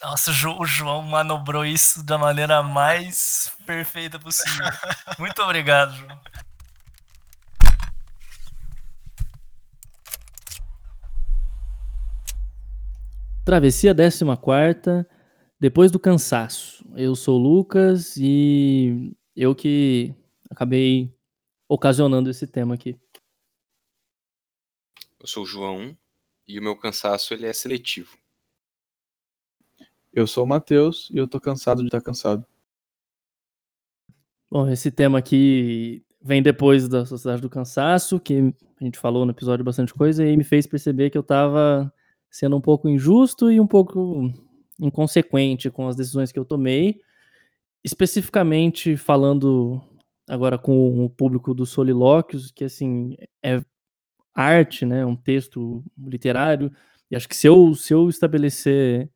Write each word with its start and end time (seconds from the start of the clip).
Nossa, 0.00 0.30
o 0.30 0.64
João 0.64 1.02
manobrou 1.02 1.66
isso 1.66 2.04
da 2.04 2.16
maneira 2.16 2.62
mais 2.62 3.52
perfeita 3.66 4.16
possível. 4.16 4.64
Muito 5.18 5.42
obrigado, 5.42 5.92
João. 5.92 6.20
Travessia 13.44 13.92
14, 13.92 15.04
depois 15.58 15.90
do 15.90 15.98
cansaço. 15.98 16.84
Eu 16.94 17.16
sou 17.16 17.40
o 17.40 17.42
Lucas 17.42 18.16
e 18.16 19.16
eu 19.34 19.52
que 19.52 20.14
acabei 20.48 21.12
ocasionando 21.68 22.30
esse 22.30 22.46
tema 22.46 22.74
aqui. 22.74 22.96
Eu 25.18 25.26
sou 25.26 25.42
o 25.42 25.46
João 25.46 25.96
e 26.46 26.56
o 26.56 26.62
meu 26.62 26.76
cansaço 26.76 27.34
ele 27.34 27.46
é 27.46 27.52
seletivo. 27.52 28.16
Eu 30.18 30.26
sou 30.26 30.42
o 30.42 30.48
Matheus 30.48 31.08
e 31.14 31.16
eu 31.16 31.28
tô 31.28 31.40
cansado 31.40 31.78
de 31.78 31.86
estar 31.86 32.00
cansado. 32.00 32.44
Bom, 34.50 34.68
esse 34.68 34.90
tema 34.90 35.16
aqui 35.16 36.04
vem 36.20 36.42
depois 36.42 36.88
da 36.88 37.06
Sociedade 37.06 37.40
do 37.40 37.48
Cansaço, 37.48 38.18
que 38.18 38.52
a 38.80 38.84
gente 38.84 38.98
falou 38.98 39.24
no 39.24 39.30
episódio 39.30 39.64
bastante 39.64 39.94
coisa 39.94 40.26
e 40.26 40.36
me 40.36 40.42
fez 40.42 40.66
perceber 40.66 41.10
que 41.10 41.16
eu 41.16 41.22
tava 41.22 41.92
sendo 42.28 42.56
um 42.56 42.60
pouco 42.60 42.88
injusto 42.88 43.48
e 43.52 43.60
um 43.60 43.66
pouco 43.66 44.28
inconsequente 44.80 45.70
com 45.70 45.86
as 45.86 45.94
decisões 45.94 46.32
que 46.32 46.38
eu 46.38 46.44
tomei, 46.44 47.00
especificamente 47.84 48.96
falando 48.96 49.80
agora 50.28 50.58
com 50.58 51.04
o 51.04 51.08
público 51.08 51.54
dos 51.54 51.70
solilóquios, 51.70 52.50
que 52.50 52.64
assim 52.64 53.16
é 53.40 53.62
arte, 54.34 54.84
né, 54.84 55.06
um 55.06 55.14
texto 55.14 55.84
literário, 55.96 56.72
e 57.08 57.14
acho 57.14 57.28
que 57.28 57.36
se 57.36 57.46
eu, 57.46 57.72
se 57.76 57.94
eu 57.94 58.08
estabelecer 58.08 59.08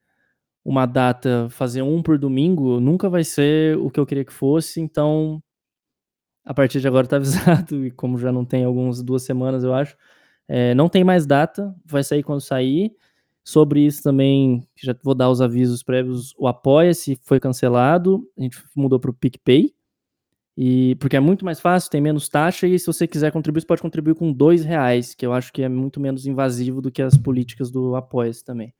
uma 0.65 0.87
data, 0.87 1.49
fazer 1.51 1.83
um 1.83 2.03
por 2.03 2.19
domingo, 2.19 2.81
nunca 2.81 3.09
vai 3.11 3.25
ser 3.25 3.77
o 3.79 3.91
que 3.91 3.99
eu 3.99 4.07
queria 4.07 4.25
que 4.25 4.33
fosse, 4.33 4.81
então 4.81 5.43
a 6.45 6.53
partir 6.55 6.81
de 6.81 6.89
agora 6.89 7.07
tá 7.07 7.17
avisado, 7.19 7.87
e 7.87 7.91
como 7.91 8.19
já 8.19 8.33
não 8.33 8.45
tem 8.45 8.65
algumas 8.65 9.03
duas 9.03 9.23
semanas, 9.23 9.65
eu 9.65 9.75
acho, 9.75 9.97
é, 10.49 10.75
não 10.75 10.89
tem 10.89 11.05
mais 11.05 11.27
data, 11.27 11.75
vai 11.85 12.03
sair 12.05 12.23
quando 12.23 12.41
sair. 12.41 12.93
Sobre 13.45 13.81
isso 13.85 14.05
também, 14.05 14.65
já 14.77 14.95
vou 15.03 15.17
dar 15.17 15.29
os 15.29 15.41
avisos 15.41 15.83
prévios, 15.83 16.33
o 16.39 16.47
Apoia-se 16.47 17.19
foi 17.25 17.41
cancelado, 17.41 18.25
a 18.39 18.43
gente 18.43 18.63
mudou 18.75 19.01
para 19.01 19.11
o 19.11 19.15
PicPay, 19.15 19.75
e, 20.57 20.95
porque 20.97 21.17
é 21.17 21.21
muito 21.21 21.45
mais 21.45 21.59
fácil, 21.61 21.91
tem 21.91 22.01
menos 22.01 22.29
taxa, 22.29 22.69
e 22.69 22.79
se 22.79 22.87
você 22.87 23.07
quiser 23.09 23.33
contribuir, 23.33 23.63
você 23.63 23.67
pode 23.67 23.83
contribuir 23.83 24.15
com 24.15 24.33
dois 24.33 24.65
reais, 24.65 25.15
que 25.15 25.27
eu 25.27 25.33
acho 25.33 25.53
que 25.53 25.63
é 25.63 25.69
muito 25.69 25.99
menos 25.99 26.27
invasivo 26.27 26.81
do 26.81 26.91
que 26.93 27.03
as 27.03 27.17
políticas 27.17 27.71
do 27.71 27.97
Apoia-se 27.97 28.45
também. 28.45 28.73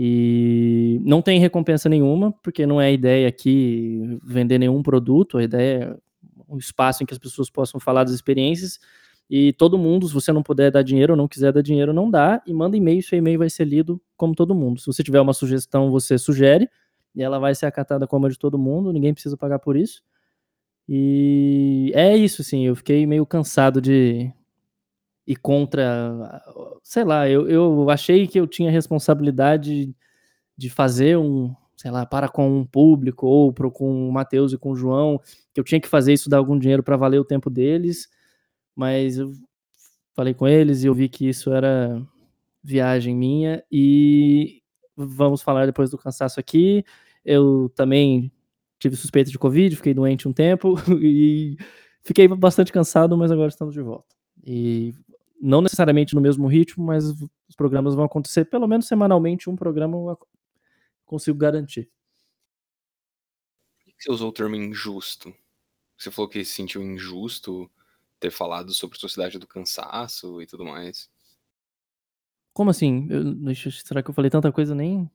E 0.00 1.00
não 1.02 1.20
tem 1.20 1.40
recompensa 1.40 1.88
nenhuma, 1.88 2.30
porque 2.40 2.64
não 2.64 2.80
é 2.80 2.86
a 2.86 2.92
ideia 2.92 3.26
aqui 3.26 4.16
vender 4.22 4.56
nenhum 4.56 4.80
produto, 4.80 5.38
a 5.38 5.42
ideia 5.42 5.96
é 5.96 5.96
um 6.48 6.56
espaço 6.56 7.02
em 7.02 7.06
que 7.06 7.12
as 7.12 7.18
pessoas 7.18 7.50
possam 7.50 7.80
falar 7.80 8.04
das 8.04 8.12
experiências, 8.12 8.78
e 9.28 9.52
todo 9.54 9.76
mundo, 9.76 10.06
se 10.06 10.14
você 10.14 10.32
não 10.32 10.40
puder 10.40 10.70
dar 10.70 10.82
dinheiro 10.82 11.14
ou 11.14 11.16
não 11.16 11.26
quiser 11.26 11.52
dar 11.52 11.62
dinheiro, 11.62 11.92
não 11.92 12.08
dá, 12.08 12.40
e 12.46 12.54
manda 12.54 12.76
e-mail, 12.76 13.02
seu 13.02 13.18
e-mail 13.18 13.40
vai 13.40 13.50
ser 13.50 13.64
lido 13.64 14.00
como 14.16 14.36
todo 14.36 14.54
mundo. 14.54 14.78
Se 14.78 14.86
você 14.86 15.02
tiver 15.02 15.20
uma 15.20 15.32
sugestão, 15.32 15.90
você 15.90 16.16
sugere, 16.16 16.70
e 17.12 17.20
ela 17.20 17.40
vai 17.40 17.52
ser 17.52 17.66
acatada 17.66 18.06
como 18.06 18.26
a 18.26 18.28
de 18.28 18.38
todo 18.38 18.56
mundo, 18.56 18.92
ninguém 18.92 19.12
precisa 19.12 19.36
pagar 19.36 19.58
por 19.58 19.76
isso. 19.76 20.00
E 20.88 21.90
é 21.92 22.16
isso, 22.16 22.40
assim, 22.42 22.66
eu 22.66 22.76
fiquei 22.76 23.04
meio 23.04 23.26
cansado 23.26 23.80
de 23.80 24.32
ir 25.28 25.36
contra, 25.36 26.42
sei 26.82 27.04
lá, 27.04 27.28
eu, 27.28 27.46
eu 27.46 27.90
achei 27.90 28.26
que 28.26 28.40
eu 28.40 28.46
tinha 28.46 28.70
responsabilidade 28.70 29.94
de 30.56 30.70
fazer 30.70 31.18
um, 31.18 31.54
sei 31.76 31.90
lá, 31.90 32.06
para 32.06 32.30
com 32.30 32.60
um 32.60 32.64
público, 32.64 33.26
ou 33.26 33.52
pro, 33.52 33.70
com 33.70 34.08
o 34.08 34.10
Matheus 34.12 34.54
e 34.54 34.58
com 34.58 34.70
o 34.70 34.76
João, 34.76 35.20
que 35.52 35.60
eu 35.60 35.64
tinha 35.64 35.78
que 35.78 35.86
fazer 35.86 36.14
isso, 36.14 36.30
dar 36.30 36.38
algum 36.38 36.58
dinheiro 36.58 36.82
para 36.82 36.96
valer 36.96 37.20
o 37.20 37.26
tempo 37.26 37.50
deles, 37.50 38.08
mas 38.74 39.18
eu 39.18 39.34
falei 40.14 40.32
com 40.32 40.48
eles 40.48 40.82
e 40.82 40.86
eu 40.86 40.94
vi 40.94 41.10
que 41.10 41.28
isso 41.28 41.52
era 41.52 42.02
viagem 42.64 43.14
minha, 43.14 43.62
e 43.70 44.62
vamos 44.96 45.42
falar 45.42 45.66
depois 45.66 45.90
do 45.90 45.98
cansaço 45.98 46.40
aqui, 46.40 46.82
eu 47.22 47.70
também 47.76 48.32
tive 48.78 48.96
suspeita 48.96 49.30
de 49.30 49.38
Covid, 49.38 49.76
fiquei 49.76 49.92
doente 49.92 50.26
um 50.26 50.32
tempo 50.32 50.76
e 51.02 51.58
fiquei 52.02 52.26
bastante 52.28 52.72
cansado, 52.72 53.14
mas 53.18 53.30
agora 53.30 53.48
estamos 53.48 53.74
de 53.74 53.82
volta. 53.82 54.16
E 54.42 54.94
não 55.40 55.60
necessariamente 55.60 56.14
no 56.14 56.20
mesmo 56.20 56.46
ritmo, 56.46 56.84
mas 56.84 57.04
os 57.04 57.56
programas 57.56 57.94
vão 57.94 58.04
acontecer 58.04 58.44
pelo 58.44 58.66
menos 58.66 58.86
semanalmente, 58.86 59.48
um 59.48 59.56
programa 59.56 59.96
eu 59.96 60.18
consigo 61.04 61.38
garantir. 61.38 61.90
Por 63.84 63.94
que 63.94 64.02
você 64.04 64.10
usou 64.10 64.28
o 64.30 64.32
termo 64.32 64.56
injusto? 64.56 65.34
Você 65.96 66.10
falou 66.10 66.28
que 66.28 66.44
se 66.44 66.54
sentiu 66.54 66.82
injusto 66.82 67.70
ter 68.20 68.30
falado 68.30 68.72
sobre 68.72 68.98
sociedade 68.98 69.38
do 69.38 69.46
cansaço 69.46 70.42
e 70.42 70.46
tudo 70.46 70.64
mais. 70.64 71.10
Como 72.52 72.70
assim? 72.70 73.06
Eu, 73.10 73.54
será 73.70 74.02
que 74.02 74.10
eu 74.10 74.14
falei 74.14 74.30
tanta 74.30 74.50
coisa 74.50 74.74
nem 74.74 75.08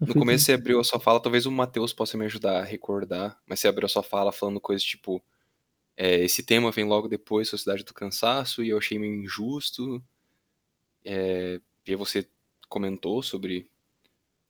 no 0.00 0.14
começo 0.14 0.44
você 0.44 0.52
abriu 0.52 0.80
a 0.80 0.84
sua 0.84 0.98
fala, 0.98 1.20
talvez 1.20 1.46
o 1.46 1.52
Matheus 1.52 1.92
possa 1.92 2.16
me 2.16 2.24
ajudar 2.24 2.60
a 2.60 2.64
recordar, 2.64 3.38
mas 3.46 3.60
você 3.60 3.68
abriu 3.68 3.86
a 3.86 3.88
sua 3.88 4.02
fala 4.02 4.32
falando 4.32 4.60
coisas 4.60 4.84
tipo. 4.84 5.22
É, 5.96 6.24
esse 6.24 6.42
tema 6.42 6.70
vem 6.70 6.84
logo 6.84 7.08
depois, 7.08 7.48
Sociedade 7.48 7.84
do 7.84 7.94
Cansaço, 7.94 8.62
e 8.62 8.70
eu 8.70 8.78
achei 8.78 8.98
meio 8.98 9.14
injusto. 9.14 10.02
É, 11.04 11.60
e 11.86 11.94
você 11.94 12.28
comentou 12.68 13.22
sobre. 13.22 13.68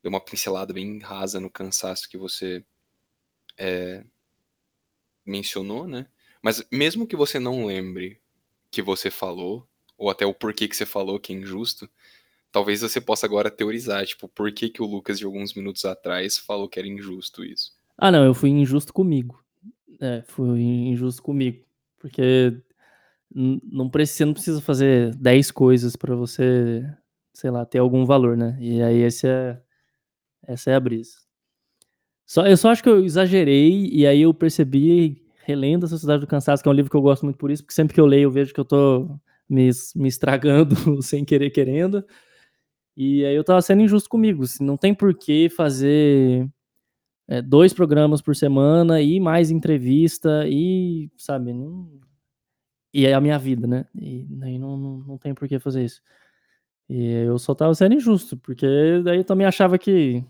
Deu 0.03 0.10
uma 0.10 0.21
pincelada 0.21 0.72
bem 0.72 0.99
rasa 0.99 1.41
no 1.41 1.50
cansaço 1.50 2.09
que 2.09 2.19
você 2.19 2.65
é, 3.56 4.05
mencionou, 5.25 5.87
né? 5.87 6.06
Mas 6.43 6.62
mesmo 6.71 7.06
que 7.06 7.16
você 7.16 7.38
não 7.38 7.65
lembre 7.65 8.21
que 8.71 8.82
você 8.82 9.11
falou, 9.11 9.66
ou 9.97 10.11
até 10.11 10.26
o 10.26 10.34
porquê 10.34 10.69
que 10.69 10.76
você 10.76 10.84
falou 10.84 11.19
que 11.19 11.32
é 11.32 11.37
injusto, 11.37 11.88
talvez 12.53 12.82
você 12.82 13.00
possa 13.00 13.26
agora 13.26 13.50
teorizar, 13.50 14.05
tipo, 14.06 14.28
por 14.28 14.53
que, 14.53 14.69
que 14.69 14.82
o 14.82 14.87
Lucas 14.87 15.19
de 15.19 15.25
alguns 15.25 15.55
minutos 15.55 15.84
atrás 15.84 16.37
falou 16.38 16.69
que 16.69 16.78
era 16.78 16.87
injusto 16.87 17.44
isso. 17.44 17.72
Ah, 17.97 18.11
não, 18.11 18.25
eu 18.25 18.34
fui 18.34 18.50
injusto 18.50 18.93
comigo. 18.93 19.44
É, 20.00 20.22
fui 20.27 20.60
injusto 20.60 21.22
comigo. 21.22 21.65
Porque 21.99 22.62
não 23.34 23.91
precisa, 23.91 24.19
você 24.19 24.25
não 24.25 24.32
precisa 24.34 24.60
fazer 24.60 25.15
10 25.16 25.50
coisas 25.50 25.97
para 25.97 26.15
você, 26.15 26.84
sei 27.32 27.50
lá, 27.50 27.65
ter 27.66 27.78
algum 27.78 28.05
valor, 28.05 28.37
né? 28.37 28.56
E 28.60 28.82
aí 28.82 28.99
esse 29.03 29.27
é, 29.27 29.60
essa 30.47 30.71
é 30.71 30.75
a 30.75 30.81
brisa. 30.81 31.12
Só, 32.27 32.47
eu 32.47 32.56
só 32.56 32.71
acho 32.71 32.82
que 32.82 32.88
eu 32.88 33.05
exagerei 33.05 33.88
e 33.93 34.06
aí 34.06 34.22
eu 34.22 34.32
percebi, 34.32 35.22
relendo 35.44 35.84
a 35.84 35.88
Sociedade 35.88 36.21
do 36.21 36.26
Cansaço, 36.26 36.62
que 36.62 36.69
é 36.69 36.72
um 36.72 36.75
livro 36.75 36.91
que 36.91 36.97
eu 36.97 37.03
gosto 37.03 37.25
muito 37.25 37.37
por 37.38 37.50
isso, 37.50 37.62
porque 37.62 37.75
sempre 37.75 37.94
que 37.94 38.00
eu 38.00 38.06
leio 38.06 38.25
eu 38.25 38.31
vejo 38.31 38.55
que 38.55 38.61
eu 38.61 38.65
tô 38.65 39.19
me, 39.49 39.71
me 39.94 40.09
estragando 40.09 40.75
sem 41.03 41.25
querer 41.25 41.50
querendo. 41.50 42.05
E 42.97 43.25
aí 43.25 43.34
eu 43.34 43.44
tava 43.44 43.61
sendo 43.62 43.82
injusto 43.82 44.09
comigo. 44.09 44.44
Assim, 44.44 44.65
não 44.65 44.76
tem 44.76 44.94
por 44.94 45.15
que 45.15 45.49
fazer 45.50 46.49
é, 47.29 47.41
dois 47.43 47.73
programas 47.73 48.21
por 48.23 48.37
semana 48.37 49.01
e 49.01 49.19
mais 49.21 49.51
entrevista 49.51 50.47
e, 50.49 51.11
sabe, 51.17 51.53
não... 51.53 51.89
e 52.93 53.07
é 53.07 53.15
a 53.15 53.21
minha 53.21 53.39
vida, 53.39 53.67
né? 53.67 53.87
E 53.95 54.27
não, 54.59 54.77
não, 54.77 54.99
não 54.99 55.19
tem 55.19 55.35
por 55.35 55.49
que 55.49 55.59
fazer 55.59 55.85
isso. 55.85 56.03
E 56.89 57.03
eu 57.27 57.39
só 57.39 57.55
tava 57.55 57.75
sendo 57.75 57.95
injusto, 57.95 58.37
porque 58.37 58.67
daí 59.05 59.19
eu 59.19 59.25
também 59.25 59.47
achava 59.47 59.79
que. 59.79 60.25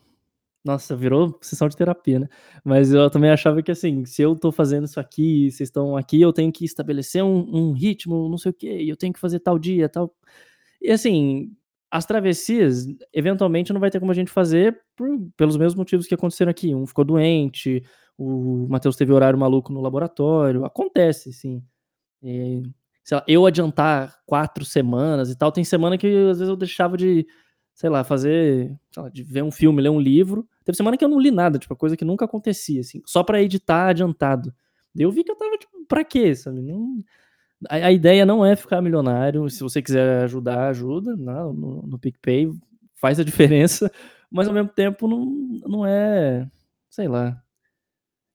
Nossa, 0.64 0.96
virou 0.96 1.38
sessão 1.42 1.68
de 1.68 1.76
terapia, 1.76 2.20
né? 2.20 2.28
Mas 2.64 2.92
eu 2.92 3.10
também 3.10 3.30
achava 3.30 3.62
que, 3.62 3.70
assim, 3.70 4.04
se 4.06 4.22
eu 4.22 4.34
tô 4.36 4.50
fazendo 4.52 4.84
isso 4.86 4.98
aqui, 5.00 5.50
vocês 5.50 5.68
estão 5.68 5.96
aqui, 5.96 6.20
eu 6.22 6.32
tenho 6.32 6.50
que 6.52 6.64
estabelecer 6.64 7.22
um, 7.22 7.70
um 7.70 7.72
ritmo, 7.72 8.28
não 8.30 8.38
sei 8.38 8.50
o 8.50 8.54
quê, 8.54 8.68
eu 8.88 8.96
tenho 8.96 9.12
que 9.12 9.20
fazer 9.20 9.40
tal 9.40 9.58
dia, 9.58 9.88
tal. 9.90 10.14
E 10.80 10.90
assim, 10.90 11.54
as 11.94 12.04
travessias, 12.04 12.88
eventualmente, 13.12 13.72
não 13.72 13.80
vai 13.80 13.88
ter 13.88 14.00
como 14.00 14.10
a 14.10 14.14
gente 14.14 14.28
fazer 14.28 14.76
por, 14.96 15.08
pelos 15.36 15.56
mesmos 15.56 15.76
motivos 15.76 16.08
que 16.08 16.14
aconteceram 16.14 16.50
aqui. 16.50 16.74
Um 16.74 16.88
ficou 16.88 17.04
doente, 17.04 17.84
o 18.18 18.66
Matheus 18.68 18.96
teve 18.96 19.12
horário 19.12 19.38
maluco 19.38 19.72
no 19.72 19.80
laboratório. 19.80 20.64
Acontece, 20.64 21.32
sim. 21.32 21.62
E, 22.20 22.64
lá, 23.12 23.24
eu 23.28 23.46
adiantar 23.46 24.18
quatro 24.26 24.64
semanas 24.64 25.30
e 25.30 25.38
tal, 25.38 25.52
tem 25.52 25.62
semana 25.62 25.96
que 25.96 26.08
às 26.08 26.38
vezes 26.38 26.48
eu 26.48 26.56
deixava 26.56 26.96
de, 26.96 27.24
sei 27.72 27.88
lá, 27.88 28.02
fazer, 28.02 28.76
lá, 28.96 29.08
de 29.08 29.22
ver 29.22 29.44
um 29.44 29.52
filme, 29.52 29.80
ler 29.80 29.90
um 29.90 30.00
livro. 30.00 30.48
Teve 30.64 30.74
semana 30.74 30.96
que 30.96 31.04
eu 31.04 31.08
não 31.08 31.20
li 31.20 31.30
nada, 31.30 31.60
tipo, 31.60 31.76
coisa 31.76 31.96
que 31.96 32.04
nunca 32.04 32.24
acontecia, 32.24 32.80
assim, 32.80 33.02
só 33.06 33.22
para 33.22 33.40
editar 33.40 33.90
adiantado. 33.90 34.52
Eu 34.96 35.12
vi 35.12 35.22
que 35.22 35.30
eu 35.30 35.36
tava, 35.36 35.56
tipo, 35.58 35.86
pra 35.86 36.02
quê, 36.02 36.34
sabe? 36.34 36.60
Não, 36.60 37.04
a, 37.68 37.76
a, 37.86 37.92
ideia 37.92 38.26
não 38.26 38.44
é 38.44 38.56
ficar 38.56 38.80
milionário. 38.80 39.48
Se 39.50 39.60
você 39.60 39.82
quiser 39.82 40.24
ajudar, 40.24 40.68
ajuda 40.68 41.16
né, 41.16 41.32
no, 41.32 41.82
no 41.82 41.98
PicPay, 41.98 42.50
faz 42.94 43.20
a 43.20 43.24
diferença, 43.24 43.90
mas 44.30 44.48
ao 44.48 44.54
mesmo 44.54 44.70
tempo 44.70 45.08
não, 45.08 45.24
não 45.66 45.86
é. 45.86 46.48
Sei 46.90 47.08
lá. 47.08 47.40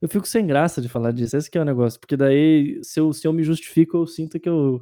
Eu 0.02 0.08
fico 0.08 0.28
sem 0.28 0.48
graça 0.48 0.82
de 0.82 0.88
falar 0.88 1.12
disso. 1.12 1.36
Esse 1.36 1.50
é 1.58 1.62
o 1.62 1.66
negócio. 1.66 2.00
Porque 2.00 2.16
daí, 2.16 2.80
se 2.84 3.00
eu, 3.00 3.12
se 3.12 3.28
eu 3.28 3.34
me 3.34 3.44
justifico, 3.44 3.98
eu 3.98 4.08
sinto 4.08 4.40
que 4.40 4.48
eu, 4.48 4.82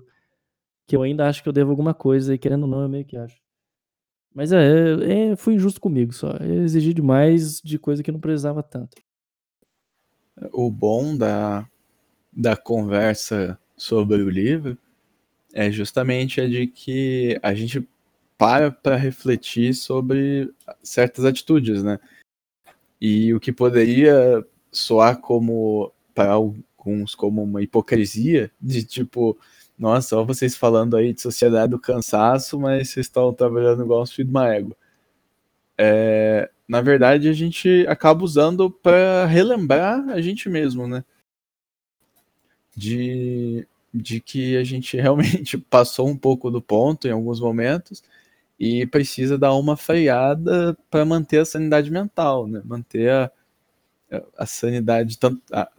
que 0.88 0.96
eu 0.96 1.02
ainda 1.02 1.28
acho 1.28 1.42
que 1.42 1.50
eu 1.50 1.54
devo 1.54 1.72
alguma 1.72 1.94
coisa, 1.94 2.34
e 2.34 2.38
querendo 2.38 2.64
ou 2.64 2.70
não, 2.70 2.82
eu 2.82 2.90
meio 2.90 3.06
que 3.06 3.18
acho. 3.18 3.38
Mas 4.34 4.52
é, 4.52 5.32
é, 5.32 5.36
fui 5.36 5.56
injusto 5.56 5.82
comigo 5.82 6.14
só. 6.14 6.32
Eu 6.38 6.64
exigi 6.64 6.94
demais 6.94 7.60
de 7.62 7.80
coisa 7.80 8.04
que 8.04 8.12
não 8.12 8.20
precisava 8.20 8.62
tanto. 8.62 8.96
O 10.54 10.70
bom 10.70 11.18
da, 11.18 11.68
da 12.32 12.56
conversa 12.56 13.60
sobre 13.78 14.22
o 14.22 14.30
livro 14.30 14.78
é 15.54 15.72
justamente 15.72 16.42
a 16.42 16.48
de 16.48 16.68
que 16.68 17.40
a 17.42 17.54
gente 17.54 17.88
para 18.38 18.72
para 18.72 18.96
refletir 18.96 19.74
sobre 19.74 20.52
certas 20.84 21.26
atitudes, 21.26 21.84
né? 21.84 22.00
E 23.00 23.34
o 23.34 23.40
que 23.40 23.52
poderia 23.52 24.46
soar 24.72 25.20
como 25.20 25.92
para 26.14 26.34
alguns 26.34 27.16
como 27.16 27.44
uma 27.44 27.62
hipocrisia 27.62 28.52
de 28.62 28.84
tipo, 28.84 29.38
nossa, 29.78 30.10
só 30.10 30.24
vocês 30.24 30.56
falando 30.56 30.96
aí 30.98 31.14
de 31.14 31.22
sociedade 31.22 31.72
do 31.72 31.80
cansaço, 31.80 32.60
mas 32.60 32.90
vocês 32.90 33.06
estão 33.06 33.34
trabalhando 33.34 33.84
igual 33.84 34.02
os 34.04 34.12
filhos 34.12 34.32
de 34.32 34.38
uma 34.38 34.54
égua. 34.54 34.76
É, 35.78 36.50
na 36.68 36.82
verdade, 36.82 37.30
a 37.30 37.34
gente 37.34 37.86
acaba 37.88 38.24
usando 38.24 38.70
para 38.70 39.26
relembrar 39.26 40.10
a 40.10 40.22
gente 40.22 40.50
mesmo, 40.50 40.88
né? 40.88 41.04
De, 42.78 43.68
de 43.92 44.22
que 44.22 44.56
a 44.56 44.64
gente 44.64 44.96
realmente 45.02 45.58
passou 45.58 46.08
um 46.08 46.16
pouco 46.16 46.52
do 46.52 46.62
ponto 46.62 47.08
em 47.08 47.12
alguns 47.12 47.40
momentos 47.40 48.04
e 48.60 48.86
precisa 48.88 49.38
dar 49.38 49.54
uma 49.56 49.76
freada 49.76 50.78
para 50.90 51.06
manter 51.06 51.40
a 51.40 51.46
sanidade 51.46 51.92
mental, 51.92 52.48
né? 52.48 52.62
Manter 52.64 53.10
a, 53.12 53.32
a 54.38 54.46
sanidade 54.46 55.18
tanto 55.18 55.42
a 55.52 55.70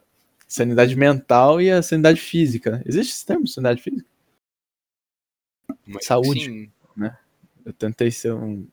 sanidade 0.46 0.96
mental 0.96 1.60
e 1.60 1.70
a 1.70 1.82
sanidade 1.82 2.20
física. 2.20 2.70
Né? 2.72 2.82
Existe 2.86 3.12
esse 3.12 3.26
termo, 3.26 3.46
sanidade 3.46 3.82
física? 3.82 4.08
Mas, 5.86 6.06
Saúde, 6.06 6.44
sim, 6.44 6.70
né? 6.96 7.16
Eu 7.64 7.72
tentei 7.72 8.10
ser 8.10 8.32
um 8.32 8.66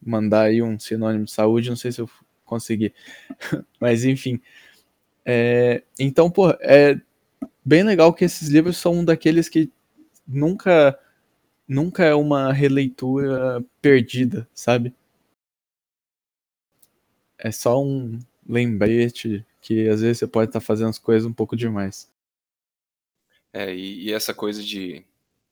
mandar 0.00 0.42
aí 0.42 0.62
um 0.62 0.78
sinônimo 0.78 1.24
de 1.24 1.32
saúde, 1.32 1.68
não 1.68 1.76
sei 1.76 1.92
se 1.92 2.00
eu 2.00 2.08
consegui. 2.44 2.94
Mas 3.80 4.04
enfim. 4.04 4.40
É, 5.24 5.82
então, 5.98 6.30
pô, 6.30 6.50
é 6.60 6.98
bem 7.68 7.82
legal 7.82 8.14
que 8.14 8.24
esses 8.24 8.48
livros 8.48 8.78
são 8.78 8.94
um 8.94 9.04
daqueles 9.04 9.48
que 9.48 9.70
nunca 10.26 10.98
nunca 11.66 12.02
é 12.02 12.14
uma 12.14 12.50
releitura 12.50 13.62
perdida, 13.82 14.48
sabe? 14.54 14.94
É 17.36 17.52
só 17.52 17.82
um 17.82 18.18
lembrete 18.48 19.44
que 19.60 19.86
às 19.86 20.00
vezes 20.00 20.18
você 20.18 20.26
pode 20.26 20.48
estar 20.48 20.60
fazendo 20.60 20.88
as 20.88 20.98
coisas 20.98 21.28
um 21.28 21.32
pouco 21.32 21.54
demais. 21.54 22.10
É, 23.52 23.74
e, 23.74 24.04
e 24.06 24.12
essa 24.12 24.32
coisa 24.32 24.62
de. 24.62 25.04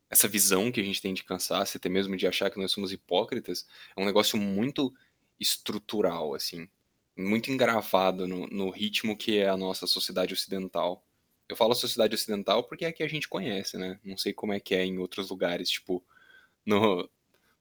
Essa 0.08 0.28
visão 0.28 0.70
que 0.70 0.80
a 0.80 0.84
gente 0.84 1.02
tem 1.02 1.12
de 1.12 1.24
cansaço, 1.24 1.76
até 1.76 1.88
mesmo 1.88 2.16
de 2.16 2.26
achar 2.26 2.48
que 2.48 2.58
nós 2.58 2.70
somos 2.70 2.92
hipócritas, 2.92 3.66
é 3.96 4.00
um 4.00 4.06
negócio 4.06 4.38
muito 4.38 4.94
estrutural, 5.38 6.34
assim. 6.34 6.68
Muito 7.16 7.50
engravado 7.50 8.26
no, 8.26 8.46
no 8.46 8.70
ritmo 8.70 9.16
que 9.16 9.38
é 9.38 9.48
a 9.48 9.56
nossa 9.56 9.86
sociedade 9.86 10.32
ocidental. 10.32 11.06
Eu 11.48 11.56
falo 11.56 11.75
sociedade 11.75 12.14
ocidental 12.14 12.64
porque 12.64 12.84
é 12.84 12.93
que 12.93 13.02
a 13.02 13.08
gente 13.08 13.28
conhece, 13.28 13.76
né? 13.78 13.98
Não 14.04 14.16
sei 14.16 14.32
como 14.32 14.52
é 14.52 14.60
que 14.60 14.75
é 14.75 14.84
em 14.84 14.98
outros 14.98 15.31
lugares, 15.31 15.70
tipo, 15.70 16.04
no, 16.64 17.08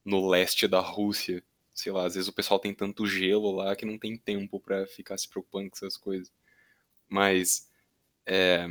no 0.04 0.28
leste 0.28 0.68
da 0.68 0.80
Rússia. 0.80 1.44
Sei 1.74 1.92
lá, 1.92 2.06
às 2.06 2.16
vezes 2.16 2.28
o 2.30 2.34
pessoal 2.34 2.60
tem 2.60 2.74
tanto 2.74 3.06
gelo 3.06 3.52
lá 3.52 3.76
que 3.76 3.86
não 3.86 3.98
tem 3.98 4.18
tempo 4.18 4.60
para 4.60 4.88
ficar 4.88 5.18
se 5.18 5.28
preocupando 5.30 5.70
com 5.70 5.76
essas 5.78 5.98
coisas. 5.98 6.32
Mas 7.10 7.70
é, 8.26 8.68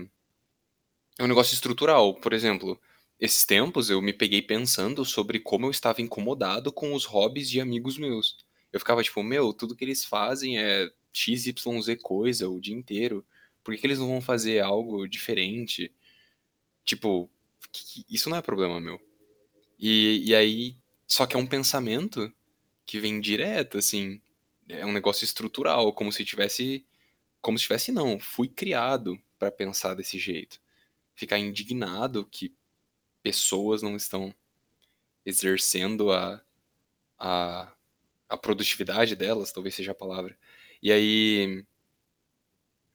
é 1.18 1.24
um 1.24 1.28
negócio 1.28 1.54
estrutural. 1.54 2.14
Por 2.14 2.32
exemplo, 2.32 2.80
esses 3.20 3.44
tempos 3.44 3.90
eu 3.90 4.02
me 4.02 4.12
peguei 4.12 4.42
pensando 4.42 5.04
sobre 5.04 5.38
como 5.38 5.66
eu 5.66 5.70
estava 5.70 6.02
incomodado 6.02 6.72
com 6.72 6.94
os 6.94 7.04
hobbies 7.04 7.48
de 7.48 7.60
amigos 7.60 7.96
meus. 7.98 8.44
Eu 8.72 8.80
ficava 8.80 9.02
tipo, 9.02 9.22
meu, 9.22 9.52
tudo 9.52 9.76
que 9.76 9.84
eles 9.84 10.04
fazem 10.04 10.58
é 10.58 10.90
XYZ 11.12 11.54
coisa 12.02 12.48
o 12.48 12.60
dia 12.60 12.74
inteiro. 12.74 13.24
Por 13.64 13.74
que, 13.74 13.80
que 13.80 13.86
eles 13.86 13.98
não 13.98 14.08
vão 14.08 14.20
fazer 14.20 14.62
algo 14.62 15.08
diferente? 15.08 15.90
Tipo, 16.84 17.30
isso 18.08 18.28
não 18.28 18.36
é 18.36 18.42
problema 18.42 18.80
meu. 18.80 19.00
E, 19.78 20.22
e 20.26 20.34
aí, 20.34 20.76
só 21.06 21.26
que 21.26 21.36
é 21.36 21.38
um 21.38 21.46
pensamento 21.46 22.32
que 22.86 23.00
vem 23.00 23.20
direto, 23.20 23.78
assim. 23.78 24.20
É 24.68 24.84
um 24.86 24.92
negócio 24.92 25.24
estrutural, 25.24 25.92
como 25.92 26.12
se 26.12 26.24
tivesse. 26.24 26.86
Como 27.40 27.58
se 27.58 27.64
tivesse, 27.64 27.92
não. 27.92 28.18
Fui 28.20 28.48
criado 28.48 29.18
para 29.38 29.50
pensar 29.50 29.94
desse 29.94 30.18
jeito. 30.18 30.60
Ficar 31.14 31.38
indignado 31.38 32.26
que 32.26 32.54
pessoas 33.22 33.82
não 33.82 33.96
estão 33.96 34.34
exercendo 35.24 36.12
a, 36.12 36.42
a, 37.18 37.72
a 38.28 38.36
produtividade 38.36 39.16
delas, 39.16 39.52
talvez 39.52 39.74
seja 39.74 39.92
a 39.92 39.94
palavra. 39.94 40.36
E 40.82 40.92
aí. 40.92 41.64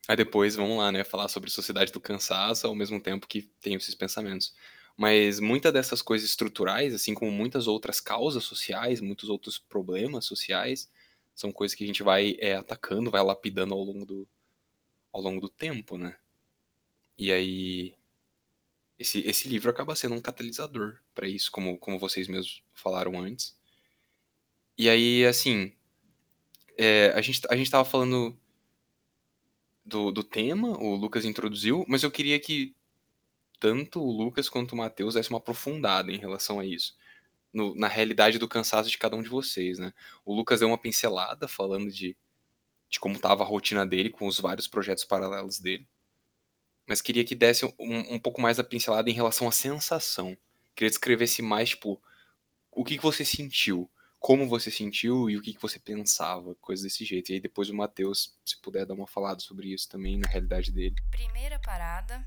Aí 0.09 0.15
depois, 0.15 0.55
vamos 0.55 0.75
lá, 0.75 0.91
né? 0.91 1.03
Falar 1.03 1.27
sobre 1.27 1.51
sociedade 1.51 1.91
do 1.91 1.99
cansaço 1.99 2.65
ao 2.65 2.73
mesmo 2.73 2.99
tempo 2.99 3.27
que 3.27 3.43
tem 3.61 3.75
esses 3.75 3.93
pensamentos. 3.93 4.55
Mas 4.97 5.39
muitas 5.39 5.71
dessas 5.71 6.01
coisas 6.01 6.27
estruturais, 6.27 6.95
assim 6.95 7.13
como 7.13 7.31
muitas 7.31 7.67
outras 7.67 8.01
causas 8.01 8.43
sociais, 8.43 9.01
muitos 9.01 9.29
outros 9.29 9.59
problemas 9.59 10.25
sociais, 10.25 10.89
são 11.35 11.51
coisas 11.51 11.75
que 11.77 11.83
a 11.83 11.87
gente 11.87 12.01
vai 12.01 12.35
é, 12.39 12.55
atacando, 12.55 13.11
vai 13.11 13.23
lapidando 13.23 13.75
ao 13.75 13.83
longo 13.83 14.03
do, 14.03 14.27
ao 15.13 15.21
longo 15.21 15.39
do 15.39 15.47
tempo, 15.47 15.95
né? 15.95 16.17
E 17.15 17.31
aí 17.31 17.93
esse, 18.97 19.19
esse 19.19 19.47
livro 19.47 19.69
acaba 19.69 19.95
sendo 19.95 20.15
um 20.15 20.21
catalisador 20.21 20.97
para 21.13 21.27
isso, 21.27 21.51
como, 21.51 21.77
como 21.77 21.99
vocês 21.99 22.27
mesmos 22.27 22.63
falaram 22.73 23.19
antes. 23.19 23.55
E 24.75 24.89
aí, 24.89 25.23
assim, 25.27 25.71
é, 26.75 27.13
a, 27.15 27.21
gente, 27.21 27.41
a 27.47 27.55
gente 27.55 27.69
tava 27.69 27.85
falando 27.85 28.35
do, 29.89 30.11
do 30.11 30.23
tema, 30.23 30.69
o 30.79 30.95
Lucas 30.95 31.25
introduziu, 31.25 31.83
mas 31.87 32.03
eu 32.03 32.11
queria 32.11 32.39
que 32.39 32.75
tanto 33.59 34.01
o 34.01 34.11
Lucas 34.11 34.47
quanto 34.47 34.73
o 34.73 34.77
Matheus 34.77 35.15
desse 35.15 35.29
uma 35.29 35.39
aprofundada 35.39 36.11
em 36.11 36.17
relação 36.17 36.59
a 36.59 36.65
isso. 36.65 36.95
No, 37.51 37.75
na 37.75 37.87
realidade 37.87 38.37
do 38.37 38.47
cansaço 38.47 38.89
de 38.89 38.97
cada 38.97 39.15
um 39.15 39.23
de 39.23 39.29
vocês, 39.29 39.79
né? 39.79 39.91
O 40.23 40.33
Lucas 40.33 40.59
deu 40.59 40.69
uma 40.69 40.77
pincelada 40.77 41.47
falando 41.47 41.91
de, 41.91 42.15
de 42.89 42.99
como 42.99 43.15
estava 43.15 43.43
a 43.43 43.45
rotina 43.45 43.85
dele 43.85 44.09
com 44.09 44.27
os 44.27 44.39
vários 44.39 44.67
projetos 44.67 45.03
paralelos 45.03 45.59
dele. 45.59 45.87
Mas 46.87 47.01
queria 47.01 47.25
que 47.25 47.35
desse 47.35 47.65
um, 47.65 48.15
um 48.15 48.19
pouco 48.19 48.39
mais 48.39 48.59
a 48.59 48.63
pincelada 48.63 49.09
em 49.09 49.13
relação 49.13 49.47
à 49.47 49.51
sensação. 49.51 50.37
Queria 50.75 50.89
descrevesse 50.89 51.41
mais, 51.41 51.69
tipo, 51.69 52.01
o 52.71 52.83
que, 52.83 52.97
que 52.97 53.03
você 53.03 53.25
sentiu, 53.25 53.89
como 54.19 54.47
você 54.47 54.69
sentiu 54.69 55.29
e 55.29 55.37
o 55.37 55.41
que, 55.41 55.53
que 55.53 55.61
você 55.61 55.79
pensava, 55.79 56.53
coisas 56.55 56.83
desse 56.83 57.05
jeito. 57.05 57.29
E 57.31 57.35
aí 57.35 57.39
depois 57.39 57.69
o 57.69 57.75
Matheus, 57.75 58.37
se 58.45 58.61
puder 58.61 58.85
dar 58.85 58.93
uma 58.93 59.07
falada 59.07 59.39
sobre 59.39 59.73
isso 59.73 59.87
também, 59.89 60.17
na 60.17 60.27
realidade 60.27 60.71
dele. 60.71 60.95
Primeira 61.11 61.57
parada, 61.59 62.25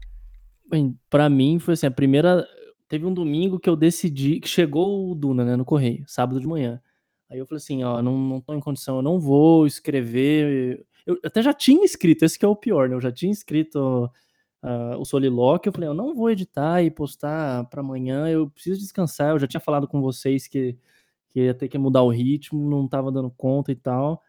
Bem, 0.69 0.99
pra 1.11 1.29
mim 1.29 1.59
foi 1.59 1.75
assim, 1.75 1.87
a 1.87 1.91
primeira 1.91 2.47
teve 2.89 3.05
um 3.05 3.13
domingo 3.13 3.59
que 3.59 3.69
eu 3.69 3.77
decidi 3.77 4.41
que 4.41 4.49
chegou 4.49 5.11
o 5.11 5.15
Duna, 5.15 5.45
né, 5.45 5.57
no 5.57 5.65
correio, 5.65 6.05
sábado 6.07 6.41
de 6.41 6.47
manhã. 6.47 6.81
Aí 7.31 7.39
eu 7.39 7.47
falei 7.47 7.59
assim: 7.59 7.83
"Ó, 7.85 8.01
não 8.03 8.17
não 8.17 8.41
tô 8.41 8.55
em 8.55 8.61
condição, 8.61 8.97
eu 8.97 9.03
não 9.03 9.19
vou 9.21 9.67
escrever". 9.67 10.87
Eu 11.07 11.19
até 11.25 11.43
já 11.43 11.53
tinha 11.53 11.85
escrito, 11.85 12.25
esse 12.25 12.39
que 12.39 12.45
é 12.45 12.49
o 12.49 12.57
pior, 12.57 12.89
né, 12.89 12.95
eu 12.95 13.01
já 13.01 13.11
tinha 13.13 13.33
escrito, 13.33 14.11
ah, 14.63 14.97
o 14.99 15.05
solilóquio, 15.05 15.71
eu 15.71 15.73
falei: 15.75 15.89
"Eu 15.89 15.95
não 15.95 16.15
vou 16.15 16.31
editar 16.31 16.83
e 16.83 16.91
postar 16.91 17.65
pra 17.67 17.81
amanhã, 17.81 18.29
eu 18.29 18.49
preciso 18.51 18.81
descansar". 18.81 19.31
Eu 19.33 19.39
já 19.39 19.47
tinha 19.47 19.61
falado 19.61 19.89
com 19.89 20.01
vocês 20.01 20.47
que 20.49 20.79
que 21.33 21.41
ia 21.41 21.55
ter 21.55 21.69
que 21.69 21.79
mudar 21.79 22.03
o 22.03 22.11
ritmo, 22.11 22.69
não 22.69 22.85
estava 22.85 23.11
dando 23.11 23.31
conta 23.31 23.73
e 23.73 23.77
tal. 23.77 24.23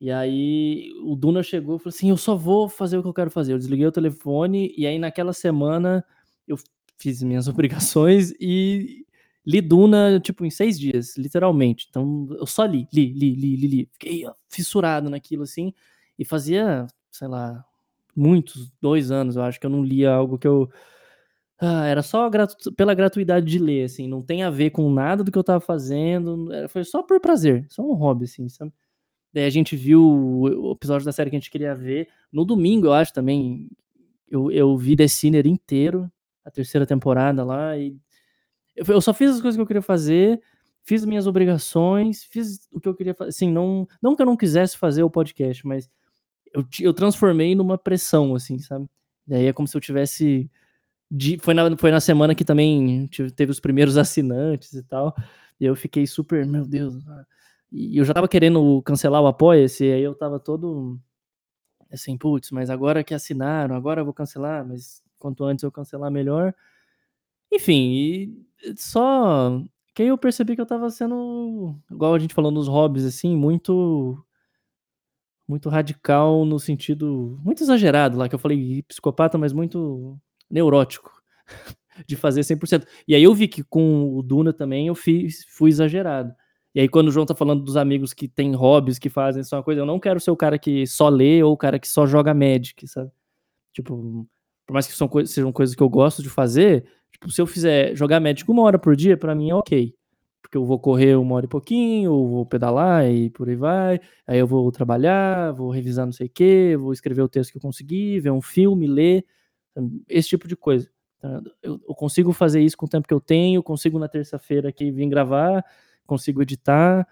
E 0.00 0.10
aí 0.10 0.90
o 1.04 1.14
Duna 1.14 1.42
chegou 1.42 1.76
e 1.76 1.78
falou 1.78 1.94
assim: 1.94 2.10
Eu 2.10 2.16
só 2.16 2.34
vou 2.36 2.68
fazer 2.68 2.98
o 2.98 3.02
que 3.02 3.08
eu 3.08 3.14
quero 3.14 3.30
fazer. 3.30 3.52
Eu 3.52 3.58
desliguei 3.58 3.86
o 3.86 3.92
telefone, 3.92 4.74
e 4.76 4.86
aí 4.86 4.98
naquela 4.98 5.32
semana 5.32 6.04
eu 6.46 6.56
fiz 6.98 7.22
minhas 7.22 7.46
obrigações 7.48 8.32
e 8.40 9.06
li 9.46 9.60
Duna, 9.60 10.20
tipo, 10.20 10.44
em 10.44 10.50
seis 10.50 10.78
dias, 10.78 11.16
literalmente. 11.16 11.86
Então 11.88 12.26
eu 12.38 12.46
só 12.46 12.64
li, 12.64 12.88
li, 12.92 13.12
li, 13.12 13.34
li, 13.34 13.56
li, 13.56 13.66
li. 13.68 13.88
Fiquei 13.92 14.24
fissurado 14.48 15.10
naquilo 15.10 15.44
assim. 15.44 15.72
E 16.18 16.24
fazia, 16.24 16.86
sei 17.10 17.28
lá, 17.28 17.64
muitos, 18.14 18.72
dois 18.80 19.10
anos, 19.10 19.36
eu 19.36 19.42
acho 19.42 19.58
que 19.60 19.66
eu 19.66 19.70
não 19.70 19.84
lia 19.84 20.12
algo 20.12 20.38
que 20.38 20.46
eu. 20.46 20.70
Ah, 21.64 21.86
era 21.86 22.02
só 22.02 22.28
gratu 22.28 22.72
pela 22.72 22.92
gratuidade 22.92 23.46
de 23.46 23.56
ler, 23.56 23.84
assim, 23.84 24.08
não 24.08 24.20
tem 24.20 24.42
a 24.42 24.50
ver 24.50 24.70
com 24.70 24.90
nada 24.90 25.22
do 25.22 25.30
que 25.30 25.38
eu 25.38 25.44
tava 25.44 25.60
fazendo, 25.60 26.48
foi 26.68 26.82
só 26.82 27.04
por 27.04 27.20
prazer, 27.20 27.64
só 27.70 27.82
um 27.82 27.94
hobby, 27.94 28.24
assim, 28.24 28.48
sabe? 28.48 28.72
Daí 29.32 29.44
a 29.44 29.50
gente 29.50 29.76
viu 29.76 30.02
o 30.02 30.72
episódio 30.72 31.04
da 31.06 31.12
série 31.12 31.30
que 31.30 31.36
a 31.36 31.38
gente 31.38 31.50
queria 31.52 31.74
ver. 31.74 32.08
No 32.32 32.44
domingo, 32.44 32.86
eu 32.88 32.92
acho 32.92 33.12
também, 33.12 33.68
eu, 34.28 34.50
eu 34.50 34.76
vi 34.76 34.96
The 34.96 35.06
Sinner 35.06 35.46
inteiro, 35.46 36.10
a 36.44 36.50
terceira 36.50 36.84
temporada 36.84 37.44
lá, 37.44 37.78
e 37.78 37.96
eu, 38.76 38.84
eu 38.88 39.00
só 39.00 39.14
fiz 39.14 39.30
as 39.30 39.40
coisas 39.40 39.56
que 39.56 39.62
eu 39.62 39.66
queria 39.66 39.82
fazer, 39.82 40.40
fiz 40.82 41.04
minhas 41.04 41.28
obrigações, 41.28 42.24
fiz 42.24 42.68
o 42.72 42.80
que 42.80 42.88
eu 42.88 42.94
queria 42.94 43.14
fazer. 43.14 43.30
Assim, 43.30 43.52
não, 43.52 43.86
não 44.02 44.16
que 44.16 44.22
eu 44.22 44.26
não 44.26 44.36
quisesse 44.36 44.76
fazer 44.76 45.04
o 45.04 45.10
podcast, 45.10 45.66
mas 45.66 45.88
eu, 46.54 46.64
eu 46.80 46.92
transformei 46.92 47.54
numa 47.54 47.78
pressão, 47.78 48.34
assim, 48.34 48.58
sabe? 48.58 48.88
Daí 49.26 49.46
é 49.46 49.52
como 49.52 49.68
se 49.68 49.76
eu 49.76 49.80
tivesse. 49.80 50.50
De, 51.14 51.38
foi, 51.38 51.52
na, 51.52 51.76
foi 51.76 51.90
na 51.90 52.00
semana 52.00 52.34
que 52.34 52.42
também 52.42 53.06
teve 53.36 53.52
os 53.52 53.60
primeiros 53.60 53.98
assinantes 53.98 54.72
e 54.72 54.82
tal. 54.82 55.14
E 55.60 55.66
eu 55.66 55.76
fiquei 55.76 56.06
super, 56.06 56.46
meu 56.46 56.64
Deus. 56.64 56.94
E 57.70 57.98
eu 57.98 58.04
já 58.06 58.14
tava 58.14 58.26
querendo 58.26 58.80
cancelar 58.82 59.20
o 59.20 59.26
Apoia-se, 59.26 59.84
aí 59.84 60.02
eu 60.02 60.14
tava 60.14 60.40
todo 60.40 60.98
assim, 61.92 62.16
putz, 62.16 62.50
mas 62.50 62.70
agora 62.70 63.04
que 63.04 63.12
assinaram, 63.12 63.76
agora 63.76 64.00
eu 64.00 64.04
vou 64.06 64.14
cancelar, 64.14 64.66
mas 64.66 65.02
quanto 65.18 65.44
antes 65.44 65.62
eu 65.62 65.70
cancelar, 65.70 66.10
melhor. 66.10 66.54
Enfim, 67.52 68.46
e 68.64 68.74
só 68.76 69.62
que 69.94 70.02
aí 70.02 70.08
eu 70.08 70.16
percebi 70.16 70.54
que 70.54 70.62
eu 70.62 70.66
tava 70.66 70.88
sendo, 70.90 71.76
igual 71.90 72.14
a 72.14 72.18
gente 72.18 72.32
falou 72.34 72.50
nos 72.50 72.68
hobbies, 72.68 73.04
assim, 73.04 73.36
muito 73.36 74.24
muito 75.46 75.68
radical 75.68 76.44
no 76.46 76.58
sentido 76.58 77.38
muito 77.44 77.62
exagerado 77.62 78.16
lá, 78.16 78.28
que 78.28 78.34
eu 78.34 78.38
falei 78.38 78.82
psicopata, 78.84 79.36
mas 79.36 79.52
muito 79.52 80.18
neurótico 80.52 81.10
de 82.06 82.14
fazer 82.14 82.42
100%. 82.42 82.86
E 83.08 83.14
aí 83.14 83.22
eu 83.22 83.34
vi 83.34 83.48
que 83.48 83.64
com 83.64 84.16
o 84.16 84.22
Duna 84.22 84.52
também 84.52 84.86
eu 84.86 84.94
fui 84.94 85.28
exagerado. 85.62 86.32
E 86.74 86.80
aí 86.80 86.88
quando 86.88 87.08
o 87.08 87.10
João 87.10 87.26
tá 87.26 87.34
falando 87.34 87.62
dos 87.62 87.76
amigos 87.76 88.12
que 88.14 88.28
têm 88.28 88.54
hobbies, 88.54 88.98
que 88.98 89.08
fazem 89.08 89.42
só 89.42 89.56
uma 89.56 89.62
coisa, 89.62 89.80
eu 89.80 89.86
não 89.86 89.98
quero 89.98 90.20
ser 90.20 90.30
o 90.30 90.36
cara 90.36 90.58
que 90.58 90.86
só 90.86 91.08
lê 91.08 91.42
ou 91.42 91.52
o 91.52 91.56
cara 91.56 91.78
que 91.78 91.88
só 91.88 92.06
joga 92.06 92.32
Magic, 92.32 92.86
sabe? 92.86 93.10
Tipo, 93.72 94.26
por 94.66 94.72
mais 94.72 94.86
que 94.86 94.94
são 94.94 95.08
co 95.08 95.24
sejam 95.26 95.52
coisas 95.52 95.74
que 95.74 95.82
eu 95.82 95.88
gosto 95.88 96.22
de 96.22 96.28
fazer, 96.30 96.84
tipo, 97.10 97.30
se 97.30 97.40
eu 97.40 97.46
fizer 97.46 97.94
jogar 97.94 98.20
Magic 98.20 98.50
uma 98.50 98.62
hora 98.62 98.78
por 98.78 98.96
dia, 98.96 99.16
para 99.16 99.34
mim 99.34 99.50
é 99.50 99.54
ok. 99.54 99.94
Porque 100.42 100.56
eu 100.56 100.64
vou 100.64 100.78
correr 100.78 101.16
uma 101.16 101.34
hora 101.36 101.46
e 101.46 101.48
pouquinho, 101.48 102.12
ou 102.12 102.28
vou 102.28 102.46
pedalar 102.46 103.08
e 103.10 103.30
por 103.30 103.48
aí 103.48 103.56
vai. 103.56 104.00
Aí 104.26 104.38
eu 104.38 104.46
vou 104.46 104.70
trabalhar, 104.72 105.52
vou 105.52 105.70
revisar 105.70 106.04
não 106.06 106.12
sei 106.12 106.26
o 106.26 106.30
quê, 106.30 106.76
vou 106.78 106.92
escrever 106.92 107.22
o 107.22 107.28
texto 107.28 107.52
que 107.52 107.58
eu 107.58 107.62
consegui, 107.62 108.20
ver 108.20 108.30
um 108.30 108.42
filme, 108.42 108.86
ler, 108.86 109.24
esse 110.08 110.28
tipo 110.28 110.46
de 110.46 110.56
coisa. 110.56 110.90
Tá? 111.20 111.40
Eu, 111.62 111.78
consigo 111.94 112.32
fazer 112.32 112.60
isso 112.60 112.76
com 112.76 112.86
o 112.86 112.88
tempo 112.88 113.06
que 113.06 113.14
eu 113.14 113.20
tenho, 113.20 113.62
consigo 113.62 113.98
na 113.98 114.08
terça-feira 114.08 114.68
aqui 114.68 114.90
vir 114.90 115.08
gravar, 115.08 115.64
consigo 116.06 116.42
editar 116.42 117.06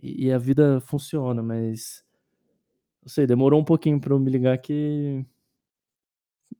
e, 0.00 0.26
e 0.26 0.32
a 0.32 0.38
vida 0.38 0.80
funciona, 0.80 1.42
mas 1.42 2.04
não 3.02 3.08
sei, 3.08 3.26
demorou 3.26 3.60
um 3.60 3.64
pouquinho 3.64 4.00
para 4.00 4.12
eu 4.12 4.18
me 4.18 4.30
ligar 4.30 4.58
que 4.58 5.24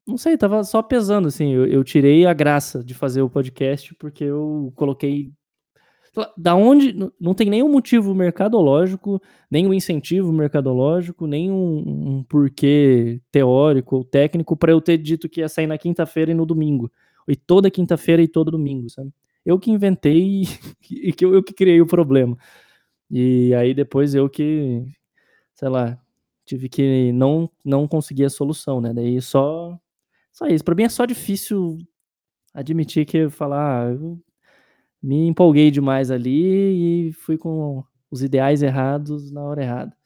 não 0.09 0.17
sei, 0.17 0.39
tava 0.39 0.65
só 0.65 0.83
pesando, 0.83 1.29
assim. 1.29 1.53
Eu, 1.53 1.67
eu, 1.67 1.85
tirei 1.85 2.25
a 2.25 2.33
graça 2.33 2.83
de 2.83 2.95
fazer 2.95 3.21
o 3.21 3.29
podcast 3.29 3.95
porque 3.97 4.25
eu 4.25 4.73
coloquei. 4.75 5.31
Da 6.37 6.55
onde. 6.55 6.95
Não 7.21 7.35
tem 7.35 7.49
nenhum 7.51 7.71
motivo 7.71 8.15
mercadológico, 8.15 9.21
nenhum 9.51 9.73
incentivo 9.75 10.33
mercadológico, 10.33 11.27
nenhum 11.27 11.85
um 11.87 12.25
porquê 12.25 13.21
teórico 13.31 13.97
ou 13.97 14.05
técnico 14.05 14.57
para 14.57 14.73
eu 14.73 14.81
ter 14.81 14.99
dito 14.99 15.29
que 15.29 15.41
ia 15.41 15.49
sair 15.49 15.67
na 15.67 15.79
quinta-feira 15.79 16.31
e 16.31 16.35
no 16.35 16.47
domingo. 16.47 16.91
E 17.27 17.37
toda 17.37 17.71
quinta-feira 17.71 18.23
e 18.23 18.29
todo 18.29 18.51
domingo, 18.51 18.89
sabe? 18.89 19.13
Eu 19.45 19.59
que 19.59 19.71
inventei 19.71 20.43
e 20.91 21.13
que 21.13 21.25
eu, 21.25 21.35
eu 21.35 21.43
que 21.43 21.53
criei 21.53 21.81
o 21.81 21.87
problema. 21.87 22.37
E 23.11 23.55
aí 23.55 23.75
depois 23.75 24.15
eu 24.15 24.29
que, 24.29 24.85
sei 25.55 25.69
lá, 25.69 25.99
tive 26.45 26.69
que 26.69 27.13
não 27.13 27.51
não 27.65 27.89
conseguir 27.89 28.25
a 28.27 28.31
solução, 28.31 28.81
né? 28.81 28.93
Daí 28.95 29.21
só 29.23 29.79
só 30.33 30.47
isso. 30.47 30.65
Para 30.65 30.75
mim 30.75 30.85
é 30.85 30.89
só 30.89 31.05
difícil 31.05 31.79
admitir 32.55 33.07
que 33.07 33.29
falar, 33.31 33.93
ah, 33.93 33.97
me 35.03 35.29
empolguei 35.29 35.71
demais 35.71 36.11
ali 36.11 37.09
e 37.09 37.13
fui 37.13 37.39
com 37.39 37.85
os 38.11 38.23
ideais 38.23 38.63
errados 38.63 39.31
na 39.31 39.43
hora 39.43 39.63
errada. 39.63 39.97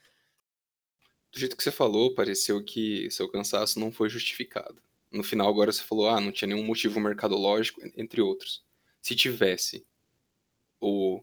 Do 1.33 1.39
jeito 1.39 1.57
que 1.57 1.63
você 1.63 1.71
falou, 1.71 2.15
pareceu 2.15 2.63
que 2.63 3.11
seu 3.11 3.29
cansaço 3.29 3.81
não 3.81 3.91
foi 3.91 4.11
justificado. 4.11 4.83
No 5.11 5.23
final, 5.23 5.49
agora 5.49 5.73
você 5.73 5.83
falou, 5.83 6.09
ah, 6.09 6.21
não 6.21 6.33
tinha 6.33 6.49
nenhum 6.49 6.65
motivo 6.65 7.01
mercadológico, 7.01 7.81
entre 7.97 8.21
outros. 8.21 8.65
Se 9.01 9.15
tivesse, 9.15 9.87
o, 10.81 11.23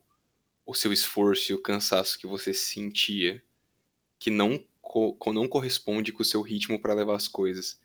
o 0.66 0.74
seu 0.74 0.92
esforço 0.92 1.52
e 1.52 1.56
o 1.56 1.62
cansaço 1.62 2.18
que 2.18 2.26
você 2.26 2.54
sentia, 2.54 3.42
que 4.18 4.32
não, 4.32 4.64
co, 4.82 5.18
não 5.32 5.48
corresponde 5.48 6.12
com 6.12 6.24
o 6.24 6.26
seu 6.26 6.42
ritmo 6.42 6.80
para 6.80 6.94
levar 6.94 7.16
as 7.16 7.28
coisas, 7.28 7.80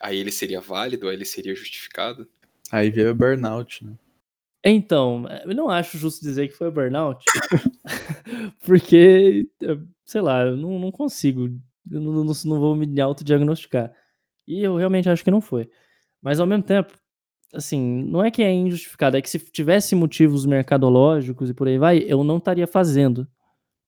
aí 0.00 0.18
ele 0.18 0.32
seria 0.32 0.60
válido, 0.60 1.08
aí 1.08 1.16
ele 1.16 1.24
seria 1.24 1.54
justificado? 1.54 2.28
Aí 2.70 2.90
vira 2.90 3.14
burnout, 3.14 3.84
né? 3.84 3.98
Então, 4.68 5.26
eu 5.44 5.54
não 5.54 5.70
acho 5.70 5.96
justo 5.96 6.24
dizer 6.24 6.48
que 6.48 6.54
foi 6.54 6.72
burnout, 6.72 7.24
porque, 8.66 9.48
sei 10.04 10.20
lá, 10.20 10.44
eu 10.44 10.56
não, 10.56 10.76
não 10.80 10.90
consigo, 10.90 11.46
eu 11.88 12.00
não, 12.00 12.24
não, 12.24 12.32
não 12.44 12.60
vou 12.60 12.74
me 12.74 13.00
autodiagnosticar. 13.00 13.92
E 14.44 14.64
eu 14.64 14.76
realmente 14.76 15.08
acho 15.08 15.22
que 15.22 15.30
não 15.30 15.40
foi. 15.40 15.70
Mas 16.20 16.40
ao 16.40 16.46
mesmo 16.48 16.64
tempo, 16.64 16.92
assim, 17.54 18.02
não 18.06 18.24
é 18.24 18.30
que 18.30 18.42
é 18.42 18.52
injustificado, 18.52 19.16
é 19.16 19.22
que 19.22 19.30
se 19.30 19.38
tivesse 19.38 19.94
motivos 19.94 20.44
mercadológicos 20.44 21.48
e 21.48 21.54
por 21.54 21.68
aí 21.68 21.78
vai, 21.78 21.98
eu 21.98 22.24
não 22.24 22.38
estaria 22.38 22.66
fazendo. 22.66 23.24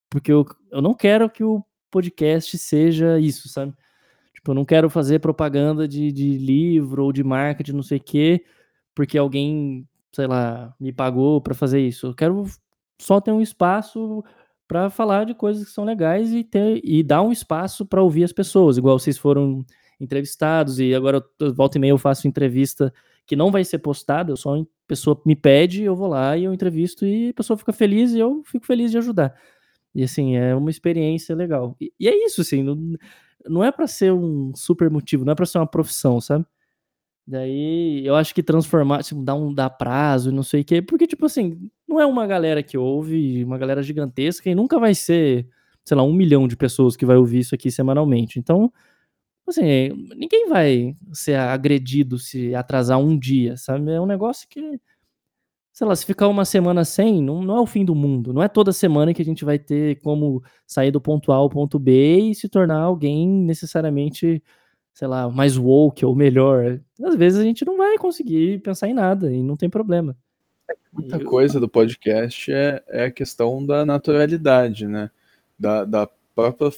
Porque 0.08 0.30
eu, 0.30 0.46
eu 0.70 0.80
não 0.80 0.94
quero 0.94 1.28
que 1.28 1.42
o 1.42 1.60
podcast 1.90 2.56
seja 2.56 3.18
isso, 3.18 3.48
sabe? 3.48 3.74
Tipo, 4.32 4.52
eu 4.52 4.54
não 4.54 4.64
quero 4.64 4.88
fazer 4.88 5.18
propaganda 5.18 5.88
de, 5.88 6.12
de 6.12 6.38
livro 6.38 7.04
ou 7.04 7.12
de 7.12 7.24
marketing, 7.24 7.72
não 7.72 7.82
sei 7.82 7.98
o 7.98 8.02
quê, 8.02 8.44
porque 8.94 9.18
alguém, 9.18 9.84
sei 10.12 10.26
lá, 10.26 10.74
me 10.80 10.92
pagou 10.92 11.40
para 11.40 11.54
fazer 11.54 11.80
isso. 11.80 12.08
Eu 12.08 12.14
quero 12.14 12.44
só 13.00 13.20
ter 13.20 13.32
um 13.32 13.40
espaço 13.40 14.24
para 14.66 14.90
falar 14.90 15.24
de 15.24 15.34
coisas 15.34 15.64
que 15.64 15.70
são 15.72 15.84
legais 15.84 16.32
e 16.32 16.44
ter 16.44 16.80
e 16.84 17.02
dar 17.02 17.22
um 17.22 17.32
espaço 17.32 17.86
para 17.86 18.02
ouvir 18.02 18.24
as 18.24 18.32
pessoas, 18.32 18.76
igual 18.76 18.98
vocês 18.98 19.16
foram 19.16 19.64
entrevistados 20.00 20.78
e 20.78 20.94
agora 20.94 21.24
eu, 21.40 21.54
volta 21.54 21.78
e 21.78 21.80
meia 21.80 21.90
eu 21.90 21.98
faço 21.98 22.28
entrevista 22.28 22.92
que 23.26 23.36
não 23.36 23.50
vai 23.50 23.64
ser 23.64 23.78
postada, 23.78 24.34
só 24.36 24.56
a 24.56 24.64
pessoa 24.86 25.20
me 25.24 25.36
pede, 25.36 25.82
eu 25.82 25.96
vou 25.96 26.08
lá 26.08 26.36
e 26.36 26.44
eu 26.44 26.52
entrevisto 26.54 27.06
e 27.06 27.30
a 27.30 27.34
pessoa 27.34 27.56
fica 27.56 27.72
feliz 27.72 28.12
e 28.12 28.18
eu 28.18 28.42
fico 28.44 28.66
feliz 28.66 28.90
de 28.90 28.98
ajudar. 28.98 29.34
E 29.94 30.02
assim, 30.02 30.36
é 30.36 30.54
uma 30.54 30.70
experiência 30.70 31.34
legal. 31.34 31.76
E, 31.80 31.92
e 31.98 32.08
é 32.08 32.24
isso, 32.24 32.40
assim, 32.40 32.62
não, 32.62 32.94
não 33.46 33.64
é 33.64 33.72
para 33.72 33.86
ser 33.86 34.12
um 34.12 34.54
super 34.54 34.90
motivo, 34.90 35.24
não 35.24 35.32
é 35.32 35.34
para 35.36 35.46
ser 35.46 35.58
uma 35.58 35.66
profissão, 35.66 36.20
sabe? 36.20 36.46
Daí 37.28 38.06
eu 38.06 38.14
acho 38.16 38.34
que 38.34 38.42
transformar, 38.42 39.02
tipo, 39.02 39.22
dar 39.22 39.34
um 39.34 39.52
dar 39.52 39.68
prazo 39.70 40.30
e 40.30 40.32
não 40.32 40.42
sei 40.42 40.62
o 40.62 40.64
quê, 40.64 40.80
porque, 40.80 41.06
tipo 41.06 41.26
assim, 41.26 41.70
não 41.86 42.00
é 42.00 42.06
uma 42.06 42.26
galera 42.26 42.62
que 42.62 42.78
ouve, 42.78 43.44
uma 43.44 43.58
galera 43.58 43.82
gigantesca, 43.82 44.48
e 44.48 44.54
nunca 44.54 44.78
vai 44.80 44.94
ser, 44.94 45.46
sei 45.84 45.96
lá, 45.96 46.02
um 46.02 46.12
milhão 46.14 46.48
de 46.48 46.56
pessoas 46.56 46.96
que 46.96 47.04
vai 47.04 47.16
ouvir 47.18 47.40
isso 47.40 47.54
aqui 47.54 47.70
semanalmente. 47.70 48.38
Então, 48.38 48.72
assim, 49.48 49.90
ninguém 50.16 50.48
vai 50.48 50.96
ser 51.12 51.36
agredido 51.36 52.18
se 52.18 52.54
atrasar 52.54 52.98
um 52.98 53.18
dia, 53.18 53.56
sabe? 53.58 53.90
É 53.92 54.00
um 54.00 54.06
negócio 54.06 54.48
que 54.48 54.80
sei 55.72 55.86
lá, 55.86 55.94
se 55.94 56.04
ficar 56.04 56.26
uma 56.26 56.44
semana 56.44 56.84
sem, 56.84 57.22
não, 57.22 57.40
não 57.40 57.56
é 57.56 57.60
o 57.60 57.66
fim 57.66 57.84
do 57.84 57.94
mundo. 57.94 58.32
Não 58.32 58.42
é 58.42 58.48
toda 58.48 58.72
semana 58.72 59.14
que 59.14 59.22
a 59.22 59.24
gente 59.24 59.44
vai 59.44 59.60
ter 59.60 60.00
como 60.00 60.42
sair 60.66 60.90
do 60.90 61.00
ponto 61.00 61.30
A 61.30 61.36
ao 61.36 61.48
ponto 61.48 61.78
B 61.78 62.30
e 62.30 62.34
se 62.34 62.48
tornar 62.48 62.80
alguém 62.80 63.28
necessariamente, 63.28 64.42
sei 64.98 65.06
lá, 65.06 65.30
mais 65.30 65.56
woke 65.56 66.04
ou 66.04 66.12
melhor. 66.12 66.80
Às 67.00 67.14
vezes 67.14 67.38
a 67.38 67.44
gente 67.44 67.64
não 67.64 67.76
vai 67.76 67.96
conseguir 67.98 68.60
pensar 68.62 68.88
em 68.88 68.92
nada 68.92 69.32
e 69.32 69.40
não 69.44 69.56
tem 69.56 69.70
problema. 69.70 70.16
Muita 70.92 71.24
coisa 71.24 71.60
do 71.60 71.68
podcast 71.68 72.52
é, 72.52 72.82
é 72.88 73.04
a 73.04 73.10
questão 73.10 73.64
da 73.64 73.86
naturalidade, 73.86 74.88
né? 74.88 75.08
Da, 75.56 75.84
da, 75.84 76.08
própria, 76.34 76.72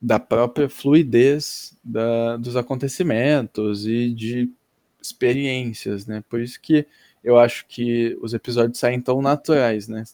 da 0.00 0.18
própria 0.18 0.66
fluidez 0.66 1.76
da, 1.84 2.38
dos 2.38 2.56
acontecimentos 2.56 3.86
e 3.86 4.10
de 4.10 4.50
experiências, 4.98 6.06
né? 6.06 6.24
Por 6.26 6.40
isso 6.40 6.58
que 6.58 6.86
eu 7.22 7.38
acho 7.38 7.66
que 7.66 8.18
os 8.22 8.32
episódios 8.32 8.78
saem 8.78 8.98
tão 8.98 9.20
naturais, 9.20 9.88
né? 9.88 10.04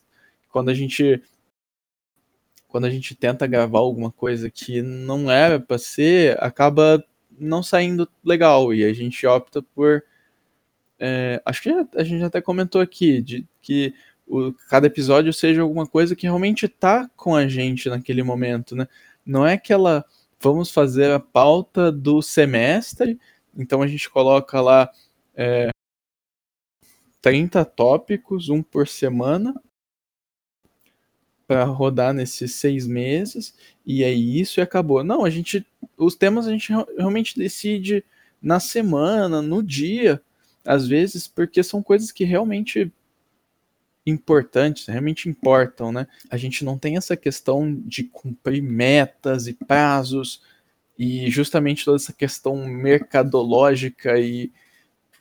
Quando 0.50 0.70
a 0.70 0.74
gente 0.74 1.22
quando 2.68 2.84
a 2.84 2.90
gente 2.90 3.14
tenta 3.14 3.46
gravar 3.46 3.80
alguma 3.80 4.12
coisa 4.12 4.50
que 4.50 4.82
não 4.82 5.30
era 5.30 5.58
para 5.58 5.78
ser, 5.78 6.36
acaba 6.42 7.02
não 7.38 7.62
saindo 7.62 8.08
legal 8.22 8.72
e 8.74 8.84
a 8.84 8.92
gente 8.92 9.26
opta 9.26 9.62
por 9.62 10.04
é, 10.98 11.40
acho 11.44 11.62
que 11.62 11.70
a 11.96 12.04
gente 12.04 12.24
até 12.24 12.40
comentou 12.40 12.80
aqui 12.80 13.22
de 13.22 13.46
que 13.62 13.94
o, 14.26 14.52
cada 14.68 14.86
episódio 14.86 15.32
seja 15.32 15.62
alguma 15.62 15.86
coisa 15.86 16.14
que 16.14 16.26
realmente 16.26 16.68
tá 16.68 17.08
com 17.16 17.34
a 17.34 17.48
gente 17.48 17.88
naquele 17.88 18.22
momento, 18.22 18.76
né? 18.76 18.86
Não 19.24 19.46
é 19.46 19.54
aquela 19.54 20.04
vamos 20.40 20.70
fazer 20.70 21.10
a 21.10 21.20
pauta 21.20 21.90
do 21.90 22.22
semestre, 22.22 23.18
então 23.56 23.82
a 23.82 23.86
gente 23.86 24.08
coloca 24.10 24.60
lá 24.60 24.90
é, 25.34 25.70
30 27.20 27.64
tópicos, 27.64 28.48
um 28.48 28.62
por 28.62 28.86
semana, 28.86 29.54
para 31.48 31.64
rodar 31.64 32.12
nesses 32.12 32.54
seis 32.54 32.86
meses, 32.86 33.54
e 33.84 34.04
é 34.04 34.12
isso 34.12 34.60
e 34.60 34.62
acabou. 34.62 35.02
Não, 35.02 35.24
a 35.24 35.30
gente. 35.30 35.66
Os 35.96 36.14
temas 36.14 36.46
a 36.46 36.52
gente 36.52 36.70
realmente 36.96 37.36
decide 37.36 38.04
na 38.40 38.60
semana, 38.60 39.40
no 39.40 39.62
dia, 39.62 40.22
às 40.64 40.86
vezes, 40.86 41.26
porque 41.26 41.62
são 41.62 41.82
coisas 41.82 42.12
que 42.12 42.22
realmente 42.22 42.92
importantes, 44.06 44.86
realmente 44.86 45.28
importam, 45.28 45.90
né? 45.90 46.06
A 46.30 46.36
gente 46.36 46.64
não 46.64 46.78
tem 46.78 46.96
essa 46.96 47.16
questão 47.16 47.74
de 47.74 48.04
cumprir 48.04 48.62
metas 48.62 49.46
e 49.46 49.54
prazos 49.54 50.42
e 50.98 51.30
justamente 51.30 51.84
toda 51.84 51.96
essa 51.96 52.12
questão 52.12 52.56
mercadológica 52.66 54.18
e 54.20 54.52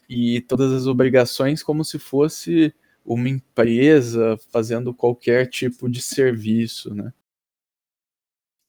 e 0.10 0.42
todas 0.42 0.72
as 0.72 0.88
obrigações 0.88 1.62
como 1.64 1.84
se 1.84 2.00
fosse 2.00 2.74
uma 3.08 3.30
empresa 3.30 4.38
fazendo 4.52 4.94
qualquer 4.94 5.48
tipo 5.48 5.90
de 5.90 6.02
serviço, 6.02 6.94
né? 6.94 7.14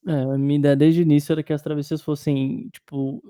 É, 0.07 0.12
a 0.12 0.38
minha 0.38 0.59
ideia 0.59 0.76
desde 0.76 1.00
o 1.00 1.02
início 1.02 1.33
era 1.33 1.42
que 1.42 1.52
as 1.52 1.61
travessias 1.61 2.00
fossem, 2.00 2.68
tipo, 2.71 3.21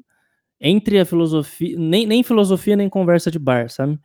entre 0.60 1.00
a 1.00 1.04
filosofia, 1.06 1.76
nem, 1.78 2.06
nem 2.06 2.22
filosofia 2.22 2.76
nem 2.76 2.88
conversa 2.90 3.30
de 3.30 3.38
bar, 3.38 3.70
sabe? 3.70 3.98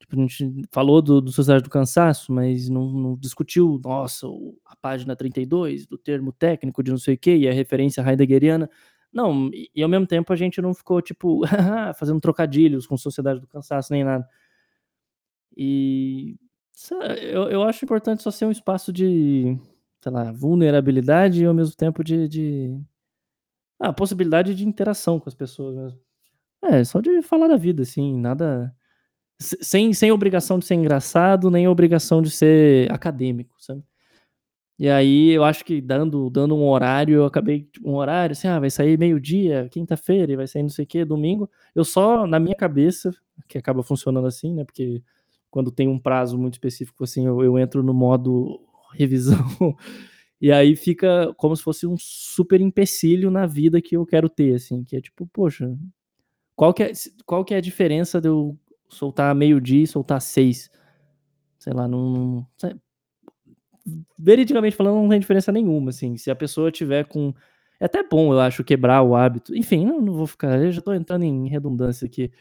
Tipo, 0.00 0.16
a 0.16 0.18
gente 0.20 0.62
falou 0.72 1.00
do, 1.00 1.20
do 1.20 1.30
Sociedade 1.30 1.62
do 1.62 1.70
Cansaço, 1.70 2.32
mas 2.32 2.68
não, 2.68 2.90
não, 2.90 3.16
discutiu, 3.16 3.80
nossa, 3.84 4.26
a 4.66 4.74
página 4.76 5.14
32 5.14 5.86
do 5.86 5.96
termo 5.96 6.32
técnico 6.32 6.82
de 6.82 6.90
não 6.90 6.98
sei 6.98 7.14
o 7.14 7.18
que 7.18 7.36
e 7.36 7.48
a 7.48 7.52
referência 7.52 8.02
heideggeriana. 8.02 8.68
Não, 9.12 9.48
e, 9.54 9.70
e 9.74 9.82
ao 9.82 9.88
mesmo 9.88 10.06
tempo 10.06 10.32
a 10.32 10.36
gente 10.36 10.60
não 10.60 10.74
ficou, 10.74 11.00
tipo, 11.00 11.42
fazendo 11.98 12.20
trocadilhos 12.20 12.86
com 12.86 12.96
Sociedade 12.96 13.40
do 13.40 13.46
Cansaço 13.46 13.92
nem 13.92 14.04
nada. 14.04 14.28
E 15.56 16.36
eu, 17.20 17.50
eu 17.50 17.62
acho 17.64 17.84
importante 17.84 18.22
só 18.22 18.30
ser 18.30 18.46
um 18.46 18.50
espaço 18.50 18.92
de, 18.92 19.58
sei 20.00 20.12
lá, 20.12 20.32
vulnerabilidade 20.32 21.42
e 21.42 21.46
ao 21.46 21.54
mesmo 21.54 21.74
tempo 21.74 22.04
de, 22.04 22.28
de 22.28 22.80
ah, 23.80 23.92
possibilidade 23.92 24.54
de 24.54 24.66
interação 24.66 25.18
com 25.20 25.28
as 25.28 25.34
pessoas 25.34 25.76
mesmo. 25.76 26.00
É, 26.62 26.84
só 26.84 27.00
de 27.00 27.22
falar 27.22 27.48
da 27.48 27.56
vida, 27.56 27.82
assim, 27.82 28.18
nada. 28.18 28.74
Sem, 29.40 29.92
sem 29.94 30.10
obrigação 30.12 30.58
de 30.58 30.66
ser 30.66 30.74
engraçado, 30.74 31.50
nem 31.50 31.68
obrigação 31.68 32.20
de 32.22 32.30
ser 32.30 32.90
acadêmico, 32.92 33.54
sabe? 33.60 33.84
E 34.78 34.88
aí 34.88 35.30
eu 35.30 35.44
acho 35.44 35.64
que 35.64 35.80
dando, 35.80 36.30
dando 36.30 36.56
um 36.56 36.68
horário, 36.68 37.16
eu 37.16 37.24
acabei, 37.24 37.64
tipo, 37.64 37.88
um 37.90 37.96
horário, 37.96 38.32
assim, 38.32 38.48
ah, 38.48 38.60
vai 38.60 38.70
sair 38.70 38.98
meio-dia, 38.98 39.68
quinta-feira, 39.70 40.32
e 40.32 40.36
vai 40.36 40.46
sair 40.46 40.62
não 40.62 40.68
sei 40.70 40.84
o 40.84 40.88
que, 40.88 41.04
domingo. 41.04 41.50
Eu 41.74 41.84
só, 41.84 42.26
na 42.26 42.38
minha 42.40 42.54
cabeça, 42.56 43.12
que 43.48 43.58
acaba 43.58 43.82
funcionando 43.82 44.26
assim, 44.28 44.54
né? 44.54 44.64
Porque 44.64 45.02
quando 45.50 45.70
tem 45.70 45.88
um 45.88 45.98
prazo 45.98 46.38
muito 46.38 46.54
específico, 46.54 47.04
assim, 47.04 47.26
eu, 47.26 47.42
eu 47.42 47.58
entro 47.58 47.82
no 47.82 47.94
modo 47.94 48.60
revisão. 48.94 49.76
e 50.40 50.52
aí 50.52 50.76
fica 50.76 51.32
como 51.36 51.56
se 51.56 51.62
fosse 51.62 51.86
um 51.86 51.96
super 51.98 52.60
empecilho 52.60 53.30
na 53.30 53.46
vida 53.46 53.80
que 53.80 53.96
eu 53.96 54.06
quero 54.06 54.28
ter, 54.28 54.54
assim, 54.54 54.84
que 54.84 54.96
é 54.96 55.00
tipo, 55.00 55.26
poxa, 55.32 55.76
qual 56.56 56.74
que 56.74 56.82
é, 56.82 56.92
qual 57.24 57.44
que 57.44 57.54
é 57.54 57.58
a 57.58 57.60
diferença 57.60 58.20
de 58.20 58.28
eu 58.28 58.58
soltar 58.88 59.34
meio-dia 59.34 59.84
e 59.84 59.86
soltar 59.86 60.20
seis? 60.20 60.70
Sei 61.58 61.72
lá, 61.72 61.86
não. 61.86 62.46
Veridicamente 64.18 64.76
falando, 64.76 64.96
não 64.96 65.08
tem 65.08 65.20
diferença 65.20 65.52
nenhuma, 65.52 65.90
assim. 65.90 66.16
Se 66.16 66.30
a 66.30 66.36
pessoa 66.36 66.70
tiver 66.70 67.04
com. 67.04 67.32
É 67.80 67.84
até 67.84 68.02
bom, 68.02 68.32
eu 68.32 68.40
acho, 68.40 68.64
quebrar 68.64 69.02
o 69.02 69.14
hábito. 69.14 69.54
Enfim, 69.56 69.86
não, 69.86 70.00
não 70.00 70.12
vou 70.14 70.26
ficar. 70.26 70.60
Eu 70.60 70.72
já 70.72 70.80
tô 70.82 70.92
entrando 70.92 71.22
em 71.24 71.48
redundância 71.48 72.06
aqui. 72.06 72.32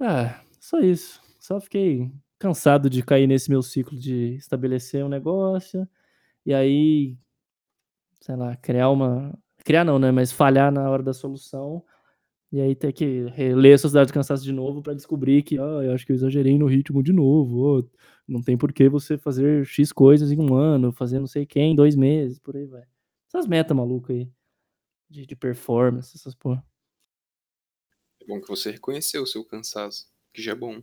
Ah, 0.00 0.40
só 0.58 0.80
isso. 0.80 1.21
Só 1.42 1.60
fiquei 1.60 2.08
cansado 2.38 2.88
de 2.88 3.02
cair 3.02 3.26
nesse 3.26 3.50
meu 3.50 3.62
ciclo 3.62 3.98
de 3.98 4.36
estabelecer 4.36 5.04
um 5.04 5.08
negócio 5.08 5.88
e 6.46 6.54
aí, 6.54 7.18
sei 8.20 8.36
lá, 8.36 8.54
criar 8.56 8.90
uma. 8.90 9.36
Criar 9.64 9.84
não, 9.84 9.98
né? 9.98 10.12
Mas 10.12 10.30
falhar 10.30 10.70
na 10.70 10.88
hora 10.88 11.02
da 11.02 11.12
solução. 11.12 11.84
E 12.52 12.60
aí 12.60 12.76
ter 12.76 12.92
que 12.92 13.24
ler 13.56 13.72
a 13.74 13.78
Sociedade 13.78 14.12
do 14.12 14.14
Cansaço 14.14 14.44
de 14.44 14.52
novo 14.52 14.82
para 14.82 14.94
descobrir 14.94 15.42
que, 15.42 15.58
oh, 15.58 15.82
eu 15.82 15.92
acho 15.92 16.06
que 16.06 16.12
eu 16.12 16.16
exagerei 16.16 16.56
no 16.56 16.66
ritmo 16.66 17.02
de 17.02 17.12
novo. 17.12 17.80
Oh, 17.80 17.90
não 18.28 18.40
tem 18.40 18.56
por 18.56 18.72
que 18.72 18.88
você 18.88 19.18
fazer 19.18 19.66
X 19.66 19.92
coisas 19.92 20.30
em 20.30 20.38
um 20.38 20.54
ano, 20.54 20.92
fazer 20.92 21.18
não 21.18 21.26
sei 21.26 21.44
quem 21.44 21.72
em 21.72 21.76
dois 21.76 21.96
meses, 21.96 22.38
por 22.38 22.56
aí 22.56 22.66
vai. 22.66 22.84
Essas 23.26 23.48
metas 23.48 23.76
malucas 23.76 24.14
aí. 24.14 24.30
De, 25.10 25.26
de 25.26 25.34
performance, 25.34 26.16
essas 26.16 26.36
porra. 26.36 26.64
É 28.20 28.26
bom 28.26 28.40
que 28.40 28.48
você 28.48 28.70
reconheceu 28.70 29.24
o 29.24 29.26
seu 29.26 29.44
cansaço, 29.44 30.08
que 30.32 30.40
já 30.40 30.52
é 30.52 30.54
bom. 30.54 30.82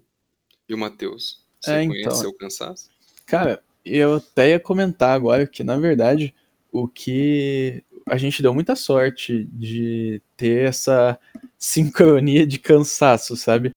E 0.70 0.74
o 0.74 0.78
Matheus? 0.78 1.44
Você 1.60 1.72
é, 1.72 1.88
conhece 1.88 2.08
então, 2.08 2.16
seu 2.16 2.34
cansaço? 2.34 2.90
Cara, 3.26 3.62
eu 3.84 4.18
até 4.18 4.52
ia 4.52 4.60
comentar 4.60 5.16
agora 5.16 5.48
que, 5.48 5.64
na 5.64 5.78
verdade, 5.78 6.34
o 6.72 6.88
que 6.88 7.84
a 8.06 8.18
gente 8.18 8.42
deu 8.42 8.54
muita 8.54 8.76
sorte 8.76 9.46
de 9.52 10.22
ter 10.38 10.68
essa 10.68 11.20
sincronia 11.58 12.46
de 12.46 12.60
cansaço, 12.60 13.36
sabe? 13.36 13.72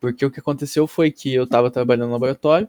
Porque 0.00 0.24
o 0.24 0.30
que 0.30 0.40
aconteceu 0.40 0.86
foi 0.86 1.10
que 1.10 1.32
eu 1.34 1.44
estava 1.44 1.70
trabalhando 1.70 2.06
no 2.06 2.14
laboratório 2.14 2.68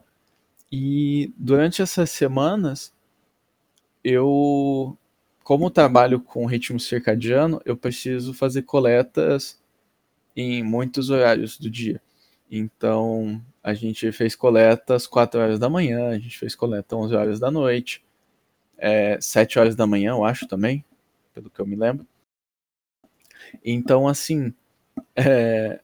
e 0.70 1.32
durante 1.36 1.80
essas 1.80 2.10
semanas 2.10 2.92
eu, 4.04 4.96
como 5.42 5.70
trabalho 5.70 6.20
com 6.20 6.44
ritmo 6.44 6.78
circadiano, 6.78 7.60
eu 7.64 7.76
preciso 7.76 8.34
fazer 8.34 8.62
coletas 8.62 9.60
em 10.36 10.62
muitos 10.62 11.08
horários 11.08 11.58
do 11.58 11.70
dia. 11.70 12.00
Então, 12.54 13.42
a 13.62 13.72
gente 13.72 14.12
fez 14.12 14.36
coleta 14.36 14.94
às 14.94 15.06
4 15.06 15.40
horas 15.40 15.58
da 15.58 15.70
manhã, 15.70 16.10
a 16.10 16.18
gente 16.18 16.38
fez 16.38 16.54
coleta 16.54 16.94
às 16.94 17.02
11 17.04 17.14
horas 17.14 17.40
da 17.40 17.50
noite, 17.50 18.04
é, 18.76 19.18
7 19.18 19.58
horas 19.58 19.74
da 19.74 19.86
manhã, 19.86 20.10
eu 20.10 20.22
acho 20.22 20.46
também, 20.46 20.84
pelo 21.32 21.48
que 21.48 21.58
eu 21.58 21.66
me 21.66 21.76
lembro. 21.76 22.06
Então, 23.64 24.06
assim, 24.06 24.52
é, 25.16 25.80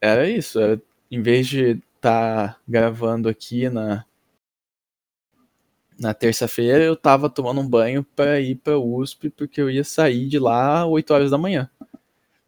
era 0.00 0.26
isso. 0.26 0.58
Era, 0.58 0.80
em 1.10 1.20
vez 1.20 1.46
de 1.46 1.82
estar 1.96 2.54
tá 2.54 2.60
gravando 2.66 3.28
aqui 3.28 3.68
na, 3.68 4.06
na 5.98 6.14
terça-feira, 6.14 6.82
eu 6.82 6.94
estava 6.94 7.28
tomando 7.28 7.60
um 7.60 7.68
banho 7.68 8.02
para 8.16 8.40
ir 8.40 8.54
para 8.56 8.78
USP, 8.78 9.28
porque 9.28 9.60
eu 9.60 9.70
ia 9.70 9.84
sair 9.84 10.28
de 10.28 10.38
lá 10.38 10.82
às 10.82 10.88
8 10.88 11.12
horas 11.12 11.30
da 11.30 11.36
manhã. 11.36 11.70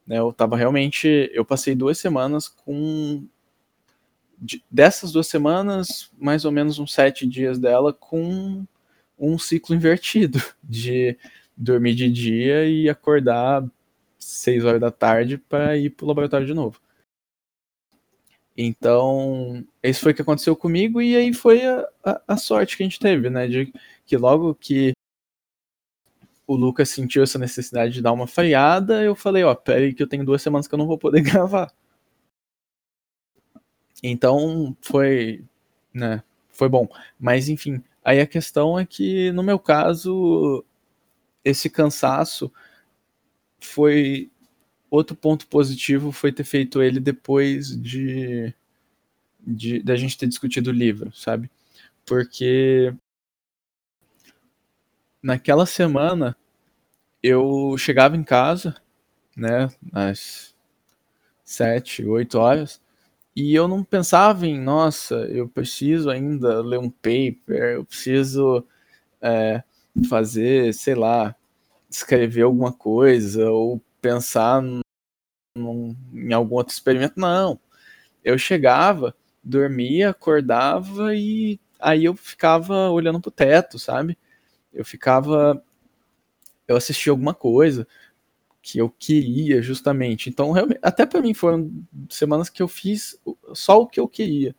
Né, 0.06 0.18
eu 0.18 0.32
tava 0.32 0.56
realmente. 0.56 1.30
Eu 1.32 1.44
passei 1.44 1.74
duas 1.74 1.98
semanas 1.98 2.48
com. 2.48 3.26
De, 4.38 4.64
dessas 4.70 5.12
duas 5.12 5.26
semanas, 5.26 6.10
mais 6.18 6.44
ou 6.46 6.52
menos 6.52 6.78
uns 6.78 6.94
sete 6.94 7.26
dias 7.26 7.58
dela 7.58 7.92
com 7.92 8.64
um 9.18 9.38
ciclo 9.38 9.74
invertido 9.74 10.42
de 10.64 11.18
dormir 11.54 11.94
de 11.94 12.10
dia 12.10 12.66
e 12.66 12.88
acordar 12.88 13.62
seis 14.18 14.64
horas 14.64 14.80
da 14.80 14.90
tarde 14.90 15.36
para 15.36 15.76
ir 15.76 15.90
pro 15.90 16.06
laboratório 16.06 16.46
de 16.46 16.54
novo. 16.54 16.80
Então, 18.56 19.64
isso 19.82 20.00
foi 20.02 20.12
o 20.12 20.14
que 20.14 20.22
aconteceu 20.22 20.54
comigo, 20.54 21.00
e 21.00 21.16
aí 21.16 21.32
foi 21.32 21.64
a, 21.64 21.88
a, 22.04 22.22
a 22.28 22.36
sorte 22.36 22.76
que 22.76 22.82
a 22.82 22.86
gente 22.86 22.98
teve, 22.98 23.30
né? 23.30 23.46
De 23.46 23.72
que 24.04 24.16
logo 24.16 24.54
que 24.54 24.92
o 26.50 26.56
Lucas 26.56 26.88
sentiu 26.88 27.22
essa 27.22 27.38
necessidade 27.38 27.92
de 27.92 28.02
dar 28.02 28.10
uma 28.12 28.26
freada, 28.26 29.04
eu 29.04 29.14
falei, 29.14 29.44
ó, 29.44 29.54
peraí 29.54 29.94
que 29.94 30.02
eu 30.02 30.08
tenho 30.08 30.24
duas 30.24 30.42
semanas 30.42 30.66
que 30.66 30.74
eu 30.74 30.78
não 30.78 30.86
vou 30.88 30.98
poder 30.98 31.20
gravar. 31.22 31.72
Então 34.02 34.76
foi, 34.80 35.44
né, 35.94 36.24
foi 36.48 36.68
bom. 36.68 36.88
Mas 37.20 37.48
enfim, 37.48 37.80
aí 38.04 38.18
a 38.20 38.26
questão 38.26 38.76
é 38.76 38.84
que 38.84 39.30
no 39.30 39.44
meu 39.44 39.60
caso 39.60 40.64
esse 41.44 41.70
cansaço 41.70 42.52
foi 43.60 44.28
outro 44.90 45.14
ponto 45.14 45.46
positivo 45.46 46.10
foi 46.10 46.32
ter 46.32 46.42
feito 46.42 46.82
ele 46.82 46.98
depois 46.98 47.80
de 47.80 48.52
da 49.84 49.94
gente 49.94 50.18
ter 50.18 50.26
discutido 50.26 50.70
o 50.70 50.72
livro, 50.72 51.12
sabe? 51.14 51.48
Porque 52.04 52.92
naquela 55.22 55.64
semana 55.64 56.36
eu 57.22 57.76
chegava 57.78 58.16
em 58.16 58.24
casa, 58.24 58.76
né, 59.36 59.68
às 59.92 60.54
sete, 61.44 62.04
oito 62.06 62.38
horas, 62.38 62.80
e 63.34 63.54
eu 63.54 63.68
não 63.68 63.84
pensava 63.84 64.46
em, 64.46 64.60
nossa, 64.60 65.14
eu 65.26 65.48
preciso 65.48 66.10
ainda 66.10 66.62
ler 66.62 66.78
um 66.78 66.90
paper, 66.90 67.74
eu 67.74 67.84
preciso 67.84 68.66
é, 69.20 69.62
fazer, 70.08 70.74
sei 70.74 70.94
lá, 70.94 71.34
escrever 71.90 72.42
alguma 72.42 72.72
coisa, 72.72 73.50
ou 73.50 73.80
pensar 74.00 74.62
num, 75.54 75.96
em 76.12 76.32
algum 76.32 76.56
outro 76.56 76.72
experimento. 76.74 77.18
Não. 77.18 77.58
Eu 78.24 78.38
chegava, 78.38 79.14
dormia, 79.42 80.10
acordava 80.10 81.14
e 81.14 81.58
aí 81.78 82.04
eu 82.04 82.14
ficava 82.14 82.90
olhando 82.90 83.20
pro 83.20 83.30
teto, 83.30 83.78
sabe? 83.78 84.18
Eu 84.72 84.84
ficava 84.84 85.62
eu 86.70 86.76
assisti 86.76 87.10
alguma 87.10 87.34
coisa 87.34 87.86
que 88.62 88.78
eu 88.78 88.90
queria 88.90 89.60
justamente. 89.62 90.28
Então, 90.28 90.52
até 90.82 91.04
para 91.04 91.20
mim 91.20 91.34
foram 91.34 91.70
semanas 92.08 92.48
que 92.48 92.62
eu 92.62 92.68
fiz 92.68 93.18
só 93.52 93.80
o 93.80 93.86
que 93.86 93.98
eu 93.98 94.06
queria. 94.06 94.54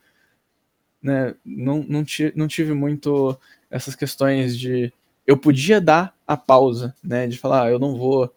Né? 1.02 1.36
Não, 1.46 1.84
não, 1.84 2.04
não 2.36 2.48
tive 2.48 2.74
muito 2.74 3.38
essas 3.70 3.96
questões 3.96 4.58
de 4.58 4.92
eu 5.26 5.38
podia 5.38 5.80
dar 5.80 6.16
a 6.28 6.36
pausa, 6.36 6.94
né, 7.02 7.28
de 7.28 7.38
falar, 7.38 7.64
ah, 7.66 7.72
eu 7.72 7.80
não 7.80 7.96
vou 7.96 8.34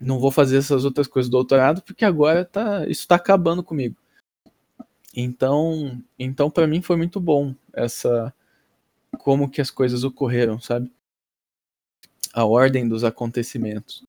não 0.00 0.18
vou 0.20 0.30
fazer 0.30 0.58
essas 0.58 0.84
outras 0.84 1.08
coisas 1.08 1.28
do 1.28 1.32
doutorado 1.32 1.82
porque 1.82 2.04
agora 2.04 2.44
tá 2.44 2.84
isso 2.86 3.02
está 3.02 3.16
acabando 3.16 3.62
comigo. 3.62 3.96
Então, 5.14 6.00
então 6.18 6.50
para 6.50 6.66
mim 6.66 6.80
foi 6.80 6.96
muito 6.96 7.20
bom 7.20 7.54
essa 7.72 8.32
como 9.18 9.50
que 9.50 9.60
as 9.60 9.70
coisas 9.70 10.04
ocorreram, 10.04 10.60
sabe? 10.60 10.90
A 12.38 12.44
ordem 12.44 12.88
dos 12.88 13.02
acontecimentos. 13.02 14.06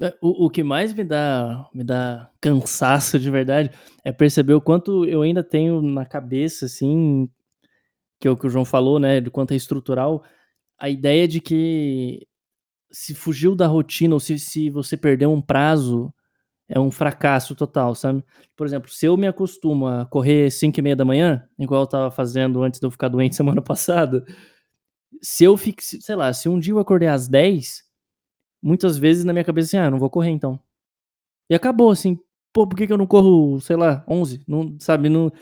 É, 0.00 0.16
o, 0.20 0.46
o 0.46 0.50
que 0.50 0.62
mais 0.62 0.94
me 0.94 1.02
dá, 1.02 1.68
me 1.74 1.82
dá 1.82 2.30
cansaço 2.40 3.18
de 3.18 3.28
verdade 3.28 3.70
é 4.04 4.12
perceber 4.12 4.54
o 4.54 4.60
quanto 4.60 5.04
eu 5.04 5.22
ainda 5.22 5.42
tenho 5.42 5.82
na 5.82 6.06
cabeça, 6.06 6.66
assim, 6.66 7.28
que 8.20 8.28
é 8.28 8.30
o 8.30 8.36
que 8.36 8.46
o 8.46 8.50
João 8.50 8.64
falou, 8.64 9.00
né, 9.00 9.20
do 9.20 9.32
quanto 9.32 9.52
é 9.52 9.56
estrutural, 9.56 10.22
a 10.78 10.88
ideia 10.88 11.26
de 11.26 11.40
que 11.40 12.26
se 12.90 13.14
fugiu 13.14 13.56
da 13.56 13.66
rotina 13.66 14.14
ou 14.14 14.20
se, 14.20 14.38
se 14.38 14.70
você 14.70 14.96
perdeu 14.96 15.32
um 15.32 15.42
prazo, 15.42 16.14
é 16.68 16.78
um 16.78 16.90
fracasso 16.90 17.54
total, 17.56 17.96
sabe? 17.96 18.24
Por 18.56 18.66
exemplo, 18.66 18.90
se 18.90 19.06
eu 19.06 19.16
me 19.16 19.26
acostumo 19.26 19.88
a 19.88 20.06
correr 20.06 20.50
5 20.52 20.78
e 20.78 20.82
meia 20.82 20.96
da 20.96 21.04
manhã, 21.04 21.44
igual 21.58 21.82
eu 21.82 21.86
tava 21.86 22.10
fazendo 22.12 22.62
antes 22.62 22.78
de 22.78 22.86
eu 22.86 22.90
ficar 22.92 23.08
doente 23.08 23.34
semana 23.36 23.60
passada, 23.60 24.24
se 25.22 25.44
eu 25.44 25.56
fique, 25.56 25.82
sei 25.84 26.16
lá, 26.16 26.32
se 26.32 26.48
um 26.48 26.58
dia 26.58 26.72
eu 26.72 26.78
acordei 26.78 27.08
às 27.08 27.28
10, 27.28 27.84
muitas 28.62 28.98
vezes 28.98 29.24
na 29.24 29.32
minha 29.32 29.44
cabeça 29.44 29.68
assim, 29.68 29.86
ah, 29.86 29.90
não 29.90 29.98
vou 29.98 30.10
correr 30.10 30.30
então. 30.30 30.60
E 31.50 31.54
acabou, 31.54 31.90
assim, 31.90 32.18
pô, 32.52 32.66
por 32.66 32.76
que, 32.76 32.86
que 32.86 32.92
eu 32.92 32.98
não 32.98 33.06
corro, 33.06 33.60
sei 33.60 33.76
lá, 33.76 34.04
11? 34.08 34.42
Não, 34.48 34.76
sabe, 34.80 35.08
não, 35.08 35.32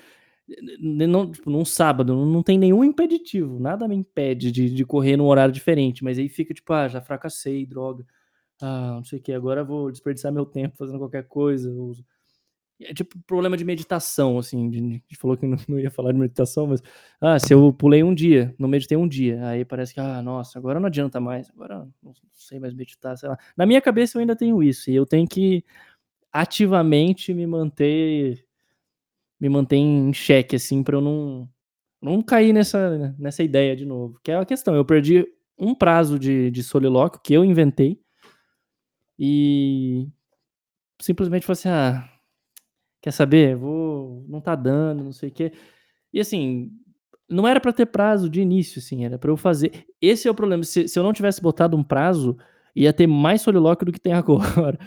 não, 0.80 1.30
tipo, 1.30 1.50
num 1.50 1.64
sábado, 1.64 2.14
não 2.14 2.42
tem 2.42 2.58
nenhum 2.58 2.82
impeditivo, 2.84 3.60
nada 3.60 3.86
me 3.86 3.94
impede 3.94 4.50
de, 4.50 4.70
de 4.70 4.84
correr 4.84 5.16
num 5.16 5.26
horário 5.26 5.54
diferente, 5.54 6.02
mas 6.02 6.18
aí 6.18 6.28
fica 6.28 6.52
tipo, 6.54 6.72
ah, 6.72 6.88
já 6.88 7.00
fracassei, 7.00 7.64
droga, 7.66 8.04
ah, 8.60 8.94
não 8.96 9.04
sei 9.04 9.18
o 9.20 9.22
que, 9.22 9.32
agora 9.32 9.64
vou 9.64 9.90
desperdiçar 9.90 10.32
meu 10.32 10.46
tempo 10.46 10.76
fazendo 10.76 10.98
qualquer 10.98 11.26
coisa. 11.28 11.70
É 12.82 12.94
tipo 12.94 13.18
problema 13.26 13.56
de 13.56 13.64
meditação, 13.64 14.38
assim, 14.38 14.70
de, 14.70 15.02
de 15.06 15.16
falou 15.16 15.36
que 15.36 15.46
não, 15.46 15.78
ia 15.78 15.90
falar 15.90 16.12
de 16.12 16.18
meditação, 16.18 16.66
mas, 16.66 16.82
ah, 17.20 17.38
se 17.38 17.52
eu 17.52 17.72
pulei 17.72 18.02
um 18.02 18.14
dia, 18.14 18.54
não 18.58 18.68
meditei 18.68 18.96
um 18.96 19.06
dia, 19.06 19.46
aí 19.46 19.64
parece 19.64 19.92
que, 19.92 20.00
ah, 20.00 20.22
nossa, 20.22 20.58
agora 20.58 20.80
não 20.80 20.86
adianta 20.86 21.20
mais, 21.20 21.50
agora 21.50 21.86
não 22.02 22.14
sei 22.32 22.58
mais 22.58 22.72
meditar, 22.72 23.16
sei 23.18 23.28
lá. 23.28 23.38
Na 23.56 23.66
minha 23.66 23.80
cabeça 23.80 24.16
eu 24.16 24.20
ainda 24.20 24.34
tenho 24.34 24.62
isso, 24.62 24.90
e 24.90 24.94
eu 24.94 25.04
tenho 25.04 25.28
que 25.28 25.62
ativamente 26.32 27.34
me 27.34 27.46
manter 27.46 28.44
me 29.40 29.48
mantém 29.48 30.10
em 30.10 30.12
xeque, 30.12 30.56
assim, 30.56 30.82
para 30.82 30.96
eu 30.96 31.00
não, 31.00 31.48
não 32.00 32.22
cair 32.22 32.52
nessa, 32.52 33.14
nessa 33.18 33.42
ideia 33.42 33.74
de 33.74 33.86
novo. 33.86 34.20
Que 34.22 34.30
é 34.30 34.36
a 34.36 34.44
questão. 34.44 34.74
Eu 34.74 34.84
perdi 34.84 35.26
um 35.58 35.74
prazo 35.74 36.18
de, 36.18 36.50
de 36.50 36.62
solilóquio 36.62 37.20
que 37.24 37.32
eu 37.32 37.44
inventei 37.44 37.98
e 39.18 40.06
simplesmente 41.00 41.46
falei 41.46 41.58
assim: 41.58 41.68
ah, 41.70 42.08
quer 43.00 43.12
saber? 43.12 43.56
Vou, 43.56 44.24
não 44.28 44.40
tá 44.40 44.54
dando, 44.54 45.04
não 45.04 45.12
sei 45.12 45.28
o 45.30 45.32
quê. 45.32 45.52
E 46.12 46.20
assim, 46.20 46.70
não 47.28 47.46
era 47.46 47.60
para 47.60 47.72
ter 47.72 47.86
prazo 47.86 48.28
de 48.28 48.40
início, 48.40 48.80
assim, 48.80 49.04
era 49.04 49.18
para 49.18 49.30
eu 49.30 49.36
fazer. 49.36 49.86
Esse 50.00 50.28
é 50.28 50.30
o 50.30 50.34
problema. 50.34 50.64
Se, 50.64 50.88
se 50.88 50.98
eu 50.98 51.02
não 51.02 51.12
tivesse 51.12 51.40
botado 51.40 51.76
um 51.76 51.84
prazo, 51.84 52.36
ia 52.74 52.92
ter 52.92 53.06
mais 53.06 53.42
solilóquio 53.42 53.86
do 53.86 53.92
que 53.92 54.00
tem 54.00 54.12
agora. 54.14 54.78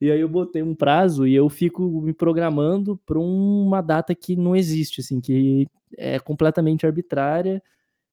E 0.00 0.10
aí 0.10 0.20
eu 0.20 0.28
botei 0.28 0.62
um 0.62 0.74
prazo 0.74 1.26
e 1.26 1.34
eu 1.34 1.48
fico 1.48 2.02
me 2.02 2.12
programando 2.12 2.96
para 3.06 3.20
uma 3.20 3.80
data 3.80 4.14
que 4.14 4.34
não 4.34 4.56
existe, 4.56 5.00
assim, 5.00 5.20
que 5.20 5.68
é 5.96 6.18
completamente 6.18 6.84
arbitrária. 6.84 7.62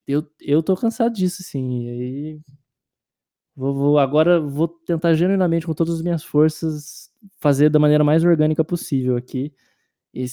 Eu, 0.08 0.24
eu 0.42 0.62
tô 0.64 0.76
cansado 0.76 1.14
disso, 1.16 1.42
assim. 1.42 1.86
E 1.86 1.90
aí 1.90 2.42
vou, 3.56 3.74
vou, 3.74 4.00
agora 4.00 4.40
vou 4.40 4.68
tentar 4.68 5.14
genuinamente, 5.16 5.66
com 5.66 5.74
todas 5.74 5.96
as 5.96 6.02
minhas 6.04 6.24
forças, 6.24 7.09
fazer 7.40 7.70
da 7.70 7.80
maneira 7.80 8.04
mais 8.04 8.24
orgânica 8.24 8.64
possível 8.64 9.18
aqui. 9.18 9.54
E 10.14 10.26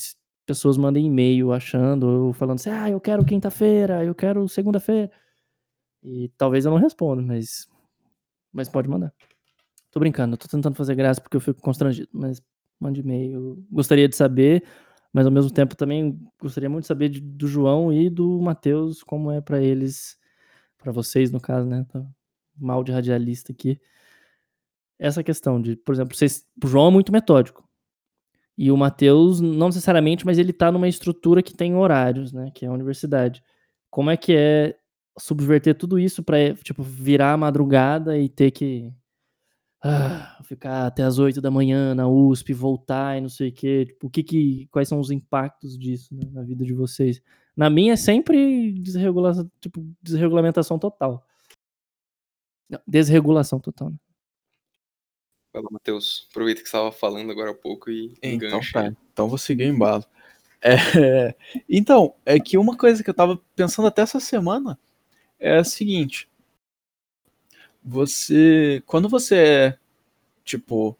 pessoas 0.46 0.78
mandem 0.78 1.06
e-mail 1.06 1.52
achando, 1.52 2.06
ou 2.06 2.32
falando 2.32 2.56
assim, 2.56 2.70
ah, 2.70 2.88
eu 2.88 3.00
quero 3.00 3.24
quinta-feira, 3.24 4.04
eu 4.04 4.14
quero 4.14 4.48
segunda-feira. 4.48 5.10
E 6.02 6.30
talvez 6.36 6.64
eu 6.64 6.70
não 6.70 6.78
responda, 6.78 7.20
mas, 7.20 7.68
mas 8.52 8.68
pode 8.68 8.88
mandar. 8.88 9.12
Tô 9.90 9.98
brincando, 9.98 10.36
tô 10.36 10.46
tentando 10.46 10.76
fazer 10.76 10.94
graça 10.94 11.20
porque 11.20 11.36
eu 11.36 11.40
fico 11.40 11.60
constrangido, 11.60 12.08
mas 12.12 12.40
mande 12.78 13.00
e-mail. 13.00 13.64
Gostaria 13.70 14.08
de 14.08 14.14
saber, 14.14 14.64
mas 15.12 15.26
ao 15.26 15.32
mesmo 15.32 15.50
tempo 15.50 15.74
também 15.74 16.20
gostaria 16.40 16.68
muito 16.68 16.82
de 16.82 16.88
saber 16.88 17.08
de, 17.08 17.20
do 17.20 17.48
João 17.48 17.92
e 17.92 18.08
do 18.08 18.40
Matheus 18.40 19.02
como 19.02 19.32
é 19.32 19.40
para 19.40 19.60
eles, 19.60 20.16
para 20.78 20.92
vocês 20.92 21.32
no 21.32 21.40
caso, 21.40 21.66
né? 21.66 21.84
Tô 21.90 22.06
mal 22.56 22.84
de 22.84 22.92
radialista 22.92 23.52
aqui. 23.52 23.80
Essa 24.98 25.22
questão 25.22 25.60
de, 25.60 25.76
por 25.76 25.94
exemplo, 25.94 26.16
vocês, 26.16 26.44
o 26.62 26.66
João 26.66 26.88
é 26.88 26.90
muito 26.90 27.12
metódico. 27.12 27.66
E 28.56 28.70
o 28.70 28.76
Matheus, 28.76 29.40
não 29.40 29.66
necessariamente, 29.66 30.24
mas 30.24 30.38
ele 30.38 30.52
tá 30.52 30.72
numa 30.72 30.88
estrutura 30.88 31.42
que 31.42 31.54
tem 31.54 31.74
horários, 31.74 32.32
né? 32.32 32.50
Que 32.54 32.64
é 32.64 32.68
a 32.68 32.72
universidade. 32.72 33.42
Como 33.90 34.10
é 34.10 34.16
que 34.16 34.34
é 34.34 34.76
subverter 35.18 35.74
tudo 35.76 35.98
isso 35.98 36.22
para 36.22 36.54
tipo, 36.56 36.82
virar 36.82 37.34
a 37.34 37.36
madrugada 37.36 38.18
e 38.18 38.28
ter 38.28 38.50
que 38.50 38.92
ah, 39.82 40.40
ficar 40.42 40.86
até 40.86 41.02
as 41.02 41.18
8 41.18 41.40
da 41.40 41.50
manhã 41.50 41.94
na 41.94 42.08
USP, 42.08 42.52
voltar 42.52 43.16
e 43.16 43.20
não 43.20 43.28
sei 43.28 43.50
o 43.50 43.52
quê. 43.52 43.86
Tipo, 43.86 44.06
o 44.06 44.10
que 44.10 44.22
que, 44.22 44.66
quais 44.70 44.88
são 44.88 44.98
os 44.98 45.10
impactos 45.10 45.78
disso 45.78 46.14
né, 46.14 46.22
na 46.32 46.42
vida 46.42 46.64
de 46.64 46.74
vocês? 46.74 47.22
Na 47.56 47.70
minha 47.70 47.92
é 47.94 47.96
sempre 47.96 48.72
desregulação, 48.72 49.50
tipo, 49.60 49.86
desregulamentação 50.02 50.78
total. 50.78 51.24
Não, 52.68 52.80
desregulação 52.86 53.60
total. 53.60 53.90
Né? 53.90 53.96
Fala, 55.56 55.68
Matheus. 55.70 56.26
Aproveita 56.30 56.60
que 56.60 56.68
você 56.68 56.76
estava 56.76 56.92
falando 56.92 57.30
agora 57.30 57.52
há 57.52 57.54
pouco 57.54 57.90
e 57.90 58.12
então, 58.22 58.48
engancha. 58.48 58.72
Tá. 58.74 58.96
Então 59.10 59.26
vou 59.26 59.38
seguir 59.38 59.64
o 59.64 59.74
embalo. 59.74 60.04
É, 60.60 61.34
então, 61.66 62.14
é 62.26 62.38
que 62.38 62.58
uma 62.58 62.76
coisa 62.76 63.02
que 63.02 63.08
eu 63.08 63.12
estava 63.12 63.40
pensando 63.54 63.88
até 63.88 64.02
essa 64.02 64.20
semana 64.20 64.78
é 65.40 65.56
a 65.56 65.64
seguinte 65.64 66.28
você. 67.82 68.82
Quando 68.84 69.08
você 69.08 69.36
é, 69.36 69.78
tipo, 70.44 70.94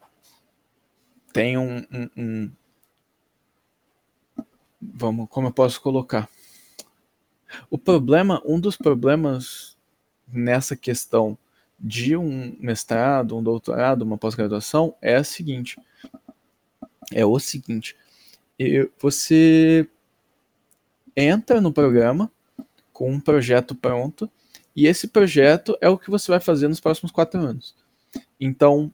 tem 1.35 1.59
um, 1.59 1.85
um, 1.93 2.11
um, 2.17 2.53
Vamos, 4.81 5.29
como 5.29 5.49
eu 5.49 5.53
posso 5.53 5.83
colocar? 5.83 6.31
O 7.69 7.77
problema, 7.77 8.41
um 8.43 8.59
dos 8.59 8.77
problemas 8.79 9.77
nessa 10.27 10.75
questão 10.75 11.37
de 11.79 12.17
um 12.17 12.57
mestrado, 12.59 13.37
um 13.37 13.43
doutorado, 13.43 14.03
uma 14.03 14.19
pós-graduação 14.19 14.95
é 15.01 15.17
a 15.17 15.25
seguinte. 15.25 15.79
É 17.13 17.25
o 17.25 17.39
seguinte. 17.39 17.97
Você 18.99 19.89
entra 21.17 21.61
no 21.61 21.73
programa 21.73 22.31
com 22.93 23.11
um 23.11 23.21
projeto 23.21 23.75
pronto 23.75 24.31
e 24.75 24.87
esse 24.87 25.09
projeto 25.09 25.77
é 25.81 25.89
o 25.89 25.99
que 25.99 26.11
você 26.11 26.31
vai 26.31 26.41
fazer 26.41 26.69
nos 26.69 26.81
próximos 26.81 27.13
quatro 27.13 27.41
anos. 27.41 27.75
Então, 28.39 28.93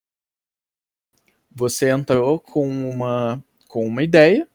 você 1.51 1.90
entrou 1.90 2.38
com 2.38 2.68
uma, 2.88 3.42
com 3.68 3.87
uma 3.87 4.03
ideia, 4.03 4.49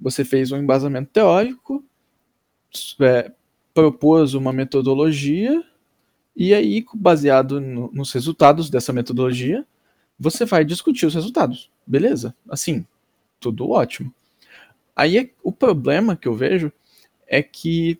você 0.00 0.24
fez 0.24 0.52
um 0.52 0.58
embasamento 0.58 1.10
teórico, 1.12 1.84
é, 3.00 3.32
propôs 3.72 4.34
uma 4.34 4.52
metodologia, 4.52 5.64
e 6.40 6.54
aí, 6.54 6.86
baseado 6.94 7.60
no, 7.60 7.90
nos 7.92 8.12
resultados 8.12 8.70
dessa 8.70 8.92
metodologia, 8.92 9.66
você 10.16 10.44
vai 10.44 10.64
discutir 10.64 11.04
os 11.04 11.14
resultados. 11.14 11.68
Beleza? 11.84 12.32
Assim, 12.48 12.86
tudo 13.40 13.68
ótimo. 13.68 14.14
Aí 14.94 15.32
o 15.42 15.50
problema 15.50 16.14
que 16.14 16.28
eu 16.28 16.36
vejo 16.36 16.72
é 17.26 17.42
que 17.42 17.98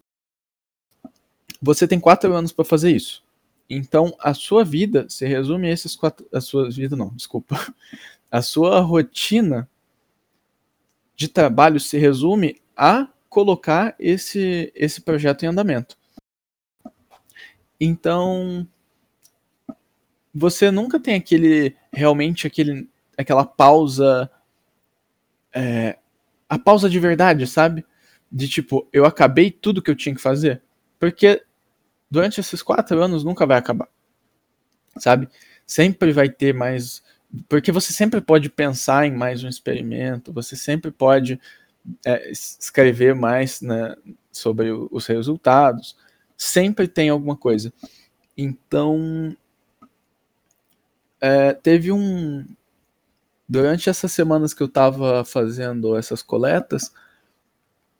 você 1.60 1.88
tem 1.88 1.98
quatro 1.98 2.32
anos 2.32 2.52
para 2.52 2.64
fazer 2.64 2.92
isso. 2.92 3.24
Então, 3.68 4.16
a 4.20 4.32
sua 4.32 4.64
vida 4.64 5.06
se 5.08 5.26
resume 5.26 5.66
a 5.66 5.72
esses 5.72 5.96
quatro. 5.96 6.24
A 6.32 6.40
sua 6.40 6.70
vida, 6.70 6.94
não, 6.94 7.08
desculpa. 7.08 7.56
A 8.30 8.42
sua 8.42 8.78
rotina 8.80 9.66
de 11.16 11.28
trabalho 11.28 11.80
se 11.80 11.96
resume 11.96 12.60
a 12.76 13.08
colocar 13.30 13.96
esse, 13.98 14.70
esse 14.74 15.00
projeto 15.00 15.44
em 15.44 15.46
andamento. 15.46 15.96
Então, 17.80 18.66
você 20.34 20.70
nunca 20.70 21.00
tem 21.00 21.14
aquele 21.14 21.76
realmente 21.92 22.46
aquele 22.46 22.88
aquela 23.16 23.44
pausa 23.44 24.30
é, 25.54 25.98
a 26.48 26.58
pausa 26.58 26.88
de 26.88 26.98
verdade, 26.98 27.46
sabe? 27.46 27.84
De 28.30 28.48
tipo, 28.48 28.88
eu 28.92 29.04
acabei 29.04 29.50
tudo 29.50 29.82
que 29.82 29.90
eu 29.90 29.96
tinha 29.96 30.14
que 30.14 30.20
fazer. 30.20 30.62
Porque 30.98 31.42
durante 32.10 32.40
esses 32.40 32.62
quatro 32.62 33.02
anos 33.02 33.24
nunca 33.24 33.46
vai 33.46 33.58
acabar. 33.58 33.88
Sabe? 34.96 35.28
Sempre 35.66 36.12
vai 36.12 36.28
ter 36.28 36.54
mais. 36.54 37.02
Porque 37.48 37.70
você 37.70 37.92
sempre 37.92 38.20
pode 38.20 38.48
pensar 38.48 39.06
em 39.06 39.12
mais 39.12 39.44
um 39.44 39.48
experimento, 39.48 40.32
você 40.32 40.56
sempre 40.56 40.90
pode 40.90 41.38
é, 42.04 42.30
escrever 42.30 43.14
mais 43.14 43.60
né, 43.60 43.94
sobre 44.32 44.70
os 44.72 45.06
resultados. 45.06 45.96
Sempre 46.38 46.88
tem 46.88 47.10
alguma 47.10 47.36
coisa. 47.36 47.70
Então. 48.36 49.36
É, 51.20 51.52
teve 51.52 51.92
um. 51.92 52.46
Durante 53.46 53.90
essas 53.90 54.12
semanas 54.12 54.54
que 54.54 54.62
eu 54.62 54.66
estava 54.66 55.24
fazendo 55.24 55.96
essas 55.96 56.22
coletas, 56.22 56.92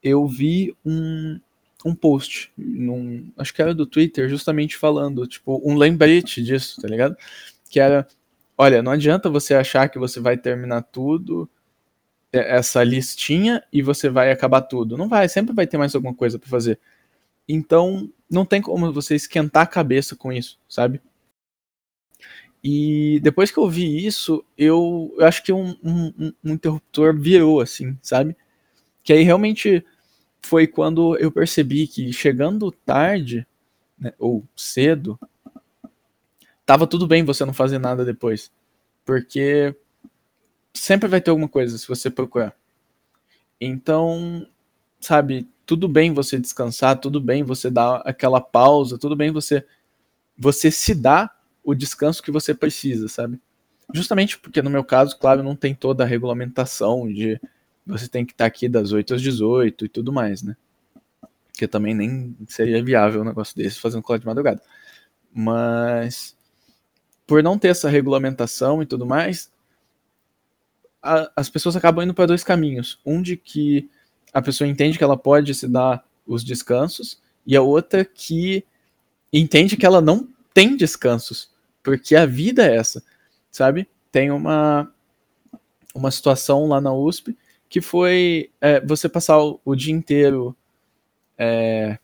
eu 0.03 0.27
vi 0.27 0.77
um, 0.85 1.40
um 1.85 1.94
post, 1.94 2.53
num, 2.57 3.33
acho 3.37 3.55
que 3.55 3.62
era 3.62 3.74
do 3.74 3.87
Twitter, 3.87 4.29
justamente 4.29 4.77
falando, 4.77 5.27
tipo, 5.27 5.61
um 5.64 5.74
lembrete 5.74 6.42
disso, 6.42 6.81
tá 6.83 6.87
ligado? 6.87 7.16
Que 7.70 7.81
era 7.81 8.07
olha, 8.59 8.83
não 8.83 8.92
adianta 8.92 9.31
você 9.31 9.55
achar 9.55 9.88
que 9.88 9.98
você 10.01 10.18
vai 10.20 10.37
terminar 10.37 10.83
tudo, 10.83 11.48
essa 12.33 12.83
listinha, 12.83 13.62
e 13.72 13.81
você 13.83 14.11
vai 14.11 14.33
acabar 14.33 14.62
tudo. 14.62 14.98
Não 14.98 15.09
vai, 15.09 15.29
sempre 15.29 15.55
vai 15.55 15.66
ter 15.66 15.79
mais 15.79 15.94
alguma 15.94 16.14
coisa 16.14 16.38
para 16.38 16.48
fazer. 16.48 16.81
Então, 17.48 18.11
não 18.31 18.45
tem 18.45 18.61
como 18.61 18.93
você 18.93 19.14
esquentar 19.14 19.62
a 19.62 19.67
cabeça 19.67 20.14
com 20.14 20.33
isso, 20.33 20.59
sabe? 20.69 21.01
E 22.62 23.21
depois 23.23 23.51
que 23.51 23.59
eu 23.59 23.69
vi 23.69 24.05
isso, 24.05 24.45
eu, 24.57 25.14
eu 25.19 25.27
acho 25.27 25.43
que 25.43 25.53
um, 25.53 25.77
um, 25.83 26.33
um 26.45 26.53
interruptor 26.53 27.17
virou, 27.17 27.61
assim, 27.61 27.97
sabe? 28.03 28.37
Que 29.03 29.12
aí 29.12 29.23
realmente 29.23 29.85
foi 30.43 30.67
quando 30.67 31.17
eu 31.19 31.31
percebi 31.31 31.87
que 31.87 32.12
chegando 32.12 32.73
tarde, 32.73 33.47
né, 33.99 34.12
ou 34.19 34.45
cedo, 34.57 35.19
tava 36.67 36.87
tudo 36.87 37.07
bem 37.07 37.25
você 37.25 37.45
não 37.45 37.55
fazer 37.55 37.79
nada 37.79 38.05
depois. 38.05 38.51
Porque 39.05 39.75
sempre 40.75 41.09
vai 41.09 41.21
ter 41.21 41.31
alguma 41.31 41.49
coisa 41.49 41.79
se 41.79 41.87
você 41.88 42.11
procurar. 42.11 42.55
Então, 43.61 44.47
sabe, 45.01 45.49
tudo 45.65 45.89
bem 45.89 46.13
você 46.13 46.39
descansar, 46.39 46.99
tudo 46.99 47.21
bem 47.21 47.43
você 47.43 47.71
dar 47.71 47.97
aquela 48.05 48.41
pausa, 48.41 48.99
tudo 48.99 49.15
bem 49.15 49.31
você 49.31 49.65
você 50.37 50.71
se 50.71 50.95
dá 50.95 51.31
o 51.65 51.75
descanso 51.75 52.23
que 52.23 52.31
você 52.31 52.55
precisa, 52.55 53.09
sabe? 53.09 53.41
Justamente 53.93 54.39
porque 54.39 54.63
no 54.63 54.71
meu 54.71 54.85
caso, 54.85 55.19
claro, 55.19 55.43
não 55.43 55.57
tem 55.57 55.75
toda 55.75 56.05
a 56.05 56.07
regulamentação 56.07 57.13
de 57.13 57.41
você 57.85 58.09
tem 58.09 58.25
que 58.25 58.33
estar 58.33 58.47
aqui 58.47 58.69
das 58.69 58.93
8 58.93 59.15
às 59.15 59.23
18 59.23 59.87
e 59.87 59.89
tudo 59.89 60.13
mais, 60.13 60.43
né? 60.43 60.57
Que 61.55 61.67
também 61.67 61.95
nem 61.95 62.37
seria 62.47 62.83
viável 62.85 63.23
um 63.23 63.25
negócio 63.25 63.57
desse 63.57 63.81
fazendo 63.81 64.03
cola 64.03 64.19
de 64.19 64.27
madrugada. 64.27 64.63
Mas 65.33 66.37
por 67.27 67.43
não 67.43 67.59
ter 67.59 67.69
essa 67.69 67.91
regulamentação 67.91 68.83
e 68.83 68.87
tudo 68.87 69.05
mais, 69.05 69.51
a, 71.03 71.31
as 71.37 71.51
pessoas 71.51 71.77
acabam 71.77 72.05
indo 72.05 72.15
para 72.15 72.27
dois 72.27 72.43
caminhos. 72.43 72.99
Um 73.05 73.21
de 73.21 73.37
que 73.37 73.91
a 74.33 74.43
pessoa 74.43 74.69
entende 74.69 74.99
que 74.99 75.05
ela 75.05 75.17
pode 75.17 75.55
se 75.55 75.69
dar 75.69 76.05
os 76.27 76.45
descansos, 76.45 77.21
e 77.47 77.57
a 77.57 77.62
outra 77.62 78.05
que 78.05 78.64
entende 79.33 79.77
que 79.77 79.87
ela 79.87 80.01
não 80.01 80.29
tem 80.53 80.77
descansos, 80.77 81.51
porque 81.83 82.14
a 82.14 82.27
vida 82.27 82.67
é 82.67 82.77
essa, 82.77 83.03
sabe? 83.51 83.88
Tem 84.12 84.31
uma, 84.31 84.93
uma 85.95 86.11
situação 86.11 86.69
lá 86.69 86.81
na 86.81 86.93
USP 86.93 87.37
que 87.69 87.81
foi 87.81 88.51
é, 88.61 88.81
você 88.81 89.09
passar 89.09 89.38
o, 89.38 89.61
o 89.64 89.75
dia 89.75 89.93
inteiro. 89.93 90.57
É, 91.37 91.99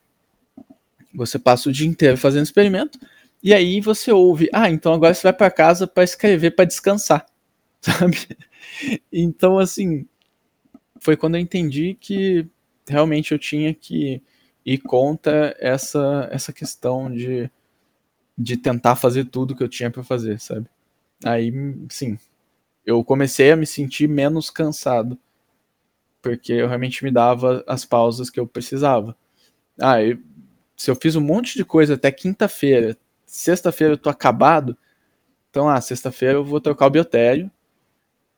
você 1.15 1.39
passa 1.39 1.69
o 1.69 1.73
dia 1.73 1.87
inteiro 1.87 2.17
fazendo 2.17 2.45
experimento, 2.45 2.99
e 3.43 3.53
aí 3.53 3.81
você 3.81 4.11
ouve, 4.11 4.49
ah, 4.53 4.71
então 4.71 4.93
agora 4.93 5.15
você 5.15 5.23
vai 5.23 5.33
para 5.33 5.51
casa 5.51 5.87
para 5.87 6.03
escrever, 6.03 6.53
para 6.53 6.65
descansar, 6.65 7.27
sabe? 7.81 8.27
Então, 9.13 9.59
assim, 9.59 10.07
foi 11.01 11.17
quando 11.17 11.37
eu 11.37 11.41
entendi 11.41 11.95
que 12.01 12.47
realmente 12.89 13.33
eu 13.33 13.39
tinha 13.39 13.75
que 13.75 14.23
ir 14.65 14.79
contra 14.79 15.55
essa, 15.59 16.29
essa 16.31 16.53
questão 16.53 17.11
de, 17.11 17.51
de 18.37 18.57
tentar 18.57 18.97
fazer 18.97 19.27
tudo 19.27 19.55
que 19.57 19.63
eu 19.63 19.69
tinha 19.69 19.91
para 19.91 20.03
fazer, 20.05 20.41
sabe? 20.41 20.67
Aí, 21.25 21.53
sim, 21.91 22.19
eu 22.87 23.05
comecei 23.05 23.53
a 23.53 23.57
me 23.57 23.67
sentir 23.67 24.09
menos 24.09 24.51
cansado 24.51 25.19
porque 26.23 26.55
eu 26.55 26.67
realmente 26.67 27.05
me 27.05 27.11
dava 27.11 27.63
as 27.67 27.85
pausas 27.85 28.31
que 28.31 28.41
eu 28.41 28.47
precisava. 28.47 29.15
Ah, 29.81 30.03
eu, 30.03 30.19
se 30.77 30.91
eu 30.91 30.97
fiz 30.97 31.17
um 31.17 31.21
monte 31.21 31.55
de 31.57 31.65
coisa 31.65 31.95
até 31.95 32.11
quinta-feira, 32.11 32.97
sexta-feira 33.27 33.95
eu 33.95 33.99
tô 33.99 34.09
acabado, 34.09 34.77
então, 35.51 35.69
ah, 35.69 35.81
sexta-feira 35.81 36.39
eu 36.39 36.45
vou 36.45 36.61
trocar 36.61 36.87
o 36.87 36.91
biotério 36.91 37.51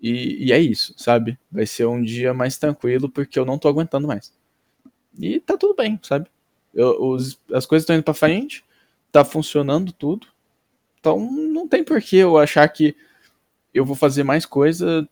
e, 0.00 0.46
e, 0.46 0.52
é 0.52 0.60
isso, 0.60 0.94
sabe? 0.96 1.38
Vai 1.50 1.66
ser 1.66 1.86
um 1.86 2.02
dia 2.02 2.34
mais 2.34 2.58
tranquilo 2.58 3.08
porque 3.08 3.38
eu 3.38 3.44
não 3.44 3.58
tô 3.58 3.68
aguentando 3.68 4.06
mais. 4.06 4.32
E 5.18 5.40
tá 5.40 5.56
tudo 5.56 5.74
bem, 5.74 5.98
sabe? 6.02 6.28
Eu, 6.74 7.02
os, 7.02 7.40
as 7.52 7.64
coisas 7.64 7.84
estão 7.84 7.96
indo 7.96 8.04
pra 8.04 8.14
frente, 8.14 8.64
tá 9.10 9.24
funcionando 9.24 9.92
tudo, 9.92 10.26
então 11.00 11.18
não 11.18 11.66
tem 11.66 11.82
por 11.82 12.00
que 12.02 12.16
eu 12.16 12.36
achar 12.36 12.68
que 12.68 12.94
eu 13.72 13.84
vou 13.84 13.96
fazer 13.96 14.22
mais 14.22 14.44
coisa 14.44 15.08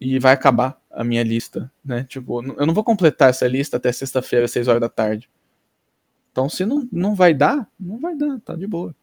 e 0.00 0.18
vai 0.18 0.32
acabar 0.32 0.80
a 0.90 1.02
minha 1.02 1.22
lista, 1.22 1.70
né? 1.84 2.04
Tipo, 2.04 2.44
eu 2.44 2.66
não 2.66 2.74
vou 2.74 2.84
completar 2.84 3.30
essa 3.30 3.46
lista 3.48 3.76
até 3.76 3.90
sexta-feira, 3.90 4.46
6 4.46 4.68
horas 4.68 4.80
da 4.80 4.88
tarde. 4.88 5.30
Então, 6.30 6.48
se 6.48 6.66
não, 6.66 6.88
não 6.90 7.14
vai 7.14 7.32
dar, 7.32 7.68
não 7.78 7.98
vai 7.98 8.16
dar, 8.16 8.40
tá 8.40 8.56
de 8.56 8.66
boa. 8.66 8.94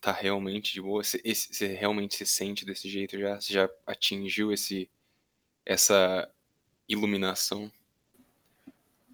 Tá 0.00 0.12
realmente 0.12 0.72
de 0.72 0.80
boa? 0.80 1.02
Você, 1.04 1.66
realmente 1.78 2.16
se 2.16 2.26
sente 2.26 2.64
desse 2.64 2.88
jeito 2.88 3.18
já? 3.18 3.38
Você 3.38 3.52
já 3.52 3.68
atingiu 3.86 4.52
esse, 4.52 4.88
essa 5.64 6.28
iluminação? 6.88 7.70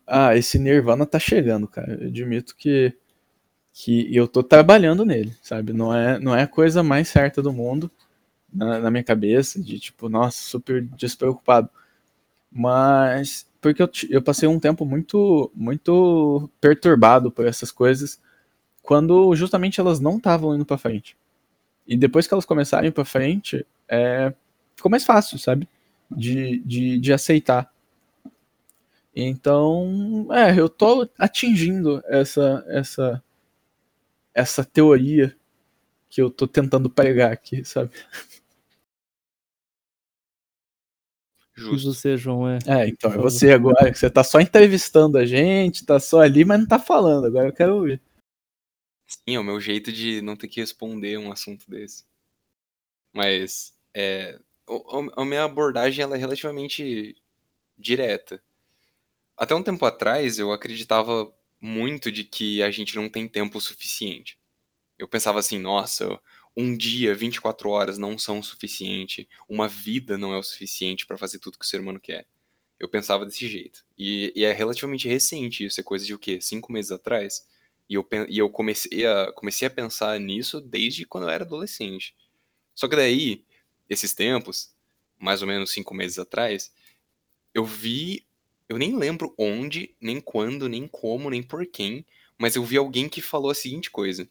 Ah, 0.06 0.36
esse 0.36 0.58
Nirvana 0.58 1.04
tá 1.04 1.18
chegando, 1.18 1.66
cara. 1.66 1.98
Eu 2.00 2.06
admito 2.06 2.54
que, 2.56 2.96
que 3.72 4.14
eu 4.14 4.28
tô 4.28 4.42
trabalhando 4.42 5.04
nele, 5.04 5.36
sabe? 5.42 5.72
Não 5.72 5.94
é, 5.94 6.18
não 6.20 6.34
é 6.34 6.42
a 6.42 6.48
coisa 6.48 6.82
mais 6.82 7.08
certa 7.08 7.42
do 7.42 7.52
mundo 7.52 7.90
na, 8.52 8.78
na 8.78 8.90
minha 8.90 9.02
cabeça, 9.02 9.60
de 9.60 9.80
tipo, 9.80 10.08
nossa, 10.08 10.38
super 10.38 10.82
despreocupado. 10.82 11.68
Mas 12.50 13.46
porque 13.60 13.82
eu, 13.82 13.90
eu 14.08 14.22
passei 14.22 14.48
um 14.48 14.60
tempo 14.60 14.84
muito, 14.84 15.50
muito 15.52 16.48
perturbado 16.60 17.32
por 17.32 17.44
essas 17.46 17.72
coisas, 17.72 18.20
quando 18.86 19.34
justamente 19.34 19.80
elas 19.80 19.98
não 19.98 20.16
estavam 20.16 20.54
indo 20.54 20.64
para 20.64 20.78
frente. 20.78 21.16
E 21.84 21.96
depois 21.96 22.28
que 22.28 22.32
elas 22.32 22.44
começaram 22.44 22.84
a 22.84 22.86
ir 22.86 22.92
para 22.92 23.04
frente, 23.04 23.66
é, 23.88 24.32
ficou 24.76 24.88
mais 24.88 25.04
fácil, 25.04 25.40
sabe? 25.40 25.68
De, 26.08 26.60
de, 26.60 26.96
de 26.96 27.12
aceitar. 27.12 27.68
Então, 29.14 30.28
é, 30.30 30.58
eu 30.58 30.68
tô 30.68 31.08
atingindo 31.18 32.00
essa, 32.06 32.64
essa, 32.68 33.22
essa 34.32 34.64
teoria 34.64 35.36
que 36.08 36.22
eu 36.22 36.30
tô 36.30 36.46
tentando 36.46 36.88
pregar 36.88 37.32
aqui, 37.32 37.64
sabe? 37.64 37.90
Justo. 41.56 41.92
Você, 41.92 42.16
João, 42.16 42.48
é. 42.48 42.58
É, 42.66 42.88
então, 42.88 43.10
é 43.12 43.16
você 43.16 43.50
agora. 43.50 43.92
Você 43.92 44.08
tá 44.08 44.22
só 44.22 44.38
entrevistando 44.38 45.18
a 45.18 45.26
gente, 45.26 45.84
tá 45.84 45.98
só 45.98 46.20
ali, 46.20 46.44
mas 46.44 46.60
não 46.60 46.66
tá 46.66 46.78
falando. 46.78 47.26
Agora 47.26 47.48
eu 47.48 47.52
quero 47.52 47.74
ouvir. 47.74 48.00
Sim, 49.06 49.36
é 49.36 49.40
o 49.40 49.44
meu 49.44 49.60
jeito 49.60 49.92
de 49.92 50.20
não 50.22 50.36
ter 50.36 50.48
que 50.48 50.60
responder 50.60 51.18
um 51.18 51.32
assunto 51.32 51.68
desse. 51.70 52.04
Mas, 53.12 53.74
é, 53.94 54.38
a 55.16 55.24
minha 55.24 55.44
abordagem 55.44 56.02
ela 56.02 56.16
é 56.16 56.18
relativamente 56.18 57.16
direta. 57.78 58.42
Até 59.36 59.54
um 59.54 59.62
tempo 59.62 59.84
atrás, 59.84 60.38
eu 60.38 60.52
acreditava 60.52 61.32
muito 61.60 62.10
de 62.12 62.24
que 62.24 62.62
a 62.62 62.70
gente 62.70 62.96
não 62.96 63.08
tem 63.08 63.28
tempo 63.28 63.60
suficiente. 63.60 64.38
Eu 64.98 65.08
pensava 65.08 65.38
assim, 65.38 65.58
nossa, 65.58 66.20
um 66.56 66.76
dia, 66.76 67.14
24 67.14 67.68
horas 67.70 67.98
não 67.98 68.18
são 68.18 68.40
o 68.40 68.44
suficiente, 68.44 69.28
uma 69.48 69.68
vida 69.68 70.16
não 70.18 70.32
é 70.34 70.38
o 70.38 70.42
suficiente 70.42 71.06
para 71.06 71.18
fazer 71.18 71.38
tudo 71.38 71.58
que 71.58 71.64
o 71.64 71.68
ser 71.68 71.80
humano 71.80 72.00
quer. 72.00 72.26
Eu 72.80 72.88
pensava 72.88 73.26
desse 73.26 73.48
jeito. 73.48 73.84
E, 73.98 74.32
e, 74.36 74.44
é 74.44 74.52
relativamente 74.52 75.08
recente 75.08 75.64
isso, 75.64 75.80
é 75.80 75.84
coisa 75.84 76.04
de 76.04 76.14
o 76.14 76.18
quê? 76.18 76.40
Cinco 76.40 76.72
meses 76.72 76.92
atrás? 76.92 77.46
E 77.88 77.94
eu, 77.94 78.06
e 78.28 78.38
eu 78.38 78.50
comecei, 78.50 79.06
a, 79.06 79.32
comecei 79.32 79.68
a 79.68 79.70
pensar 79.70 80.18
nisso 80.18 80.60
desde 80.60 81.04
quando 81.04 81.24
eu 81.24 81.30
era 81.30 81.44
adolescente. 81.44 82.14
Só 82.74 82.88
que 82.88 82.96
daí, 82.96 83.44
esses 83.88 84.14
tempos, 84.14 84.74
mais 85.18 85.42
ou 85.42 85.48
menos 85.48 85.70
cinco 85.70 85.94
meses 85.94 86.18
atrás, 86.18 86.72
eu 87.54 87.64
vi, 87.64 88.26
eu 88.68 88.78
nem 88.78 88.96
lembro 88.96 89.34
onde, 89.38 89.94
nem 90.00 90.20
quando, 90.20 90.68
nem 90.68 90.86
como, 90.88 91.30
nem 91.30 91.42
por 91.42 91.66
quem, 91.66 92.04
mas 92.36 92.56
eu 92.56 92.64
vi 92.64 92.76
alguém 92.76 93.08
que 93.08 93.22
falou 93.22 93.50
a 93.50 93.54
seguinte 93.54 93.90
coisa 93.90 94.28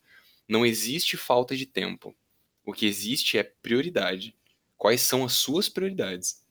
não 0.48 0.66
existe 0.66 1.18
falta 1.18 1.56
de 1.56 1.66
tempo. 1.66 2.16
O 2.64 2.74
que 2.74 2.86
existe 2.86 3.38
é 3.38 3.44
prioridade. 3.44 4.36
Quais 4.78 5.02
são 5.02 5.24
as 5.24 5.34
suas 5.34 5.70
prioridades? 5.70 6.44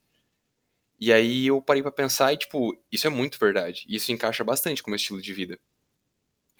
E 0.99 1.13
aí 1.13 1.47
eu 1.47 1.61
parei 1.61 1.83
para 1.83 1.93
pensar 1.93 2.33
e, 2.33 2.37
tipo, 2.37 2.77
isso 2.91 3.07
é 3.07 3.11
muito 3.11 3.39
verdade. 3.39 3.85
Isso 3.89 4.13
encaixa 4.13 4.45
bastante 4.45 4.83
com 4.83 4.91
o 4.91 4.93
meu 4.93 4.97
estilo 4.97 5.21
de 5.21 5.33
vida. 5.33 5.59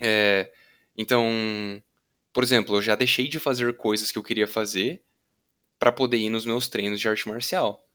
É, 0.07 0.53
então, 0.95 1.83
por 2.31 2.45
exemplo, 2.45 2.77
eu 2.77 2.83
já 2.83 2.95
deixei 2.95 3.27
de 3.27 3.41
fazer 3.41 3.75
coisas 3.75 4.13
que 4.13 4.19
eu 4.19 4.23
queria 4.23 4.47
fazer 4.47 5.03
para 5.79 5.91
poder 5.91 6.19
ir 6.19 6.29
nos 6.29 6.45
meus 6.45 6.69
treinos 6.69 7.01
de 7.01 7.09
arte 7.09 7.27
marcial. 7.27 7.89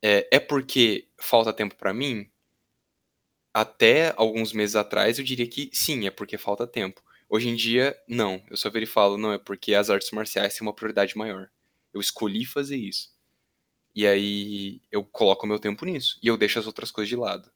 É, 0.00 0.28
é 0.30 0.38
porque 0.38 1.08
falta 1.20 1.52
tempo 1.52 1.74
para 1.74 1.92
mim? 1.92 2.30
Até 3.52 4.14
alguns 4.16 4.52
meses 4.52 4.76
atrás 4.76 5.18
eu 5.18 5.24
diria 5.24 5.48
que 5.48 5.70
sim, 5.72 6.06
é 6.06 6.10
porque 6.10 6.38
falta 6.38 6.68
tempo. 6.68 7.02
Hoje 7.28 7.48
em 7.48 7.56
dia, 7.56 7.98
não. 8.06 8.40
Eu 8.48 8.56
só 8.56 8.70
e 8.72 8.86
falo, 8.86 9.18
não, 9.18 9.32
é 9.32 9.38
porque 9.38 9.74
as 9.74 9.90
artes 9.90 10.12
marciais 10.12 10.54
têm 10.54 10.66
uma 10.66 10.74
prioridade 10.74 11.18
maior. 11.18 11.50
Eu 11.92 12.00
escolhi 12.00 12.44
fazer 12.44 12.76
isso. 12.76 13.12
E 13.94 14.06
aí 14.06 14.80
eu 14.92 15.04
coloco 15.04 15.46
meu 15.48 15.58
tempo 15.58 15.84
nisso. 15.84 16.18
E 16.22 16.28
eu 16.28 16.36
deixo 16.36 16.60
as 16.60 16.66
outras 16.66 16.92
coisas 16.92 17.08
de 17.08 17.16
lado. 17.16 17.50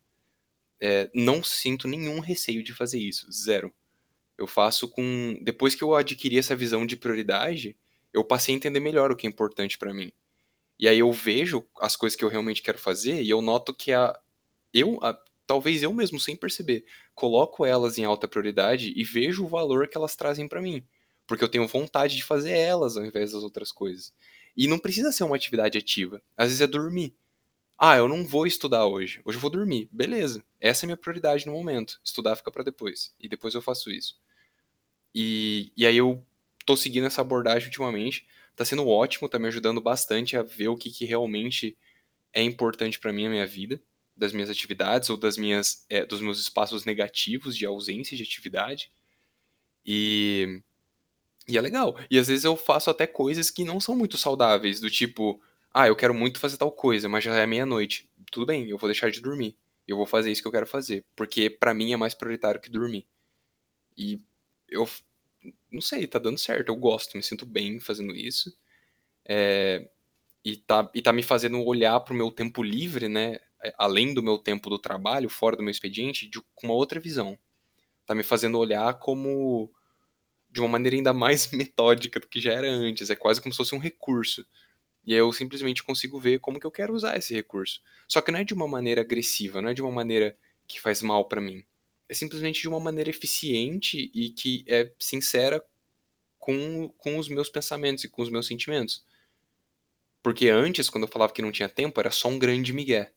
É, 0.84 1.08
não 1.14 1.44
sinto 1.44 1.86
nenhum 1.86 2.18
receio 2.18 2.60
de 2.60 2.74
fazer 2.74 2.98
isso. 2.98 3.30
Zero. 3.30 3.72
Eu 4.36 4.48
faço 4.48 4.88
com. 4.88 5.38
Depois 5.40 5.76
que 5.76 5.84
eu 5.84 5.94
adquiri 5.94 6.36
essa 6.38 6.56
visão 6.56 6.84
de 6.84 6.96
prioridade, 6.96 7.76
eu 8.12 8.24
passei 8.24 8.52
a 8.52 8.56
entender 8.56 8.80
melhor 8.80 9.12
o 9.12 9.16
que 9.16 9.24
é 9.24 9.30
importante 9.30 9.78
para 9.78 9.94
mim. 9.94 10.10
E 10.80 10.88
aí 10.88 10.98
eu 10.98 11.12
vejo 11.12 11.64
as 11.80 11.94
coisas 11.94 12.16
que 12.16 12.24
eu 12.24 12.28
realmente 12.28 12.62
quero 12.62 12.78
fazer 12.78 13.22
e 13.22 13.30
eu 13.30 13.40
noto 13.40 13.72
que 13.72 13.92
a 13.92 14.18
eu 14.74 14.98
a, 15.02 15.16
talvez 15.46 15.84
eu 15.84 15.92
mesmo 15.92 16.18
sem 16.18 16.34
perceber 16.34 16.84
coloco 17.14 17.64
elas 17.64 17.98
em 17.98 18.04
alta 18.04 18.26
prioridade 18.26 18.92
e 18.96 19.04
vejo 19.04 19.44
o 19.44 19.48
valor 19.48 19.86
que 19.86 19.96
elas 19.96 20.16
trazem 20.16 20.48
para 20.48 20.60
mim, 20.62 20.84
porque 21.28 21.44
eu 21.44 21.48
tenho 21.48 21.68
vontade 21.68 22.16
de 22.16 22.24
fazer 22.24 22.52
elas 22.52 22.96
ao 22.96 23.04
invés 23.06 23.30
das 23.30 23.44
outras 23.44 23.70
coisas. 23.70 24.12
E 24.56 24.66
não 24.66 24.78
precisa 24.80 25.12
ser 25.12 25.22
uma 25.22 25.36
atividade 25.36 25.78
ativa. 25.78 26.20
Às 26.36 26.48
vezes 26.48 26.60
é 26.60 26.66
dormir. 26.66 27.14
Ah, 27.84 27.96
eu 27.96 28.06
não 28.06 28.24
vou 28.24 28.46
estudar 28.46 28.86
hoje. 28.86 29.20
Hoje 29.24 29.38
eu 29.38 29.40
vou 29.40 29.50
dormir. 29.50 29.88
Beleza. 29.90 30.44
Essa 30.60 30.84
é 30.84 30.86
a 30.86 30.88
minha 30.90 30.96
prioridade 30.96 31.44
no 31.46 31.52
momento. 31.52 32.00
Estudar 32.04 32.36
fica 32.36 32.48
para 32.48 32.62
depois. 32.62 33.12
E 33.18 33.28
depois 33.28 33.54
eu 33.54 33.60
faço 33.60 33.90
isso. 33.90 34.20
E, 35.12 35.72
e 35.76 35.84
aí 35.84 35.96
eu 35.96 36.24
tô 36.64 36.76
seguindo 36.76 37.08
essa 37.08 37.22
abordagem 37.22 37.66
ultimamente. 37.66 38.24
Tá 38.54 38.64
sendo 38.64 38.86
ótimo, 38.86 39.28
tá 39.28 39.36
me 39.36 39.48
ajudando 39.48 39.80
bastante 39.80 40.36
a 40.36 40.44
ver 40.44 40.68
o 40.68 40.76
que, 40.76 40.92
que 40.92 41.04
realmente 41.04 41.76
é 42.32 42.40
importante 42.40 43.00
para 43.00 43.12
mim 43.12 43.24
na 43.24 43.30
minha 43.30 43.46
vida, 43.48 43.82
das 44.16 44.32
minhas 44.32 44.48
atividades 44.48 45.10
ou 45.10 45.16
das 45.16 45.36
minhas, 45.36 45.84
é, 45.88 46.06
dos 46.06 46.20
meus 46.20 46.38
espaços 46.38 46.84
negativos 46.84 47.56
de 47.56 47.66
ausência 47.66 48.16
de 48.16 48.22
atividade. 48.22 48.92
E, 49.84 50.62
e 51.48 51.58
é 51.58 51.60
legal. 51.60 51.98
E 52.08 52.16
às 52.16 52.28
vezes 52.28 52.44
eu 52.44 52.56
faço 52.56 52.90
até 52.90 53.08
coisas 53.08 53.50
que 53.50 53.64
não 53.64 53.80
são 53.80 53.96
muito 53.96 54.16
saudáveis, 54.16 54.78
do 54.78 54.88
tipo, 54.88 55.42
ah, 55.74 55.88
eu 55.88 55.96
quero 55.96 56.14
muito 56.14 56.38
fazer 56.40 56.56
tal 56.56 56.72
coisa, 56.72 57.08
mas 57.08 57.24
já 57.24 57.34
é 57.36 57.46
meia-noite. 57.46 58.08
Tudo 58.30 58.46
bem, 58.46 58.68
eu 58.68 58.78
vou 58.78 58.88
deixar 58.88 59.10
de 59.10 59.20
dormir. 59.20 59.56
Eu 59.86 59.96
vou 59.96 60.06
fazer 60.06 60.30
isso 60.30 60.42
que 60.42 60.48
eu 60.48 60.52
quero 60.52 60.66
fazer, 60.66 61.04
porque 61.16 61.50
para 61.50 61.74
mim 61.74 61.92
é 61.92 61.96
mais 61.96 62.14
prioritário 62.14 62.60
que 62.60 62.70
dormir. 62.70 63.06
E 63.96 64.20
eu 64.68 64.88
não 65.70 65.80
sei, 65.80 66.06
tá 66.06 66.18
dando 66.18 66.38
certo, 66.38 66.68
eu 66.68 66.76
gosto, 66.76 67.16
me 67.16 67.22
sinto 67.22 67.46
bem 67.46 67.80
fazendo 67.80 68.14
isso. 68.14 68.54
É, 69.26 69.88
e, 70.44 70.56
tá, 70.56 70.90
e 70.94 71.02
tá 71.02 71.12
me 71.12 71.22
fazendo 71.22 71.64
olhar 71.64 71.98
pro 72.00 72.14
meu 72.14 72.30
tempo 72.30 72.62
livre, 72.62 73.08
né? 73.08 73.38
É, 73.64 73.74
além 73.78 74.14
do 74.14 74.22
meu 74.22 74.38
tempo 74.38 74.70
do 74.70 74.78
trabalho, 74.78 75.28
fora 75.30 75.56
do 75.56 75.62
meu 75.62 75.70
expediente, 75.70 76.28
de, 76.28 76.40
com 76.54 76.66
uma 76.68 76.74
outra 76.74 77.00
visão. 77.00 77.38
Tá 78.06 78.14
me 78.14 78.22
fazendo 78.24 78.58
olhar 78.58 78.98
como 78.98 79.72
de 80.50 80.60
uma 80.60 80.68
maneira 80.68 80.96
ainda 80.96 81.12
mais 81.12 81.50
metódica 81.52 82.20
do 82.20 82.28
que 82.28 82.40
já 82.40 82.52
era 82.52 82.68
antes. 82.70 83.10
É 83.10 83.16
quase 83.16 83.40
como 83.40 83.52
se 83.52 83.58
fosse 83.58 83.74
um 83.74 83.78
recurso. 83.78 84.46
E 85.04 85.14
eu 85.14 85.32
simplesmente 85.32 85.82
consigo 85.82 86.18
ver 86.20 86.38
como 86.38 86.60
que 86.60 86.66
eu 86.66 86.70
quero 86.70 86.94
usar 86.94 87.16
esse 87.16 87.34
recurso. 87.34 87.80
Só 88.08 88.20
que 88.20 88.30
não 88.30 88.38
é 88.38 88.44
de 88.44 88.54
uma 88.54 88.68
maneira 88.68 89.00
agressiva, 89.00 89.60
não 89.60 89.70
é 89.70 89.74
de 89.74 89.82
uma 89.82 89.90
maneira 89.90 90.36
que 90.66 90.80
faz 90.80 91.02
mal 91.02 91.26
para 91.26 91.40
mim 91.40 91.64
é 92.12 92.14
simplesmente 92.14 92.60
de 92.60 92.68
uma 92.68 92.78
maneira 92.78 93.08
eficiente 93.08 94.10
e 94.14 94.28
que 94.30 94.64
é 94.68 94.92
sincera 94.98 95.64
com, 96.38 96.90
com 96.98 97.18
os 97.18 97.26
meus 97.26 97.48
pensamentos 97.48 98.04
e 98.04 98.08
com 98.08 98.20
os 98.20 98.28
meus 98.28 98.46
sentimentos. 98.46 99.02
Porque 100.22 100.50
antes, 100.50 100.90
quando 100.90 101.04
eu 101.04 101.08
falava 101.08 101.32
que 101.32 101.40
não 101.40 101.50
tinha 101.50 101.70
tempo, 101.70 101.98
era 101.98 102.10
só 102.10 102.28
um 102.28 102.38
grande 102.38 102.70
migué. 102.72 103.12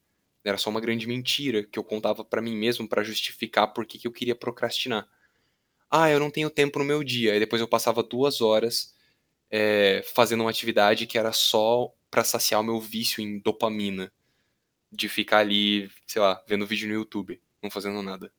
Era 0.46 0.58
só 0.58 0.70
uma 0.70 0.80
grande 0.80 1.06
mentira 1.08 1.64
que 1.64 1.78
eu 1.78 1.84
contava 1.84 2.24
para 2.24 2.42
mim 2.42 2.56
mesmo 2.56 2.88
para 2.88 3.04
justificar 3.04 3.74
por 3.74 3.86
que 3.86 4.08
eu 4.08 4.12
queria 4.14 4.36
procrastinar. 4.36 5.10
Ah, 5.92 6.10
eu 6.10 6.20
não 6.20 6.32
tenho 6.32 6.50
tempo 6.50 6.80
no 6.80 6.86
meu 6.86 7.04
dia. 7.04 7.36
E 7.36 7.40
depois 7.40 7.62
eu 7.62 7.68
passava 7.68 8.02
duas 8.02 8.40
horas 8.40 8.95
é, 9.58 10.04
fazendo 10.04 10.42
uma 10.42 10.50
atividade 10.50 11.08
que 11.08 11.18
era 11.18 11.32
só 11.32 11.90
para 12.12 12.26
saciar 12.26 12.60
o 12.60 12.64
meu 12.64 12.78
vício 12.78 13.24
em 13.24 13.40
dopamina. 13.40 14.12
De 14.92 15.08
ficar 15.08 15.38
ali, 15.40 15.90
sei 16.06 16.22
lá, 16.22 16.44
vendo 16.46 16.68
vídeo 16.68 16.90
no 16.90 16.94
YouTube, 16.94 17.42
não 17.64 17.72
fazendo 17.72 18.02
nada. 18.02 18.34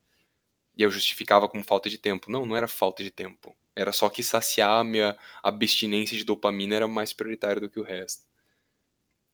E 0.76 0.82
eu 0.82 0.90
justificava 0.90 1.48
como 1.48 1.64
falta 1.64 1.88
de 1.88 1.96
tempo. 1.96 2.30
Não, 2.30 2.44
não 2.44 2.54
era 2.54 2.68
falta 2.68 3.02
de 3.02 3.10
tempo. 3.10 3.56
Era 3.74 3.92
só 3.92 4.10
que 4.10 4.22
saciar 4.22 4.80
a 4.80 4.84
minha 4.84 5.16
abstinência 5.42 6.18
de 6.18 6.24
dopamina 6.24 6.76
era 6.76 6.86
mais 6.86 7.14
prioritário 7.14 7.62
do 7.62 7.70
que 7.70 7.80
o 7.80 7.82
resto. 7.82 8.26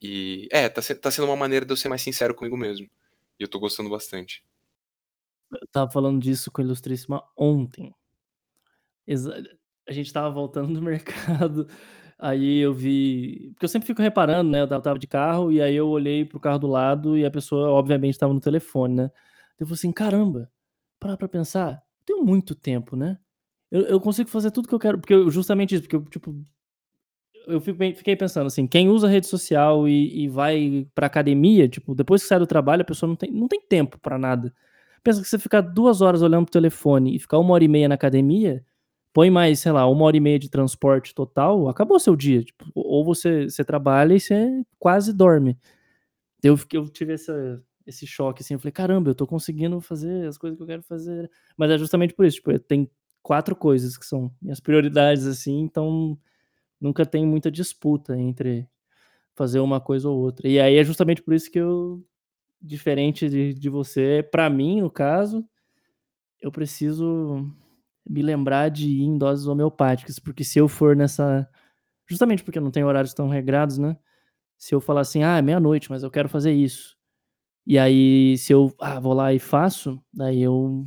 E 0.00 0.48
é, 0.52 0.68
tá, 0.68 0.80
tá 0.80 1.10
sendo 1.10 1.26
uma 1.26 1.36
maneira 1.36 1.66
de 1.66 1.72
eu 1.72 1.76
ser 1.76 1.88
mais 1.88 2.02
sincero 2.02 2.32
comigo 2.32 2.56
mesmo. 2.56 2.88
E 3.40 3.42
eu 3.42 3.48
tô 3.48 3.58
gostando 3.58 3.90
bastante. 3.90 4.44
Eu 5.50 5.66
tava 5.66 5.90
falando 5.90 6.20
disso 6.20 6.48
com 6.48 6.60
a 6.60 6.64
Ilustríssima 6.64 7.28
ontem. 7.36 7.92
Exa 9.04 9.42
a 9.92 9.94
gente 9.94 10.12
tava 10.12 10.30
voltando 10.30 10.72
do 10.74 10.82
mercado, 10.82 11.68
aí 12.18 12.58
eu 12.58 12.74
vi. 12.74 13.50
Porque 13.54 13.64
eu 13.66 13.68
sempre 13.68 13.86
fico 13.86 14.02
reparando, 14.02 14.50
né? 14.50 14.62
Eu 14.62 14.68
tava 14.68 14.98
de 14.98 15.06
carro, 15.06 15.52
e 15.52 15.60
aí 15.62 15.74
eu 15.76 15.88
olhei 15.88 16.24
pro 16.24 16.40
carro 16.40 16.58
do 16.58 16.66
lado 16.66 17.16
e 17.16 17.24
a 17.24 17.30
pessoa, 17.30 17.70
obviamente, 17.70 18.18
tava 18.18 18.32
no 18.34 18.40
telefone, 18.40 18.94
né? 18.94 19.10
Eu 19.58 19.66
falei 19.66 19.74
assim: 19.74 19.92
caramba, 19.92 20.50
parar 21.00 21.16
pra 21.16 21.28
pensar, 21.28 21.82
tenho 22.06 22.24
muito 22.24 22.54
tempo, 22.54 22.96
né? 22.96 23.18
Eu, 23.70 23.82
eu 23.82 24.00
consigo 24.00 24.30
fazer 24.30 24.50
tudo 24.50 24.68
que 24.68 24.74
eu 24.74 24.78
quero, 24.78 24.98
porque 24.98 25.14
eu, 25.14 25.30
justamente 25.30 25.74
isso, 25.74 25.82
porque 25.82 25.96
eu, 25.96 26.04
tipo, 26.04 26.34
eu 27.46 27.60
fiquei 27.60 28.16
pensando 28.16 28.46
assim, 28.46 28.66
quem 28.66 28.88
usa 28.88 29.08
rede 29.08 29.26
social 29.26 29.88
e, 29.88 30.24
e, 30.24 30.28
vai 30.28 30.86
pra 30.94 31.06
academia, 31.06 31.68
tipo, 31.68 31.94
depois 31.94 32.22
que 32.22 32.28
sai 32.28 32.38
do 32.38 32.46
trabalho, 32.46 32.82
a 32.82 32.84
pessoa 32.84 33.08
não 33.08 33.16
tem, 33.16 33.30
não 33.30 33.48
tem 33.48 33.60
tempo 33.60 33.98
para 33.98 34.18
nada. 34.18 34.54
Pensa 35.02 35.20
que 35.20 35.28
você 35.28 35.38
ficar 35.38 35.60
duas 35.60 36.00
horas 36.00 36.22
olhando 36.22 36.44
pro 36.44 36.52
telefone 36.52 37.16
e 37.16 37.18
ficar 37.18 37.38
uma 37.38 37.54
hora 37.54 37.64
e 37.64 37.68
meia 37.68 37.88
na 37.88 37.96
academia, 37.96 38.64
põe 39.12 39.30
mais, 39.30 39.60
sei 39.60 39.72
lá, 39.72 39.86
uma 39.88 40.04
hora 40.04 40.16
e 40.16 40.20
meia 40.20 40.38
de 40.38 40.48
transporte 40.48 41.14
total, 41.14 41.68
acabou 41.68 41.98
seu 42.00 42.16
dia. 42.16 42.42
Tipo, 42.42 42.64
ou 42.74 43.04
você, 43.04 43.44
você 43.44 43.64
trabalha 43.64 44.14
e 44.14 44.20
você 44.20 44.64
quase 44.78 45.12
dorme. 45.12 45.58
Eu, 46.42 46.58
eu 46.72 46.88
tive 46.88 47.12
essa, 47.14 47.62
esse 47.86 48.06
choque, 48.06 48.42
assim, 48.42 48.54
eu 48.54 48.60
falei, 48.60 48.72
caramba, 48.72 49.10
eu 49.10 49.14
tô 49.14 49.26
conseguindo 49.26 49.80
fazer 49.80 50.26
as 50.26 50.38
coisas 50.38 50.56
que 50.56 50.62
eu 50.62 50.66
quero 50.66 50.82
fazer. 50.82 51.30
Mas 51.56 51.70
é 51.70 51.78
justamente 51.78 52.14
por 52.14 52.24
isso, 52.26 52.36
tipo, 52.36 52.58
tem 52.60 52.90
quatro 53.22 53.54
coisas 53.54 53.96
que 53.96 54.06
são 54.06 54.32
minhas 54.40 54.60
prioridades, 54.60 55.26
assim, 55.26 55.60
então 55.60 56.18
nunca 56.80 57.06
tem 57.06 57.24
muita 57.26 57.50
disputa 57.50 58.18
entre 58.18 58.68
fazer 59.34 59.60
uma 59.60 59.80
coisa 59.80 60.08
ou 60.08 60.18
outra. 60.18 60.48
E 60.48 60.60
aí 60.60 60.76
é 60.76 60.84
justamente 60.84 61.22
por 61.22 61.34
isso 61.34 61.50
que 61.50 61.58
eu, 61.60 62.04
diferente 62.60 63.28
de, 63.28 63.54
de 63.54 63.68
você, 63.68 64.26
para 64.30 64.50
mim, 64.50 64.80
no 64.80 64.90
caso, 64.90 65.46
eu 66.40 66.50
preciso 66.50 67.46
me 68.08 68.22
lembrar 68.22 68.70
de 68.70 68.88
ir 68.88 69.02
em 69.02 69.18
doses 69.18 69.46
homeopáticas, 69.46 70.18
porque 70.18 70.44
se 70.44 70.58
eu 70.58 70.68
for 70.68 70.96
nessa. 70.96 71.48
Justamente 72.08 72.44
porque 72.44 72.60
não 72.60 72.70
tenho 72.70 72.86
horários 72.86 73.14
tão 73.14 73.28
regrados, 73.28 73.78
né? 73.78 73.96
Se 74.58 74.74
eu 74.74 74.80
falar 74.80 75.02
assim, 75.02 75.22
ah, 75.24 75.38
é 75.38 75.42
meia-noite, 75.42 75.90
mas 75.90 76.02
eu 76.02 76.10
quero 76.10 76.28
fazer 76.28 76.52
isso. 76.52 76.96
E 77.66 77.78
aí, 77.78 78.36
se 78.38 78.52
eu 78.52 78.74
ah, 78.80 79.00
vou 79.00 79.14
lá 79.14 79.32
e 79.32 79.38
faço, 79.38 80.02
daí 80.12 80.42
eu 80.42 80.86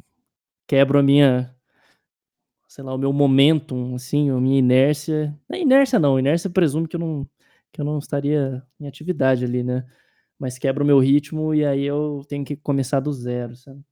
quebro 0.68 1.00
a 1.00 1.04
minha, 1.04 1.56
sei 2.68 2.84
lá, 2.84 2.94
o 2.94 2.98
meu 2.98 3.14
momentum, 3.14 3.96
assim, 3.96 4.30
a 4.30 4.40
minha 4.40 4.60
inércia. 4.60 5.38
Não 5.50 5.58
é 5.58 5.62
inércia 5.62 6.00
não, 6.00 6.20
inércia 6.20 6.50
presume 6.50 6.88
que 6.88 6.96
eu 6.96 7.00
não, 7.00 7.30
que 7.72 7.82
eu 7.82 7.86
não 7.86 8.00
estaria 8.00 8.64
em 8.80 8.88
atividade 8.88 9.46
ali, 9.46 9.64
né? 9.64 9.86
Mas 10.40 10.58
quebra 10.58 10.84
o 10.84 10.88
meu 10.88 11.00
ritmo 11.00 11.54
e 11.56 11.66
aí 11.66 11.84
eu 11.86 12.24
tenho 12.28 12.46
que 12.46 12.56
começar 12.58 13.00
do 13.00 13.14
zero, 13.14 13.56
sabe? 13.56 13.84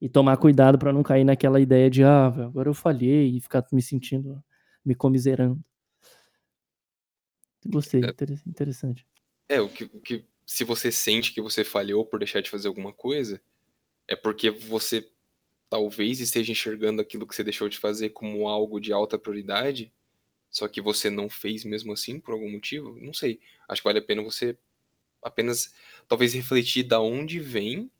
E 0.00 0.08
tomar 0.08 0.36
cuidado 0.38 0.78
para 0.78 0.92
não 0.92 1.02
cair 1.02 1.24
naquela 1.24 1.60
ideia 1.60 1.90
de, 1.90 2.02
ah, 2.02 2.26
agora 2.26 2.68
eu 2.68 2.74
falhei 2.74 3.36
e 3.36 3.40
ficar 3.40 3.64
me 3.70 3.82
sentindo, 3.82 4.42
me 4.84 4.94
comiserando. 4.94 5.62
Gostei, 7.66 8.02
é, 8.02 8.08
interessante. 8.46 9.06
É, 9.48 9.60
o 9.60 9.68
que, 9.68 9.84
o 9.84 10.00
que 10.00 10.24
se 10.46 10.64
você 10.64 10.90
sente 10.90 11.32
que 11.32 11.40
você 11.40 11.62
falhou 11.62 12.04
por 12.04 12.18
deixar 12.18 12.40
de 12.40 12.50
fazer 12.50 12.68
alguma 12.68 12.92
coisa, 12.92 13.40
é 14.08 14.16
porque 14.16 14.50
você 14.50 15.08
talvez 15.68 16.18
esteja 16.18 16.50
enxergando 16.50 17.00
aquilo 17.00 17.26
que 17.26 17.34
você 17.34 17.44
deixou 17.44 17.68
de 17.68 17.78
fazer 17.78 18.10
como 18.10 18.48
algo 18.48 18.80
de 18.80 18.92
alta 18.92 19.18
prioridade, 19.18 19.92
só 20.50 20.66
que 20.66 20.80
você 20.80 21.08
não 21.08 21.28
fez 21.28 21.64
mesmo 21.64 21.92
assim 21.92 22.18
por 22.18 22.32
algum 22.32 22.50
motivo. 22.50 22.98
Não 23.00 23.12
sei. 23.12 23.38
Acho 23.68 23.80
que 23.82 23.88
vale 23.88 24.00
a 24.00 24.02
pena 24.02 24.22
você 24.22 24.58
apenas 25.22 25.72
talvez 26.08 26.34
refletir 26.34 26.82
da 26.82 27.00
onde 27.00 27.38
vem 27.38 27.90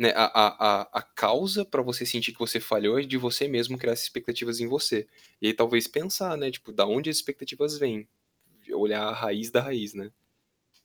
né, 0.00 0.12
a, 0.16 0.24
a, 0.24 0.80
a 0.94 1.02
causa 1.02 1.62
para 1.62 1.82
você 1.82 2.06
sentir 2.06 2.32
que 2.32 2.38
você 2.38 2.58
falhou 2.58 2.98
é 2.98 3.02
de 3.02 3.18
você 3.18 3.46
mesmo 3.46 3.76
criar 3.76 3.92
essas 3.92 4.06
expectativas 4.06 4.58
em 4.58 4.66
você. 4.66 5.06
E 5.42 5.48
aí 5.48 5.52
talvez 5.54 5.86
pensar, 5.86 6.38
né, 6.38 6.50
tipo, 6.50 6.72
da 6.72 6.86
onde 6.86 7.10
as 7.10 7.16
expectativas 7.16 7.76
vêm. 7.78 8.08
Olhar 8.72 9.02
a 9.02 9.12
raiz 9.12 9.50
da 9.50 9.60
raiz, 9.60 9.92
né? 9.92 10.10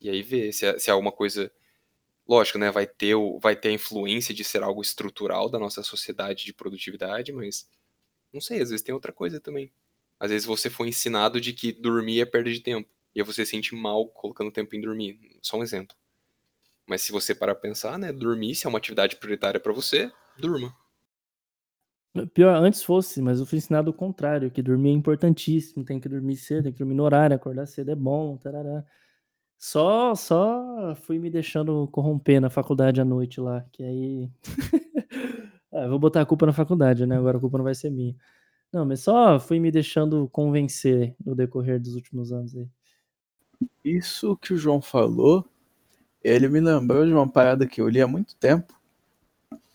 E 0.01 0.10
aí 0.10 0.21
ver 0.21 0.51
se 0.54 0.65
é, 0.65 0.80
se 0.80 0.89
é 0.89 0.93
alguma 0.93 1.13
coisa. 1.13 1.51
Lógico, 2.28 2.57
né? 2.59 2.72
Vai 2.72 2.88
ter, 2.88 3.16
o, 3.16 3.39
vai 3.39 3.55
ter 3.55 3.70
a 3.70 3.74
influência 3.74 4.34
de 4.34 4.43
ser 4.43 4.63
algo 4.63 4.82
estrutural 4.82 5.49
da 5.49 5.59
nossa 5.59 5.84
sociedade 5.84 6.45
de 6.45 6.53
produtividade, 6.53 7.32
mas 7.34 7.70
não 8.34 8.41
sei, 8.41 8.61
às 8.61 8.72
vezes 8.72 8.84
tem 8.84 8.93
outra 8.95 9.13
coisa 9.13 9.39
também. 9.39 9.72
Às 10.20 10.32
vezes 10.32 10.45
você 10.47 10.70
foi 10.70 10.89
ensinado 10.89 11.41
de 11.41 11.53
que 11.53 11.72
dormir 11.72 12.22
é 12.22 12.26
perda 12.26 12.51
de 12.51 12.61
tempo. 12.61 12.89
E 13.16 13.22
aí 13.22 13.26
você 13.26 13.45
se 13.45 13.51
sente 13.51 13.76
mal 13.76 14.07
colocando 14.09 14.51
tempo 14.51 14.76
em 14.76 14.82
dormir. 14.82 15.20
Só 15.41 15.57
um 15.57 15.63
exemplo. 15.63 15.95
Mas 16.88 17.01
se 17.01 17.11
você 17.11 17.33
parar 17.33 17.53
a 17.53 17.55
pensar, 17.55 17.97
né? 17.97 18.11
Dormir, 18.11 18.55
se 18.55 18.65
é 18.65 18.69
uma 18.69 18.77
atividade 18.77 19.15
prioritária 19.15 19.59
para 19.59 19.73
você, 19.73 20.11
durma. 20.38 20.75
Pior, 22.33 22.55
antes 22.55 22.81
fosse, 22.81 23.21
mas 23.21 23.39
eu 23.39 23.45
fui 23.45 23.57
ensinado 23.57 23.91
o 23.91 23.93
contrário, 23.93 24.49
que 24.49 24.61
dormir 24.61 24.89
é 24.89 24.93
importantíssimo, 24.93 25.83
tem 25.83 25.99
que 25.99 26.07
dormir 26.07 26.38
cedo, 26.38 26.63
tem 26.63 26.71
que 26.71 26.79
dormir 26.79 26.95
no 26.95 27.03
horário, 27.03 27.36
acordar 27.36 27.65
cedo 27.65 27.91
é 27.91 27.95
bom, 27.95 28.38
tarará. 28.38 28.86
Só 29.57 30.15
só 30.15 30.95
fui 30.95 31.19
me 31.19 31.29
deixando 31.29 31.88
corromper 31.89 32.39
na 32.39 32.49
faculdade 32.49 33.01
à 33.01 33.05
noite 33.05 33.41
lá, 33.41 33.65
que 33.71 33.83
aí 33.83 34.31
ah, 35.73 35.88
vou 35.88 35.99
botar 35.99 36.21
a 36.21 36.25
culpa 36.25 36.45
na 36.45 36.53
faculdade, 36.53 37.05
né, 37.05 37.17
agora 37.17 37.38
a 37.38 37.41
culpa 37.41 37.57
não 37.57 37.65
vai 37.65 37.75
ser 37.75 37.89
minha. 37.89 38.15
Não, 38.71 38.86
mas 38.86 39.01
só 39.01 39.38
fui 39.38 39.59
me 39.59 39.71
deixando 39.71 40.29
convencer 40.29 41.15
no 41.25 41.36
decorrer 41.36 41.81
dos 41.81 41.95
últimos 41.95 42.31
anos 42.31 42.55
aí. 42.55 42.67
Isso 43.83 44.38
que 44.38 44.53
o 44.53 44.57
João 44.57 44.81
falou, 44.81 45.45
ele 46.26 46.49
me 46.49 46.59
lembrou 46.59 47.05
de 47.05 47.13
uma 47.13 47.28
parada 47.28 47.67
que 47.67 47.80
eu 47.80 47.88
li 47.88 48.01
há 48.01 48.07
muito 48.07 48.36
tempo, 48.36 48.73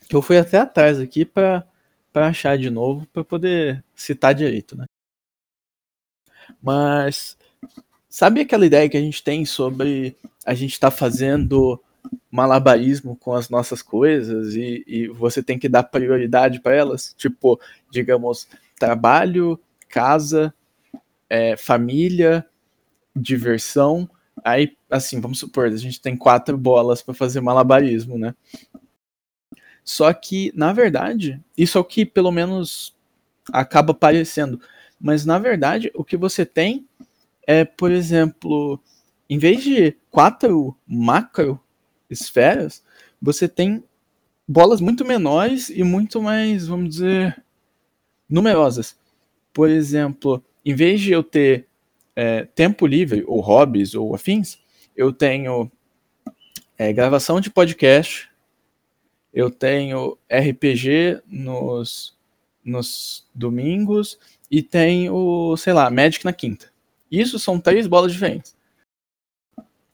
que 0.08 0.16
eu 0.16 0.20
fui 0.20 0.36
até 0.36 0.58
atrás 0.58 0.98
aqui 0.98 1.24
para 1.24 1.64
achar 2.12 2.58
de 2.58 2.68
novo, 2.68 3.06
para 3.12 3.22
poder 3.22 3.84
citar 3.94 4.34
direito, 4.34 4.76
né? 4.76 4.84
Mas 6.60 7.38
sabe 8.08 8.40
aquela 8.40 8.66
ideia 8.66 8.88
que 8.88 8.96
a 8.96 9.00
gente 9.00 9.22
tem 9.22 9.44
sobre 9.44 10.16
a 10.44 10.52
gente 10.52 10.72
estar 10.72 10.90
tá 10.90 10.96
fazendo 10.96 11.80
malabarismo 12.28 13.14
com 13.14 13.32
as 13.34 13.48
nossas 13.48 13.80
coisas 13.80 14.56
e, 14.56 14.82
e 14.88 15.06
você 15.06 15.42
tem 15.42 15.56
que 15.56 15.68
dar 15.68 15.84
prioridade 15.84 16.58
para 16.60 16.74
elas? 16.74 17.14
Tipo, 17.16 17.60
digamos, 17.88 18.48
trabalho, 18.76 19.60
casa, 19.88 20.52
é, 21.28 21.56
família, 21.56 22.44
diversão. 23.14 24.10
Aí, 24.44 24.76
assim, 24.90 25.20
vamos 25.20 25.38
supor, 25.38 25.66
a 25.66 25.76
gente 25.76 26.00
tem 26.00 26.16
quatro 26.16 26.56
bolas 26.56 27.02
para 27.02 27.14
fazer 27.14 27.40
malabarismo, 27.40 28.18
né? 28.18 28.34
Só 29.84 30.12
que, 30.12 30.52
na 30.54 30.72
verdade, 30.72 31.40
isso 31.56 31.78
é 31.78 31.80
o 31.80 31.84
que 31.84 32.04
pelo 32.04 32.30
menos 32.30 32.94
acaba 33.52 33.92
parecendo. 33.92 34.60
Mas, 35.00 35.24
na 35.24 35.38
verdade, 35.38 35.90
o 35.94 36.04
que 36.04 36.16
você 36.16 36.44
tem 36.44 36.86
é, 37.46 37.64
por 37.64 37.90
exemplo, 37.90 38.80
em 39.28 39.38
vez 39.38 39.62
de 39.64 39.96
quatro 40.10 40.76
macro 40.86 41.58
esferas, 42.08 42.82
você 43.20 43.48
tem 43.48 43.82
bolas 44.46 44.80
muito 44.80 45.04
menores 45.04 45.70
e 45.70 45.82
muito 45.82 46.22
mais, 46.22 46.66
vamos 46.66 46.90
dizer, 46.90 47.42
numerosas. 48.28 48.96
Por 49.52 49.68
exemplo, 49.68 50.42
em 50.64 50.74
vez 50.74 51.00
de 51.00 51.12
eu 51.12 51.22
ter 51.22 51.66
é, 52.20 52.44
tempo 52.44 52.86
livre, 52.86 53.24
ou 53.26 53.40
hobbies, 53.40 53.94
ou 53.94 54.14
afins, 54.14 54.58
eu 54.94 55.10
tenho 55.10 55.72
é, 56.76 56.92
gravação 56.92 57.40
de 57.40 57.48
podcast, 57.48 58.28
eu 59.32 59.50
tenho 59.50 60.18
RPG 60.30 61.22
nos, 61.26 62.14
nos 62.62 63.26
domingos 63.34 64.18
e 64.50 64.62
tenho, 64.62 65.56
sei 65.56 65.72
lá, 65.72 65.88
Magic 65.88 66.22
na 66.22 66.32
quinta. 66.34 66.70
Isso 67.10 67.38
são 67.38 67.58
três 67.58 67.86
bolas 67.86 68.12
diferentes. 68.12 68.54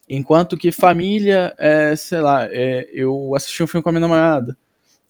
Enquanto 0.09 0.57
que 0.57 0.73
família, 0.73 1.55
é, 1.57 1.95
sei 1.95 2.21
lá, 2.21 2.47
é, 2.47 2.89
eu 2.93 3.37
assisti 3.37 3.63
um 3.63 3.69
filme 3.69 3.85
com 3.85 3.91
a 3.91 3.93
minha 3.93 4.01
namorada, 4.01 4.59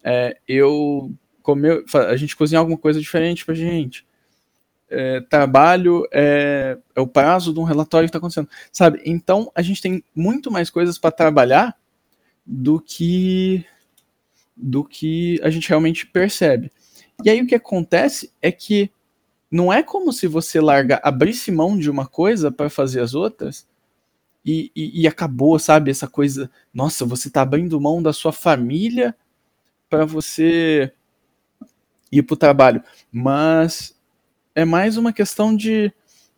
é, 0.05 0.37
eu 0.47 1.11
comeu, 1.43 1.83
a 1.95 2.17
gente 2.17 2.37
cozinha 2.37 2.59
alguma 2.59 2.77
coisa 2.77 3.01
diferente 3.01 3.43
pra 3.43 3.55
gente. 3.55 4.07
É, 4.89 5.21
trabalho 5.23 6.07
é, 6.13 6.79
é, 6.95 7.01
o 7.01 7.09
prazo 7.09 7.53
de 7.53 7.59
um 7.59 7.65
relatório 7.65 8.07
que 8.07 8.11
está 8.11 8.19
acontecendo, 8.19 8.49
sabe? 8.71 9.03
Então 9.05 9.51
a 9.55 9.61
gente 9.61 9.83
tem 9.83 10.03
muito 10.15 10.51
mais 10.51 10.71
coisas 10.71 10.97
para 10.97 11.11
trabalhar 11.11 11.77
do 12.47 12.81
que 12.81 13.65
do 14.57 14.85
que 14.85 15.41
a 15.43 15.51
gente 15.51 15.69
realmente 15.69 16.07
percebe. 16.07 16.71
E 17.25 17.29
aí 17.29 17.43
o 17.43 17.47
que 17.47 17.55
acontece 17.55 18.33
é 18.41 18.53
que 18.53 18.91
não 19.51 19.73
é 19.73 19.83
como 19.83 20.13
se 20.13 20.27
você 20.27 20.61
larga, 20.61 21.01
abrisse 21.03 21.51
mão 21.51 21.79
de 21.79 21.91
uma 21.91 22.07
coisa 22.07 22.51
para 22.51 22.71
fazer 22.71 23.01
as 23.01 23.15
outras 23.15 23.67
e, 24.45 24.71
e, 24.77 25.03
e, 25.03 25.09
acabou, 25.09 25.59
sabe? 25.59 25.91
Essa 25.91 26.07
coisa, 26.07 26.49
nossa, 26.73 27.05
você 27.05 27.29
tá 27.29 27.43
abrindo 27.43 27.81
mão 27.81 28.01
da 28.01 28.13
sua 28.13 28.33
família 28.33 29.17
para 29.91 30.05
você 30.05 30.93
ir 32.13 32.23
pro 32.23 32.37
trabalho. 32.37 32.83
Mas 33.11 33.96
é 34.57 34.65
mais 34.65 34.97
uma 34.97 35.13
questão 35.13 35.55
de 35.55 35.93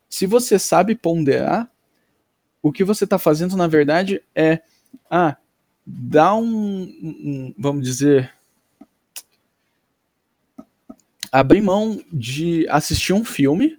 se 0.08 0.26
você 0.26 0.58
sabe 0.58 0.96
ponderar, 0.96 1.70
o 2.60 2.72
que 2.72 2.82
você 2.82 3.06
tá 3.06 3.16
fazendo 3.16 3.56
na 3.56 3.68
verdade 3.68 4.20
é 4.34 4.60
ah, 5.08 5.36
dá 5.86 6.34
um, 6.34 6.82
um 6.82 7.54
vamos 7.56 7.84
dizer, 7.84 8.34
abrir 11.30 11.60
mão 11.60 12.02
de 12.12 12.66
assistir 12.68 13.12
um 13.12 13.24
filme 13.24 13.78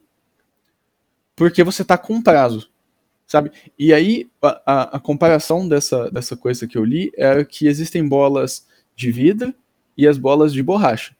porque 1.36 1.62
você 1.62 1.84
tá 1.84 1.98
com 1.98 2.22
prazo, 2.22 2.70
sabe? 3.28 3.52
E 3.78 3.94
aí 3.94 4.30
a, 4.42 4.62
a, 4.66 4.82
a, 4.98 5.00
comparação 5.02 5.68
dessa, 5.68 6.10
dessa 6.10 6.38
coisa 6.38 6.66
que 6.66 6.78
eu 6.78 6.86
li 6.86 7.12
é 7.18 7.44
que 7.44 7.68
existem 7.68 8.08
bolas 8.08 8.66
de 8.96 9.12
vidro 9.12 9.54
e 9.98 10.08
as 10.08 10.18
bolas 10.18 10.54
de 10.54 10.64
borracha. 10.64 11.14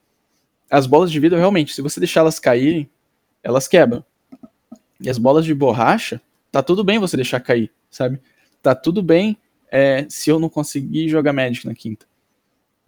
As 0.70 0.88
bolas 0.88 1.12
de 1.12 1.20
vidro, 1.20 1.38
realmente, 1.38 1.74
se 1.74 1.82
você 1.82 2.00
deixar 2.00 2.22
elas 2.22 2.40
caírem, 2.40 2.90
elas 3.44 3.68
quebram. 3.68 4.04
E 5.00 5.10
as 5.10 5.18
bolas 5.18 5.46
de 5.46 5.54
borracha, 5.54 6.22
tá 6.52 6.62
tudo 6.62 6.84
bem 6.84 7.00
você 7.00 7.16
deixar 7.16 7.40
cair, 7.40 7.72
sabe? 7.90 8.20
Tá 8.62 8.76
tudo 8.76 9.02
bem 9.02 9.38
é, 9.72 10.06
se 10.10 10.30
eu 10.30 10.40
não 10.40 10.50
conseguir 10.50 11.08
jogar 11.10 11.34
Magic 11.34 11.66
na 11.66 11.74
quinta. 11.74 12.06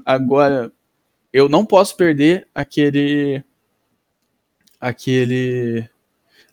Agora, 0.05 0.71
eu 1.31 1.47
não 1.47 1.65
posso 1.65 1.95
perder 1.95 2.47
aquele 2.53 3.43
aquele 4.79 5.87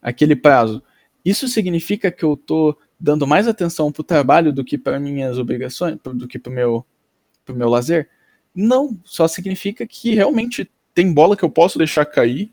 aquele 0.00 0.36
prazo. 0.36 0.82
Isso 1.24 1.48
significa 1.48 2.10
que 2.12 2.24
eu 2.24 2.36
tô 2.36 2.78
dando 3.00 3.26
mais 3.26 3.48
atenção 3.48 3.90
pro 3.90 4.02
trabalho 4.04 4.52
do 4.52 4.64
que 4.64 4.78
para 4.78 5.00
minhas 5.00 5.38
obrigações, 5.38 5.98
do 6.02 6.28
que 6.28 6.38
pro 6.38 6.52
meu 6.52 6.84
pro 7.44 7.56
meu 7.56 7.68
lazer? 7.68 8.08
Não, 8.54 8.98
só 9.04 9.26
significa 9.26 9.86
que 9.86 10.14
realmente 10.14 10.70
tem 10.94 11.12
bola 11.12 11.36
que 11.36 11.44
eu 11.44 11.50
posso 11.50 11.78
deixar 11.78 12.04
cair, 12.04 12.52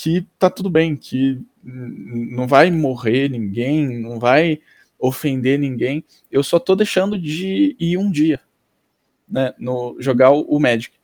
que 0.00 0.24
tá 0.38 0.48
tudo 0.48 0.70
bem, 0.70 0.94
que 0.94 1.44
não 1.60 2.46
vai 2.46 2.70
morrer 2.70 3.28
ninguém, 3.28 3.98
não 4.00 4.20
vai 4.20 4.60
ofender 4.96 5.58
ninguém. 5.58 6.04
Eu 6.30 6.44
só 6.44 6.60
tô 6.60 6.76
deixando 6.76 7.18
de 7.20 7.74
ir 7.80 7.98
um 7.98 8.08
dia, 8.08 8.40
né, 9.28 9.52
no 9.58 9.96
jogar 9.98 10.30
o 10.30 10.60
Magic. 10.60 10.94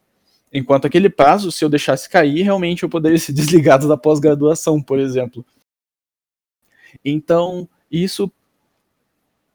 Enquanto 0.52 0.86
aquele 0.86 1.10
prazo, 1.10 1.50
se 1.50 1.64
eu 1.64 1.68
deixasse 1.68 2.08
cair, 2.08 2.42
realmente 2.42 2.84
eu 2.84 2.88
poderia 2.88 3.18
ser 3.18 3.32
desligado 3.32 3.88
da 3.88 3.96
pós-graduação, 3.96 4.80
por 4.80 5.00
exemplo. 5.00 5.44
Então, 7.04 7.68
isso, 7.90 8.30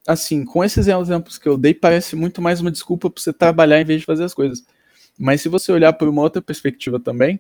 assim, 0.06 0.44
com 0.44 0.66
esses 0.66 0.86
exemplos 0.86 1.38
que 1.38 1.48
eu 1.48 1.58
dei, 1.58 1.74
parece 1.74 2.14
muito 2.14 2.42
mais 2.42 2.60
uma 2.60 2.72
desculpa 2.72 3.10
para 3.10 3.24
você 3.24 3.32
trabalhar 3.32 3.80
em 3.80 3.86
vez 3.86 4.02
de 4.02 4.06
fazer 4.06 4.26
as 4.26 4.34
coisas. 4.34 4.66
Mas 5.18 5.40
se 5.40 5.48
você 5.48 5.72
olhar 5.72 5.94
por 5.94 6.10
uma 6.10 6.24
outra 6.24 6.42
perspectiva 6.42 7.00
também, 7.00 7.40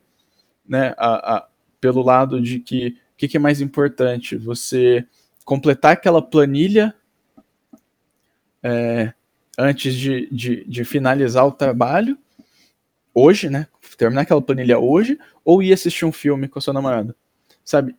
né, 0.66 0.93
a, 0.97 1.36
a, 1.36 1.50
pelo 1.80 2.02
lado 2.02 2.42
de 2.42 2.60
que 2.60 2.98
o 3.14 3.18
que, 3.20 3.28
que 3.28 3.38
é 3.38 3.40
mais 3.40 3.60
importante? 3.60 4.38
Você 4.38 5.06
completar 5.44 5.94
aquela 5.94 6.22
planilha 6.22 6.94
é, 8.64 9.14
antes 9.58 9.94
de, 9.94 10.30
de, 10.32 10.64
de 10.66 10.86
finalizar 10.86 11.46
o 11.46 11.52
trabalho 11.52 12.18
hoje, 13.14 13.50
né? 13.50 13.68
Terminar 13.98 14.22
aquela 14.22 14.42
planilha 14.42 14.80
hoje, 14.80 15.20
ou 15.44 15.62
ir 15.62 15.74
assistir 15.74 16.06
um 16.06 16.12
filme 16.12 16.48
com 16.48 16.60
a 16.60 16.62
sua 16.62 16.74
namorada. 16.74 17.14
Sabe? 17.66 17.96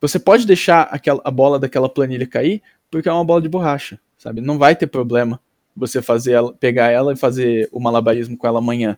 Você 0.00 0.18
pode 0.18 0.46
deixar 0.46 0.82
aquela, 0.82 1.20
a 1.24 1.30
bola 1.30 1.58
daquela 1.58 1.88
planilha 1.88 2.26
cair, 2.26 2.62
porque 2.90 3.08
é 3.08 3.12
uma 3.12 3.24
bola 3.24 3.42
de 3.42 3.48
borracha, 3.48 3.98
sabe? 4.16 4.40
Não 4.40 4.56
vai 4.56 4.76
ter 4.76 4.86
problema 4.86 5.40
você 5.74 6.00
fazer 6.00 6.32
ela, 6.32 6.52
pegar 6.52 6.90
ela 6.90 7.12
e 7.12 7.16
fazer 7.16 7.68
o 7.72 7.80
malabarismo 7.80 8.36
com 8.36 8.46
ela 8.46 8.58
amanhã. 8.58 8.96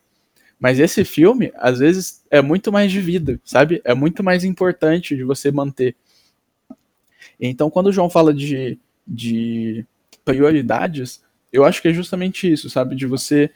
Mas 0.60 0.78
esse 0.78 1.04
filme, 1.04 1.50
às 1.56 1.78
vezes, 1.78 2.22
é 2.30 2.42
muito 2.42 2.70
mais 2.70 2.92
de 2.92 3.00
vida, 3.00 3.40
sabe? 3.42 3.80
É 3.82 3.94
muito 3.94 4.22
mais 4.22 4.44
importante 4.44 5.16
de 5.16 5.24
você 5.24 5.50
manter. 5.50 5.96
Então, 7.40 7.70
quando 7.70 7.86
o 7.86 7.92
João 7.92 8.10
fala 8.10 8.34
de, 8.34 8.78
de 9.06 9.86
prioridades, 10.22 11.22
eu 11.50 11.64
acho 11.64 11.80
que 11.80 11.88
é 11.88 11.94
justamente 11.94 12.50
isso, 12.52 12.68
sabe? 12.68 12.94
De 12.94 13.06
você 13.06 13.50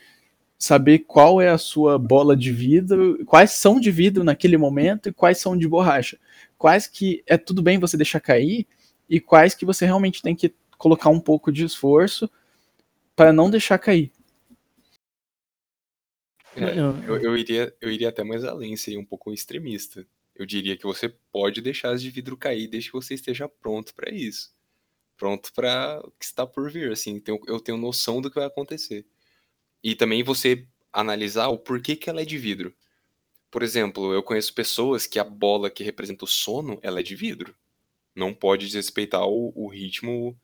saber 0.58 1.00
qual 1.00 1.42
é 1.42 1.50
a 1.50 1.58
sua 1.58 1.98
bola 1.98 2.34
de 2.34 2.50
vidro, 2.50 3.22
quais 3.26 3.50
são 3.50 3.78
de 3.78 3.90
vidro 3.90 4.24
naquele 4.24 4.56
momento 4.56 5.10
e 5.10 5.12
quais 5.12 5.38
são 5.38 5.54
de 5.56 5.68
borracha. 5.68 6.18
Quais 6.56 6.86
que 6.86 7.22
é 7.26 7.36
tudo 7.36 7.62
bem 7.62 7.78
você 7.78 7.98
deixar 7.98 8.20
cair 8.20 8.66
e 9.10 9.20
quais 9.20 9.54
que 9.54 9.66
você 9.66 9.84
realmente 9.84 10.22
tem 10.22 10.34
que 10.34 10.54
colocar 10.78 11.10
um 11.10 11.20
pouco 11.20 11.52
de 11.52 11.64
esforço 11.64 12.30
para 13.14 13.32
não 13.32 13.50
deixar 13.50 13.78
cair. 13.78 14.10
É, 16.56 16.78
eu, 16.78 17.20
eu, 17.20 17.36
iria, 17.36 17.74
eu 17.80 17.90
iria 17.90 18.08
até 18.08 18.22
mais 18.22 18.44
além, 18.44 18.76
seria 18.76 19.00
um 19.00 19.04
pouco 19.04 19.32
extremista. 19.32 20.06
Eu 20.34 20.46
diria 20.46 20.76
que 20.76 20.84
você 20.84 21.08
pode 21.32 21.60
deixar 21.60 21.90
as 21.90 22.02
de 22.02 22.10
vidro 22.10 22.36
cair 22.36 22.68
desde 22.68 22.90
que 22.90 22.96
você 22.96 23.14
esteja 23.14 23.48
pronto 23.48 23.94
para 23.94 24.12
isso. 24.12 24.52
Pronto 25.16 25.52
para 25.52 26.00
o 26.04 26.10
que 26.12 26.24
está 26.24 26.46
por 26.46 26.70
vir, 26.70 26.90
assim, 26.90 27.22
eu 27.46 27.60
tenho 27.60 27.78
noção 27.78 28.20
do 28.20 28.28
que 28.28 28.36
vai 28.36 28.46
acontecer. 28.46 29.06
E 29.82 29.94
também 29.94 30.22
você 30.22 30.66
analisar 30.92 31.48
o 31.48 31.58
porquê 31.58 31.94
que 31.94 32.10
ela 32.10 32.22
é 32.22 32.24
de 32.24 32.38
vidro. 32.38 32.74
Por 33.50 33.62
exemplo, 33.62 34.12
eu 34.12 34.22
conheço 34.22 34.52
pessoas 34.52 35.06
que 35.06 35.18
a 35.18 35.24
bola 35.24 35.70
que 35.70 35.84
representa 35.84 36.24
o 36.24 36.28
sono, 36.28 36.78
ela 36.82 37.00
é 37.00 37.02
de 37.02 37.14
vidro. 37.14 37.54
Não 38.14 38.34
pode 38.34 38.66
desrespeitar 38.66 39.24
o, 39.26 39.52
o 39.54 39.68
ritmo, 39.68 40.36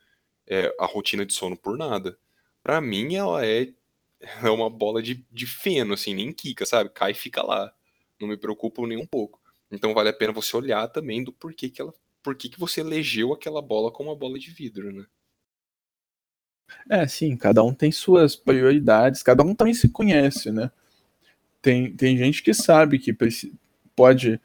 é, 0.47 0.75
a 0.79 0.87
rotina 0.87 1.27
de 1.27 1.33
sono 1.33 1.57
por 1.57 1.77
nada. 1.77 2.17
Para 2.63 2.81
mim, 2.81 3.15
ela 3.15 3.45
é, 3.45 3.73
é 4.21 4.51
uma 4.51 4.71
bola 4.71 5.03
de, 5.03 5.25
de 5.31 5.47
feno, 5.47 5.95
assim, 5.95 6.15
nem 6.15 6.33
quica, 6.33 6.67
sabe? 6.67 6.91
Cai 6.91 7.13
e 7.13 7.15
fica 7.15 7.43
lá. 7.43 7.73
Não 8.21 8.29
me 8.29 8.37
preocupo 8.37 8.87
nem 8.87 8.99
um 8.99 9.07
pouco. 9.07 9.41
Então 9.71 9.95
vale 9.95 10.09
a 10.09 10.13
pena 10.13 10.33
você 10.33 10.57
olhar 10.57 10.89
também 10.89 11.23
do 11.25 11.33
porquê 11.33 11.71
que 11.71 11.81
ela, 11.81 11.93
porquê 12.23 12.49
que 12.49 12.59
você 12.59 12.81
elegeu 12.81 13.33
aquela 13.33 13.63
bola 13.63 13.91
como 13.91 14.11
uma 14.11 14.17
bola 14.17 14.39
de 14.39 14.51
vidro, 14.51 14.93
né? 14.93 15.07
É, 16.89 17.07
sim, 17.07 17.37
cada 17.37 17.63
um 17.63 17.75
tem 17.75 17.91
suas 17.91 18.37
prioridades, 18.37 19.23
cada 19.23 19.43
um 19.43 19.55
também 19.55 19.75
se 19.75 19.89
conhece, 19.89 20.51
né? 20.51 20.71
Tem, 21.63 21.93
tem 21.95 22.17
gente 22.17 22.43
que 22.43 22.55
sabe 22.55 22.99
que 22.99 23.15
pode 23.95 24.41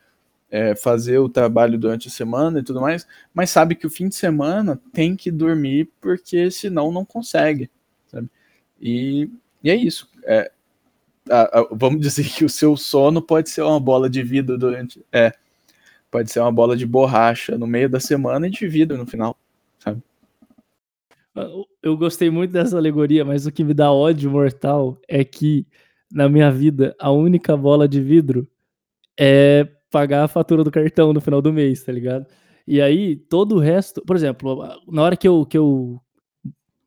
é, 0.49 0.75
fazer 0.75 1.19
o 1.19 1.29
trabalho 1.29 1.77
durante 1.77 2.07
a 2.07 2.11
semana 2.11 2.59
e 2.59 2.63
tudo 2.63 2.81
mais, 2.81 3.07
mas 3.33 3.49
sabe 3.49 3.75
que 3.75 3.87
o 3.87 3.89
fim 3.89 4.09
de 4.09 4.15
semana 4.15 4.79
tem 4.91 5.15
que 5.15 5.31
dormir 5.31 5.89
porque 6.01 6.49
senão 6.51 6.91
não 6.91 7.05
consegue, 7.05 7.69
sabe? 8.07 8.29
E, 8.79 9.29
e 9.65 9.69
é 9.71 9.75
isso. 9.75 10.07
É, 10.25 10.51
a, 11.27 11.59
a, 11.59 11.67
vamos 11.71 11.99
dizer 11.99 12.23
que 12.29 12.45
o 12.45 12.49
seu 12.49 12.77
sono 12.77 13.19
pode 13.19 13.49
ser 13.49 13.63
uma 13.63 13.79
bola 13.79 14.07
de 14.07 14.21
vidro 14.21 14.59
durante. 14.59 15.03
É, 15.11 15.31
pode 16.11 16.31
ser 16.31 16.39
uma 16.39 16.51
bola 16.51 16.77
de 16.77 16.85
borracha 16.85 17.57
no 17.57 17.65
meio 17.65 17.89
da 17.89 17.99
semana 17.99 18.47
e 18.47 18.51
de 18.51 18.67
vidro 18.67 18.95
no 18.95 19.07
final, 19.07 19.35
sabe? 19.79 20.03
Eu 21.81 21.97
gostei 21.97 22.29
muito 22.29 22.51
dessa 22.51 22.77
alegoria, 22.77 23.25
mas 23.25 23.47
o 23.47 23.51
que 23.51 23.63
me 23.63 23.73
dá 23.73 23.91
ódio 23.91 24.29
mortal 24.29 24.97
é 25.07 25.23
que 25.25 25.65
na 26.13 26.29
minha 26.29 26.49
vida 26.51 26.95
a 26.99 27.11
única 27.11 27.57
bola 27.57 27.87
de 27.87 27.99
vidro 27.99 28.47
é 29.19 29.67
pagar 29.89 30.23
a 30.23 30.27
fatura 30.27 30.63
do 30.63 30.71
cartão 30.71 31.11
no 31.11 31.19
final 31.19 31.41
do 31.41 31.51
mês, 31.51 31.83
tá 31.83 31.91
ligado? 31.91 32.27
E 32.67 32.79
aí 32.79 33.15
todo 33.15 33.55
o 33.55 33.59
resto, 33.59 34.01
por 34.05 34.15
exemplo, 34.15 34.63
na 34.87 35.01
hora 35.01 35.17
que 35.17 35.27
eu 35.27 35.43
que 35.45 35.57
eu 35.57 35.99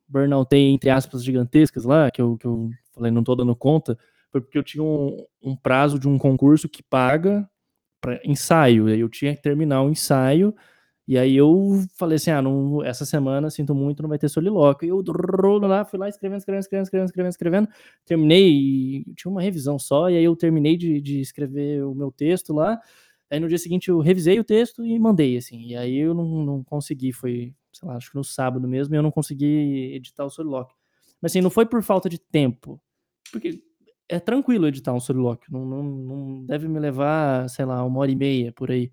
burnoutei 0.09 0.71
entre 0.71 0.91
aspas 0.91 1.23
gigantescas 1.25 1.85
lá, 1.85 2.11
que 2.11 2.21
eu, 2.21 2.37
que 2.37 2.47
eu 2.47 2.71
falei 2.95 3.11
não 3.11 3.25
tô 3.25 3.35
dando 3.35 3.55
conta, 3.55 3.99
foi 4.31 4.41
porque 4.41 4.59
eu 4.59 4.63
tinha 4.63 4.83
um, 4.83 5.25
um 5.43 5.57
prazo 5.57 5.99
de 5.99 6.09
um 6.09 6.19
concurso 6.19 6.69
que 6.69 6.83
paga 6.83 7.49
para 8.01 8.21
ensaio, 8.25 8.87
aí 8.87 9.01
eu 9.01 9.09
tinha 9.09 9.35
que 9.35 9.43
terminar 9.43 9.83
o 9.83 9.91
ensaio 9.91 10.55
e 11.09 11.17
aí 11.17 11.35
eu 11.35 11.83
falei 11.97 12.17
assim, 12.17 12.31
ah, 12.31 12.43
não, 12.43 12.85
essa 12.85 13.07
semana, 13.07 13.49
sinto 13.49 13.75
muito, 13.75 14.03
não 14.03 14.11
vai 14.11 14.19
ter 14.19 14.29
solilóquio. 14.29 14.87
E 14.87 14.91
eu 14.91 15.03
lá, 15.67 15.83
fui 15.83 15.99
lá 15.99 16.07
escrevendo, 16.07 16.41
escrevendo, 16.41 16.61
escrevendo, 16.61 16.85
escrevendo, 16.85 17.09
escrevendo, 17.09 17.31
escrevendo. 17.31 17.69
Terminei, 18.05 19.05
tinha 19.17 19.31
uma 19.33 19.41
revisão 19.41 19.79
só, 19.79 20.11
e 20.11 20.19
aí 20.19 20.25
eu 20.25 20.37
terminei 20.37 20.77
de, 20.77 21.01
de 21.01 21.19
escrever 21.19 21.83
o 21.83 21.95
meu 21.95 22.13
texto 22.13 22.53
lá. 22.53 22.79
Aí 23.31 23.39
no 23.39 23.49
dia 23.49 23.59
seguinte 23.59 23.89
eu 23.89 23.99
revisei 24.01 24.41
o 24.41 24.45
texto 24.45 24.85
e 24.85 24.99
mandei, 24.99 25.37
assim. 25.37 25.67
E 25.67 25.77
aí 25.77 25.97
eu 25.97 26.15
não, 26.15 26.45
não 26.45 26.65
consegui, 26.65 27.13
foi, 27.13 27.55
sei 27.73 27.89
lá, 27.89 27.97
acho 27.97 28.11
que 28.11 28.17
no 28.17 28.25
sábado 28.25 28.67
mesmo, 28.67 28.95
eu 28.95 29.03
não 29.03 29.11
consegui 29.11 29.93
editar 29.95 30.25
o 30.25 30.31
solilóquio. 30.31 30.75
Mas 31.21 31.33
assim, 31.33 31.41
não 31.41 31.51
foi 31.51 31.67
por 31.67 31.83
falta 31.83 32.09
de 32.09 32.19
tempo. 32.19 32.81
Porque 33.31 33.63
é 34.09 34.19
tranquilo 34.19 34.67
editar 34.67 34.95
um 34.95 35.01
solilóquio, 35.01 35.53
não, 35.53 35.67
não, 35.67 35.83
não 35.83 36.47
deve 36.47 36.67
me 36.67 36.79
levar, 36.79 37.49
sei 37.51 37.65
lá, 37.65 37.85
uma 37.85 38.01
hora 38.01 38.11
e 38.11 38.17
meia 38.17 38.53
por 38.53 38.71
aí. 38.71 38.91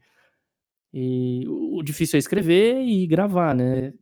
E 0.94 1.46
o 1.48 1.82
difícil 1.84 2.18
é 2.18 2.20
escrever 2.20 2.82
e 2.82 3.06
gravar, 3.08 3.54
né? 3.54 3.94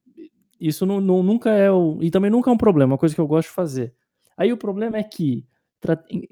Isso 0.59 0.85
não, 0.85 1.01
não, 1.01 1.21
nunca 1.21 1.51
é 1.51 1.71
o. 1.71 1.99
E 2.01 2.09
também 2.09 2.31
nunca 2.31 2.49
é 2.49 2.53
um 2.53 2.57
problema, 2.57 2.91
é 2.91 2.93
uma 2.93 2.99
coisa 2.99 3.13
que 3.13 3.21
eu 3.21 3.27
gosto 3.27 3.49
de 3.49 3.55
fazer. 3.55 3.93
Aí 4.37 4.53
o 4.53 4.57
problema 4.57 4.97
é 4.97 5.03
que, 5.03 5.45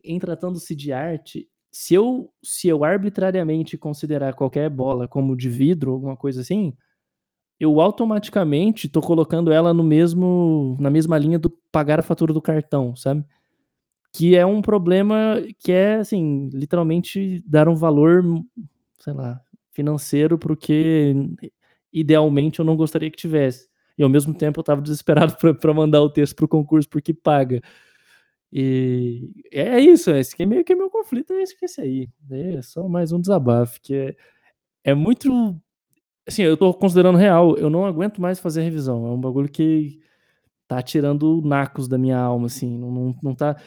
em 0.04 0.20
tratando-se 0.20 0.76
de 0.76 0.91
arte, 0.93 1.49
se 1.72 1.93
eu, 1.95 2.32
se 2.43 2.67
eu 2.67 2.84
arbitrariamente 2.84 3.78
considerar 3.78 4.34
qualquer 4.34 4.69
bola 4.69 5.07
como 5.07 5.36
de 5.36 5.49
vidro, 5.49 5.91
alguma 5.93 6.17
coisa 6.17 6.41
assim, 6.41 6.74
eu 7.59 7.80
automaticamente 7.82 8.89
tô 8.89 9.01
colocando 9.01 9.51
ela 9.51 9.74
no 9.74 9.84
mesmo 9.84 10.78
na 10.80 10.89
mesma 10.89 11.17
linha 11.17 11.39
do 11.39 11.49
pagar 11.72 11.99
a 11.99 12.03
fatura 12.03 12.34
do 12.34 12.41
cartão, 12.41 12.95
sabe? 12.95 13.26
Que 14.13 14.36
é 14.36 14.45
um 14.45 14.61
problema 14.61 15.38
que 15.59 15.72
é 15.72 15.95
assim, 15.95 16.49
literalmente 16.53 17.43
dar 17.47 17.69
um 17.69 17.76
valor, 17.76 18.24
sei 18.99 19.13
lá, 19.13 19.41
financeiro 19.72 20.38
o 20.51 20.57
que 20.57 21.15
idealmente 21.93 22.59
eu 22.59 22.65
não 22.65 22.76
gostaria 22.76 23.11
que 23.11 23.17
tivesse. 23.17 23.69
E 23.97 24.03
ao 24.03 24.09
mesmo 24.09 24.34
tempo 24.34 24.59
eu 24.59 24.61
estava 24.61 24.82
desesperado 24.82 25.36
para 25.59 25.74
mandar 25.74 26.01
o 26.01 26.09
texto 26.09 26.36
para 26.36 26.45
o 26.45 26.49
concurso 26.49 26.89
porque 26.89 27.13
paga. 27.13 27.61
E 28.52 29.30
é 29.52 29.80
isso, 29.80 30.12
esse 30.12 30.36
que 30.36 30.43
é 30.43 30.45
meio 30.45 30.64
que 30.64 30.74
é 30.74 30.76
meu 30.76 30.89
conflito, 30.89 31.32
é 31.34 31.41
esse 31.41 31.58
que 31.58 31.64
é 31.64 31.68
esse 31.68 31.82
aí. 31.82 32.10
É 32.30 32.62
só 32.62 32.88
mais 32.88 33.12
um 33.12 33.22
desabafo, 33.22 33.80
que 33.82 33.95
é, 33.95 34.16
é 34.84 34.93
muito. 34.93 35.30
Assim, 36.28 36.43
eu 36.43 36.56
estou 36.56 36.74
considerando 36.74 37.18
real, 37.18 37.58
eu 37.58 37.70
não 37.70 37.86
aguento 37.86 38.22
mais 38.22 38.39
fazer 38.39 38.62
revisão. 38.64 39.08
É 39.08 39.12
um 39.12 39.20
bagulho 39.22 39.49
que 39.49 39.99
tá 40.68 40.82
tirando 40.82 41.41
nacos 41.43 41.88
da 41.88 41.97
minha 41.97 42.18
alma, 42.20 42.47
assim, 42.47 42.78
não, 42.78 42.91
não, 42.91 43.16
não 43.24 43.36
tá. 43.36 43.58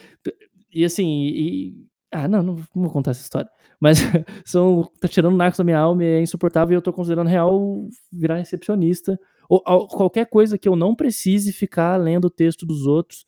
E 0.73 0.85
assim, 0.85 1.07
e... 1.07 1.87
ah, 2.13 2.29
não, 2.29 2.43
não, 2.43 2.57
vou 2.75 2.91
contar 2.91 3.13
essa 3.13 3.23
história. 3.23 3.51
Mas 3.81 3.99
são, 4.45 4.91
tá 5.01 5.09
tirando 5.09 5.37
nacos 5.37 5.59
da 5.59 5.65
minha 5.65 5.79
alma 5.79 6.05
é 6.05 6.21
insuportável 6.21 6.75
e 6.75 6.77
eu 6.77 6.83
tô 6.83 6.93
considerando 6.93 7.29
real 7.29 7.89
virar 8.13 8.37
recepcionista. 8.37 9.19
Ou, 9.49 9.63
ou, 9.67 9.89
qualquer 9.89 10.27
coisa 10.27 10.59
que 10.59 10.69
eu 10.69 10.77
não 10.77 10.95
precise 10.95 11.53
ficar 11.53 11.97
lendo 11.97 12.27
o 12.27 12.31
texto 12.31 12.67
dos 12.67 12.87
outros 12.87 13.27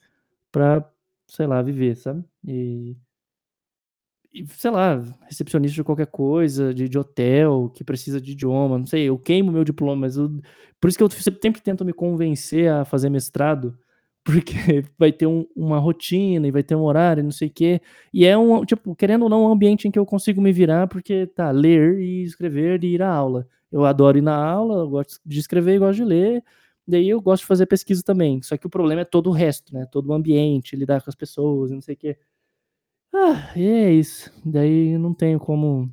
pra, 0.50 0.82
sei 1.26 1.46
lá, 1.46 1.62
viver, 1.62 1.96
sabe? 1.96 2.24
E, 2.46 2.96
e 4.32 4.46
sei 4.48 4.70
lá, 4.70 5.02
recepcionista 5.22 5.76
de 5.76 5.84
qualquer 5.84 6.06
coisa, 6.08 6.74
de, 6.74 6.88
de, 6.88 6.98
hotel, 6.98 7.70
que 7.74 7.82
precisa 7.82 8.20
de 8.20 8.32
idioma, 8.32 8.78
não 8.78 8.86
sei, 8.86 9.04
eu 9.04 9.18
queimo 9.18 9.50
meu 9.50 9.64
diploma, 9.64 10.02
mas 10.02 10.16
eu, 10.16 10.30
por 10.80 10.88
isso 10.88 10.98
que 10.98 11.04
eu 11.04 11.10
sempre 11.10 11.60
tento 11.62 11.84
me 11.84 11.92
convencer 11.92 12.70
a 12.70 12.84
fazer 12.84 13.08
mestrado, 13.08 13.76
porque 14.24 14.84
vai 14.98 15.12
ter 15.12 15.26
um, 15.26 15.46
uma 15.56 15.78
rotina 15.78 16.46
e 16.48 16.50
vai 16.50 16.62
ter 16.62 16.74
um 16.74 16.82
horário, 16.82 17.22
não 17.22 17.30
sei 17.30 17.48
o 17.48 17.50
quê. 17.50 17.80
E 18.12 18.26
é 18.26 18.36
um, 18.36 18.64
tipo, 18.64 18.94
querendo 18.96 19.22
ou 19.22 19.28
não, 19.28 19.44
um 19.44 19.52
ambiente 19.52 19.86
em 19.88 19.90
que 19.90 19.98
eu 19.98 20.04
consigo 20.04 20.40
me 20.42 20.52
virar, 20.52 20.88
porque 20.88 21.26
tá, 21.28 21.50
ler 21.50 22.00
e 22.00 22.24
escrever 22.24 22.82
e 22.84 22.94
ir 22.94 23.02
à 23.02 23.08
aula. 23.08 23.46
Eu 23.70 23.84
adoro 23.84 24.18
ir 24.18 24.22
na 24.22 24.34
aula, 24.34 24.82
eu 24.82 24.88
gosto 24.88 25.20
de 25.24 25.38
escrever 25.38 25.76
e 25.76 25.78
gosto 25.78 25.98
de 25.98 26.04
ler. 26.04 26.44
Daí 26.86 27.08
eu 27.08 27.20
gosto 27.20 27.42
de 27.42 27.46
fazer 27.48 27.66
pesquisa 27.66 28.02
também. 28.02 28.42
Só 28.42 28.56
que 28.56 28.66
o 28.66 28.70
problema 28.70 29.02
é 29.02 29.04
todo 29.04 29.28
o 29.28 29.32
resto, 29.32 29.74
né? 29.74 29.86
Todo 29.86 30.08
o 30.10 30.12
ambiente, 30.14 30.76
lidar 30.76 31.02
com 31.02 31.10
as 31.10 31.16
pessoas, 31.16 31.70
não 31.70 31.80
sei 31.80 31.94
o 31.94 31.98
quê. 31.98 32.18
Ah, 33.14 33.52
e 33.56 33.64
é 33.66 33.92
isso. 33.92 34.30
Daí 34.44 34.96
não 34.98 35.14
tenho 35.14 35.38
como 35.40 35.90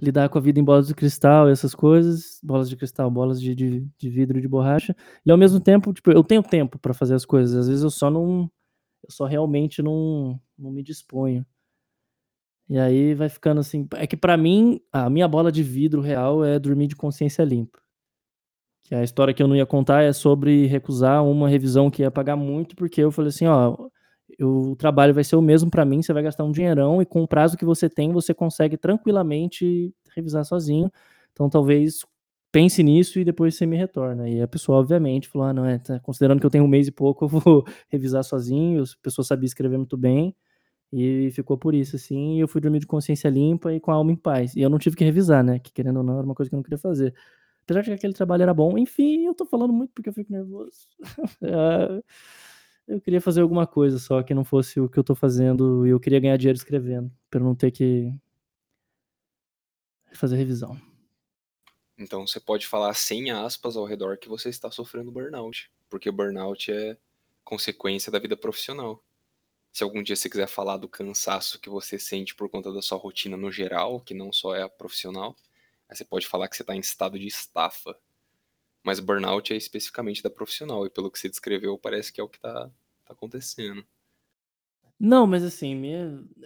lidar 0.00 0.28
com 0.28 0.38
a 0.38 0.40
vida 0.40 0.58
em 0.58 0.64
bolas 0.64 0.88
de 0.88 0.94
cristal 0.94 1.48
e 1.48 1.52
essas 1.52 1.74
coisas, 1.74 2.40
bolas 2.42 2.68
de 2.68 2.76
cristal, 2.76 3.10
bolas 3.10 3.40
de, 3.40 3.54
de, 3.54 3.86
de 3.98 4.10
vidro 4.10 4.40
de 4.40 4.48
borracha, 4.48 4.96
e 5.24 5.30
ao 5.30 5.36
mesmo 5.36 5.60
tempo, 5.60 5.92
tipo, 5.92 6.10
eu 6.10 6.24
tenho 6.24 6.42
tempo 6.42 6.78
para 6.78 6.94
fazer 6.94 7.14
as 7.14 7.24
coisas, 7.24 7.54
às 7.56 7.68
vezes 7.68 7.82
eu 7.82 7.90
só 7.90 8.10
não, 8.10 8.50
eu 9.04 9.10
só 9.10 9.26
realmente 9.26 9.82
não, 9.82 10.40
não 10.58 10.70
me 10.70 10.82
disponho. 10.82 11.44
E 12.68 12.78
aí 12.78 13.14
vai 13.14 13.28
ficando 13.28 13.60
assim, 13.60 13.86
é 13.96 14.06
que 14.06 14.16
para 14.16 14.36
mim, 14.36 14.80
a 14.92 15.10
minha 15.10 15.26
bola 15.26 15.50
de 15.50 15.62
vidro 15.62 16.00
real 16.00 16.44
é 16.44 16.58
dormir 16.58 16.86
de 16.86 16.96
consciência 16.96 17.42
limpa. 17.44 17.80
Que 18.90 18.96
a 18.96 19.04
história 19.04 19.32
que 19.32 19.40
eu 19.40 19.46
não 19.46 19.54
ia 19.54 19.64
contar 19.64 20.02
é 20.02 20.12
sobre 20.12 20.66
recusar 20.66 21.24
uma 21.24 21.48
revisão 21.48 21.88
que 21.88 22.02
ia 22.02 22.10
pagar 22.10 22.34
muito, 22.34 22.74
porque 22.74 23.00
eu 23.00 23.12
falei 23.12 23.28
assim, 23.28 23.46
ó, 23.46 23.76
o 24.40 24.74
trabalho 24.74 25.14
vai 25.14 25.22
ser 25.22 25.36
o 25.36 25.42
mesmo 25.42 25.70
para 25.70 25.84
mim, 25.84 26.02
você 26.02 26.12
vai 26.12 26.24
gastar 26.24 26.42
um 26.42 26.50
dinheirão 26.50 27.00
e 27.00 27.06
com 27.06 27.22
o 27.22 27.28
prazo 27.28 27.56
que 27.56 27.64
você 27.64 27.88
tem, 27.88 28.10
você 28.10 28.34
consegue 28.34 28.76
tranquilamente 28.76 29.94
revisar 30.16 30.44
sozinho. 30.44 30.90
Então 31.32 31.48
talvez 31.48 32.04
pense 32.50 32.82
nisso 32.82 33.20
e 33.20 33.24
depois 33.24 33.54
você 33.54 33.64
me 33.64 33.76
retorna. 33.76 34.28
E 34.28 34.42
a 34.42 34.48
pessoa, 34.48 34.78
obviamente, 34.78 35.28
falou: 35.28 35.46
ah, 35.46 35.52
não, 35.52 35.64
é, 35.64 35.78
tá, 35.78 36.00
considerando 36.00 36.40
que 36.40 36.46
eu 36.46 36.50
tenho 36.50 36.64
um 36.64 36.68
mês 36.68 36.88
e 36.88 36.90
pouco, 36.90 37.26
eu 37.26 37.28
vou 37.28 37.64
revisar 37.88 38.24
sozinho. 38.24 38.82
A 38.82 38.86
pessoa 39.00 39.24
sabia 39.24 39.46
escrever 39.46 39.76
muito 39.76 39.96
bem. 39.96 40.34
E 40.92 41.30
ficou 41.32 41.56
por 41.56 41.74
isso, 41.76 41.94
assim. 41.96 42.38
E 42.38 42.40
eu 42.40 42.48
fui 42.48 42.60
dormir 42.60 42.80
de 42.80 42.86
consciência 42.88 43.28
limpa 43.28 43.72
e 43.72 43.78
com 43.78 43.92
a 43.92 43.94
alma 43.94 44.10
em 44.12 44.16
paz. 44.16 44.56
E 44.56 44.62
eu 44.62 44.68
não 44.68 44.78
tive 44.78 44.96
que 44.96 45.04
revisar, 45.04 45.44
né? 45.44 45.60
Que 45.60 45.72
querendo 45.72 45.98
ou 45.98 46.02
não, 46.02 46.14
era 46.14 46.24
uma 46.24 46.34
coisa 46.34 46.50
que 46.50 46.54
eu 46.56 46.58
não 46.58 46.64
queria 46.64 46.78
fazer. 46.78 47.14
Apesar 47.70 47.82
de 47.82 47.90
que 47.90 47.94
aquele 47.94 48.12
trabalho 48.12 48.42
era 48.42 48.52
bom. 48.52 48.76
Enfim, 48.76 49.26
eu 49.26 49.32
tô 49.32 49.46
falando 49.46 49.72
muito 49.72 49.92
porque 49.94 50.08
eu 50.08 50.12
fico 50.12 50.32
nervoso. 50.32 50.88
Ah, 51.40 52.02
eu 52.88 53.00
queria 53.00 53.20
fazer 53.20 53.42
alguma 53.42 53.64
coisa 53.64 53.96
só 53.96 54.24
que 54.24 54.34
não 54.34 54.44
fosse 54.44 54.80
o 54.80 54.88
que 54.88 54.98
eu 54.98 55.04
tô 55.04 55.14
fazendo 55.14 55.86
e 55.86 55.90
eu 55.90 56.00
queria 56.00 56.18
ganhar 56.18 56.36
dinheiro 56.36 56.56
escrevendo, 56.56 57.12
para 57.30 57.38
não 57.38 57.54
ter 57.54 57.70
que 57.70 58.12
fazer 60.12 60.36
revisão. 60.36 60.76
Então 61.96 62.26
você 62.26 62.40
pode 62.40 62.66
falar 62.66 62.92
sem 62.94 63.30
aspas 63.30 63.76
ao 63.76 63.84
redor 63.84 64.18
que 64.18 64.28
você 64.28 64.48
está 64.48 64.68
sofrendo 64.68 65.12
burnout, 65.12 65.70
porque 65.88 66.08
o 66.08 66.12
burnout 66.12 66.72
é 66.72 66.96
consequência 67.44 68.10
da 68.10 68.18
vida 68.18 68.36
profissional. 68.36 69.00
Se 69.72 69.84
algum 69.84 70.02
dia 70.02 70.16
você 70.16 70.28
quiser 70.28 70.48
falar 70.48 70.76
do 70.76 70.88
cansaço 70.88 71.60
que 71.60 71.70
você 71.70 72.00
sente 72.00 72.34
por 72.34 72.48
conta 72.48 72.72
da 72.72 72.82
sua 72.82 72.98
rotina 72.98 73.36
no 73.36 73.52
geral, 73.52 74.00
que 74.00 74.12
não 74.12 74.32
só 74.32 74.56
é 74.56 74.62
a 74.62 74.68
profissional, 74.68 75.36
aí 75.90 75.96
você 75.96 76.04
pode 76.04 76.26
falar 76.26 76.48
que 76.48 76.56
você 76.56 76.62
está 76.62 76.74
em 76.74 76.80
estado 76.80 77.18
de 77.18 77.26
estafa. 77.26 77.96
Mas 78.82 79.00
burnout 79.00 79.52
é 79.52 79.56
especificamente 79.56 80.22
da 80.22 80.30
profissional, 80.30 80.86
e 80.86 80.90
pelo 80.90 81.10
que 81.10 81.18
você 81.18 81.28
descreveu, 81.28 81.76
parece 81.76 82.12
que 82.12 82.20
é 82.20 82.24
o 82.24 82.28
que 82.28 82.38
está 82.38 82.70
tá 83.04 83.12
acontecendo. 83.12 83.84
Não, 84.98 85.26
mas 85.26 85.42
assim, 85.42 85.82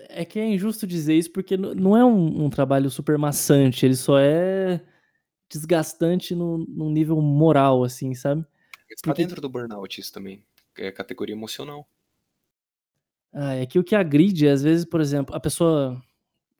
é 0.09 0.25
que 0.25 0.39
é 0.39 0.47
injusto 0.47 0.87
dizer 0.87 1.15
isso 1.15 1.31
porque 1.31 1.57
não 1.57 1.97
é 1.97 2.05
um, 2.05 2.45
um 2.45 2.51
trabalho 2.51 2.89
super 2.91 3.19
maçante, 3.19 3.85
ele 3.85 3.97
só 3.97 4.19
é 4.19 4.81
desgastante 5.49 6.35
no, 6.35 6.59
no 6.59 6.91
nível 6.91 7.21
moral, 7.21 7.85
assim, 7.85 8.15
sabe? 8.15 8.45
Está 8.89 9.11
porque... 9.11 9.23
dentro 9.23 9.41
do 9.41 9.49
burnout 9.49 10.01
isso 10.01 10.13
também, 10.13 10.45
é 10.77 10.91
categoria 10.91 11.35
emocional. 11.35 11.89
Ah, 13.33 13.55
é 13.55 13.67
que 13.67 13.79
o 13.79 13.85
que 13.85 13.97
agride, 13.97 14.49
às 14.49 14.63
vezes, 14.63 14.85
por 14.85 15.01
exemplo, 15.01 15.35
a 15.35 15.41
pessoa 15.41 16.01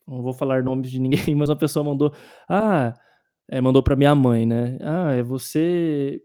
não 0.07 0.23
vou 0.23 0.33
falar 0.33 0.63
nomes 0.63 0.91
de 0.91 0.99
ninguém, 0.99 1.35
mas 1.37 1.49
uma 1.49 1.57
pessoa 1.57 1.85
mandou, 1.85 2.13
ah, 2.49 2.95
é, 3.49 3.61
mandou 3.61 3.83
para 3.83 3.97
minha 3.97 4.15
mãe, 4.15 4.47
né? 4.47 4.79
Ah, 4.81 5.13
é 5.13 5.23
você, 5.23 6.21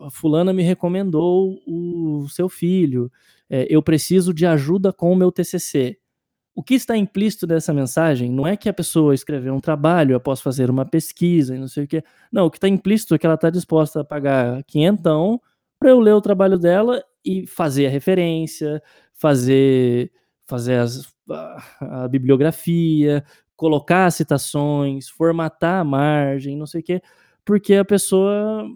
a 0.00 0.10
fulana 0.10 0.52
me 0.52 0.62
recomendou 0.62 1.58
o 1.66 2.26
seu 2.28 2.48
filho, 2.48 3.10
é, 3.48 3.66
eu 3.68 3.82
preciso 3.82 4.32
de 4.32 4.46
ajuda 4.46 4.92
com 4.92 5.12
o 5.12 5.16
meu 5.16 5.30
TCC. 5.30 5.98
O 6.54 6.62
que 6.62 6.74
está 6.74 6.96
implícito 6.96 7.46
dessa 7.46 7.74
mensagem 7.74 8.30
não 8.30 8.46
é 8.46 8.56
que 8.56 8.68
a 8.68 8.72
pessoa 8.72 9.12
escreveu 9.12 9.52
um 9.54 9.60
trabalho 9.60 10.14
após 10.14 10.40
fazer 10.40 10.70
uma 10.70 10.84
pesquisa 10.84 11.56
e 11.56 11.58
não 11.58 11.66
sei 11.66 11.84
o 11.84 11.88
que. 11.88 12.02
Não, 12.30 12.46
o 12.46 12.50
que 12.50 12.58
está 12.58 12.68
implícito 12.68 13.14
é 13.14 13.18
que 13.18 13.26
ela 13.26 13.34
está 13.34 13.50
disposta 13.50 14.00
a 14.00 14.04
pagar 14.04 14.62
quinhentão 14.64 15.40
para 15.80 15.90
eu 15.90 15.98
ler 15.98 16.12
o 16.12 16.20
trabalho 16.20 16.56
dela 16.58 17.02
e 17.24 17.46
fazer 17.46 17.86
a 17.86 17.90
referência, 17.90 18.80
fazer, 19.12 20.12
fazer 20.46 20.78
as, 20.78 21.13
a, 21.30 22.08
bibliografia, 22.08 23.24
colocar 23.56 24.10
citações, 24.10 25.08
formatar 25.08 25.80
a 25.80 25.84
margem, 25.84 26.56
não 26.56 26.66
sei 26.66 26.80
o 26.80 26.84
quê, 26.84 27.02
porque 27.44 27.74
a 27.74 27.84
pessoa. 27.84 28.66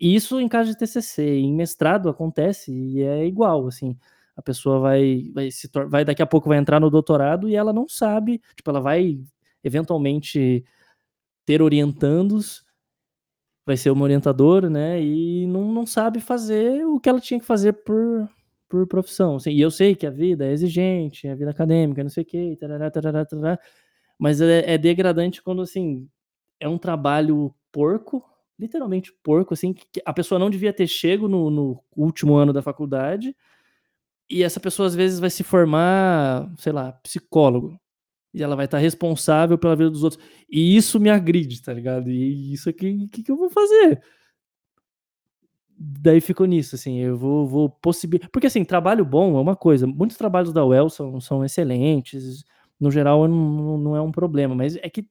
Isso 0.00 0.40
em 0.40 0.48
caso 0.48 0.70
de 0.70 0.78
TCC, 0.78 1.22
em 1.22 1.54
mestrado 1.54 2.08
acontece 2.08 2.72
e 2.72 3.02
é 3.02 3.24
igual, 3.24 3.68
assim 3.68 3.96
a 4.36 4.42
pessoa 4.42 4.78
vai, 4.80 5.30
vai 5.34 5.50
se 5.50 5.68
vai 5.88 6.04
daqui 6.04 6.22
a 6.22 6.26
pouco 6.26 6.48
vai 6.48 6.58
entrar 6.58 6.80
no 6.80 6.90
doutorado 6.90 7.48
e 7.48 7.54
ela 7.54 7.72
não 7.72 7.88
sabe, 7.88 8.40
tipo, 8.56 8.70
ela 8.70 8.80
vai 8.80 9.20
eventualmente 9.62 10.64
ter 11.44 11.62
orientandos, 11.62 12.64
vai 13.66 13.76
ser 13.76 13.90
uma 13.90 14.04
orientadora, 14.04 14.70
né, 14.70 15.02
e 15.02 15.46
não, 15.46 15.72
não 15.72 15.86
sabe 15.86 16.20
fazer 16.20 16.84
o 16.86 16.98
que 16.98 17.08
ela 17.08 17.20
tinha 17.20 17.38
que 17.40 17.46
fazer 17.46 17.72
por, 17.84 18.28
por 18.72 18.86
profissão. 18.86 19.36
Assim, 19.36 19.50
e 19.50 19.60
eu 19.60 19.70
sei 19.70 19.94
que 19.94 20.06
a 20.06 20.10
vida 20.10 20.46
é 20.46 20.52
exigente, 20.52 21.28
a 21.28 21.34
vida 21.34 21.50
acadêmica, 21.50 22.02
não 22.02 22.08
sei 22.10 22.22
o 22.22 22.26
quê, 22.26 22.56
tarará, 22.58 22.90
tarará, 22.90 23.24
tarará, 23.26 23.58
mas 24.18 24.40
é, 24.40 24.72
é 24.74 24.78
degradante 24.78 25.42
quando, 25.42 25.60
assim, 25.60 26.08
é 26.58 26.66
um 26.66 26.78
trabalho 26.78 27.54
porco, 27.70 28.24
literalmente 28.58 29.12
porco, 29.22 29.52
assim, 29.52 29.74
que 29.74 29.86
a 30.06 30.12
pessoa 30.12 30.38
não 30.38 30.48
devia 30.48 30.72
ter 30.72 30.86
chego 30.86 31.28
no, 31.28 31.50
no 31.50 31.84
último 31.94 32.34
ano 32.34 32.52
da 32.52 32.62
faculdade, 32.62 33.36
e 34.30 34.42
essa 34.42 34.58
pessoa 34.58 34.86
às 34.88 34.94
vezes 34.94 35.20
vai 35.20 35.28
se 35.28 35.42
formar, 35.44 36.50
sei 36.56 36.72
lá, 36.72 36.92
psicólogo. 36.92 37.78
E 38.32 38.42
ela 38.42 38.56
vai 38.56 38.64
estar 38.64 38.78
responsável 38.78 39.58
pela 39.58 39.76
vida 39.76 39.90
dos 39.90 40.02
outros. 40.02 40.22
E 40.50 40.74
isso 40.74 40.98
me 40.98 41.10
agride, 41.10 41.60
tá 41.62 41.74
ligado? 41.74 42.10
E 42.10 42.54
isso 42.54 42.70
aqui, 42.70 43.04
o 43.04 43.08
que, 43.10 43.22
que 43.22 43.30
eu 43.30 43.36
vou 43.36 43.50
fazer? 43.50 44.02
Daí 45.84 46.20
ficou 46.20 46.46
nisso, 46.46 46.76
assim, 46.76 46.98
eu 46.98 47.16
vou, 47.16 47.46
vou 47.46 47.68
possibilitar. 47.70 48.30
Porque, 48.30 48.46
assim, 48.46 48.64
trabalho 48.64 49.04
bom 49.04 49.36
é 49.36 49.40
uma 49.40 49.56
coisa. 49.56 49.86
Muitos 49.86 50.16
trabalhos 50.16 50.52
da 50.52 50.64
UEL 50.64 50.88
são, 50.88 51.20
são 51.20 51.44
excelentes. 51.44 52.44
No 52.78 52.90
geral, 52.90 53.26
não, 53.28 53.78
não 53.78 53.96
é 53.96 54.00
um 54.00 54.12
problema. 54.12 54.54
Mas 54.54 54.76
é 54.76 54.88
que 54.90 55.08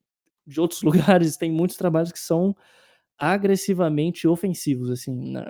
de 0.47 0.61
outros 0.61 0.81
lugares 0.83 1.37
tem 1.37 1.51
muitos 1.51 1.75
trabalhos 1.77 2.11
que 2.11 2.19
são 2.19 2.55
agressivamente 3.17 4.27
ofensivos, 4.27 4.89
assim, 4.89 5.13
né? 5.31 5.45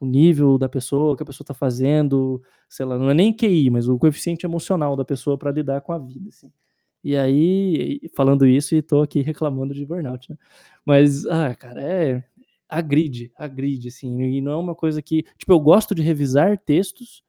o 0.00 0.06
nível 0.06 0.58
da 0.58 0.68
pessoa, 0.68 1.12
o 1.12 1.16
que 1.16 1.22
a 1.22 1.26
pessoa 1.26 1.44
está 1.44 1.54
fazendo, 1.54 2.42
sei 2.68 2.84
lá, 2.86 2.98
não 2.98 3.10
é 3.10 3.14
nem 3.14 3.32
QI, 3.32 3.70
mas 3.70 3.88
o 3.88 3.98
coeficiente 3.98 4.44
emocional 4.46 4.96
da 4.96 5.04
pessoa 5.04 5.38
para 5.38 5.52
lidar 5.52 5.80
com 5.82 5.92
a 5.92 5.98
vida, 5.98 6.28
assim. 6.28 6.50
E 7.02 7.16
aí, 7.16 8.00
falando 8.14 8.46
isso, 8.46 8.74
e 8.74 8.82
tô 8.82 9.02
aqui 9.02 9.22
reclamando 9.22 9.72
de 9.74 9.86
burnout, 9.86 10.30
né? 10.30 10.36
Mas, 10.84 11.24
ah, 11.26 11.54
cara, 11.54 11.80
é 11.82 12.24
agride, 12.70 13.32
agride, 13.36 13.88
assim, 13.88 14.22
e 14.22 14.40
não 14.40 14.52
é 14.52 14.56
uma 14.56 14.74
coisa 14.74 15.02
que, 15.02 15.24
tipo, 15.36 15.52
eu 15.52 15.60
gosto 15.60 15.94
de 15.94 16.02
revisar 16.02 16.58
textos, 16.58 17.22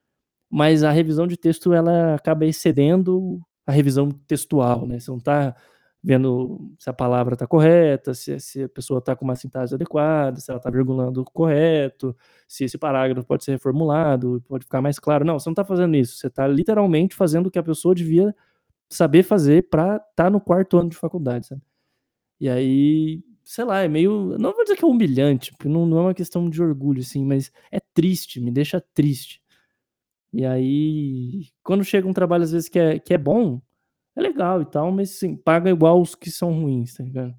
mas 0.50 0.84
a 0.84 0.92
revisão 0.92 1.28
de 1.28 1.38
texto, 1.38 1.74
ela 1.74 2.16
acaba 2.16 2.46
excedendo 2.46 3.42
a 3.66 3.72
revisão 3.72 4.10
textual, 4.12 4.86
né? 4.86 5.00
Você 5.00 5.10
não 5.12 5.20
tá 5.20 5.56
vendo 6.04 6.74
se 6.80 6.90
a 6.90 6.94
palavra 6.94 7.36
está 7.36 7.46
correta, 7.46 8.14
se, 8.14 8.40
se, 8.40 8.64
a 8.64 8.70
pessoa 8.70 9.00
está 9.00 9.16
com 9.16 9.24
uma 9.24 9.36
sintaxe 9.36 9.76
adequada, 9.76 10.40
se 10.40 10.50
ela 10.50 10.58
está 10.58 10.70
virgulando 10.70 11.24
correto, 11.26 12.16
se 12.48 12.64
esse 12.64 12.78
parágrafo 12.78 13.28
pode 13.28 13.44
ser 13.44 13.52
reformulado, 13.52 14.44
pode 14.48 14.66
ficar 14.66 14.82
mais 14.82 14.98
claro. 15.00 15.24
Não, 15.24 15.40
você 15.40 15.50
não 15.50 15.54
está 15.54 15.64
fazendo 15.64 15.96
isso. 15.96 16.18
Você 16.18 16.28
está 16.28 16.48
literalmente 16.48 17.16
fazendo 17.16 17.48
o 17.48 17.52
que 17.52 17.60
a 17.60 17.64
pessoa 17.64 17.94
devia 17.94 18.36
saber 18.90 19.24
fazer 19.24 19.70
para 19.70 19.98
estar 19.98 20.10
tá 20.16 20.30
no 20.30 20.42
quarto 20.42 20.78
ano 20.78 20.90
de 20.90 20.98
faculdade, 20.98 21.48
sabe? 21.48 21.62
E 22.40 22.50
aí, 22.50 23.24
sei 23.52 23.66
lá, 23.66 23.82
é 23.82 23.88
meio. 23.90 24.38
Não 24.40 24.54
vou 24.54 24.64
dizer 24.64 24.78
que 24.78 24.86
é 24.86 24.88
humilhante, 24.88 25.52
porque 25.52 25.68
não, 25.68 25.86
não 25.86 25.98
é 25.98 26.02
uma 26.04 26.14
questão 26.14 26.50
de 26.50 26.62
orgulho, 26.62 27.02
assim, 27.02 27.26
mas 27.26 27.52
é 27.70 27.80
triste, 27.94 28.40
me 28.40 28.50
deixa 28.50 28.80
triste. 28.94 29.42
E 30.34 30.46
aí, 30.46 31.50
quando 31.64 31.84
chega 31.84 32.08
um 32.08 32.14
trabalho, 32.14 32.44
às 32.46 32.54
vezes, 32.54 32.70
que 32.70 32.80
é, 32.80 33.00
que 33.00 33.14
é 33.14 33.18
bom, 33.18 33.62
é 34.16 34.22
legal 34.22 34.62
e 34.62 34.66
tal, 34.66 34.92
mas 34.92 35.12
assim, 35.12 35.36
paga 35.36 35.70
igual 35.70 36.02
os 36.02 36.16
que 36.16 36.32
são 36.32 36.54
ruins, 36.54 36.94
tá 36.96 37.04
ligado? 37.04 37.36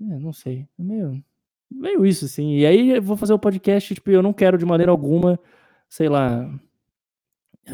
É, 0.00 0.18
não 0.18 0.32
sei. 0.32 0.68
É 0.78 0.82
meio, 0.82 1.24
meio 1.70 2.04
isso, 2.04 2.24
assim. 2.24 2.56
E 2.56 2.66
aí 2.66 2.90
eu 2.90 3.02
vou 3.02 3.16
fazer 3.16 3.34
o 3.34 3.38
podcast, 3.38 3.94
tipo, 3.94 4.10
eu 4.10 4.22
não 4.22 4.32
quero 4.32 4.58
de 4.58 4.66
maneira 4.66 4.90
alguma, 4.90 5.38
sei 5.88 6.08
lá, 6.08 6.52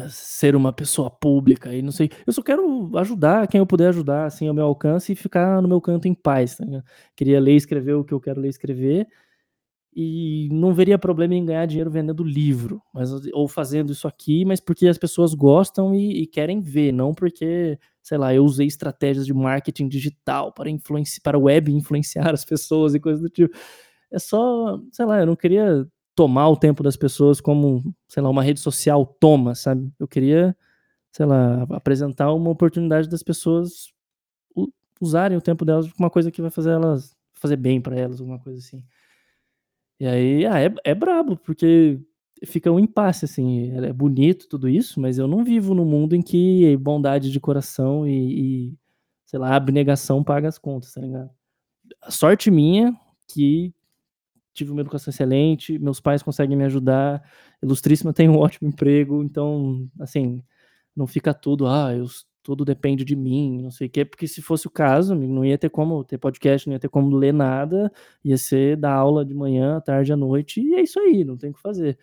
ser 0.09 0.55
uma 0.55 0.71
pessoa 0.71 1.09
pública 1.09 1.73
e 1.73 1.81
não 1.81 1.91
sei. 1.91 2.09
Eu 2.25 2.33
só 2.33 2.41
quero 2.41 2.91
ajudar 2.97 3.47
quem 3.47 3.59
eu 3.59 3.65
puder 3.65 3.89
ajudar, 3.89 4.25
assim, 4.25 4.47
ao 4.47 4.53
meu 4.53 4.65
alcance 4.65 5.11
e 5.11 5.15
ficar 5.15 5.61
no 5.61 5.67
meu 5.67 5.81
canto 5.81 6.07
em 6.07 6.13
paz, 6.13 6.57
tá? 6.57 6.65
Queria 7.15 7.39
ler 7.39 7.53
e 7.53 7.57
escrever 7.57 7.93
o 7.93 8.03
que 8.03 8.13
eu 8.13 8.21
quero 8.21 8.39
ler 8.39 8.47
e 8.47 8.49
escrever 8.51 9.07
e 9.93 10.47
não 10.51 10.73
veria 10.73 10.97
problema 10.97 11.33
em 11.35 11.45
ganhar 11.45 11.65
dinheiro 11.65 11.89
vendendo 11.89 12.23
livro, 12.23 12.81
mas, 12.93 13.09
ou 13.33 13.47
fazendo 13.47 13.91
isso 13.91 14.07
aqui, 14.07 14.45
mas 14.45 14.59
porque 14.59 14.87
as 14.87 14.97
pessoas 14.97 15.33
gostam 15.33 15.93
e, 15.95 16.21
e, 16.21 16.27
querem 16.27 16.61
ver, 16.61 16.91
não 16.91 17.13
porque, 17.13 17.77
sei 18.01 18.17
lá, 18.17 18.33
eu 18.33 18.45
usei 18.45 18.67
estratégias 18.67 19.25
de 19.25 19.33
marketing 19.33 19.87
digital 19.87 20.53
para 20.53 20.69
influenciar, 20.69 21.21
para 21.23 21.39
web 21.39 21.71
influenciar 21.73 22.33
as 22.33 22.45
pessoas 22.45 22.93
e 22.93 22.99
coisas 22.99 23.21
do 23.21 23.29
tipo. 23.29 23.53
É 24.11 24.19
só, 24.19 24.79
sei 24.91 25.05
lá, 25.05 25.19
eu 25.19 25.25
não 25.25 25.35
queria 25.35 25.87
tomar 26.15 26.49
o 26.49 26.57
tempo 26.57 26.83
das 26.83 26.97
pessoas 26.97 27.39
como, 27.39 27.95
sei 28.07 28.21
lá, 28.21 28.29
uma 28.29 28.43
rede 28.43 28.59
social 28.59 29.05
toma, 29.05 29.55
sabe? 29.55 29.91
Eu 29.99 30.07
queria, 30.07 30.55
sei 31.11 31.25
lá, 31.25 31.63
apresentar 31.71 32.33
uma 32.33 32.49
oportunidade 32.49 33.09
das 33.09 33.23
pessoas 33.23 33.93
usarem 35.01 35.37
o 35.37 35.41
tempo 35.41 35.63
delas 35.63 35.89
uma 35.97 36.09
coisa 36.09 36.29
que 36.29 36.41
vai 36.41 36.51
fazer 36.51 36.71
elas 36.71 37.17
fazer 37.33 37.55
bem 37.55 37.79
para 37.79 37.97
elas, 37.97 38.19
alguma 38.19 38.37
coisa 38.37 38.59
assim. 38.59 38.83
E 39.99 40.05
aí, 40.05 40.45
ah, 40.45 40.59
é, 40.61 40.73
é 40.83 40.95
brabo, 40.95 41.37
porque 41.37 41.99
fica 42.45 42.71
um 42.71 42.79
impasse, 42.79 43.25
assim. 43.25 43.71
É 43.71 43.93
bonito 43.93 44.47
tudo 44.47 44.67
isso, 44.67 44.99
mas 44.99 45.17
eu 45.17 45.27
não 45.27 45.43
vivo 45.43 45.73
num 45.73 45.85
mundo 45.85 46.15
em 46.15 46.21
que 46.21 46.75
bondade 46.77 47.31
de 47.31 47.39
coração 47.39 48.07
e, 48.07 48.69
e 48.71 48.77
sei 49.25 49.39
lá, 49.39 49.55
abnegação 49.55 50.23
paga 50.23 50.47
as 50.47 50.57
contas, 50.57 50.93
tá 50.93 51.01
ligado? 51.01 51.29
A 52.01 52.11
sorte 52.11 52.51
minha 52.51 52.95
que 53.27 53.73
tive 54.59 54.71
uma 54.71 54.81
educação 54.81 55.11
excelente, 55.11 55.79
meus 55.79 55.99
pais 55.99 56.23
conseguem 56.23 56.57
me 56.57 56.65
ajudar, 56.65 57.23
Ilustríssima 57.61 58.13
tem 58.13 58.29
um 58.29 58.37
ótimo 58.39 58.69
emprego, 58.69 59.23
então, 59.23 59.89
assim, 59.99 60.43
não 60.95 61.07
fica 61.07 61.33
tudo, 61.33 61.67
ah, 61.67 61.95
eu 61.95 62.05
tudo 62.43 62.65
depende 62.65 63.05
de 63.05 63.15
mim, 63.15 63.61
não 63.61 63.71
sei 63.71 63.87
o 63.87 63.89
quê, 63.89 64.05
porque 64.05 64.27
se 64.27 64.41
fosse 64.41 64.65
o 64.67 64.71
caso, 64.71 65.13
não 65.15 65.45
ia 65.45 65.57
ter 65.57 65.69
como 65.69 66.03
ter 66.03 66.17
podcast, 66.17 66.67
não 66.67 66.73
ia 66.73 66.79
ter 66.79 66.89
como 66.89 67.15
ler 67.15 67.33
nada, 67.33 67.91
ia 68.23 68.37
ser 68.37 68.77
dar 68.77 68.93
aula 68.93 69.25
de 69.25 69.33
manhã, 69.33 69.77
à 69.77 69.81
tarde, 69.81 70.13
à 70.13 70.17
noite, 70.17 70.61
e 70.61 70.75
é 70.75 70.81
isso 70.81 70.99
aí, 70.99 71.23
não 71.23 71.37
tem 71.37 71.51
o 71.51 71.53
que 71.53 71.61
fazer. 71.61 71.97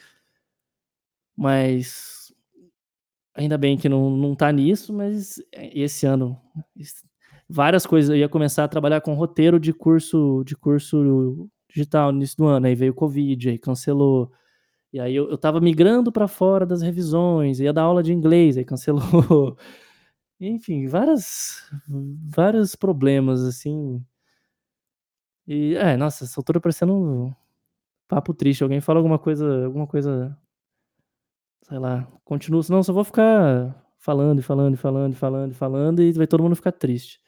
Mas 1.36 2.32
ainda 3.34 3.58
bem 3.58 3.76
que 3.76 3.88
não, 3.88 4.10
não 4.10 4.34
tá 4.34 4.50
nisso, 4.52 4.92
mas 4.92 5.42
esse 5.52 6.06
ano 6.06 6.40
várias 7.48 7.86
coisas, 7.86 8.10
eu 8.10 8.16
ia 8.16 8.28
começar 8.28 8.64
a 8.64 8.68
trabalhar 8.68 9.00
com 9.00 9.14
roteiro 9.14 9.58
de 9.60 9.72
curso 9.72 10.42
de 10.44 10.56
curso 10.56 11.48
digital 11.68 12.12
no 12.12 12.18
início 12.18 12.36
do 12.38 12.46
ano, 12.46 12.66
aí 12.66 12.74
veio 12.74 12.92
o 12.92 12.94
Covid, 12.94 13.50
aí 13.50 13.58
cancelou. 13.58 14.32
E 14.92 15.00
aí 15.00 15.14
eu, 15.14 15.30
eu 15.30 15.38
tava 15.38 15.60
migrando 15.60 16.12
para 16.12 16.28
fora 16.28 16.66
das 16.66 16.82
revisões, 16.82 17.60
ia 17.60 17.72
dar 17.72 17.82
aula 17.82 18.02
de 18.02 18.12
inglês, 18.12 18.56
aí 18.56 18.64
cancelou. 18.64 19.56
Enfim, 20.40 20.86
várias 20.86 21.70
vários 21.88 22.74
problemas, 22.76 23.42
assim. 23.42 24.04
E, 25.46 25.74
é, 25.76 25.96
nossa, 25.96 26.24
essa 26.24 26.40
altura 26.40 26.60
parecendo 26.60 26.94
um 26.94 27.34
papo 28.08 28.34
triste. 28.34 28.62
Alguém 28.62 28.80
fala 28.80 28.98
alguma 28.98 29.18
coisa 29.18 29.64
alguma 29.66 29.86
coisa 29.86 30.36
sei 31.68 31.78
lá, 31.78 32.06
continua 32.24 32.62
senão 32.62 32.82
só 32.82 32.92
vou 32.92 33.04
ficar 33.04 33.84
falando 33.98 34.38
e 34.38 34.42
falando 34.42 34.74
e 34.74 34.76
falando 34.76 35.12
e 35.12 35.16
falando 35.16 35.50
e 35.52 35.54
falando 35.54 36.02
e 36.02 36.12
vai 36.12 36.26
todo 36.26 36.42
mundo 36.42 36.54
ficar 36.54 36.72
triste. 36.72 37.20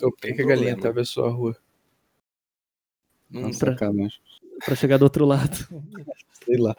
Eu 0.00 0.10
que 0.12 0.42
a 0.42 0.46
galinha 0.46 0.74
atravessou 0.74 1.26
a 1.26 1.30
rua. 1.30 1.56
Não, 3.34 3.50
pra, 3.50 3.74
pra 4.64 4.76
chegar 4.76 4.96
do 4.96 5.02
outro 5.02 5.26
lado. 5.26 5.56
Sei 6.44 6.56
lá. 6.56 6.76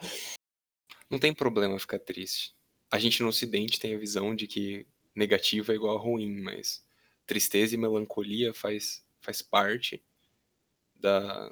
Não 1.10 1.18
tem 1.18 1.34
problema 1.34 1.78
ficar 1.78 1.98
triste. 1.98 2.54
A 2.90 2.98
gente 2.98 3.22
no 3.22 3.28
ocidente 3.28 3.78
tem 3.78 3.94
a 3.94 3.98
visão 3.98 4.34
de 4.34 4.46
que 4.46 4.86
negativa 5.14 5.72
é 5.72 5.76
igual 5.76 5.96
a 5.96 6.00
ruim, 6.00 6.40
mas 6.40 6.82
tristeza 7.26 7.74
e 7.74 7.78
melancolia 7.78 8.54
faz, 8.54 9.04
faz 9.20 9.42
parte 9.42 10.02
da, 10.94 11.50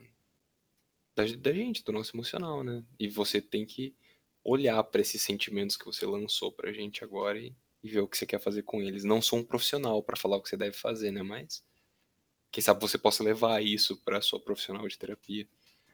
da, 1.14 1.24
da 1.38 1.52
gente, 1.52 1.84
do 1.84 1.92
nosso 1.92 2.16
emocional, 2.16 2.64
né? 2.64 2.82
E 2.98 3.06
você 3.06 3.42
tem 3.42 3.66
que 3.66 3.94
olhar 4.42 4.82
para 4.84 5.02
esses 5.02 5.20
sentimentos 5.20 5.76
que 5.76 5.84
você 5.84 6.06
lançou 6.06 6.50
pra 6.50 6.72
gente 6.72 7.04
agora 7.04 7.38
e, 7.38 7.54
e 7.82 7.88
ver 7.90 8.00
o 8.00 8.08
que 8.08 8.16
você 8.16 8.24
quer 8.24 8.40
fazer 8.40 8.62
com 8.62 8.80
eles. 8.80 9.04
Não 9.04 9.20
sou 9.20 9.38
um 9.38 9.44
profissional 9.44 10.02
para 10.02 10.16
falar 10.16 10.36
o 10.36 10.42
que 10.42 10.48
você 10.48 10.56
deve 10.56 10.76
fazer, 10.76 11.10
né? 11.10 11.22
Mas 11.22 11.62
quem 12.54 12.62
sabe 12.62 12.80
você 12.80 12.96
possa 12.96 13.24
levar 13.24 13.60
isso 13.60 14.00
para 14.04 14.20
sua 14.20 14.38
profissional 14.38 14.86
de 14.86 14.96
terapia. 14.96 15.44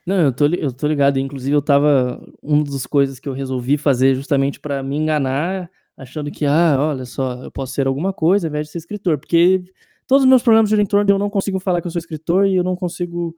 Não, 0.04 0.20
eu 0.20 0.30
tô, 0.30 0.46
eu 0.46 0.70
tô 0.70 0.86
ligado. 0.86 1.18
Inclusive, 1.18 1.56
eu 1.56 1.62
tava. 1.62 2.22
Uma 2.42 2.62
das 2.64 2.86
coisas 2.86 3.18
que 3.18 3.26
eu 3.26 3.32
resolvi 3.32 3.78
fazer 3.78 4.14
justamente 4.14 4.60
para 4.60 4.82
me 4.82 4.94
enganar, 4.94 5.70
achando 5.96 6.30
que, 6.30 6.44
ah, 6.44 6.76
olha 6.78 7.06
só, 7.06 7.44
eu 7.44 7.50
posso 7.50 7.72
ser 7.72 7.86
alguma 7.86 8.12
coisa 8.12 8.46
ao 8.46 8.50
invés 8.50 8.66
de 8.66 8.72
ser 8.72 8.78
escritor. 8.78 9.16
Porque 9.16 9.64
todos 10.06 10.22
os 10.22 10.28
meus 10.28 10.42
problemas 10.42 10.68
giram 10.68 10.82
em 10.82 11.04
de 11.06 11.12
eu 11.12 11.18
não 11.18 11.30
consigo 11.30 11.58
falar 11.58 11.80
que 11.80 11.86
eu 11.86 11.90
sou 11.90 11.98
escritor 11.98 12.46
e 12.46 12.56
eu 12.56 12.62
não 12.62 12.76
consigo 12.76 13.34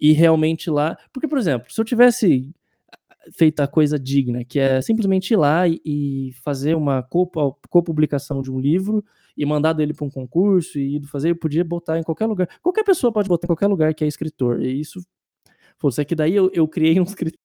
ir 0.00 0.14
realmente 0.14 0.68
lá. 0.68 0.98
Porque, 1.12 1.28
por 1.28 1.38
exemplo, 1.38 1.72
se 1.72 1.80
eu 1.80 1.84
tivesse 1.84 2.52
feito 3.32 3.60
a 3.60 3.68
coisa 3.68 3.96
digna, 4.00 4.44
que 4.44 4.58
é 4.58 4.82
simplesmente 4.82 5.32
ir 5.32 5.36
lá 5.36 5.68
e, 5.68 5.80
e 5.84 6.32
fazer 6.42 6.74
uma 6.74 7.06
copublicação 7.70 8.42
de 8.42 8.50
um 8.50 8.58
livro 8.58 9.04
e 9.38 9.46
mandado 9.46 9.80
ele 9.80 9.94
para 9.94 10.04
um 10.04 10.10
concurso 10.10 10.78
e 10.78 11.00
fazer, 11.06 11.30
eu 11.30 11.36
podia 11.36 11.64
botar 11.64 11.98
em 11.98 12.02
qualquer 12.02 12.26
lugar. 12.26 12.48
Qualquer 12.60 12.84
pessoa 12.84 13.12
pode 13.12 13.28
botar 13.28 13.46
em 13.46 13.48
qualquer 13.48 13.68
lugar 13.68 13.94
que 13.94 14.04
é 14.04 14.08
escritor. 14.08 14.60
E 14.60 14.80
isso 14.80 15.00
Pô, 15.78 15.90
é 15.96 16.04
que 16.04 16.14
daí 16.14 16.34
eu, 16.34 16.50
eu 16.52 16.66
criei 16.66 17.00
uns 17.00 17.14
critérios. 17.14 17.38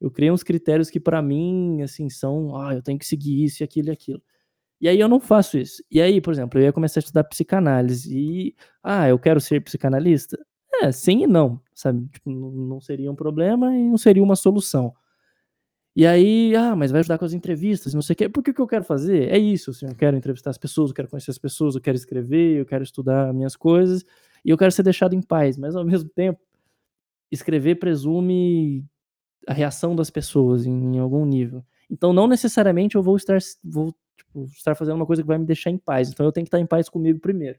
Eu 0.00 0.10
criei 0.10 0.30
uns 0.30 0.42
critérios 0.42 0.90
que 0.90 1.00
para 1.00 1.20
mim, 1.22 1.82
assim, 1.82 2.08
são, 2.08 2.56
ah, 2.56 2.74
eu 2.74 2.82
tenho 2.82 2.98
que 2.98 3.06
seguir 3.06 3.44
isso 3.44 3.62
e 3.62 3.64
aquilo 3.64 3.88
e 3.88 3.92
aquilo. 3.92 4.22
E 4.80 4.88
aí 4.88 5.00
eu 5.00 5.08
não 5.08 5.20
faço 5.20 5.58
isso. 5.58 5.82
E 5.90 6.00
aí, 6.00 6.20
por 6.20 6.32
exemplo, 6.32 6.60
eu 6.60 6.64
ia 6.64 6.72
começar 6.72 7.00
a 7.00 7.02
estudar 7.02 7.24
psicanálise 7.24 8.16
e, 8.16 8.56
ah, 8.82 9.08
eu 9.08 9.18
quero 9.18 9.40
ser 9.40 9.62
psicanalista? 9.62 10.38
É, 10.82 10.92
sim 10.92 11.24
e 11.24 11.26
não, 11.26 11.60
sabe? 11.74 12.08
Tipo, 12.10 12.30
não 12.30 12.80
seria 12.80 13.10
um 13.10 13.16
problema 13.16 13.74
e 13.76 13.88
não 13.90 13.98
seria 13.98 14.22
uma 14.22 14.36
solução. 14.36 14.94
E 15.98 16.06
aí, 16.06 16.54
ah, 16.54 16.76
mas 16.76 16.92
vai 16.92 17.00
ajudar 17.00 17.18
com 17.18 17.24
as 17.24 17.32
entrevistas, 17.32 17.92
não 17.92 18.00
sei 18.00 18.14
o 18.14 18.16
quê. 18.16 18.28
Por 18.28 18.40
que, 18.40 18.52
que 18.52 18.60
eu 18.60 18.68
quero 18.68 18.84
fazer? 18.84 19.32
É 19.32 19.36
isso, 19.36 19.72
assim, 19.72 19.84
eu 19.84 19.96
quero 19.96 20.16
entrevistar 20.16 20.50
as 20.50 20.56
pessoas, 20.56 20.90
eu 20.90 20.94
quero 20.94 21.08
conhecer 21.08 21.32
as 21.32 21.38
pessoas, 21.38 21.74
eu 21.74 21.80
quero 21.80 21.96
escrever, 21.96 22.60
eu 22.60 22.64
quero 22.64 22.84
estudar 22.84 23.34
minhas 23.34 23.56
coisas 23.56 24.04
e 24.44 24.50
eu 24.50 24.56
quero 24.56 24.70
ser 24.70 24.84
deixado 24.84 25.14
em 25.16 25.20
paz. 25.20 25.56
Mas 25.58 25.74
ao 25.74 25.82
mesmo 25.84 26.08
tempo, 26.08 26.38
escrever 27.32 27.80
presume 27.80 28.84
a 29.44 29.52
reação 29.52 29.96
das 29.96 30.08
pessoas 30.08 30.66
em, 30.66 30.94
em 30.94 30.98
algum 31.00 31.26
nível. 31.26 31.64
Então, 31.90 32.12
não 32.12 32.28
necessariamente 32.28 32.94
eu 32.94 33.02
vou 33.02 33.16
estar, 33.16 33.38
vou, 33.64 33.92
tipo, 34.16 34.44
estar 34.44 34.76
fazendo 34.76 34.94
uma 34.94 35.06
coisa 35.06 35.20
que 35.20 35.26
vai 35.26 35.38
me 35.38 35.46
deixar 35.46 35.70
em 35.70 35.78
paz. 35.78 36.10
Então, 36.10 36.24
eu 36.24 36.30
tenho 36.30 36.44
que 36.44 36.48
estar 36.48 36.60
em 36.60 36.66
paz 36.66 36.88
comigo 36.88 37.18
primeiro. 37.18 37.58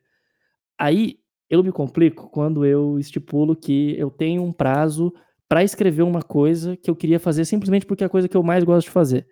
Aí, 0.78 1.20
eu 1.50 1.62
me 1.62 1.74
complico 1.74 2.30
quando 2.30 2.66
eu 2.66 2.98
estipulo 2.98 3.54
que 3.54 4.00
eu 4.00 4.10
tenho 4.10 4.42
um 4.44 4.54
prazo 4.54 5.14
para 5.50 5.64
escrever 5.64 6.04
uma 6.04 6.22
coisa 6.22 6.78
que 6.78 6.90
eu 6.90 6.96
queria 6.96 7.20
fazer 7.20 7.44
simplesmente 7.44 7.86
porque 7.86 8.04
é 8.04 8.08
a 8.08 8.10
coisa 8.10 8.30
que 8.30 8.38
eu 8.38 8.44
mais 8.44 8.64
gosto 8.64 8.86
de 8.86 8.92
fazer. 8.92 9.28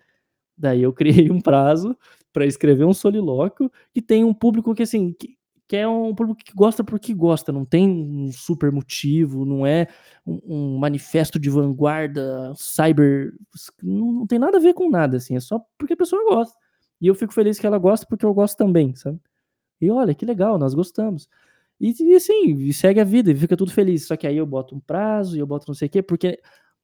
Daí 0.58 0.82
eu 0.82 0.92
criei 0.94 1.30
um 1.32 1.40
prazo 1.40 1.96
para 2.34 2.46
escrever 2.46 2.86
um 2.86 2.94
solilóquio 2.94 3.72
que 3.94 4.02
tem 4.02 4.24
um 4.24 4.34
público 4.34 4.74
que 4.74 4.84
assim, 4.84 5.14
que, 5.14 5.38
que 5.68 5.76
é 5.76 5.88
um 5.88 6.16
público 6.16 6.42
que 6.44 6.54
gosta 6.54 6.84
porque 6.84 7.14
gosta, 7.14 7.52
não 7.52 7.64
tem 7.64 7.88
um 7.88 8.32
super 8.32 8.72
motivo, 8.72 9.46
não 9.46 9.66
é 9.66 9.88
um, 10.26 10.42
um 10.46 10.78
manifesto 10.80 11.40
de 11.40 11.50
vanguarda, 11.52 12.52
cyber, 12.56 13.34
não, 13.84 14.12
não, 14.12 14.28
tem 14.28 14.40
nada 14.40 14.58
a 14.58 14.62
ver 14.62 14.74
com 14.74 14.90
nada, 14.90 15.18
assim, 15.18 15.36
é 15.36 15.40
só 15.40 15.62
porque 15.78 15.94
a 15.94 15.98
pessoa 15.98 16.24
gosta. 16.26 16.58
E 17.00 17.08
eu 17.08 17.14
fico 17.14 17.34
feliz 17.34 17.60
que 17.60 17.68
ela 17.68 17.78
gosta 17.78 18.08
porque 18.08 18.26
eu 18.26 18.34
gosto 18.34 18.58
também, 18.58 18.96
sabe? 18.96 19.20
E 19.80 19.92
olha, 19.92 20.16
que 20.16 20.26
legal, 20.26 20.58
nós 20.58 20.74
gostamos. 20.74 21.30
E, 21.80 21.94
e 22.00 22.16
assim, 22.16 22.72
segue 22.72 23.00
a 23.00 23.04
vida, 23.04 23.32
e 23.32 23.36
fica 23.36 23.58
tudo 23.58 23.72
feliz. 23.72 24.08
Só 24.08 24.16
que 24.18 24.28
aí 24.28 24.38
eu 24.38 24.46
boto 24.46 24.76
um 24.76 24.80
prazo, 24.80 25.36
e 25.36 25.40
eu 25.40 25.48
boto 25.48 25.66
não 25.68 25.76
sei 25.76 25.88
o 25.88 25.92
quê, 25.92 26.02
porque 26.02 26.40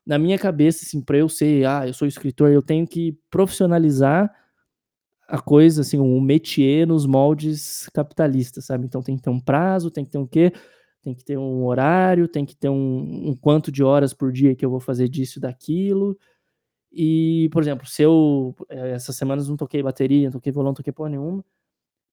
na 0.06 0.18
minha 0.20 0.38
cabeça, 0.38 0.86
assim, 0.86 1.02
pra 1.02 1.18
eu 1.18 1.30
ser, 1.30 1.66
ah, 1.66 1.88
eu 1.88 1.94
sou 1.94 2.08
escritor, 2.08 2.52
eu 2.52 2.62
tenho 2.62 2.88
que 2.88 3.18
profissionalizar 3.32 4.32
a 5.28 5.40
coisa, 5.42 5.82
assim, 5.82 6.00
um 6.00 6.20
métier 6.22 6.86
nos 6.88 7.06
moldes 7.06 7.90
capitalistas, 7.94 8.66
sabe? 8.66 8.86
Então 8.86 9.02
tem 9.02 9.16
que 9.16 9.22
ter 9.24 9.30
um 9.30 9.40
prazo, 9.40 9.90
tem 9.92 10.04
que 10.06 10.12
ter 10.12 10.18
um 10.18 10.28
quê? 10.28 10.52
Tem 11.02 11.14
que 11.14 11.24
ter 11.24 11.38
um 11.38 11.66
horário, 11.66 12.28
tem 12.28 12.46
que 12.46 12.56
ter 12.56 12.70
um, 12.70 13.30
um 13.30 13.36
quanto 13.36 13.72
de 13.72 13.84
horas 13.84 14.14
por 14.14 14.32
dia 14.32 14.56
que 14.56 14.66
eu 14.66 14.70
vou 14.70 14.80
fazer 14.80 15.08
disso 15.10 15.40
e 15.40 15.42
daquilo. 15.42 16.18
E, 16.92 17.50
por 17.52 17.62
exemplo, 17.64 17.88
se 17.88 18.04
eu 18.04 18.56
eh, 18.70 18.92
essas 18.92 19.16
semanas 19.16 19.50
não 19.50 19.58
toquei 19.58 19.84
bateria, 19.84 20.26
não 20.28 20.34
toquei 20.34 20.52
violão, 20.52 20.70
não 20.70 20.76
toquei 20.76 20.94
porra 20.94 21.10
nenhuma, 21.10 21.44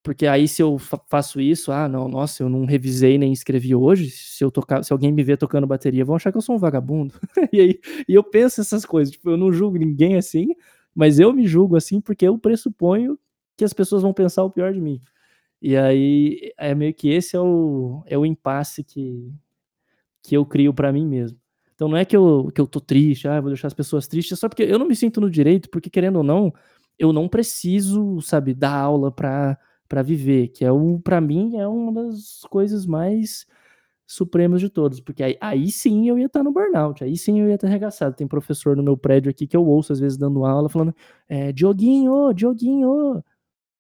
porque 0.03 0.27
aí 0.27 0.49
se 0.49 0.63
eu 0.63 0.79
fa 0.79 0.99
faço 1.09 1.41
isso, 1.41 1.71
ah, 1.73 1.89
não, 1.89 2.09
nossa, 2.09 2.43
eu 2.43 2.49
não 2.49 2.65
revisei 2.65 3.19
nem 3.19 3.33
escrevi 3.33 3.75
hoje, 3.75 4.11
se 4.11 4.43
eu 4.43 4.51
tocar, 4.51 4.83
se 4.83 4.93
alguém 4.93 5.13
me 5.13 5.23
ver 5.23 5.37
tocando 5.37 5.67
bateria, 5.67 6.05
vão 6.05 6.17
achar 6.17 6.33
que 6.33 6.39
eu 6.39 6.43
sou 6.43 6.57
um 6.57 6.59
vagabundo. 6.59 7.15
e 7.53 7.61
aí 7.61 7.81
e 8.09 8.15
eu 8.15 8.25
penso 8.25 8.61
essas 8.61 8.85
coisas, 8.87 9.13
tipo, 9.13 9.31
eu 9.31 9.37
não 9.37 9.53
julgo 9.53 9.77
ninguém 9.79 10.17
assim, 10.17 10.49
mas 10.95 11.19
eu 11.19 11.33
me 11.33 11.47
julgo 11.47 11.77
assim 11.77 12.01
porque 12.01 12.27
eu 12.27 12.39
pressuponho 12.39 13.19
que 13.57 13.65
as 13.65 13.73
pessoas 13.75 14.03
vão 14.03 14.13
pensar 14.15 14.45
o 14.45 14.51
pior 14.51 14.73
de 14.73 14.81
mim. 14.81 15.01
E 15.63 15.77
aí 15.77 16.53
é 16.59 16.75
meio 16.75 16.95
que 16.95 17.11
esse 17.11 17.37
é 17.37 17.41
o, 17.41 18.03
é 18.07 18.17
o 18.19 18.25
impasse 18.25 18.83
que, 18.83 19.31
que 20.23 20.37
eu 20.37 20.47
crio 20.47 20.73
para 20.75 20.93
mim 20.93 21.07
mesmo. 21.07 21.39
Então 21.75 21.89
não 21.89 21.97
é 21.97 22.05
que 22.05 22.17
eu, 22.17 22.51
que 22.55 22.61
eu 22.61 22.67
tô 22.67 22.81
triste, 22.81 23.29
ah, 23.29 23.41
vou 23.41 23.51
deixar 23.51 23.69
as 23.69 23.75
pessoas 23.75 24.07
tristes, 24.07 24.39
só 24.39 24.49
porque 24.49 24.63
eu 24.63 24.79
não 24.79 24.87
me 24.87 24.97
sinto 24.97 25.21
no 25.21 25.31
direito, 25.31 25.71
porque 25.71 25.91
querendo 25.91 26.17
ou 26.17 26.23
não, 26.23 26.53
eu 26.99 27.13
não 27.13 27.29
preciso, 27.29 28.21
sabe, 28.21 28.55
dar 28.55 28.75
aula 28.75 29.11
para 29.11 29.59
para 29.91 30.03
viver, 30.03 30.49
que 30.51 30.65
é 30.65 30.71
o 30.71 31.01
para 31.01 31.21
mim 31.21 31.57
é 31.57 31.67
uma 31.67 31.93
das 31.93 32.43
coisas 32.49 32.87
mais 32.87 33.45
supremos 34.07 34.61
de 34.61 34.71
todos, 34.71 35.01
porque 35.01 35.21
aí, 35.23 35.37
aí 35.41 35.69
sim 35.71 36.09
eu 36.09 36.17
ia 36.17 36.27
estar 36.27 36.45
no 36.45 36.53
burnout, 36.53 37.03
aí 37.03 37.17
sim 37.17 37.41
eu 37.41 37.49
ia 37.49 37.57
estar 37.57 37.67
arregaçado. 37.67 38.15
Tem 38.15 38.27
professor 38.27 38.77
no 38.77 38.85
meu 38.85 38.97
prédio 38.97 39.31
aqui 39.31 39.49
que 39.49 39.57
eu 39.57 39.67
ouço 39.67 39.93
às 39.93 39.99
vezes 39.99 40.17
dando 40.17 40.45
aula 40.45 40.69
falando, 40.69 40.95
é, 41.29 41.53
Dioguinho, 41.53 42.33
Dioguinho, 42.33 43.23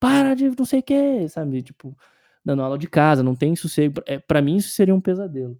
para 0.00 0.34
de 0.34 0.50
não 0.58 0.64
sei 0.64 0.80
o 0.80 0.82
que, 0.82 1.28
sabe? 1.28 1.62
Tipo, 1.62 1.96
dando 2.44 2.62
aula 2.62 2.76
de 2.78 2.88
casa, 2.88 3.22
não 3.22 3.36
tem 3.36 3.54
sossego. 3.54 4.02
É, 4.06 4.18
para 4.18 4.42
mim 4.42 4.56
isso 4.56 4.70
seria 4.70 4.94
um 4.94 5.00
pesadelo. 5.00 5.56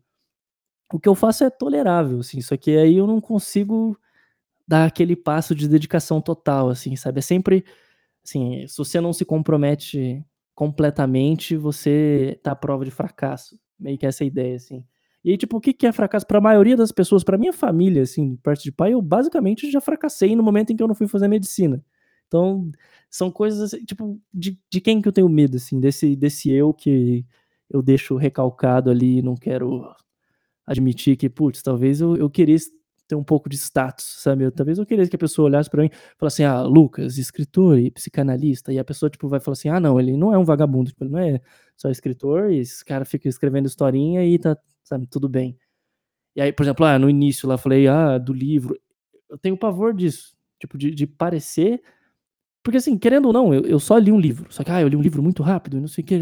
O 0.93 0.99
que 0.99 1.09
eu 1.09 1.15
faço 1.15 1.45
é 1.45 1.51
tolerável, 1.51 2.21
assim, 2.21 2.41
só 2.41 2.57
que 2.57 2.77
aí 2.77 2.97
eu 2.97 3.07
não 3.07 3.21
consigo 3.21 3.97
dar 4.67 4.87
aquele 4.87 5.15
passo 5.17 5.55
de 5.55 5.69
dedicação 5.69 6.21
total, 6.21 6.71
assim, 6.71 6.97
sabe? 6.97 7.21
É 7.21 7.23
sempre, 7.23 7.65
assim, 8.25 8.67
se 8.67 8.77
você 8.79 9.01
não 9.01 9.13
se 9.13 9.25
compromete 9.25 10.25
completamente, 10.61 11.57
você 11.57 12.39
tá 12.43 12.53
à 12.53 12.55
prova 12.55 12.85
de 12.85 12.91
fracasso 12.91 13.59
meio 13.79 13.97
que 13.97 14.05
essa 14.05 14.23
ideia, 14.27 14.57
assim. 14.57 14.85
E 15.25 15.31
aí, 15.31 15.39
tipo, 15.39 15.57
o 15.57 15.61
que, 15.61 15.73
que 15.73 15.87
é 15.87 15.93
fracasso? 15.93 16.27
Para 16.27 16.37
a 16.37 16.41
maioria 16.43 16.77
das 16.77 16.93
pessoas, 16.93 17.25
para 17.25 17.39
minha 17.39 17.53
família, 17.55 18.03
assim, 18.03 18.37
parte 18.37 18.65
de 18.65 18.71
pai, 18.71 18.93
eu 18.93 19.01
basicamente 19.01 19.71
já 19.71 19.81
fracassei 19.81 20.37
no 20.37 20.43
momento 20.43 20.71
em 20.71 20.77
que 20.77 20.83
eu 20.83 20.87
não 20.87 20.95
fui 20.95 21.09
fazer 21.09 21.29
medicina. 21.29 21.83
Então, 22.27 22.71
são 23.09 23.31
coisas, 23.31 23.73
assim, 23.73 23.83
tipo, 23.87 24.21
de, 24.35 24.61
de 24.71 24.83
quem 24.83 25.01
que 25.01 25.09
eu 25.09 25.13
tenho 25.13 25.31
medo, 25.31 25.57
assim, 25.57 25.81
desse, 25.81 26.15
desse 26.15 26.51
eu 26.51 26.75
que 26.75 27.25
eu 27.71 27.81
deixo 27.81 28.17
recalcado 28.17 28.91
ali 28.91 29.23
não 29.23 29.37
quero 29.37 29.83
admitir 30.67 31.17
que, 31.17 31.31
putz, 31.31 31.63
talvez 31.63 32.03
eu, 32.03 32.17
eu 32.17 32.29
queria 32.29 32.59
ter 33.11 33.17
um 33.17 33.25
pouco 33.25 33.49
de 33.49 33.57
status, 33.57 34.05
sabe? 34.23 34.45
Eu, 34.45 34.53
talvez 34.53 34.79
eu 34.79 34.87
queria 34.87 35.07
que 35.09 35.17
a 35.17 35.19
pessoa 35.19 35.47
olhasse 35.47 35.69
para 35.69 35.83
mim 35.83 35.89
e 35.93 36.17
falasse 36.17 36.45
assim, 36.45 36.45
ah, 36.45 36.63
Lucas, 36.63 37.19
escritor 37.19 37.77
e 37.77 37.91
psicanalista, 37.91 38.73
e 38.73 38.79
a 38.79 38.85
pessoa, 38.85 39.11
tipo, 39.11 39.29
vai 39.29 39.41
falar 39.41 39.55
assim, 39.55 39.69
ah, 39.69 39.81
não, 39.81 39.99
ele 39.99 40.17
não 40.17 40.33
é 40.33 40.39
um 40.39 40.45
vagabundo, 40.45 40.91
tipo, 40.91 41.03
ele 41.03 41.11
não 41.11 41.19
é 41.19 41.41
só 41.77 41.91
escritor, 41.91 42.53
e 42.53 42.59
esse 42.59 42.85
cara 42.85 43.05
fica 43.05 43.29
escrevendo 43.29 43.67
historinha 43.67 44.25
e 44.25 44.39
tá, 44.39 44.57
sabe, 44.85 45.09
tudo 45.09 45.29
bem. 45.29 45.59
E 46.37 46.41
aí, 46.41 46.53
por 46.53 46.63
exemplo, 46.63 46.87
ah, 46.87 46.99
no 46.99 47.11
início 47.11 47.49
lá, 47.49 47.59
falei, 47.59 47.89
ah, 47.89 48.17
do 48.17 48.33
livro, 48.33 48.79
eu 49.29 49.37
tenho 49.37 49.57
pavor 49.57 49.93
disso, 49.93 50.37
tipo, 50.61 50.79
de, 50.79 50.93
de 50.93 51.05
parecer, 51.05 51.83
porque 52.63 52.77
assim, 52.77 52.97
querendo 52.97 53.27
ou 53.27 53.33
não, 53.33 53.53
eu, 53.53 53.63
eu 53.63 53.81
só 53.81 53.99
li 53.99 54.13
um 54.13 54.21
livro, 54.21 54.47
só 54.53 54.63
que, 54.63 54.71
ah, 54.71 54.81
eu 54.81 54.87
li 54.89 54.97
um 54.97 55.03
livro 55.03 55.21
muito 55.21 55.43
rápido, 55.43 55.79
e 55.79 55.81
não 55.81 55.89
sei 55.89 56.05
o 56.05 56.07
que, 56.07 56.21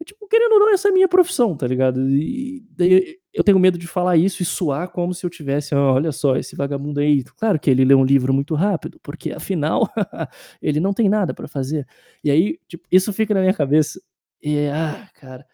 né? 0.00 0.04
tipo, 0.04 0.26
querendo 0.28 0.52
ou 0.52 0.60
não, 0.60 0.72
essa 0.72 0.88
é 0.88 0.90
a 0.90 0.94
minha 0.94 1.08
profissão, 1.08 1.56
tá 1.56 1.66
ligado? 1.66 2.08
E 2.08 2.64
daí 2.70 3.18
eu 3.32 3.44
tenho 3.44 3.58
medo 3.58 3.78
de 3.78 3.86
falar 3.86 4.16
isso 4.16 4.42
e 4.42 4.46
suar 4.46 4.88
como 4.88 5.14
se 5.14 5.24
eu 5.24 5.30
tivesse, 5.30 5.74
oh, 5.74 5.94
olha 5.94 6.12
só, 6.12 6.36
esse 6.36 6.56
vagabundo 6.56 7.00
aí. 7.00 7.22
Claro 7.36 7.58
que 7.60 7.70
ele 7.70 7.84
lê 7.84 7.94
um 7.94 8.04
livro 8.04 8.32
muito 8.32 8.54
rápido, 8.54 8.98
porque 9.02 9.30
afinal 9.32 9.88
ele 10.60 10.80
não 10.80 10.92
tem 10.92 11.08
nada 11.08 11.34
para 11.34 11.46
fazer. 11.46 11.86
E 12.24 12.30
aí, 12.30 12.58
tipo, 12.66 12.86
isso 12.90 13.12
fica 13.12 13.34
na 13.34 13.40
minha 13.40 13.54
cabeça. 13.54 14.00
E, 14.42 14.68
ah, 14.68 15.08
cara, 15.14 15.46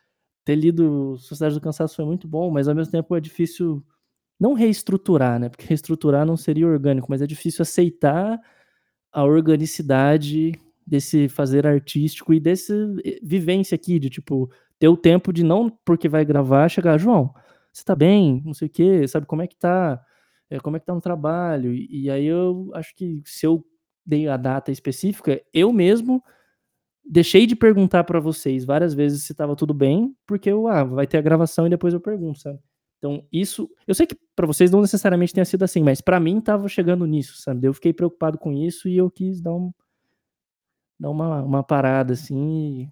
ter 0.45 0.55
lido 0.55 1.17
Sociedade 1.19 1.57
do 1.57 1.61
Cansaço 1.61 1.97
foi 1.97 2.05
muito 2.05 2.29
bom, 2.29 2.51
mas 2.51 2.69
ao 2.69 2.75
mesmo 2.75 2.93
tempo 2.93 3.17
é 3.17 3.21
difícil 3.21 3.85
não 4.39 4.55
reestruturar, 4.55 5.41
né? 5.41 5.49
Porque 5.49 5.67
reestruturar 5.67 6.25
não 6.27 6.37
seria 6.37 6.67
orgânico, 6.67 7.09
mas 7.11 7.23
é 7.23 7.27
difícil 7.27 7.63
aceitar 7.63 8.41
a 9.13 9.25
organicidade 9.25 10.53
desse 10.87 11.29
fazer 11.29 11.67
artístico 11.67 12.33
e 12.33 12.41
desse 12.41 12.73
eh, 13.05 13.19
vivência 13.23 13.75
aqui, 13.75 13.99
de 13.99 14.09
tipo, 14.09 14.51
ter 14.79 14.89
o 14.89 14.97
tempo 14.97 15.33
de 15.33 15.43
não 15.43 15.71
porque 15.85 16.09
vai 16.09 16.25
gravar, 16.25 16.69
chegar, 16.69 16.99
João, 16.99 17.35
você 17.73 17.85
tá 17.85 17.95
bem, 17.95 18.43
não 18.45 18.55
sei 18.55 18.69
o 18.69 18.71
quê, 18.71 19.09
sabe 19.09 19.27
como 19.27 19.43
é 19.43 19.47
que 19.47 19.57
tá, 19.57 20.01
é, 20.49 20.61
como 20.61 20.77
é 20.77 20.81
que 20.81 20.87
tá 20.87 20.95
no 20.95 21.01
trabalho, 21.01 21.73
e, 21.75 22.05
e, 22.05 22.11
aí 22.11 22.27
eu 22.27 22.71
acho 22.75 22.95
que 22.95 23.21
se 23.25 23.47
eu 23.47 23.65
dei 24.05 24.29
a 24.29 24.37
data 24.37 24.71
específica, 24.71 25.43
eu 25.53 25.73
mesmo 25.73 26.23
deixei 27.05 27.47
de 27.47 27.57
perguntar 27.57 28.05
para 28.05 28.21
vocês 28.21 28.65
várias 28.65 28.95
vezes 28.95 29.25
se 29.25 29.35
tava 29.35 29.57
tudo 29.57 29.75
bem, 29.75 30.15
porque 30.27 30.51
eu, 30.51 30.69
ah, 30.69 30.85
vai 30.85 31.07
ter 31.07 31.19
a 31.19 31.23
gravação 31.23 31.67
e 31.67 31.71
depois 31.71 31.95
eu 31.95 32.01
pergunto, 32.01 32.39
sabe? 32.39 32.59
Então, 32.99 33.25
isso, 33.33 33.69
eu 33.87 33.95
sei 33.95 34.07
que 34.07 34.17
para 34.35 34.47
vocês 34.47 34.71
não 34.71 34.81
necessariamente 34.81 35.33
tenha 35.33 35.45
sido 35.45 35.63
assim, 35.63 35.83
mas 35.83 36.01
para 36.01 36.19
mim 36.19 36.41
tava 36.41 36.67
chegando 36.69 37.07
nisso, 37.07 37.41
sabe? 37.41 37.67
Eu 37.67 37.75
fiquei 37.75 37.93
preocupado 37.93 38.39
com 38.39 38.53
isso 38.53 38.89
e 38.89 38.97
eu 38.97 39.11
quis 39.11 39.41
dar 39.41 39.55
um, 39.55 39.73
dar 40.99 41.11
uma, 41.11 41.43
uma 41.43 41.63
parada 41.63 42.15
assim 42.15 42.91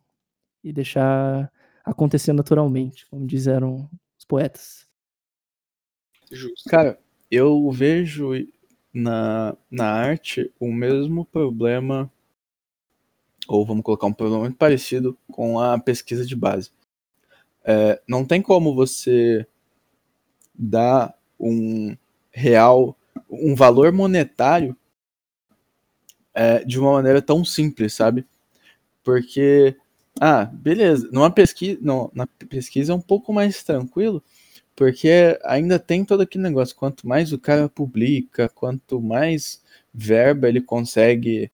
e, 0.63 0.69
e 0.69 0.73
deixar 0.73 1.51
acontecer 1.85 2.33
naturalmente, 2.33 3.07
como 3.09 3.27
disseram 3.27 3.89
os 4.19 4.25
poetas. 4.25 4.87
Justo. 6.31 6.69
Cara, 6.69 6.99
eu 7.31 7.71
vejo 7.71 8.31
na, 8.93 9.57
na 9.71 9.87
arte 9.87 10.53
o 10.59 10.73
mesmo 10.73 11.25
problema, 11.25 12.11
ou 13.47 13.65
vamos 13.67 13.85
colocar 13.85 14.07
um 14.07 14.13
problema 14.13 14.43
muito 14.43 14.57
parecido 14.57 15.19
com 15.31 15.59
a 15.59 15.79
pesquisa 15.79 16.25
de 16.25 16.35
base. 16.35 16.71
É, 17.65 18.01
não 18.07 18.25
tem 18.25 18.41
como 18.41 18.75
você 18.75 19.47
dar 20.55 21.19
um 21.39 21.97
real, 22.31 22.97
um 23.29 23.55
valor 23.55 23.93
monetário 23.93 24.77
é, 26.35 26.65
de 26.65 26.79
uma 26.79 26.93
maneira 26.93 27.23
tão 27.23 27.45
simples, 27.45 27.95
sabe? 27.95 28.27
Porque, 29.03 29.77
ah, 30.21 30.47
beleza, 30.47 31.09
numa 31.13 31.31
pesquisa, 31.31 31.79
não, 31.83 32.11
na 32.15 32.27
pesquisa 32.27 32.93
é 32.93 32.97
um 32.97 33.01
pouco 33.01 33.33
mais 33.33 33.63
tranquilo, 33.63 34.23
porque 34.77 35.39
ainda 35.45 35.79
tem 35.79 36.05
todo 36.05 36.23
aquele 36.23 36.45
negócio, 36.45 36.77
quanto 36.77 37.07
mais 37.07 37.33
o 37.33 37.39
cara 37.39 37.69
publica, 37.69 38.49
quanto 38.49 39.01
mais 39.01 39.63
verba 39.93 40.49
ele 40.49 40.61
consegue 40.61 41.51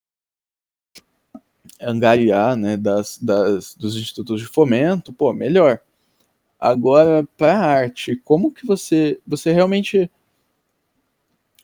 angariar, 1.80 2.56
né, 2.56 2.76
das, 2.76 3.18
das, 3.18 3.74
dos 3.74 3.96
institutos 3.96 4.40
de 4.40 4.46
fomento, 4.46 5.12
pô, 5.12 5.32
melhor. 5.32 5.80
Agora, 6.58 7.26
para 7.36 7.58
arte, 7.58 8.16
como 8.16 8.52
que 8.52 8.66
você, 8.66 9.18
você 9.26 9.52
realmente 9.52 10.10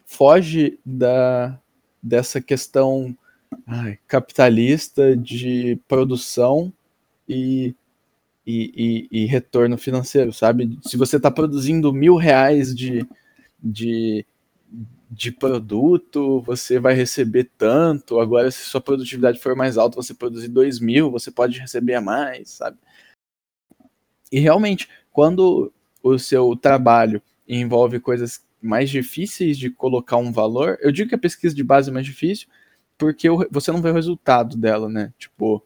foge 0.06 0.78
da, 0.84 1.60
dessa 2.06 2.40
questão 2.40 3.16
ai, 3.66 3.98
capitalista 4.06 5.16
de 5.16 5.78
produção 5.88 6.72
e, 7.28 7.74
e, 8.46 9.08
e, 9.10 9.22
e, 9.22 9.26
retorno 9.26 9.76
financeiro, 9.76 10.32
sabe? 10.32 10.78
Se 10.82 10.96
você 10.96 11.16
está 11.16 11.30
produzindo 11.30 11.92
mil 11.92 12.14
reais 12.14 12.74
de, 12.74 13.04
de, 13.60 14.24
de 15.10 15.32
produto, 15.32 16.40
você 16.42 16.78
vai 16.78 16.94
receber 16.94 17.50
tanto. 17.58 18.20
Agora, 18.20 18.50
se 18.52 18.64
sua 18.64 18.80
produtividade 18.80 19.40
for 19.40 19.56
mais 19.56 19.76
alta, 19.76 19.96
você 19.96 20.14
produzir 20.14 20.48
dois 20.48 20.78
mil, 20.78 21.10
você 21.10 21.30
pode 21.30 21.58
receber 21.58 21.98
mais, 22.00 22.50
sabe? 22.50 22.78
E 24.30 24.38
realmente, 24.38 24.88
quando 25.12 25.72
o 26.02 26.18
seu 26.18 26.54
trabalho 26.54 27.20
envolve 27.48 27.98
coisas 27.98 28.45
mais 28.60 28.90
difíceis 28.90 29.58
de 29.58 29.70
colocar 29.70 30.16
um 30.16 30.32
valor, 30.32 30.78
eu 30.80 30.90
digo 30.90 31.08
que 31.08 31.14
a 31.14 31.18
pesquisa 31.18 31.54
de 31.54 31.62
base 31.62 31.90
é 31.90 31.92
mais 31.92 32.06
difícil 32.06 32.48
porque 32.98 33.28
você 33.50 33.70
não 33.70 33.82
vê 33.82 33.90
o 33.90 33.94
resultado 33.94 34.56
dela, 34.56 34.88
né? 34.88 35.12
Tipo, 35.18 35.62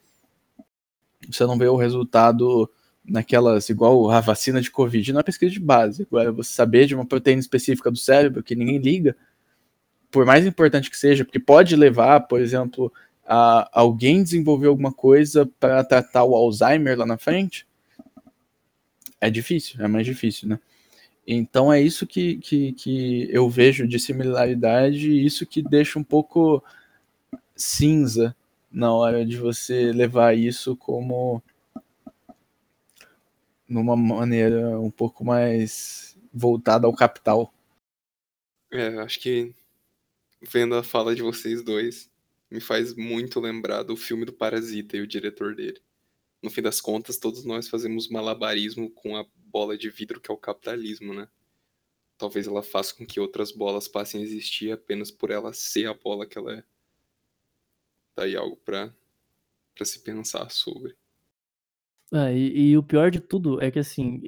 você 1.29 1.45
não 1.45 1.57
vê 1.57 1.67
o 1.67 1.77
resultado 1.77 2.69
naquelas, 3.05 3.69
igual 3.69 4.11
a 4.11 4.21
vacina 4.21 4.61
de 4.61 4.71
Covid, 4.71 5.13
não 5.13 5.21
é 5.21 5.23
pesquisa 5.23 5.53
de 5.53 5.61
base. 5.61 6.03
Agora, 6.03 6.33
você 6.33 6.53
saber 6.53 6.87
de 6.87 6.95
uma 6.95 7.07
proteína 7.07 7.41
específica 7.41 7.91
do 7.91 7.99
cérebro 7.99 8.43
que 8.43 8.55
ninguém 8.55 8.79
liga, 8.79 9.17
por 10.11 10.27
mais 10.27 10.45
importante 10.45 10.91
que 10.91 10.97
seja, 10.97 11.25
porque 11.25 11.39
pode 11.39 11.77
levar, 11.77 12.21
por 12.21 12.41
exemplo, 12.41 12.93
a 13.25 13.69
alguém 13.73 14.23
desenvolver 14.23 14.67
alguma 14.67 14.93
coisa 14.93 15.49
para 15.59 15.85
tratar 15.85 16.25
o 16.25 16.35
Alzheimer 16.35 16.99
lá 16.99 17.07
na 17.07 17.17
frente, 17.17 17.67
é 19.21 19.31
difícil, 19.31 19.85
é 19.85 19.87
mais 19.87 20.07
difícil, 20.07 20.49
né? 20.49 20.59
Então 21.33 21.73
é 21.73 21.81
isso 21.81 22.09
que, 22.09 22.39
que, 22.39 22.73
que 22.73 23.29
eu 23.31 23.49
vejo 23.49 23.87
de 23.87 24.01
similaridade 24.01 25.13
e 25.13 25.25
isso 25.25 25.47
que 25.47 25.63
deixa 25.63 25.97
um 25.97 26.03
pouco 26.03 26.61
cinza 27.55 28.35
na 28.69 28.93
hora 28.93 29.25
de 29.25 29.37
você 29.37 29.93
levar 29.93 30.37
isso 30.37 30.75
como 30.75 31.41
numa 33.69 33.95
maneira 33.95 34.81
um 34.81 34.91
pouco 34.91 35.25
mais 35.25 36.19
voltada 36.35 36.89
ao 36.89 36.97
capital. 36.97 37.55
É, 38.73 38.99
acho 38.99 39.21
que 39.21 39.55
vendo 40.43 40.75
a 40.75 40.83
fala 40.83 41.15
de 41.15 41.23
vocês 41.23 41.63
dois 41.63 42.11
me 42.51 42.61
faz 42.61 42.93
muito 42.97 43.39
lembrar 43.39 43.85
do 43.85 43.97
filme 43.97 44.25
do 44.25 44.33
Parasita 44.33 44.97
e 44.97 45.01
o 45.01 45.07
diretor 45.07 45.55
dele 45.55 45.81
no 46.43 46.51
fim 46.51 46.63
das 46.63 46.81
contas, 46.81 47.19
todos 47.19 47.45
nós 47.45 47.69
fazemos 47.69 48.09
malabarismo 48.09 48.91
com 48.91 49.17
a 49.17 49.27
bola 49.47 49.77
de 49.77 49.91
vidro 49.91 50.21
que 50.21 50.31
é 50.31 50.35
o 50.35 50.39
capitalismo, 50.39 51.13
né? 51.13 51.29
Talvez 52.17 52.47
ela 52.47 52.63
faça 52.63 52.95
com 52.95 53.07
que 53.07 53.21
outras 53.21 53.51
bolas 53.51 53.89
passem 53.89 54.21
a 54.21 54.25
existir 54.25 54.73
apenas 54.73 55.11
por 55.11 55.31
ela 55.31 55.53
ser 55.53 55.87
a 55.87 55.95
bola 55.95 56.27
que 56.27 56.37
ela 56.37 56.55
é. 56.55 56.65
Tá 58.15 58.25
aí 58.25 58.37
algo 58.37 58.57
pra, 58.57 58.95
pra 59.75 59.85
se 59.85 60.03
pensar 60.03 60.51
sobre. 60.51 60.97
Ah, 62.13 62.33
e, 62.33 62.71
e 62.71 62.77
o 62.77 62.83
pior 62.83 63.11
de 63.11 63.21
tudo 63.21 63.63
é 63.63 63.71
que, 63.71 63.79
assim, 63.79 64.21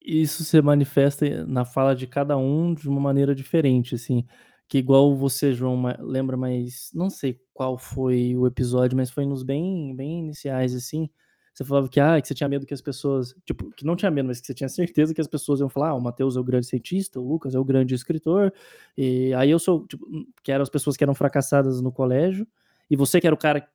isso 0.00 0.44
se 0.44 0.60
manifesta 0.60 1.44
na 1.46 1.64
fala 1.64 1.94
de 1.94 2.06
cada 2.06 2.36
um 2.36 2.74
de 2.74 2.88
uma 2.88 3.00
maneira 3.00 3.34
diferente, 3.34 3.94
assim. 3.94 4.26
Que 4.68 4.78
igual 4.78 5.16
você, 5.16 5.52
João, 5.52 5.82
lembra, 6.00 6.36
mas 6.36 6.90
não 6.94 7.10
sei 7.10 7.40
qual 7.52 7.78
foi 7.78 8.36
o 8.36 8.46
episódio, 8.46 8.96
mas 8.96 9.10
foi 9.10 9.26
nos 9.26 9.42
bem, 9.42 9.94
bem 9.96 10.20
iniciais, 10.20 10.74
assim, 10.74 11.10
você 11.54 11.64
falava 11.64 11.88
que, 11.88 12.00
ah, 12.00 12.20
que 12.20 12.26
você 12.26 12.34
tinha 12.34 12.48
medo 12.48 12.64
que 12.64 12.72
as 12.72 12.80
pessoas. 12.80 13.34
Tipo, 13.44 13.70
que 13.72 13.84
não 13.84 13.94
tinha 13.94 14.10
medo, 14.10 14.26
mas 14.26 14.40
que 14.40 14.46
você 14.46 14.54
tinha 14.54 14.68
certeza 14.68 15.12
que 15.14 15.20
as 15.20 15.26
pessoas 15.26 15.60
iam 15.60 15.68
falar: 15.68 15.90
ah, 15.90 15.94
o 15.94 16.00
Matheus 16.00 16.36
é 16.36 16.40
o 16.40 16.44
grande 16.44 16.66
cientista, 16.66 17.20
o 17.20 17.28
Lucas 17.28 17.54
é 17.54 17.58
o 17.58 17.64
grande 17.64 17.94
escritor. 17.94 18.52
E 18.96 19.34
aí 19.34 19.50
eu 19.50 19.58
sou, 19.58 19.86
tipo, 19.86 20.06
hum, 20.06 20.26
que 20.42 20.50
eram 20.50 20.62
as 20.62 20.70
pessoas 20.70 20.96
que 20.96 21.04
eram 21.04 21.14
fracassadas 21.14 21.80
no 21.80 21.92
colégio. 21.92 22.46
E 22.90 22.96
você 22.96 23.20
que 23.20 23.26
era 23.26 23.34
o 23.34 23.38
cara 23.38 23.68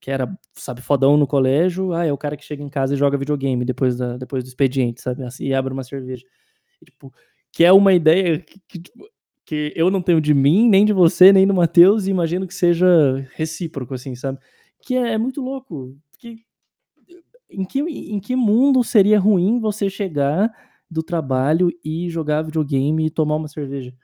que 0.00 0.10
era, 0.10 0.38
sabe, 0.54 0.82
fodão 0.82 1.16
no 1.16 1.26
colégio, 1.26 1.92
ah, 1.92 2.04
é 2.04 2.12
o 2.12 2.18
cara 2.18 2.36
que 2.36 2.44
chega 2.44 2.62
em 2.62 2.68
casa 2.68 2.94
e 2.94 2.96
joga 2.96 3.18
videogame 3.18 3.64
depois, 3.64 3.96
da, 3.96 4.16
depois 4.16 4.44
do 4.44 4.46
expediente, 4.46 5.00
sabe? 5.00 5.24
Assim, 5.24 5.46
e 5.46 5.54
abre 5.54 5.72
uma 5.72 5.82
cerveja. 5.82 6.24
E, 6.80 6.84
tipo, 6.84 7.12
que 7.50 7.64
é 7.64 7.72
uma 7.72 7.92
ideia 7.92 8.38
que, 8.38 8.60
que, 8.68 8.78
tipo, 8.78 9.08
que 9.44 9.72
eu 9.74 9.90
não 9.90 10.00
tenho 10.00 10.20
de 10.20 10.32
mim, 10.32 10.68
nem 10.68 10.84
de 10.84 10.92
você, 10.92 11.32
nem 11.32 11.44
do 11.44 11.54
Matheus, 11.54 12.06
e 12.06 12.10
imagino 12.10 12.46
que 12.46 12.54
seja 12.54 12.86
recíproco, 13.34 13.94
assim, 13.94 14.14
sabe? 14.14 14.38
Que 14.80 14.94
é, 14.96 15.14
é 15.14 15.18
muito 15.18 15.40
louco. 15.40 15.96
Que 16.18 16.45
em 17.50 17.64
que, 17.64 17.80
em 17.80 18.20
que 18.20 18.34
mundo 18.34 18.82
seria 18.82 19.18
ruim 19.18 19.60
você 19.60 19.88
chegar 19.88 20.52
do 20.90 21.02
trabalho 21.02 21.70
e 21.84 22.08
jogar 22.08 22.42
videogame 22.42 23.06
e 23.06 23.10
tomar 23.10 23.36
uma 23.36 23.48
cerveja? 23.48 23.94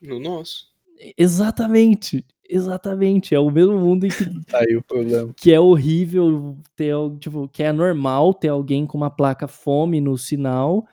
No 0.00 0.18
nosso. 0.18 0.72
Exatamente, 1.16 2.24
exatamente. 2.48 3.34
É 3.34 3.38
o 3.38 3.50
mesmo 3.50 3.78
mundo 3.78 4.06
em 4.06 4.10
que, 4.10 4.24
tá 4.46 4.60
aí 4.60 4.76
o 4.76 4.82
problema. 4.82 5.32
que 5.36 5.52
é 5.52 5.60
horrível 5.60 6.56
ter, 6.76 6.94
tipo, 7.18 7.48
que 7.48 7.62
é 7.62 7.72
normal 7.72 8.34
ter 8.34 8.48
alguém 8.48 8.86
com 8.86 8.96
uma 8.96 9.10
placa 9.10 9.48
fome 9.48 10.00
no 10.00 10.16
sinal 10.16 10.86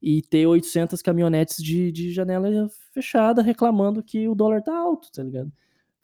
e 0.00 0.20
ter 0.20 0.46
800 0.46 1.00
caminhonetes 1.00 1.62
de, 1.62 1.90
de 1.90 2.12
janela 2.12 2.68
fechada 2.92 3.42
reclamando 3.42 4.02
que 4.02 4.28
o 4.28 4.34
dólar 4.34 4.62
tá 4.62 4.76
alto, 4.76 5.10
tá 5.10 5.22
ligado? 5.22 5.50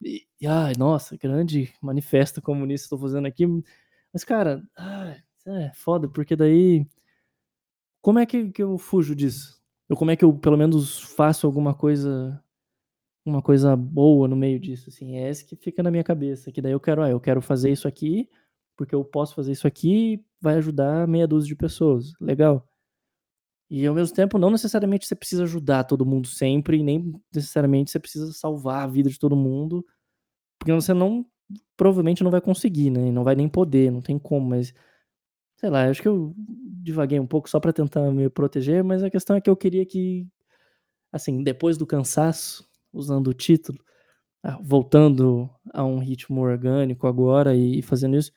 E, 0.03 0.25
ai, 0.47 0.73
nossa, 0.79 1.17
grande 1.17 1.71
manifesto 1.83 2.41
comunista 2.41 2.87
estou 2.87 2.99
fazendo 2.99 3.27
aqui. 3.27 3.47
Mas, 4.13 4.25
cara, 4.25 4.63
ai, 4.77 5.19
é 5.47 5.73
foda, 5.75 6.09
porque 6.09 6.37
daí. 6.37 6.87
Como 8.03 8.19
é 8.19 8.27
que, 8.27 8.51
que 8.51 8.63
eu 8.63 8.79
fujo 8.79 9.15
disso? 9.15 9.61
Ou 9.89 9.97
como 9.97 10.11
é 10.11 10.17
que 10.17 10.25
eu, 10.25 10.33
pelo 10.33 10.57
menos, 10.57 11.01
faço 11.01 11.47
alguma 11.47 11.75
coisa. 11.75 12.43
Uma 13.25 13.43
coisa 13.43 13.77
boa 13.77 14.27
no 14.27 14.37
meio 14.37 14.59
disso, 14.59 14.89
assim. 14.89 15.17
É 15.17 15.29
esse 15.29 15.45
que 15.45 15.55
fica 15.57 15.83
na 15.83 15.91
minha 15.91 16.05
cabeça. 16.05 16.51
Que 16.51 16.63
daí 16.63 16.73
eu 16.73 16.81
quero, 16.81 17.03
ah, 17.03 17.11
eu 17.11 17.21
quero 17.21 17.43
fazer 17.43 17.71
isso 17.71 17.87
aqui, 17.87 18.29
porque 18.77 18.95
eu 18.95 19.05
posso 19.05 19.35
fazer 19.35 19.53
isso 19.53 19.67
aqui 19.67 20.25
vai 20.41 20.55
ajudar 20.57 21.07
meia 21.07 21.29
dúzia 21.29 21.49
de 21.49 21.57
pessoas. 21.57 22.13
Legal. 22.21 22.67
E 23.69 23.87
ao 23.87 23.95
mesmo 23.95 24.17
tempo, 24.17 24.39
não 24.39 24.51
necessariamente 24.51 25.07
você 25.07 25.15
precisa 25.15 25.45
ajudar 25.45 25.85
todo 25.85 26.07
mundo 26.07 26.27
sempre, 26.27 26.83
nem 26.83 27.15
necessariamente 27.33 27.91
você 27.91 28.01
precisa 28.01 28.33
salvar 28.33 28.83
a 28.83 28.87
vida 28.87 29.09
de 29.09 29.19
todo 29.19 29.37
mundo, 29.37 29.85
porque 30.59 30.73
você 30.73 30.93
não 30.93 31.25
provavelmente 31.77 32.25
não 32.25 32.31
vai 32.31 32.41
conseguir, 32.41 32.91
né? 32.91 33.11
Não 33.13 33.23
vai 33.23 33.35
nem 33.37 33.49
poder, 33.49 33.91
não 33.93 34.01
tem 34.01 34.19
como, 34.19 34.51
mas 34.51 34.75
Sei 35.61 35.69
lá, 35.69 35.91
acho 35.91 36.01
que 36.01 36.09
eu 36.09 36.33
divaguei 36.83 37.21
um 37.21 37.27
pouco 37.27 37.47
só 37.51 37.61
para 37.61 37.71
tentar 37.71 38.11
me 38.11 38.31
proteger, 38.31 38.83
mas 38.83 39.03
a 39.03 39.11
questão 39.11 39.37
é 39.37 39.43
que 39.43 39.51
eu 39.51 39.55
queria 39.55 39.85
que, 39.85 40.27
assim, 41.13 41.43
depois 41.45 41.77
do 41.77 41.87
cansaço, 41.87 42.67
usando 42.91 43.29
o 43.29 43.35
título, 43.35 43.79
ah, 44.43 44.59
voltando 44.63 45.51
a 45.75 45.85
um 45.85 45.99
ritmo 45.99 46.41
orgânico 46.41 47.07
agora 47.07 47.55
e 47.55 47.83
fazendo 47.83 48.17
isso, 48.17 48.33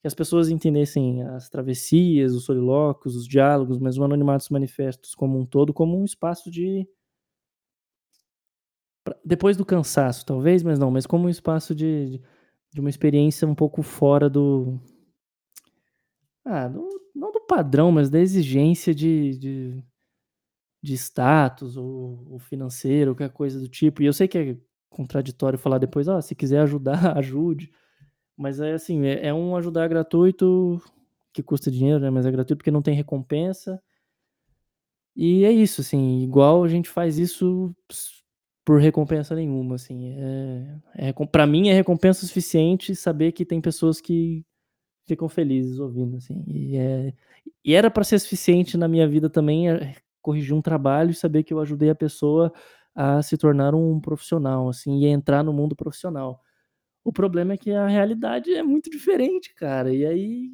que 0.00 0.06
as 0.06 0.14
pessoas 0.14 0.50
entendessem 0.50 1.24
as 1.24 1.48
travessias, 1.48 2.32
os 2.32 2.44
solilóquios, 2.44 3.16
os 3.16 3.26
diálogos, 3.26 3.80
mas 3.80 3.98
o 3.98 4.04
Anonimatos 4.04 4.48
Manifestos 4.48 5.16
como 5.16 5.36
um 5.36 5.44
todo, 5.44 5.74
como 5.74 6.00
um 6.00 6.04
espaço 6.04 6.48
de. 6.48 6.88
Depois 9.24 9.56
do 9.56 9.66
cansaço, 9.66 10.24
talvez, 10.24 10.62
mas 10.62 10.78
não, 10.78 10.92
mas 10.92 11.06
como 11.06 11.26
um 11.26 11.30
espaço 11.30 11.74
de, 11.74 12.22
de 12.72 12.80
uma 12.80 12.90
experiência 12.90 13.48
um 13.48 13.54
pouco 13.54 13.82
fora 13.82 14.30
do, 14.30 14.78
ah, 16.48 16.68
do, 16.68 16.88
não 17.14 17.30
do 17.30 17.40
padrão, 17.40 17.92
mas 17.92 18.08
da 18.08 18.18
exigência 18.18 18.94
de, 18.94 19.36
de, 19.38 19.84
de 20.82 20.94
status 20.94 21.76
ou, 21.76 22.26
ou, 22.30 22.38
financeiro, 22.38 23.14
qualquer 23.14 23.32
coisa 23.32 23.60
do 23.60 23.68
tipo. 23.68 24.02
E 24.02 24.06
eu 24.06 24.12
sei 24.12 24.26
que 24.26 24.38
é 24.38 24.56
contraditório 24.88 25.58
falar 25.58 25.78
depois, 25.78 26.08
oh, 26.08 26.20
se 26.22 26.34
quiser 26.34 26.60
ajudar, 26.60 27.16
ajude. 27.18 27.70
Mas 28.36 28.60
é 28.60 28.72
assim, 28.72 29.04
é, 29.04 29.28
é 29.28 29.34
um 29.34 29.56
ajudar 29.56 29.88
gratuito 29.88 30.80
que 31.32 31.42
custa 31.42 31.70
dinheiro, 31.70 32.00
né? 32.00 32.10
Mas 32.10 32.24
é 32.24 32.30
gratuito 32.30 32.58
porque 32.58 32.70
não 32.70 32.82
tem 32.82 32.94
recompensa. 32.94 33.80
E 35.14 35.44
é 35.44 35.52
isso, 35.52 35.80
assim, 35.80 36.22
igual 36.22 36.64
a 36.64 36.68
gente 36.68 36.88
faz 36.88 37.18
isso 37.18 37.74
por 38.64 38.80
recompensa 38.80 39.34
nenhuma, 39.34 39.74
assim. 39.74 40.14
É, 40.94 41.08
é, 41.08 41.12
para 41.12 41.46
mim 41.46 41.68
é 41.68 41.74
recompensa 41.74 42.26
suficiente 42.26 42.94
saber 42.94 43.32
que 43.32 43.44
tem 43.44 43.60
pessoas 43.60 44.00
que 44.00 44.44
ficam 45.08 45.28
felizes 45.28 45.80
ouvindo, 45.80 46.18
assim. 46.18 46.44
E, 46.46 46.76
é, 46.76 47.12
e 47.64 47.74
era 47.74 47.90
para 47.90 48.04
ser 48.04 48.18
suficiente 48.18 48.76
na 48.76 48.86
minha 48.86 49.08
vida 49.08 49.28
também 49.28 49.70
é, 49.70 49.96
corrigir 50.22 50.54
um 50.54 50.62
trabalho 50.62 51.10
e 51.10 51.14
saber 51.14 51.42
que 51.42 51.52
eu 51.52 51.60
ajudei 51.60 51.90
a 51.90 51.94
pessoa 51.94 52.52
a 52.94 53.22
se 53.22 53.36
tornar 53.36 53.74
um 53.74 54.00
profissional, 54.00 54.68
assim, 54.68 55.00
e 55.00 55.06
entrar 55.06 55.42
no 55.42 55.52
mundo 55.52 55.74
profissional. 55.74 56.42
O 57.04 57.12
problema 57.12 57.54
é 57.54 57.56
que 57.56 57.70
a 57.72 57.86
realidade 57.86 58.52
é 58.52 58.62
muito 58.62 58.90
diferente, 58.90 59.54
cara. 59.54 59.94
E 59.94 60.04
aí, 60.04 60.50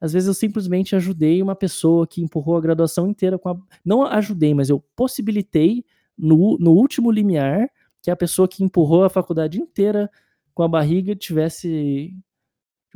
às 0.00 0.12
vezes 0.12 0.28
eu 0.28 0.34
simplesmente 0.34 0.94
ajudei 0.94 1.42
uma 1.42 1.56
pessoa 1.56 2.06
que 2.06 2.22
empurrou 2.22 2.56
a 2.56 2.60
graduação 2.60 3.08
inteira 3.08 3.38
com 3.38 3.48
a. 3.48 3.56
Não 3.84 4.04
ajudei, 4.04 4.54
mas 4.54 4.68
eu 4.68 4.78
possibilitei 4.94 5.84
no, 6.16 6.56
no 6.58 6.72
último 6.72 7.10
limiar 7.10 7.68
que 8.02 8.10
a 8.10 8.16
pessoa 8.16 8.46
que 8.46 8.62
empurrou 8.62 9.04
a 9.04 9.10
faculdade 9.10 9.60
inteira 9.60 10.10
com 10.54 10.62
a 10.62 10.68
barriga 10.68 11.16
tivesse. 11.16 12.14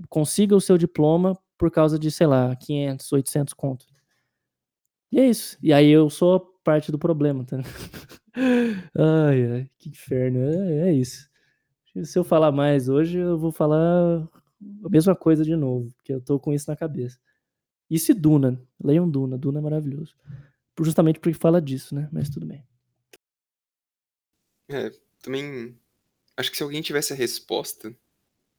Consiga 0.09 0.55
o 0.57 0.61
seu 0.61 0.78
diploma 0.78 1.38
por 1.59 1.70
causa 1.70 1.98
de, 1.98 2.11
sei 2.11 2.26
lá, 2.26 2.55
500, 2.57 3.12
800 3.12 3.55
contos. 3.55 3.86
E 5.12 5.18
é 5.18 5.26
isso. 5.28 5.59
E 5.62 5.72
aí 5.72 5.90
eu 5.90 6.09
sou 6.09 6.40
parte 6.64 6.92
do 6.92 6.98
problema, 6.98 7.44
tá? 7.44 7.59
ai, 8.96 9.53
ai, 9.53 9.70
que 9.78 9.88
inferno. 9.88 10.38
É, 10.38 10.88
é 10.88 10.92
isso. 10.92 11.28
Se 12.05 12.18
eu 12.18 12.24
falar 12.24 12.53
mais 12.53 12.88
hoje, 12.88 13.18
eu 13.18 13.36
vou 13.36 13.51
falar 13.51 14.28
a 14.84 14.88
mesma 14.88 15.16
coisa 15.16 15.44
de 15.44 15.57
novo, 15.57 15.92
porque 15.94 16.12
eu 16.12 16.20
tô 16.20 16.38
com 16.38 16.53
isso 16.53 16.70
na 16.70 16.76
cabeça. 16.76 17.18
Isso 17.90 18.12
e 18.12 18.14
Duna. 18.14 18.62
Leiam 18.82 19.11
Duna. 19.11 19.36
Duna 19.36 19.59
é 19.59 19.62
maravilhoso. 19.62 20.14
Justamente 20.80 21.18
porque 21.18 21.34
fala 21.34 21.61
disso, 21.61 21.94
né? 21.94 22.09
Mas 22.12 22.30
tudo 22.30 22.46
bem. 22.46 22.64
É, 24.68 24.92
também 25.20 25.76
acho 26.36 26.51
que 26.51 26.57
se 26.57 26.62
alguém 26.62 26.80
tivesse 26.80 27.12
a 27.12 27.16
resposta 27.16 27.94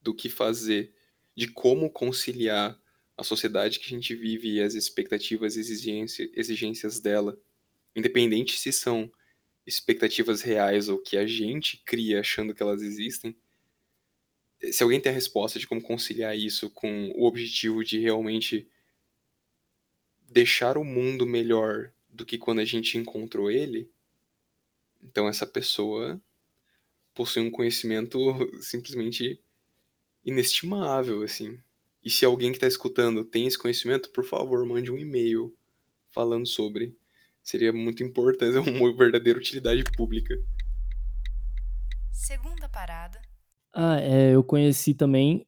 do 0.02 0.14
que 0.14 0.30
fazer, 0.30 0.94
de 1.36 1.48
como 1.48 1.90
conciliar 1.90 2.80
a 3.18 3.24
sociedade 3.24 3.80
que 3.80 3.86
a 3.86 3.90
gente 3.90 4.16
vive 4.16 4.56
e 4.56 4.62
as 4.62 4.74
expectativas 4.74 5.56
e 5.56 5.62
exigências 6.36 7.00
dela, 7.00 7.40
independente 7.96 8.58
se 8.58 8.72
são 8.72 9.12
expectativas 9.66 10.42
reais 10.42 10.90
ou 10.90 11.00
que 11.00 11.18
a 11.18 11.26
gente 11.26 11.82
cria 11.86 12.20
achando 12.20 12.54
que 12.54 12.64
elas 12.64 12.82
existem, 12.82 13.36
se 14.72 14.84
alguém 14.84 15.02
tem 15.02 15.12
a 15.12 15.16
resposta 15.16 15.58
de 15.58 15.68
como 15.68 15.82
conciliar 15.82 16.38
isso 16.38 16.70
com 16.70 17.12
o 17.16 17.26
objetivo 17.26 17.84
de 17.84 18.00
realmente 18.00 18.70
deixar 20.30 20.78
o 20.78 20.84
mundo 20.84 21.26
melhor 21.26 21.92
do 22.08 22.26
que 22.26 22.38
quando 22.38 22.60
a 22.60 22.66
gente 22.66 22.98
encontrou 22.98 23.50
ele, 23.50 23.90
então 25.02 25.28
essa 25.28 25.48
pessoa 25.48 26.22
possui 27.14 27.42
um 27.42 27.52
conhecimento 27.52 28.18
simplesmente 28.62 29.42
inestimável, 30.26 31.24
assim. 31.24 31.58
E 32.04 32.10
se 32.10 32.26
alguém 32.26 32.52
que 32.52 32.58
está 32.58 32.68
escutando 32.68 33.24
tem 33.24 33.46
esse 33.46 33.58
conhecimento, 33.58 34.10
por 34.10 34.24
favor, 34.24 34.66
mande 34.66 34.92
um 34.92 34.98
e-mail 34.98 35.56
falando 36.10 36.48
sobre 36.48 36.96
seria 37.44 37.74
muito 37.74 38.04
importante, 38.04 38.58
é 38.58 38.60
uma 38.62 38.96
verdadeira 38.96 39.40
utilidade 39.40 39.84
pública. 39.96 40.36
Segunda 42.12 42.70
parada. 42.70 43.20
Ah, 43.74 44.00
é, 44.00 44.36
eu 44.36 44.44
conheci 44.44 44.94
também 44.94 45.46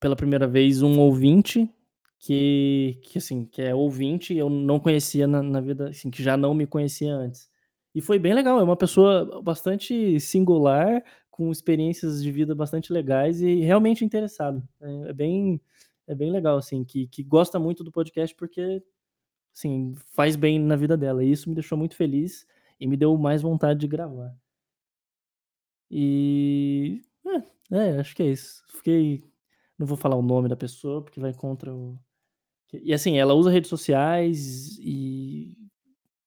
pela 0.00 0.16
primeira 0.16 0.46
vez 0.46 0.82
um 0.82 0.98
ouvinte 0.98 1.70
que, 2.18 2.98
que 3.02 3.18
assim, 3.18 3.44
que 3.44 3.62
é 3.62 3.74
ouvinte, 3.74 4.34
eu 4.34 4.48
não 4.48 4.78
conhecia 4.78 5.26
na, 5.26 5.42
na 5.42 5.60
vida, 5.60 5.88
assim, 5.88 6.10
que 6.10 6.22
já 6.22 6.36
não 6.36 6.54
me 6.54 6.66
conhecia 6.66 7.12
antes. 7.12 7.48
E 7.94 8.00
foi 8.00 8.18
bem 8.18 8.32
legal, 8.32 8.58
é 8.58 8.62
uma 8.62 8.76
pessoa 8.76 9.42
bastante 9.42 10.18
singular, 10.18 11.02
com 11.42 11.50
experiências 11.50 12.22
de 12.22 12.30
vida 12.30 12.54
bastante 12.54 12.92
legais 12.92 13.40
e 13.40 13.60
realmente 13.60 14.04
interessado. 14.04 14.62
É, 14.80 15.10
é 15.10 15.12
bem, 15.12 15.60
é 16.06 16.14
bem 16.14 16.30
legal, 16.30 16.56
assim, 16.56 16.84
que, 16.84 17.08
que 17.08 17.22
gosta 17.22 17.58
muito 17.58 17.82
do 17.82 17.90
podcast 17.90 18.34
porque 18.36 18.82
assim, 19.54 19.94
faz 20.14 20.36
bem 20.36 20.58
na 20.58 20.76
vida 20.76 20.96
dela. 20.96 21.24
E 21.24 21.30
isso 21.30 21.48
me 21.48 21.54
deixou 21.54 21.76
muito 21.76 21.96
feliz 21.96 22.46
e 22.80 22.86
me 22.86 22.96
deu 22.96 23.16
mais 23.16 23.42
vontade 23.42 23.80
de 23.80 23.88
gravar. 23.88 24.34
E. 25.90 27.02
É, 27.70 27.76
é, 27.76 28.00
acho 28.00 28.14
que 28.14 28.22
é 28.22 28.26
isso. 28.26 28.62
Fiquei. 28.68 29.24
Não 29.78 29.86
vou 29.86 29.96
falar 29.96 30.16
o 30.16 30.22
nome 30.22 30.48
da 30.48 30.56
pessoa, 30.56 31.02
porque 31.02 31.20
vai 31.20 31.34
contra 31.34 31.74
o. 31.74 31.98
E 32.72 32.94
assim, 32.94 33.18
ela 33.18 33.34
usa 33.34 33.50
redes 33.50 33.68
sociais 33.68 34.78
e. 34.78 35.56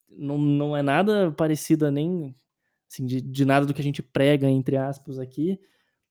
Não, 0.10 0.38
não 0.38 0.78
é 0.78 0.84
nada 0.84 1.32
parecida 1.32 1.90
nem. 1.90 2.36
Assim, 2.90 3.06
de, 3.06 3.22
de 3.22 3.46
nada 3.46 3.66
do 3.66 3.74
que 3.74 3.82
a 3.82 3.84
gente 3.84 4.02
prega, 4.02 4.50
entre 4.50 4.78
aspas, 4.78 5.20
aqui. 5.20 5.60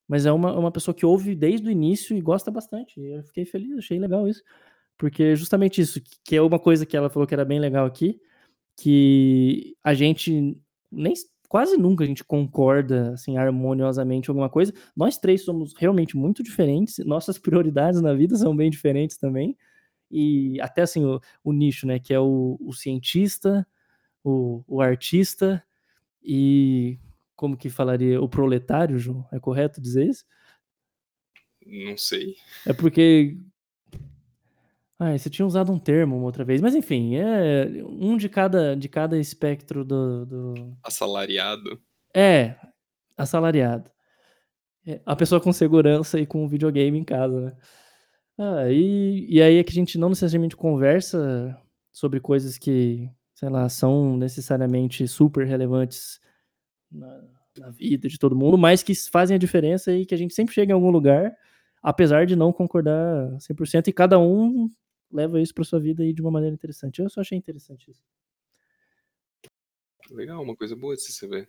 Mas 0.06 0.26
é 0.26 0.32
uma, 0.32 0.52
uma 0.58 0.70
pessoa 0.70 0.94
que 0.94 1.06
ouve 1.06 1.34
desde 1.34 1.66
o 1.66 1.70
início 1.70 2.16
e 2.16 2.20
gosta 2.20 2.50
bastante. 2.50 3.00
Eu 3.00 3.22
fiquei 3.24 3.44
feliz, 3.44 3.78
achei 3.78 3.98
legal 3.98 4.28
isso. 4.28 4.42
Porque 4.98 5.34
justamente 5.34 5.80
isso, 5.80 6.00
que 6.24 6.36
é 6.36 6.42
uma 6.42 6.58
coisa 6.58 6.86
que 6.86 6.96
ela 6.96 7.10
falou 7.10 7.26
que 7.26 7.34
era 7.34 7.44
bem 7.44 7.58
legal 7.58 7.86
aqui, 7.86 8.20
que 8.76 9.76
a 9.82 9.94
gente 9.94 10.60
nem 10.90 11.14
quase 11.48 11.76
nunca 11.76 12.04
a 12.04 12.06
gente 12.06 12.24
concorda 12.24 13.12
assim 13.12 13.36
harmoniosamente 13.36 14.30
alguma 14.30 14.48
coisa. 14.50 14.72
Nós 14.96 15.18
três 15.18 15.44
somos 15.44 15.74
realmente 15.76 16.16
muito 16.16 16.42
diferentes, 16.42 16.98
nossas 17.04 17.38
prioridades 17.40 18.00
na 18.00 18.14
vida 18.14 18.36
são 18.36 18.56
bem 18.56 18.70
diferentes 18.70 19.16
também. 19.16 19.56
E 20.10 20.60
até 20.60 20.82
assim 20.82 21.04
o, 21.04 21.20
o 21.42 21.52
nicho, 21.52 21.86
né, 21.86 21.98
que 21.98 22.14
é 22.14 22.20
o, 22.20 22.58
o 22.60 22.72
cientista, 22.72 23.66
o, 24.22 24.62
o 24.66 24.80
artista 24.80 25.62
e 26.24 26.98
como 27.36 27.56
que 27.56 27.68
falaria 27.68 28.20
o 28.20 28.28
proletário, 28.28 28.98
João? 28.98 29.26
É 29.30 29.38
correto 29.38 29.80
dizer 29.80 30.06
isso? 30.06 30.24
Não 31.66 31.96
sei. 31.96 32.36
É 32.66 32.72
porque 32.72 33.36
ah, 34.98 35.16
você 35.16 35.28
tinha 35.28 35.44
usado 35.44 35.72
um 35.72 35.78
termo 35.78 36.16
uma 36.16 36.26
outra 36.26 36.44
vez, 36.44 36.60
mas 36.60 36.74
enfim, 36.74 37.16
é 37.16 37.66
um 37.84 38.16
de 38.16 38.28
cada, 38.28 38.76
de 38.76 38.88
cada 38.88 39.18
espectro 39.18 39.84
do, 39.84 40.24
do... 40.24 40.76
Assalariado. 40.82 41.80
É, 42.14 42.56
assalariado. 43.16 43.90
É, 44.86 45.00
a 45.04 45.16
pessoa 45.16 45.40
com 45.40 45.52
segurança 45.52 46.20
e 46.20 46.26
com 46.26 46.48
videogame 46.48 46.98
em 46.98 47.04
casa, 47.04 47.40
né? 47.40 47.56
Ah, 48.38 48.70
e, 48.70 49.26
e 49.28 49.42
aí 49.42 49.58
é 49.58 49.64
que 49.64 49.70
a 49.70 49.74
gente 49.74 49.98
não 49.98 50.08
necessariamente 50.08 50.56
conversa 50.56 51.56
sobre 51.92 52.20
coisas 52.20 52.58
que, 52.58 53.08
sei 53.34 53.48
lá, 53.48 53.68
são 53.68 54.16
necessariamente 54.16 55.06
super 55.08 55.46
relevantes 55.46 56.20
na, 56.90 57.24
na 57.58 57.70
vida 57.70 58.08
de 58.08 58.18
todo 58.18 58.36
mundo, 58.36 58.56
mas 58.58 58.82
que 58.82 58.94
fazem 58.94 59.34
a 59.34 59.38
diferença 59.38 59.92
e 59.92 60.06
que 60.06 60.14
a 60.14 60.18
gente 60.18 60.34
sempre 60.34 60.54
chega 60.54 60.72
em 60.72 60.74
algum 60.74 60.90
lugar, 60.90 61.36
apesar 61.82 62.26
de 62.26 62.36
não 62.36 62.52
concordar 62.52 63.30
100%, 63.40 63.88
e 63.88 63.92
cada 63.92 64.18
um 64.18 64.70
leva 65.10 65.40
isso 65.40 65.54
para 65.54 65.64
sua 65.64 65.80
vida 65.80 66.02
aí 66.02 66.12
de 66.12 66.20
uma 66.20 66.30
maneira 66.30 66.54
interessante. 66.54 67.00
Eu 67.00 67.10
só 67.10 67.20
achei 67.20 67.38
interessante 67.38 67.90
isso. 67.90 68.02
Legal, 70.10 70.42
uma 70.42 70.56
coisa 70.56 70.76
boa 70.76 70.94
de 70.94 71.02
se 71.02 71.26
ver. 71.26 71.46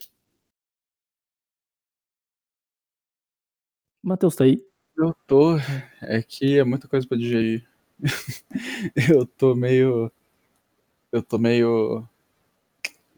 Matheus, 4.02 4.36
tá 4.36 4.44
aí? 4.44 4.64
Eu 4.98 5.16
tô. 5.28 5.58
É 6.02 6.22
que 6.22 6.60
é 6.60 6.64
muita 6.64 6.88
coisa 6.88 7.08
para 7.08 7.18
digerir. 7.18 7.68
eu 9.12 9.26
tô 9.26 9.56
meio. 9.56 10.12
Eu 11.16 11.24
tô 11.24 11.38
meio. 11.38 12.06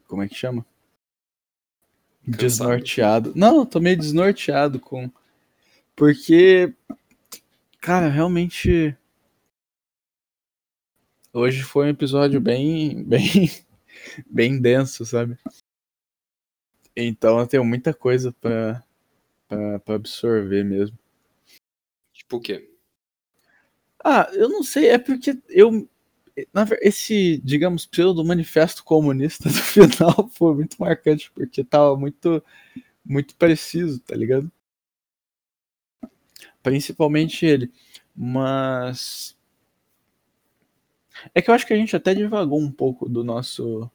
Como 0.06 0.22
é 0.22 0.28
que 0.28 0.34
chama? 0.36 0.64
Cansado. 2.24 2.38
Desnorteado. 2.38 3.32
Não, 3.34 3.56
eu 3.58 3.66
tô 3.66 3.80
meio 3.80 3.96
desnorteado 3.96 4.78
com. 4.78 5.10
Porque. 5.96 6.72
Cara, 7.80 8.08
realmente 8.08 8.96
Hoje 11.32 11.62
foi 11.62 11.86
um 11.86 11.90
episódio 11.90 12.40
bem, 12.40 13.02
bem, 13.02 13.50
bem 14.30 14.60
denso, 14.60 15.04
sabe? 15.04 15.36
Então 16.96 17.38
eu 17.38 17.46
tenho 17.46 17.64
muita 17.64 17.92
coisa 17.92 18.32
para 18.40 18.84
para 19.48 19.94
absorver 19.94 20.62
mesmo. 20.62 20.96
Tipo 22.12 22.36
o 22.36 22.40
quê? 22.40 22.70
Ah, 24.04 24.28
eu 24.32 24.48
não 24.48 24.62
sei, 24.62 24.88
é 24.88 24.98
porque 24.98 25.36
eu 25.48 25.88
esse, 26.80 27.40
digamos, 27.44 27.86
pseudo 27.86 28.24
manifesto 28.24 28.84
comunista 28.84 29.48
do 29.48 29.54
final 29.56 30.28
foi 30.32 30.54
muito 30.54 30.76
marcante, 30.78 31.30
porque 31.32 31.64
tava 31.64 31.96
muito 31.96 32.42
muito 33.04 33.34
preciso, 33.36 34.00
tá 34.00 34.14
ligado? 34.14 34.50
Principalmente 36.62 37.46
ele. 37.46 37.72
Mas 38.14 39.38
é 41.34 41.42
que 41.42 41.50
eu 41.50 41.54
acho 41.54 41.66
que 41.66 41.72
a 41.72 41.76
gente 41.76 41.94
até 41.96 42.14
divagou 42.14 42.60
um 42.60 42.70
pouco 42.70 43.08
do 43.08 43.24
nosso. 43.24 43.90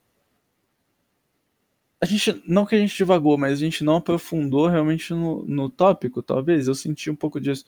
A 2.01 2.05
gente. 2.05 2.43
Não 2.47 2.65
que 2.65 2.75
a 2.75 2.79
gente 2.79 2.95
divagou, 2.95 3.37
mas 3.37 3.53
a 3.53 3.55
gente 3.55 3.83
não 3.83 3.97
aprofundou 3.97 4.67
realmente 4.67 5.13
no, 5.13 5.43
no 5.45 5.69
tópico, 5.69 6.21
talvez. 6.21 6.67
Eu 6.67 6.75
senti 6.75 7.09
um 7.09 7.15
pouco 7.15 7.39
disso. 7.39 7.65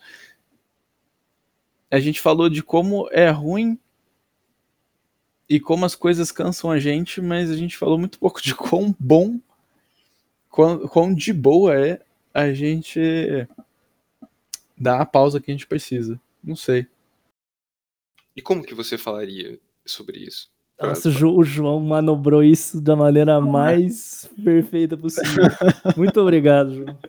a 1.89 1.99
gente 1.99 2.19
falou 2.21 2.49
de 2.49 2.61
como 2.63 3.07
é 3.11 3.29
ruim 3.29 3.79
e 5.47 5.59
como 5.59 5.85
as 5.85 5.95
coisas 5.95 6.31
cansam 6.31 6.71
a 6.71 6.79
gente, 6.79 7.21
mas 7.21 7.51
a 7.51 7.55
gente 7.55 7.77
falou 7.77 7.97
muito 7.97 8.19
pouco 8.19 8.41
de 8.41 8.53
quão 8.55 8.95
bom, 8.99 9.39
quão, 10.49 10.87
quão 10.87 11.13
de 11.13 11.31
boa 11.31 11.75
é 11.75 12.01
a 12.33 12.53
gente 12.53 12.99
dar 14.77 14.99
a 14.99 15.05
pausa 15.05 15.39
que 15.39 15.51
a 15.51 15.53
gente 15.53 15.67
precisa. 15.67 16.19
Não 16.43 16.55
sei. 16.55 16.87
E 18.35 18.41
como 18.41 18.63
que 18.63 18.75
você 18.75 18.97
falaria 18.97 19.57
sobre 19.85 20.19
isso? 20.19 20.49
Nossa, 20.81 21.07
o 21.07 21.43
João 21.43 21.79
manobrou 21.79 22.43
isso 22.43 22.81
da 22.81 22.97
maneira 22.97 23.39
mais 23.39 24.29
perfeita 24.43 24.97
possível. 24.97 25.45
Muito 25.95 26.19
obrigado, 26.19 26.75
João. 26.75 26.99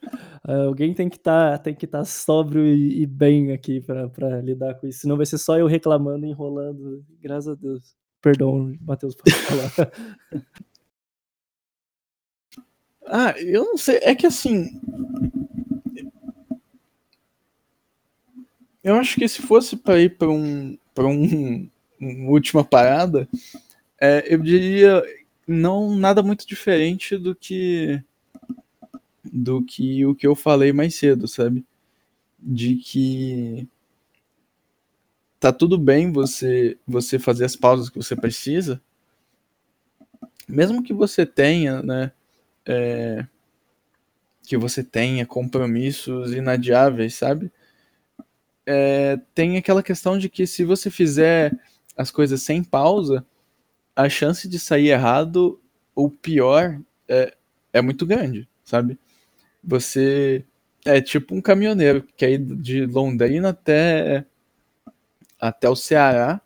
Uh, 0.46 0.68
alguém 0.68 0.94
tem 0.94 1.08
que 1.08 1.18
tá, 1.18 1.60
estar 1.66 1.86
tá 1.88 2.04
sóbrio 2.04 2.64
e, 2.64 3.02
e 3.02 3.06
bem 3.06 3.50
aqui 3.50 3.80
para 3.80 4.40
lidar 4.40 4.74
com 4.76 4.86
isso. 4.86 5.00
Senão 5.00 5.16
vai 5.16 5.26
ser 5.26 5.38
só 5.38 5.58
eu 5.58 5.66
reclamando, 5.66 6.24
enrolando. 6.24 7.04
Graças 7.20 7.48
a 7.48 7.54
Deus. 7.56 7.96
Perdão, 8.26 8.76
Matheus, 8.80 9.14
pode 9.14 9.36
falar. 9.36 9.92
ah, 13.06 13.34
eu 13.38 13.64
não 13.64 13.78
sei. 13.78 14.00
É 14.02 14.16
que 14.16 14.26
assim. 14.26 14.80
Eu 18.82 18.96
acho 18.96 19.14
que 19.14 19.28
se 19.28 19.40
fosse 19.42 19.76
para 19.76 20.00
ir 20.00 20.18
para 20.18 20.28
um, 20.28 20.76
para 20.92 21.06
um 21.06 21.70
última 22.28 22.64
parada, 22.64 23.28
é, 24.00 24.24
eu 24.26 24.42
diria 24.42 25.04
não 25.46 25.94
nada 25.94 26.20
muito 26.20 26.44
diferente 26.48 27.16
do 27.16 27.32
que 27.32 28.02
do 29.22 29.62
que 29.62 30.04
o 30.04 30.16
que 30.16 30.26
eu 30.26 30.34
falei 30.34 30.72
mais 30.72 30.96
cedo, 30.96 31.28
sabe? 31.28 31.64
De 32.40 32.74
que 32.74 33.68
tá 35.40 35.52
tudo 35.52 35.78
bem 35.78 36.12
você 36.12 36.78
você 36.86 37.18
fazer 37.18 37.44
as 37.44 37.56
pausas 37.56 37.88
que 37.88 37.96
você 37.96 38.16
precisa, 38.16 38.80
mesmo 40.48 40.82
que 40.82 40.92
você 40.92 41.26
tenha, 41.26 41.82
né? 41.82 42.12
É, 42.66 43.26
que 44.42 44.56
você 44.56 44.82
tenha 44.82 45.26
compromissos 45.26 46.32
inadiáveis, 46.32 47.14
sabe? 47.14 47.50
É, 48.64 49.18
tem 49.34 49.56
aquela 49.56 49.82
questão 49.82 50.18
de 50.18 50.28
que 50.28 50.46
se 50.46 50.64
você 50.64 50.90
fizer 50.90 51.52
as 51.96 52.10
coisas 52.10 52.42
sem 52.42 52.62
pausa, 52.62 53.24
a 53.94 54.08
chance 54.08 54.48
de 54.48 54.58
sair 54.58 54.88
errado 54.88 55.60
ou 55.94 56.10
pior 56.10 56.80
é, 57.08 57.34
é 57.72 57.80
muito 57.82 58.04
grande, 58.06 58.48
sabe? 58.64 58.98
Você 59.64 60.44
é 60.84 61.00
tipo 61.00 61.34
um 61.34 61.40
caminhoneiro 61.40 62.02
que 62.02 62.12
quer 62.14 62.30
ir 62.32 62.38
de 62.38 62.86
Londrina 62.86 63.50
até, 63.50 64.24
até 65.40 65.68
o 65.68 65.76
Ceará 65.76 66.40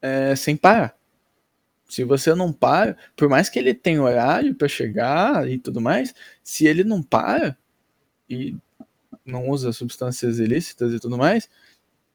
é, 0.00 0.34
sem 0.36 0.56
parar. 0.56 0.96
Se 1.88 2.02
você 2.04 2.34
não 2.34 2.52
para, 2.52 2.96
por 3.14 3.28
mais 3.28 3.48
que 3.48 3.58
ele 3.58 3.72
tenha 3.72 4.02
horário 4.02 4.54
para 4.54 4.68
chegar 4.68 5.48
e 5.48 5.58
tudo 5.58 5.80
mais, 5.80 6.14
se 6.42 6.66
ele 6.66 6.82
não 6.82 7.02
para 7.02 7.56
e 8.28 8.56
não 9.24 9.48
usa 9.48 9.72
substâncias 9.72 10.38
ilícitas 10.38 10.92
e 10.92 11.00
tudo 11.00 11.16
mais, 11.16 11.48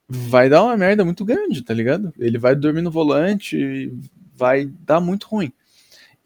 vai 0.08 0.50
dar 0.50 0.64
uma 0.64 0.76
merda 0.76 1.06
muito 1.06 1.24
grande, 1.24 1.62
tá 1.64 1.74
ligado? 1.74 2.14
Ele 2.18 2.38
vai 2.38 2.56
dormir 2.56 2.82
no 2.82 2.92
volante, 2.92 3.94
vai 4.36 4.66
dar 4.66 5.00
muito 5.00 5.28
ruim. 5.28 5.54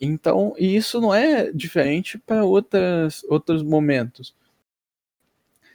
Então, 0.02 0.54
e 0.58 0.76
isso 0.76 1.00
não 1.00 1.14
é 1.14 1.52
diferente 1.52 2.18
para 2.18 2.44
outros 2.44 3.64
momentos. 3.64 4.36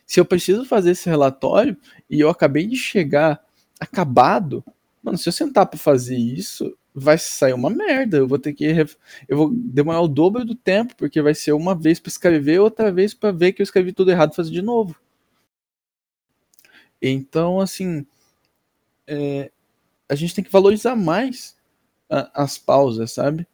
Se 0.04 0.18
eu 0.18 0.24
preciso 0.24 0.64
fazer 0.64 0.90
esse 0.90 1.08
relatório 1.08 1.76
e 2.08 2.18
eu 2.18 2.28
acabei 2.28 2.66
de 2.66 2.76
chegar 2.76 3.40
acabado, 3.80 4.64
mano, 5.02 5.18
se 5.18 5.28
eu 5.28 5.32
sentar 5.32 5.66
para 5.66 5.78
fazer 5.78 6.16
isso, 6.16 6.76
vai 6.94 7.18
sair 7.18 7.52
uma 7.54 7.70
merda. 7.70 8.18
Eu 8.18 8.28
vou 8.28 8.38
ter 8.38 8.52
que 8.52 8.64
eu 9.28 9.36
vou 9.36 9.50
demorar 9.52 10.00
o 10.00 10.08
dobro 10.08 10.44
do 10.44 10.54
tempo, 10.54 10.94
porque 10.96 11.22
vai 11.22 11.34
ser 11.34 11.52
uma 11.52 11.74
vez 11.74 11.98
para 11.98 12.10
escrever, 12.10 12.60
outra 12.60 12.92
vez 12.92 13.14
para 13.14 13.32
ver 13.32 13.52
que 13.52 13.62
eu 13.62 13.64
escrevi 13.64 13.92
tudo 13.92 14.10
errado 14.10 14.32
e 14.32 14.36
fazer 14.36 14.50
de 14.50 14.62
novo. 14.62 14.94
Então, 17.02 17.60
assim, 17.60 18.06
é, 19.06 19.50
a 20.08 20.14
gente 20.14 20.34
tem 20.34 20.44
que 20.44 20.52
valorizar 20.52 20.94
mais 20.94 21.56
a, 22.08 22.42
as 22.44 22.58
pausas, 22.58 23.12
sabe? 23.12 23.46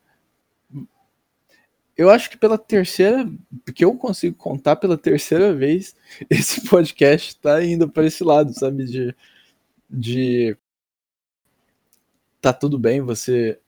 Eu 1.96 2.10
acho 2.10 2.28
que 2.28 2.36
pela 2.36 2.58
terceira, 2.58 3.26
porque 3.64 3.84
eu 3.84 3.96
consigo 3.96 4.36
contar 4.36 4.76
pela 4.76 4.98
terceira 4.98 5.54
vez, 5.54 5.96
esse 6.28 6.68
podcast 6.68 7.30
está 7.30 7.64
indo 7.64 7.88
para 7.88 8.06
esse 8.06 8.22
lado, 8.22 8.52
sabe? 8.52 8.84
De, 8.84 9.16
de 9.88 10.56
tá 12.40 12.52
tudo 12.52 12.78
bem 12.78 13.00
você 13.00 13.58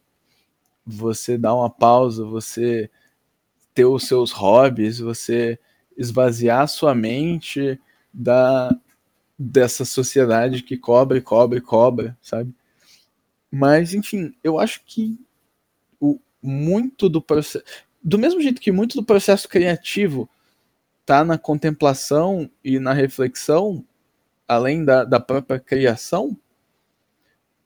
você 0.87 1.37
dar 1.37 1.55
uma 1.55 1.69
pausa, 1.69 2.25
você 2.25 2.91
ter 3.75 3.85
os 3.85 4.09
seus 4.09 4.33
hobbies, 4.33 4.99
você 4.99 5.59
esvaziar 5.97 6.67
sua 6.69 6.95
mente 6.95 7.79
da 8.13 8.75
dessa 9.39 9.85
sociedade 9.85 10.63
que 10.65 10.77
cobra, 10.77 11.21
cobra, 11.21 11.61
cobra, 11.61 12.19
sabe? 12.21 12.53
Mas, 13.51 13.95
enfim, 13.95 14.35
eu 14.43 14.59
acho 14.59 14.83
que 14.85 15.19
o, 16.01 16.19
muito 16.43 17.09
do 17.09 17.23
processo. 17.23 17.65
Do 18.03 18.19
mesmo 18.19 18.41
jeito 18.41 18.61
que 18.61 18.73
muito 18.73 18.97
do 18.97 19.05
processo 19.05 19.49
criativo 19.49 20.29
tá 21.07 21.25
na 21.25 21.39
contemplação 21.39 22.51
e 22.65 22.79
na 22.79 22.93
reflexão, 22.93 23.85
além 24.49 24.85
da, 24.85 25.05
da 25.05 25.21
própria 25.21 25.61
criação, 25.61 26.37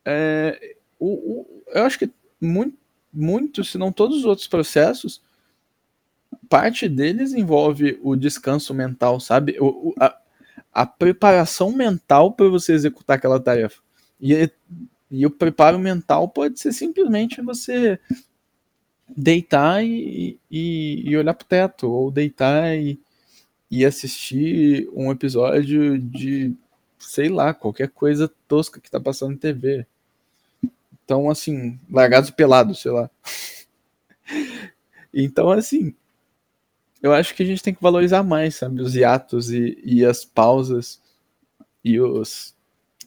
é, 0.04 0.76
o, 0.98 1.06
o, 1.06 1.62
eu 1.68 1.84
acho 1.84 1.98
que 1.98 2.10
muito, 2.40 2.76
muito, 3.12 3.62
se 3.62 3.78
não 3.78 3.92
todos 3.92 4.18
os 4.18 4.24
outros 4.24 4.48
processos, 4.48 5.22
parte 6.48 6.88
deles 6.88 7.32
envolve 7.32 7.98
o 8.02 8.16
descanso 8.16 8.74
mental, 8.74 9.20
sabe? 9.20 9.56
O, 9.60 9.94
a, 9.98 10.18
a 10.72 10.86
preparação 10.86 11.70
mental 11.72 12.32
para 12.32 12.48
você 12.48 12.72
executar 12.72 13.16
aquela 13.16 13.40
tarefa. 13.40 13.80
E, 14.20 14.50
e 15.10 15.26
o 15.26 15.30
preparo 15.30 15.78
mental 15.78 16.28
pode 16.28 16.58
ser 16.58 16.72
simplesmente 16.72 17.40
você 17.42 18.00
deitar 19.16 19.84
e, 19.84 20.38
e, 20.50 21.02
e 21.04 21.16
olhar 21.16 21.34
para 21.34 21.44
o 21.44 21.48
teto, 21.48 21.90
ou 21.90 22.10
deitar 22.10 22.74
e, 22.76 22.98
e 23.70 23.84
assistir 23.84 24.88
um 24.94 25.10
episódio 25.10 25.98
de, 25.98 26.54
sei 27.02 27.28
lá, 27.28 27.52
qualquer 27.52 27.90
coisa 27.90 28.32
tosca 28.48 28.80
que 28.80 28.88
está 28.88 29.00
passando 29.00 29.32
na 29.32 29.38
TV. 29.38 29.86
Então, 31.04 31.28
assim, 31.28 31.78
largados 31.90 32.30
pelados, 32.30 32.80
sei 32.80 32.92
lá. 32.92 33.10
então, 35.12 35.50
assim, 35.50 35.94
eu 37.02 37.12
acho 37.12 37.34
que 37.34 37.42
a 37.42 37.46
gente 37.46 37.62
tem 37.62 37.74
que 37.74 37.82
valorizar 37.82 38.22
mais, 38.22 38.54
sabe, 38.56 38.80
os 38.80 38.94
hiatos 38.94 39.50
e, 39.50 39.78
e 39.84 40.04
as 40.04 40.24
pausas 40.24 41.02
e 41.84 42.00
os 42.00 42.56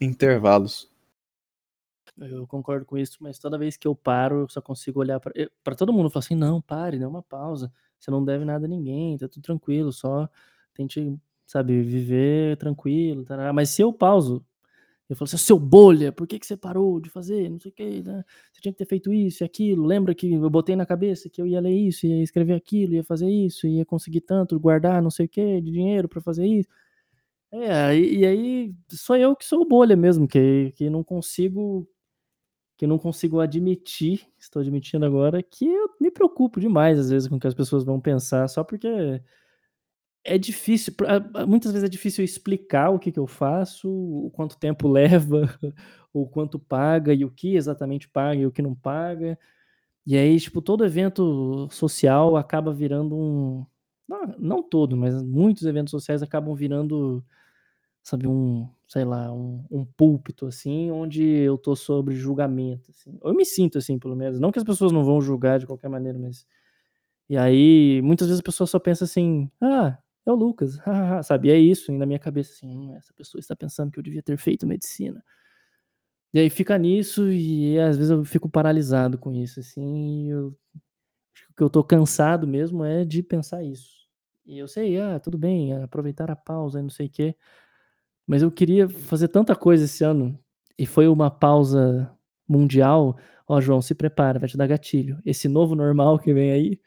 intervalos. 0.02 0.91
Eu 2.18 2.48
concordo 2.48 2.86
com 2.86 2.98
isso, 2.98 3.18
mas 3.20 3.40
toda 3.40 3.57
vez 3.57 3.76
que 3.76 3.88
eu 3.88 3.95
paro, 3.95 4.41
eu 4.41 4.49
só 4.49 4.61
consigo 4.61 4.99
olhar 4.99 5.20
para 5.20 5.76
todo 5.76 5.91
mundo 5.91 6.07
e 6.10 6.11
falar 6.11 6.24
assim: 6.24 6.36
não, 6.36 6.61
pare, 6.61 6.98
dê 6.98 7.06
uma 7.06 7.22
pausa. 7.24 7.72
Você 7.99 8.10
não 8.11 8.24
deve 8.24 8.45
nada 8.45 8.65
a 8.65 8.70
ninguém, 8.70 9.18
tá 9.18 9.28
tudo 9.28 9.44
tranquilo, 9.44 9.91
só 9.91 10.30
tente, 10.74 11.18
sabe, 11.46 11.82
viver 11.82 12.58
tranquilo. 12.58 13.24
Tarará. 13.26 13.54
Mas 13.54 13.70
se 13.70 13.82
eu 13.82 13.94
pauso, 13.94 14.46
eu 15.10 15.16
falo 15.16 15.28
assim, 15.28 15.38
seu 15.38 15.60
bolha, 15.60 16.12
por 16.12 16.28
que, 16.28 16.40
que 16.40 16.46
você 16.48 16.58
parou 16.58 17.00
de 17.00 17.10
fazer? 17.10 17.50
Não 17.50 17.60
sei 17.60 17.72
o 17.72 17.74
que, 17.74 18.02
né? 18.04 18.24
Você 18.52 18.62
tinha 18.62 18.72
que 18.72 18.78
ter 18.80 18.88
feito 18.88 19.14
isso 19.14 19.44
e 19.44 19.46
aquilo. 19.46 19.86
Lembra 19.86 20.16
que 20.16 20.32
eu 20.34 20.50
botei 20.50 20.76
na 20.76 20.86
cabeça 20.86 21.30
que 21.30 21.42
eu 21.42 21.46
ia 21.46 21.62
ler 21.62 21.74
isso, 21.74 22.08
ia 22.08 22.24
escrever 22.24 22.54
aquilo, 22.56 22.96
ia 22.96 23.04
fazer 23.04 23.30
isso, 23.30 23.68
ia 23.68 23.86
conseguir 23.86 24.22
tanto, 24.22 24.60
guardar 24.60 25.02
não 25.02 25.12
sei 25.12 25.28
o 25.28 25.30
que 25.30 25.62
de 25.62 25.72
dinheiro 25.72 26.10
para 26.10 26.22
fazer 26.22 26.46
isso. 26.48 26.70
É, 27.52 27.96
e, 27.98 28.20
e, 28.20 28.26
aí 28.26 28.76
sou 28.92 29.16
eu 29.16 29.36
que 29.36 29.46
sou 29.46 29.66
bolha 29.68 29.96
mesmo, 29.96 30.28
que, 30.28 30.74
que 30.76 30.90
não 30.90 31.04
consigo 31.04 31.88
que 32.78 32.86
não 32.88 32.98
consigo 33.00 33.40
admitir, 33.40 34.28
estou 34.38 34.62
admitindo 34.62 35.06
agora, 35.06 35.42
que 35.42 35.66
eu 35.66 35.90
me 36.02 36.12
preocupo 36.12 36.60
demais 36.60 37.00
às 37.00 37.10
vezes 37.10 37.28
com 37.30 37.38
o 37.38 37.40
que 37.40 37.48
as 37.48 37.54
pessoas 37.54 37.86
vão 37.86 38.02
pensar, 38.02 38.48
só 38.50 38.64
porque 38.66 38.88
é 40.26 40.38
difícil, 40.39 40.93
muitas 41.47 41.72
vezes 41.72 41.85
é 41.85 41.89
difícil 41.89 42.26
explicar 42.26 42.89
o 42.89 42.97
que, 42.99 43.11
que 43.11 43.19
eu 43.19 43.27
faço, 43.27 43.88
o 43.89 44.31
quanto 44.31 44.57
tempo 44.57 44.88
leva, 44.89 45.47
o 46.11 46.27
quanto 46.27 46.57
paga 46.60 47.14
e 47.14 47.23
o 47.23 47.31
que 47.31 47.56
exatamente 47.56 48.10
paga 48.10 48.41
e 48.41 48.45
o 48.47 48.52
que 48.52 48.61
não 48.61 48.73
paga. 48.76 49.38
E 50.06 50.18
aí, 50.18 50.39
tipo, 50.39 50.61
todo 50.61 50.85
evento 50.85 51.68
social 51.72 52.38
acaba 52.38 52.73
virando 52.73 53.15
um. 53.15 53.65
Não, 54.07 54.35
não 54.39 54.64
todo, 54.64 54.97
mas 54.97 55.22
muitos 55.23 55.65
eventos 55.65 55.91
sociais 55.91 56.22
acabam 56.23 56.56
virando, 56.56 57.23
sabe, 58.03 58.27
um, 58.27 58.69
sei 58.88 59.06
lá, 59.06 59.31
um, 59.34 59.65
um 59.72 59.85
púlpito, 59.85 60.47
assim, 60.47 60.91
onde 60.91 61.23
eu 61.23 61.57
tô 61.57 61.76
sobre 61.76 62.15
julgamento, 62.15 62.91
assim. 62.91 63.18
Eu 63.23 63.34
me 63.34 63.45
sinto 63.45 63.77
assim, 63.80 63.99
pelo 63.99 64.15
menos. 64.15 64.39
Não 64.39 64.52
que 64.52 64.60
as 64.60 64.65
pessoas 64.65 64.91
não 64.91 65.03
vão 65.03 65.22
julgar 65.22 65.60
de 65.60 65.68
qualquer 65.68 65.89
maneira, 65.89 66.19
mas. 66.19 66.47
E 67.30 67.38
aí, 67.38 68.02
muitas 68.03 68.27
vezes 68.27 68.41
a 68.41 68.43
pessoa 68.43 68.68
só 68.68 68.80
pensa 68.80 69.06
assim, 69.06 69.49
ah, 69.61 69.97
é 70.26 70.31
o 70.31 70.35
Lucas, 70.35 70.80
sabe? 71.23 71.49
E 71.49 71.52
é 71.52 71.57
isso, 71.57 71.91
e 71.91 71.97
na 71.97 72.06
minha 72.06 72.19
cabeça, 72.19 72.53
assim, 72.53 72.68
hum, 72.68 72.95
essa 72.95 73.14
pessoa 73.14 73.39
está 73.39 73.56
pensando 73.56 73.91
que 73.91 73.99
eu 73.99 74.03
devia 74.03 74.23
ter 74.23 74.38
feito 74.38 74.65
medicina. 74.65 75.23
E 76.34 76.39
aí 76.39 76.49
fica 76.49 76.77
nisso, 76.77 77.31
e 77.31 77.80
às 77.80 77.95
vezes 77.95 78.11
eu 78.11 78.26
fico 78.26 78.49
paralisado 78.49 79.18
com 79.18 79.34
isso, 79.34 79.60
assim, 79.60 80.30
eu, 80.30 80.47
o 81.49 81.53
que 81.56 81.64
eu 81.64 81.69
tô 81.69 81.84
cansado 81.84 82.45
mesmo 82.45 82.84
é 82.84 83.06
de 83.06 83.23
pensar 83.23 83.64
isso. 83.64 84.06
E 84.45 84.57
eu 84.57 84.68
sei, 84.68 84.99
ah, 84.99 85.19
tudo 85.19 85.38
bem, 85.38 85.73
aproveitar 85.81 86.30
a 86.30 86.35
pausa 86.35 86.80
e 86.80 86.84
não 86.84 86.89
sei 86.89 87.07
o 87.07 87.10
quê, 87.10 87.35
mas 88.27 88.41
eu 88.41 88.52
queria 88.52 88.89
fazer 88.89 89.30
tanta 89.30 89.56
coisa 89.56 89.85
esse 89.85 90.03
ano, 90.03 90.38
e 90.77 90.85
foi 90.85 91.07
uma 91.07 91.31
pausa 91.31 92.11
mundial, 92.47 93.18
ó, 93.47 93.61
João, 93.61 93.81
se 93.81 93.95
prepara, 93.95 94.39
vai 94.39 94.49
te 94.49 94.57
dar 94.57 94.68
gatilho. 94.68 95.22
Esse 95.26 95.47
novo 95.47 95.73
normal 95.73 96.19
que 96.19 96.34
vem 96.34 96.52
aí 96.52 96.80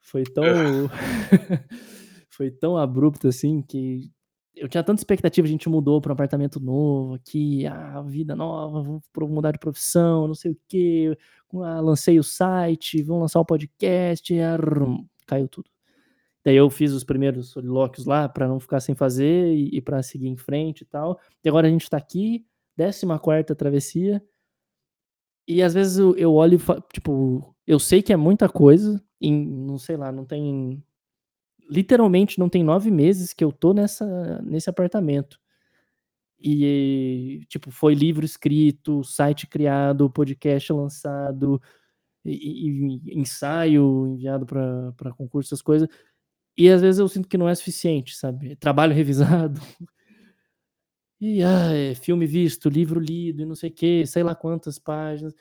foi 0.00 0.22
tão 0.22 0.44
foi 2.40 2.50
tão 2.50 2.74
abrupto 2.74 3.28
assim 3.28 3.60
que 3.60 4.10
eu 4.56 4.66
tinha 4.66 4.82
tanta 4.82 4.98
expectativa, 4.98 5.46
a 5.46 5.50
gente 5.50 5.68
mudou 5.68 6.00
para 6.00 6.10
um 6.10 6.14
apartamento 6.14 6.58
novo 6.58 7.12
aqui, 7.12 7.66
ah, 7.66 8.00
vida 8.00 8.34
nova, 8.34 8.82
vamos 8.82 9.34
mudar 9.34 9.52
de 9.52 9.58
profissão, 9.58 10.26
não 10.26 10.34
sei 10.34 10.52
o 10.52 10.58
quê, 10.66 11.18
ah, 11.56 11.80
lancei 11.80 12.18
o 12.18 12.22
site, 12.22 13.02
vamos 13.02 13.22
lançar 13.22 13.40
o 13.40 13.42
um 13.42 13.44
podcast, 13.44 14.34
ah, 14.40 14.56
caiu 15.26 15.48
tudo. 15.48 15.68
Daí 16.42 16.56
eu 16.56 16.70
fiz 16.70 16.92
os 16.92 17.04
primeiros 17.04 17.50
solilóquios 17.50 18.06
lá 18.06 18.26
para 18.26 18.48
não 18.48 18.58
ficar 18.58 18.80
sem 18.80 18.94
fazer 18.94 19.54
e, 19.54 19.76
e 19.76 19.80
para 19.82 20.02
seguir 20.02 20.28
em 20.28 20.36
frente 20.36 20.80
e 20.80 20.86
tal. 20.86 21.20
E 21.44 21.48
agora 21.48 21.68
a 21.68 21.70
gente 21.70 21.82
está 21.82 21.98
aqui, 21.98 22.46
14 22.78 23.06
quarta 23.20 23.54
travessia, 23.54 24.22
e 25.46 25.62
às 25.62 25.74
vezes 25.74 25.98
eu, 25.98 26.16
eu 26.16 26.32
olho 26.32 26.58
tipo, 26.90 27.54
eu 27.66 27.78
sei 27.78 28.00
que 28.00 28.14
é 28.14 28.16
muita 28.16 28.48
coisa, 28.48 29.02
e 29.20 29.30
não 29.30 29.76
sei 29.76 29.96
lá, 29.98 30.10
não 30.10 30.24
tem. 30.24 30.82
Literalmente 31.70 32.38
não 32.38 32.48
tem 32.48 32.64
nove 32.64 32.90
meses 32.90 33.32
que 33.32 33.44
eu 33.44 33.52
tô 33.52 33.72
nessa, 33.72 34.42
nesse 34.42 34.68
apartamento. 34.68 35.38
E, 36.42 37.42
tipo, 37.48 37.70
foi 37.70 37.94
livro 37.94 38.24
escrito, 38.24 39.04
site 39.04 39.46
criado, 39.46 40.10
podcast 40.10 40.72
lançado, 40.72 41.60
e, 42.24 43.10
e 43.12 43.20
ensaio 43.20 44.06
enviado 44.08 44.46
para 44.46 45.12
concurso, 45.16 45.48
essas 45.48 45.62
coisas. 45.62 45.88
E 46.56 46.68
às 46.68 46.80
vezes 46.80 46.98
eu 46.98 47.08
sinto 47.08 47.28
que 47.28 47.38
não 47.38 47.48
é 47.48 47.54
suficiente, 47.54 48.16
sabe? 48.16 48.56
Trabalho 48.60 48.94
revisado. 48.94 49.60
E 51.20 51.42
ah, 51.42 51.72
é, 51.74 51.94
filme 51.94 52.26
visto, 52.26 52.70
livro 52.70 52.98
lido, 52.98 53.42
e 53.42 53.46
não 53.46 53.54
sei 53.54 53.68
o 53.70 53.72
que, 53.72 54.06
sei 54.06 54.22
lá 54.22 54.34
quantas 54.34 54.78
páginas. 54.78 55.34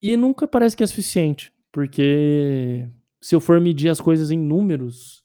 E 0.00 0.16
nunca 0.16 0.46
parece 0.46 0.76
que 0.76 0.84
é 0.84 0.86
suficiente, 0.86 1.52
porque 1.72 2.88
se 3.20 3.34
eu 3.34 3.40
for 3.40 3.60
medir 3.60 3.88
as 3.88 4.00
coisas 4.00 4.30
em 4.30 4.38
números, 4.38 5.23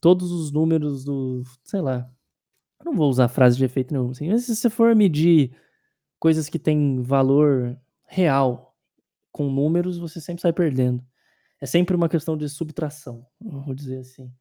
todos 0.00 0.30
os 0.30 0.52
números 0.52 1.04
do. 1.04 1.42
sei 1.64 1.80
lá. 1.80 2.10
não 2.84 2.94
vou 2.94 3.08
usar 3.08 3.28
frase 3.28 3.56
de 3.56 3.64
efeito 3.64 3.92
nenhum, 3.92 4.10
assim, 4.10 4.28
mas 4.28 4.44
se 4.44 4.54
você 4.54 4.70
for 4.70 4.94
medir 4.94 5.56
coisas 6.18 6.48
que 6.48 6.58
têm 6.58 7.02
valor 7.02 7.78
real 8.04 8.74
com 9.32 9.50
números, 9.50 9.98
você 9.98 10.20
sempre 10.20 10.42
sai 10.42 10.52
perdendo. 10.52 11.04
É 11.60 11.66
sempre 11.66 11.96
uma 11.96 12.08
questão 12.08 12.36
de 12.36 12.48
subtração, 12.48 13.26
vou 13.40 13.74
dizer 13.74 13.98
assim. 13.98 14.32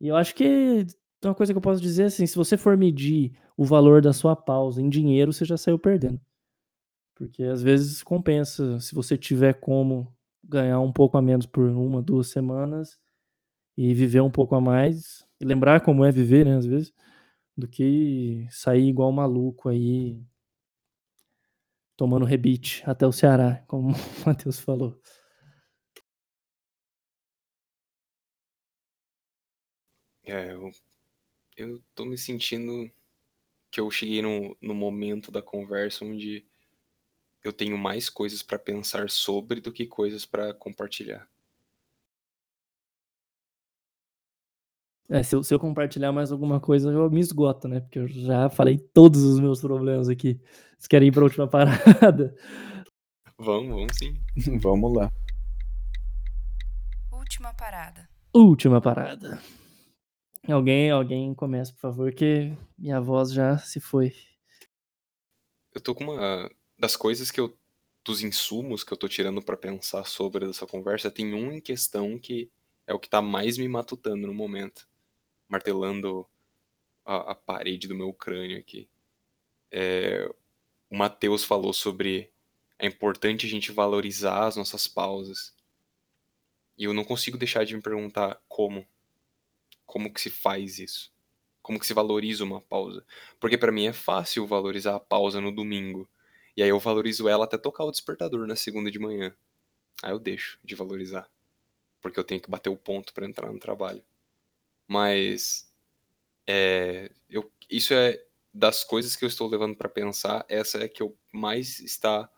E 0.00 0.08
eu 0.08 0.16
acho 0.16 0.34
que 0.34 0.86
uma 1.24 1.34
coisa 1.34 1.52
que 1.52 1.56
eu 1.56 1.62
posso 1.62 1.80
dizer 1.80 2.04
é 2.04 2.06
assim, 2.06 2.26
se 2.26 2.36
você 2.36 2.56
for 2.56 2.76
medir 2.76 3.32
o 3.56 3.64
valor 3.64 4.02
da 4.02 4.12
sua 4.12 4.34
pausa 4.34 4.82
em 4.82 4.88
dinheiro, 4.88 5.32
você 5.32 5.44
já 5.44 5.56
saiu 5.56 5.78
perdendo. 5.78 6.20
Porque 7.14 7.44
às 7.44 7.62
vezes 7.62 8.02
compensa, 8.02 8.80
se 8.80 8.94
você 8.94 9.16
tiver 9.16 9.54
como 9.54 10.12
ganhar 10.42 10.80
um 10.80 10.92
pouco 10.92 11.16
a 11.16 11.22
menos 11.22 11.46
por 11.46 11.64
uma, 11.64 12.02
duas 12.02 12.28
semanas 12.28 12.98
e 13.76 13.94
viver 13.94 14.20
um 14.22 14.30
pouco 14.30 14.54
a 14.54 14.60
mais, 14.60 15.26
e 15.40 15.44
lembrar 15.44 15.80
como 15.82 16.04
é 16.04 16.12
viver, 16.12 16.46
né, 16.46 16.56
às 16.56 16.66
vezes, 16.66 16.92
do 17.56 17.68
que 17.68 18.46
sair 18.50 18.88
igual 18.88 19.12
maluco 19.12 19.68
aí 19.68 20.20
tomando 21.96 22.26
rebite 22.26 22.82
até 22.86 23.06
o 23.06 23.12
Ceará, 23.12 23.64
como 23.68 23.92
o 23.92 23.96
Matheus 24.26 24.58
falou. 24.58 25.00
É, 30.24 30.52
eu 30.52 30.70
eu 31.56 31.82
tô 31.94 32.04
me 32.06 32.18
sentindo 32.18 32.90
que 33.70 33.80
eu 33.80 33.90
cheguei 33.90 34.22
no, 34.22 34.56
no 34.62 34.74
momento 34.74 35.30
da 35.32 35.42
conversa 35.42 36.04
onde 36.04 36.46
eu 37.44 37.52
tenho 37.52 37.78
mais 37.78 38.10
coisas 38.10 38.42
para 38.42 38.58
pensar 38.58 39.10
sobre 39.10 39.60
do 39.60 39.72
que 39.72 39.86
coisas 39.86 40.26
para 40.26 40.54
compartilhar. 40.54 41.28
É, 45.08 45.22
se 45.22 45.34
eu, 45.34 45.42
se 45.42 45.52
eu, 45.52 45.58
compartilhar 45.58 46.12
mais 46.12 46.32
alguma 46.32 46.60
coisa, 46.60 46.90
eu 46.90 47.10
me 47.10 47.20
esgoto, 47.20 47.68
né? 47.68 47.80
Porque 47.80 47.98
eu 47.98 48.08
já 48.08 48.48
falei 48.48 48.78
todos 48.78 49.22
os 49.22 49.40
meus 49.40 49.60
problemas 49.60 50.08
aqui. 50.08 50.40
Vocês 50.78 50.86
querem 50.88 51.08
ir 51.08 51.12
pra 51.12 51.24
última 51.24 51.46
parada? 51.48 52.34
Vamos, 53.38 53.74
vamos 53.74 53.96
sim. 53.96 54.14
vamos 54.60 54.94
lá. 54.94 55.12
Última 57.10 57.52
parada. 57.52 58.08
Última 58.32 58.80
parada. 58.80 59.42
Alguém, 60.48 60.90
alguém 60.90 61.34
começa, 61.34 61.72
por 61.72 61.80
favor, 61.80 62.12
que 62.12 62.56
minha 62.78 63.00
voz 63.00 63.32
já 63.32 63.58
se 63.58 63.80
foi. 63.80 64.12
Eu 65.74 65.80
tô 65.80 65.94
com 65.94 66.04
uma 66.04 66.50
das 66.78 66.96
coisas 66.96 67.30
que 67.30 67.40
eu 67.40 67.56
dos 68.04 68.22
insumos 68.22 68.82
que 68.82 68.92
eu 68.92 68.96
tô 68.96 69.08
tirando 69.08 69.42
para 69.42 69.56
pensar 69.56 70.04
sobre 70.04 70.48
essa 70.48 70.66
conversa, 70.66 71.10
tem 71.10 71.34
um 71.34 71.52
em 71.52 71.60
questão 71.60 72.18
que 72.18 72.50
é 72.86 72.92
o 72.92 72.98
que 72.98 73.08
tá 73.08 73.22
mais 73.22 73.56
me 73.56 73.68
matutando 73.68 74.26
no 74.26 74.34
momento, 74.34 74.88
martelando 75.52 76.26
a, 77.04 77.32
a 77.32 77.34
parede 77.34 77.86
do 77.86 77.94
meu 77.94 78.10
crânio 78.14 78.58
aqui. 78.58 78.88
É, 79.70 80.26
o 80.88 80.96
Matheus 80.96 81.44
falou 81.44 81.74
sobre 81.74 82.32
é 82.78 82.86
importante 82.86 83.44
a 83.44 83.48
gente 83.48 83.70
valorizar 83.70 84.46
as 84.46 84.56
nossas 84.56 84.88
pausas. 84.88 85.54
E 86.76 86.84
eu 86.84 86.94
não 86.94 87.04
consigo 87.04 87.36
deixar 87.36 87.64
de 87.64 87.76
me 87.76 87.82
perguntar 87.82 88.40
como 88.48 88.86
como 89.84 90.10
que 90.10 90.22
se 90.22 90.30
faz 90.30 90.78
isso? 90.78 91.12
Como 91.60 91.78
que 91.78 91.86
se 91.86 91.92
valoriza 91.92 92.44
uma 92.44 92.62
pausa? 92.62 93.04
Porque 93.38 93.58
para 93.58 93.70
mim 93.70 93.86
é 93.86 93.92
fácil 93.92 94.46
valorizar 94.46 94.96
a 94.96 95.00
pausa 95.00 95.38
no 95.38 95.52
domingo. 95.52 96.08
E 96.56 96.62
aí 96.62 96.70
eu 96.70 96.78
valorizo 96.78 97.28
ela 97.28 97.44
até 97.44 97.58
tocar 97.58 97.84
o 97.84 97.90
despertador 97.90 98.46
na 98.46 98.56
segunda 98.56 98.90
de 98.90 98.98
manhã. 98.98 99.36
Aí 100.02 100.12
eu 100.12 100.18
deixo 100.18 100.58
de 100.64 100.74
valorizar. 100.74 101.30
Porque 102.00 102.18
eu 102.18 102.24
tenho 102.24 102.40
que 102.40 102.50
bater 102.50 102.70
o 102.70 102.76
ponto 102.76 103.12
para 103.12 103.26
entrar 103.26 103.52
no 103.52 103.58
trabalho. 103.58 104.02
Mas 104.92 105.66
é, 106.46 107.10
eu, 107.30 107.50
isso 107.70 107.94
é 107.94 108.22
das 108.52 108.84
coisas 108.84 109.16
que 109.16 109.24
eu 109.24 109.28
estou 109.28 109.48
levando 109.48 109.74
para 109.74 109.88
pensar, 109.88 110.44
essa 110.50 110.84
é 110.84 110.86
que 110.86 111.02
eu 111.02 111.16
mais 111.32 111.80
está 111.80 112.28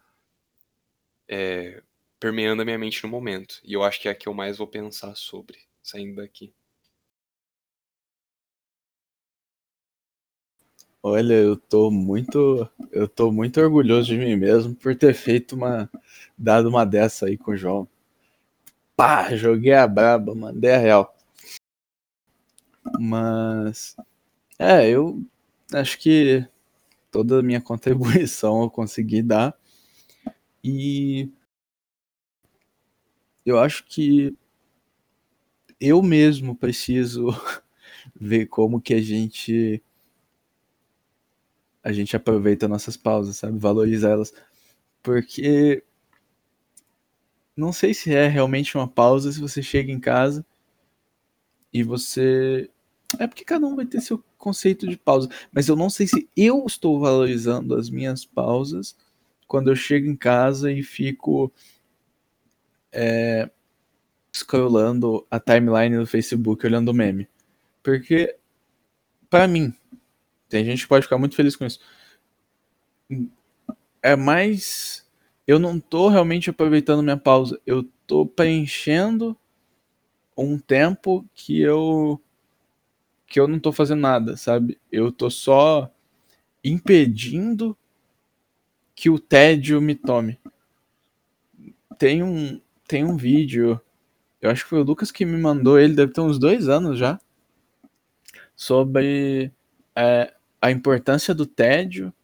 é, 1.26 1.82
permeando 2.20 2.62
a 2.62 2.64
minha 2.64 2.78
mente 2.78 3.02
no 3.02 3.08
momento. 3.08 3.60
E 3.64 3.72
eu 3.72 3.82
acho 3.82 4.00
que 4.00 4.06
é 4.06 4.12
a 4.12 4.14
que 4.14 4.28
eu 4.28 4.32
mais 4.32 4.58
vou 4.58 4.68
pensar 4.68 5.16
sobre 5.16 5.58
saindo 5.82 6.14
daqui. 6.14 6.54
Olha, 11.02 11.34
eu 11.34 11.56
tô 11.56 11.90
muito, 11.90 12.68
eu 12.92 13.08
tô 13.08 13.32
muito 13.32 13.60
orgulhoso 13.60 14.06
de 14.06 14.16
mim 14.16 14.36
mesmo 14.36 14.76
por 14.76 14.94
ter 14.94 15.12
feito 15.12 15.56
uma, 15.56 15.90
dado 16.38 16.68
uma 16.68 16.86
dessa 16.86 17.26
aí 17.26 17.36
com 17.36 17.50
o 17.50 17.56
João. 17.56 17.88
Pá, 18.94 19.34
joguei 19.34 19.74
a 19.74 19.88
braba, 19.88 20.36
mandei 20.36 20.70
a 20.70 20.78
real. 20.78 21.14
Mas, 23.00 23.96
é, 24.58 24.88
eu 24.90 25.22
acho 25.74 25.98
que 25.98 26.46
toda 27.12 27.40
a 27.40 27.44
minha 27.44 27.60
contribuição 27.62 28.62
eu 28.62 28.70
consegui 28.70 29.22
dar. 29.22 29.56
E 30.64 31.30
eu 33.44 33.58
acho 33.58 33.84
que 33.84 34.36
eu 35.80 36.02
mesmo 36.02 36.54
preciso 36.56 37.28
ver 38.18 38.46
como 38.46 38.80
que 38.80 38.94
a 38.94 39.00
gente 39.02 39.82
a 41.82 41.92
gente 41.92 42.16
aproveita 42.16 42.66
nossas 42.66 42.96
pausas, 42.96 43.36
sabe? 43.36 43.58
Valoriza 43.58 44.08
elas. 44.08 44.32
Porque 45.02 45.84
não 47.56 47.72
sei 47.72 47.92
se 47.92 48.14
é 48.14 48.28
realmente 48.28 48.76
uma 48.76 48.86
pausa 48.86 49.32
se 49.32 49.40
você 49.40 49.60
chega 49.60 49.90
em 49.90 49.98
casa 49.98 50.46
e 51.72 51.82
você. 51.82 52.70
É 53.18 53.26
porque 53.26 53.44
cada 53.44 53.66
um 53.66 53.76
vai 53.76 53.86
ter 53.86 54.00
seu 54.00 54.22
conceito 54.38 54.86
de 54.86 54.96
pausa. 54.96 55.28
Mas 55.52 55.68
eu 55.68 55.76
não 55.76 55.90
sei 55.90 56.06
se 56.06 56.28
eu 56.36 56.64
estou 56.66 56.98
valorizando 57.00 57.74
as 57.74 57.90
minhas 57.90 58.24
pausas 58.24 58.96
quando 59.46 59.70
eu 59.70 59.76
chego 59.76 60.08
em 60.08 60.16
casa 60.16 60.72
e 60.72 60.82
fico 60.82 61.52
é, 62.92 63.50
scrollando 64.32 65.26
a 65.30 65.38
timeline 65.38 65.96
do 65.96 66.06
Facebook 66.06 66.66
olhando 66.66 66.94
meme. 66.94 67.28
Porque, 67.82 68.36
para 69.28 69.46
mim, 69.46 69.72
tem 70.48 70.64
gente 70.64 70.82
que 70.82 70.88
pode 70.88 71.04
ficar 71.04 71.18
muito 71.18 71.36
feliz 71.36 71.56
com 71.56 71.64
isso. 71.64 71.80
É 74.02 74.16
mais. 74.16 75.06
Eu 75.46 75.58
não 75.58 75.78
tô 75.78 76.08
realmente 76.08 76.48
aproveitando 76.50 77.02
minha 77.02 77.16
pausa. 77.16 77.60
Eu 77.66 77.84
tô 78.06 78.26
preenchendo 78.26 79.36
um 80.36 80.58
tempo 80.58 81.24
que 81.34 81.60
eu 81.60 82.20
que 83.34 83.40
eu 83.40 83.48
não 83.48 83.58
tô 83.58 83.72
fazendo 83.72 84.00
nada, 84.00 84.36
sabe? 84.36 84.78
Eu 84.92 85.10
tô 85.10 85.28
só 85.28 85.92
impedindo 86.62 87.76
que 88.94 89.10
o 89.10 89.18
tédio 89.18 89.80
me 89.80 89.96
tome. 89.96 90.38
Tem 91.98 92.22
um, 92.22 92.60
tem 92.86 93.02
um 93.02 93.16
vídeo, 93.16 93.80
eu 94.40 94.50
acho 94.50 94.62
que 94.62 94.70
foi 94.70 94.78
o 94.78 94.84
Lucas 94.84 95.10
que 95.10 95.24
me 95.24 95.36
mandou, 95.36 95.80
ele 95.80 95.96
deve 95.96 96.12
ter 96.12 96.20
uns 96.20 96.38
dois 96.38 96.68
anos 96.68 96.96
já, 96.96 97.20
sobre 98.54 99.50
é, 99.96 100.32
a 100.62 100.70
importância 100.70 101.34
do 101.34 101.44
tédio 101.44 102.14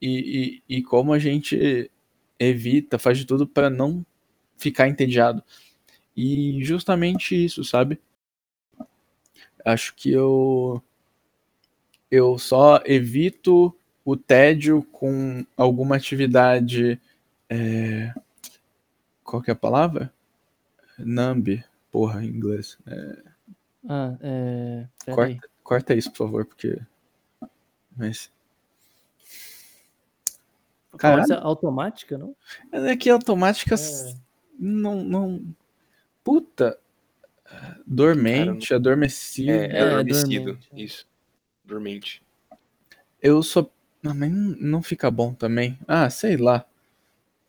e, 0.00 0.62
e, 0.68 0.76
e, 0.78 0.82
como 0.82 1.12
a 1.12 1.18
gente 1.18 1.90
evita, 2.38 2.98
faz 2.98 3.18
de 3.18 3.26
tudo 3.26 3.46
para 3.46 3.68
não 3.68 4.06
ficar 4.56 4.88
entediado. 4.88 5.44
E 6.16 6.64
justamente 6.64 7.44
isso, 7.44 7.62
sabe? 7.62 8.00
Acho 9.66 9.92
que 9.96 10.12
eu 10.12 10.80
eu 12.08 12.38
só 12.38 12.80
evito 12.84 13.76
o 14.04 14.16
tédio 14.16 14.84
com 14.92 15.44
alguma 15.56 15.96
atividade. 15.96 17.00
É... 17.50 18.14
Qual 19.24 19.42
que 19.42 19.50
é 19.50 19.52
a 19.52 19.56
palavra? 19.56 20.12
Numb, 20.96 21.64
porra, 21.90 22.24
em 22.24 22.28
inglês. 22.28 22.78
É... 22.86 23.22
Ah, 23.88 24.16
é. 24.20 24.86
Corta, 25.12 25.48
corta, 25.62 25.94
isso, 25.94 26.10
por 26.10 26.18
favor, 26.18 26.44
porque. 26.44 26.78
Mas. 27.96 28.30
Caralho. 30.96 31.38
automática, 31.40 32.16
não? 32.16 32.34
É 32.72 32.96
que 32.96 33.10
automática 33.10 33.74
é. 33.74 34.14
não, 34.58 35.02
não. 35.02 35.54
Puta. 36.24 36.78
Dormente, 37.86 38.68
Cara, 38.68 38.78
adormecido. 38.80 39.50
É, 39.50 39.66
é, 39.66 39.80
adormecido. 39.82 40.44
Dormente. 40.44 40.68
Isso. 40.74 41.06
Dormente. 41.64 42.22
Eu 43.22 43.42
sou. 43.42 43.72
Não, 44.02 44.14
mas 44.14 44.30
não 44.30 44.82
fica 44.82 45.10
bom 45.10 45.32
também. 45.32 45.78
Ah, 45.86 46.08
sei 46.10 46.36
lá. 46.36 46.64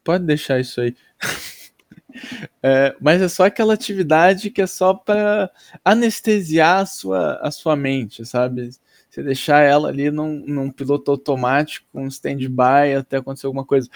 Pode 0.03 0.25
deixar 0.25 0.59
isso 0.59 0.81
aí. 0.81 0.95
é, 2.63 2.95
mas 2.99 3.21
é 3.21 3.27
só 3.27 3.45
aquela 3.45 3.73
atividade 3.73 4.49
que 4.49 4.61
é 4.61 4.67
só 4.67 4.93
para 4.93 5.51
anestesiar 5.83 6.81
a 6.81 6.85
sua, 6.85 7.35
a 7.41 7.51
sua 7.51 7.75
mente, 7.75 8.25
sabe? 8.25 8.71
Você 9.09 9.23
deixar 9.23 9.61
ela 9.61 9.89
ali 9.89 10.09
num, 10.11 10.43
num 10.47 10.71
piloto 10.71 11.11
automático, 11.11 11.85
um 11.93 12.07
stand-by 12.07 12.95
até 12.97 13.17
acontecer 13.17 13.47
alguma 13.47 13.65
coisa. 13.65 13.89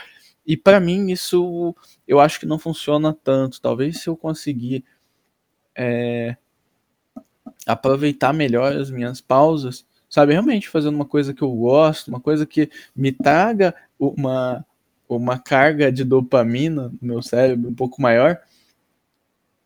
E 0.46 0.58
para 0.58 0.80
mim 0.80 1.12
isso 1.12 1.76
eu 2.08 2.20
acho 2.20 2.40
que 2.40 2.46
não 2.46 2.60
funciona 2.60 3.16
tanto. 3.24 3.62
Talvez 3.62 4.02
se 4.02 4.10
eu 4.10 4.18
conseguir 4.18 4.84
é, 5.76 6.36
aproveitar 7.66 8.34
melhor 8.34 8.74
as 8.74 8.90
minhas 8.90 9.22
pausas, 9.22 9.86
sabe? 10.10 10.34
Realmente 10.34 10.70
fazendo 10.70 10.96
uma 10.96 11.06
coisa 11.06 11.34
que 11.34 11.42
eu 11.42 11.52
gosto, 11.52 12.08
uma 12.08 12.20
coisa 12.20 12.46
que 12.46 12.70
me 12.96 13.12
traga 13.12 13.74
uma, 14.00 14.66
uma 15.08 15.40
carga 15.40 15.92
de 15.92 16.04
dopamina 16.04 16.90
no 17.02 17.08
meu 17.08 17.22
cérebro 17.22 17.70
um 17.70 17.76
pouco 17.76 18.02
maior, 18.02 18.42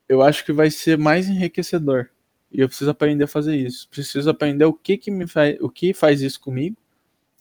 eu 0.07 0.21
acho 0.21 0.45
que 0.45 0.53
vai 0.53 0.69
ser 0.69 0.97
mais 0.97 1.27
enriquecedor. 1.27 2.09
E 2.51 2.61
eu 2.61 2.67
preciso 2.67 2.91
aprender 2.91 3.25
a 3.25 3.27
fazer 3.27 3.55
isso. 3.55 3.89
Preciso 3.89 4.29
aprender 4.29 4.65
o 4.65 4.73
que 4.73 4.97
que 4.97 5.11
me 5.11 5.27
faz, 5.27 5.57
o 5.59 5.69
que 5.69 5.93
faz 5.93 6.21
isso 6.21 6.39
comigo 6.39 6.77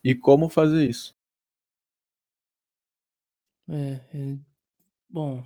e 0.02 0.14
como 0.14 0.48
fazer 0.48 0.88
isso. 0.88 1.14
É, 3.68 4.00
é 4.14 4.36
bom. 5.08 5.44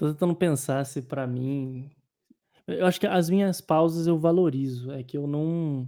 Tô 0.00 0.08
tentando 0.08 0.34
pensar 0.34 0.82
se 0.86 1.02
para 1.02 1.26
mim 1.26 1.90
eu 2.66 2.86
acho 2.86 2.98
que 2.98 3.06
as 3.06 3.28
minhas 3.28 3.60
pausas 3.60 4.06
eu 4.06 4.18
valorizo, 4.18 4.90
é 4.92 5.02
que 5.02 5.14
eu 5.18 5.26
não 5.26 5.86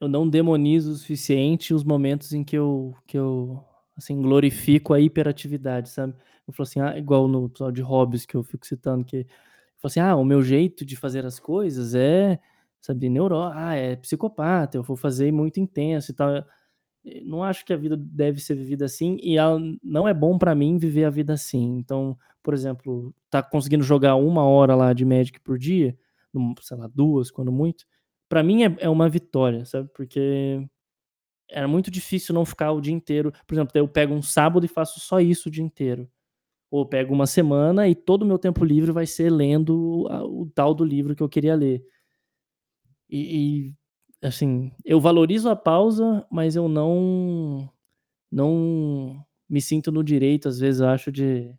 eu 0.00 0.08
não 0.08 0.28
demonizo 0.28 0.92
o 0.92 0.96
suficiente 0.96 1.74
os 1.74 1.84
momentos 1.84 2.32
em 2.32 2.44
que 2.44 2.58
eu 2.58 2.94
que 3.06 3.16
eu, 3.18 3.64
assim, 3.96 4.20
glorifico 4.20 4.94
a 4.94 5.00
hiperatividade, 5.00 5.90
sabe. 5.90 6.14
Eu 6.48 6.52
falo 6.54 6.64
assim, 6.68 6.80
ah, 6.80 6.98
igual 6.98 7.28
no 7.28 7.46
episódio 7.46 7.74
de 7.74 7.82
hobbies 7.82 8.26
que 8.26 8.36
eu 8.36 8.42
fico 8.42 8.66
citando 8.66 9.04
que, 9.04 9.18
eu 9.18 9.26
falo 9.78 9.86
assim: 9.92 10.00
"Ah, 10.00 10.16
o 10.16 10.24
meu 10.24 10.42
jeito 10.42 10.84
de 10.84 10.96
fazer 10.96 11.24
as 11.26 11.38
coisas 11.40 11.94
é, 11.94 12.40
sabe, 12.80 13.08
neuró 13.08 13.52
ah, 13.54 13.74
é 13.76 13.96
psicopata, 13.96 14.76
eu 14.78 14.82
vou 14.82 14.96
fazer 14.96 15.32
muito 15.32 15.60
intenso 15.60 16.10
e 16.12 16.14
tal". 16.14 16.44
Não 17.24 17.42
acho 17.44 17.64
que 17.64 17.72
a 17.72 17.76
vida 17.76 17.96
deve 17.96 18.40
ser 18.40 18.54
vivida 18.56 18.84
assim 18.86 19.16
e 19.22 19.36
ela 19.38 19.60
não 19.82 20.08
é 20.08 20.14
bom 20.14 20.38
para 20.38 20.54
mim 20.54 20.78
viver 20.78 21.04
a 21.04 21.10
vida 21.10 21.32
assim. 21.34 21.76
Então, 21.78 22.16
por 22.42 22.54
exemplo, 22.54 23.14
tá 23.30 23.42
conseguindo 23.42 23.84
jogar 23.84 24.16
uma 24.16 24.44
hora 24.44 24.74
lá 24.74 24.92
de 24.92 25.04
Magic 25.04 25.40
por 25.40 25.58
dia, 25.58 25.96
sei 26.60 26.76
lá, 26.76 26.88
duas 26.92 27.30
quando 27.30 27.52
muito, 27.52 27.86
para 28.28 28.42
mim 28.42 28.64
é, 28.64 28.76
é 28.80 28.88
uma 28.88 29.08
vitória, 29.08 29.64
sabe? 29.64 29.90
Porque 29.94 30.66
era 31.50 31.68
muito 31.68 31.90
difícil 31.90 32.34
não 32.34 32.44
ficar 32.44 32.72
o 32.72 32.80
dia 32.80 32.94
inteiro. 32.94 33.32
Por 33.46 33.54
exemplo, 33.54 33.72
eu 33.74 33.86
pego 33.86 34.14
um 34.14 34.22
sábado 34.22 34.64
e 34.64 34.68
faço 34.68 35.00
só 35.00 35.20
isso 35.20 35.48
o 35.48 35.52
dia 35.52 35.62
inteiro. 35.62 36.08
Ou 36.70 36.86
pego 36.86 37.12
uma 37.12 37.26
semana 37.26 37.86
e 37.88 37.94
todo 37.94 38.22
o 38.22 38.26
meu 38.26 38.38
tempo 38.38 38.64
livre 38.64 38.90
vai 38.90 39.06
ser 39.06 39.30
lendo 39.30 40.06
o, 40.08 40.48
tal 40.54 40.74
do 40.74 40.84
livro 40.84 41.14
que 41.14 41.22
eu 41.22 41.28
queria 41.28 41.54
ler. 41.54 41.84
E, 43.10 43.74
e 44.22 44.26
assim, 44.26 44.72
eu 44.84 44.98
valorizo 44.98 45.50
a 45.50 45.56
pausa, 45.56 46.26
mas 46.30 46.56
eu 46.56 46.68
não 46.68 47.70
não 48.30 49.22
me 49.46 49.60
sinto 49.60 49.92
no 49.92 50.02
direito, 50.02 50.48
às 50.48 50.58
vezes, 50.58 50.80
acho, 50.80 51.12
de 51.12 51.54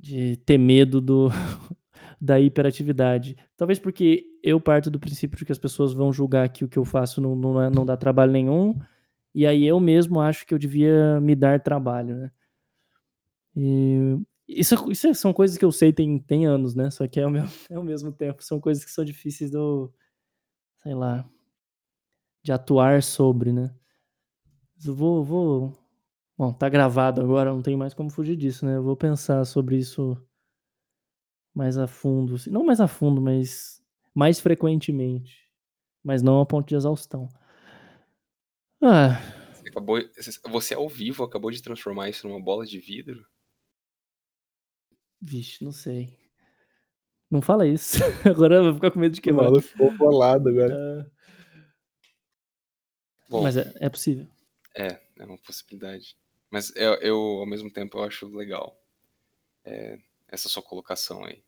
de 0.00 0.36
ter 0.38 0.58
medo 0.58 1.00
do 1.00 1.28
da 2.20 2.40
hiperatividade. 2.40 3.36
Talvez 3.56 3.78
porque 3.78 4.24
eu 4.42 4.60
parto 4.60 4.90
do 4.90 4.98
princípio 4.98 5.38
de 5.38 5.44
que 5.44 5.52
as 5.52 5.58
pessoas 5.58 5.92
vão 5.92 6.12
julgar 6.12 6.48
que 6.48 6.64
o 6.64 6.68
que 6.68 6.78
eu 6.78 6.84
faço 6.84 7.20
não, 7.20 7.36
não, 7.36 7.62
é, 7.62 7.70
não 7.70 7.84
dá 7.84 7.96
trabalho 7.96 8.32
nenhum, 8.32 8.78
e 9.34 9.46
aí 9.46 9.66
eu 9.66 9.78
mesmo 9.78 10.20
acho 10.20 10.46
que 10.46 10.54
eu 10.54 10.58
devia 10.58 11.20
me 11.20 11.34
dar 11.36 11.60
trabalho, 11.60 12.16
né? 12.16 12.30
E 13.54 14.18
isso, 14.48 14.90
isso 14.90 15.14
são 15.14 15.32
coisas 15.32 15.56
que 15.56 15.64
eu 15.64 15.70
sei 15.70 15.92
tem, 15.92 16.18
tem 16.18 16.46
anos, 16.46 16.74
né? 16.74 16.90
Só 16.90 17.06
que 17.06 17.20
é 17.20 17.24
ao, 17.24 17.30
mesmo, 17.30 17.50
é 17.70 17.74
ao 17.74 17.84
mesmo 17.84 18.12
tempo, 18.12 18.42
são 18.42 18.60
coisas 18.60 18.84
que 18.84 18.90
são 18.90 19.04
difíceis 19.04 19.50
do, 19.50 19.92
sei 20.82 20.94
lá, 20.94 21.28
de 22.42 22.52
atuar 22.52 23.02
sobre, 23.02 23.52
né? 23.52 23.74
Eu 24.84 24.94
vou, 24.94 25.22
vou. 25.22 25.79
Bom, 26.40 26.54
tá 26.54 26.70
gravado 26.70 27.20
agora, 27.20 27.52
não 27.52 27.60
tem 27.60 27.76
mais 27.76 27.92
como 27.92 28.08
fugir 28.08 28.34
disso, 28.34 28.64
né? 28.64 28.78
Eu 28.78 28.82
vou 28.82 28.96
pensar 28.96 29.44
sobre 29.44 29.76
isso 29.76 30.16
mais 31.54 31.76
a 31.76 31.86
fundo. 31.86 32.36
Assim. 32.36 32.48
Não 32.48 32.64
mais 32.64 32.80
a 32.80 32.88
fundo, 32.88 33.20
mas 33.20 33.84
mais 34.14 34.40
frequentemente. 34.40 35.46
Mas 36.02 36.22
não 36.22 36.40
a 36.40 36.46
ponto 36.46 36.66
de 36.66 36.74
exaustão. 36.74 37.28
Ah. 38.82 39.20
Você, 39.52 39.68
acabou, 39.68 40.00
você 40.48 40.72
ao 40.72 40.88
vivo 40.88 41.22
acabou 41.24 41.50
de 41.50 41.60
transformar 41.60 42.08
isso 42.08 42.26
numa 42.26 42.42
bola 42.42 42.64
de 42.64 42.78
vidro? 42.78 43.22
Vixe, 45.20 45.62
não 45.62 45.72
sei. 45.72 46.18
Não 47.30 47.42
fala 47.42 47.66
isso. 47.66 47.98
agora 48.24 48.54
eu 48.54 48.64
vou 48.64 48.74
ficar 48.76 48.90
com 48.90 48.98
medo 48.98 49.14
de 49.14 49.20
queimar. 49.20 49.52
O 49.52 49.60
ficou 49.60 49.94
bolado 49.94 50.48
agora. 50.48 51.12
Bom, 53.28 53.42
Mas 53.42 53.58
é, 53.58 53.74
é, 53.78 53.90
possível. 53.90 54.26
É, 54.74 54.98
é 55.18 55.24
uma 55.26 55.36
possibilidade. 55.36 56.18
Mas 56.50 56.74
eu, 56.74 56.94
eu, 56.94 57.16
ao 57.16 57.46
mesmo 57.46 57.70
tempo, 57.70 57.98
eu 57.98 58.04
acho 58.04 58.26
legal 58.28 58.76
é, 59.64 59.98
essa 60.28 60.48
sua 60.48 60.62
colocação 60.62 61.24
aí. 61.24 61.42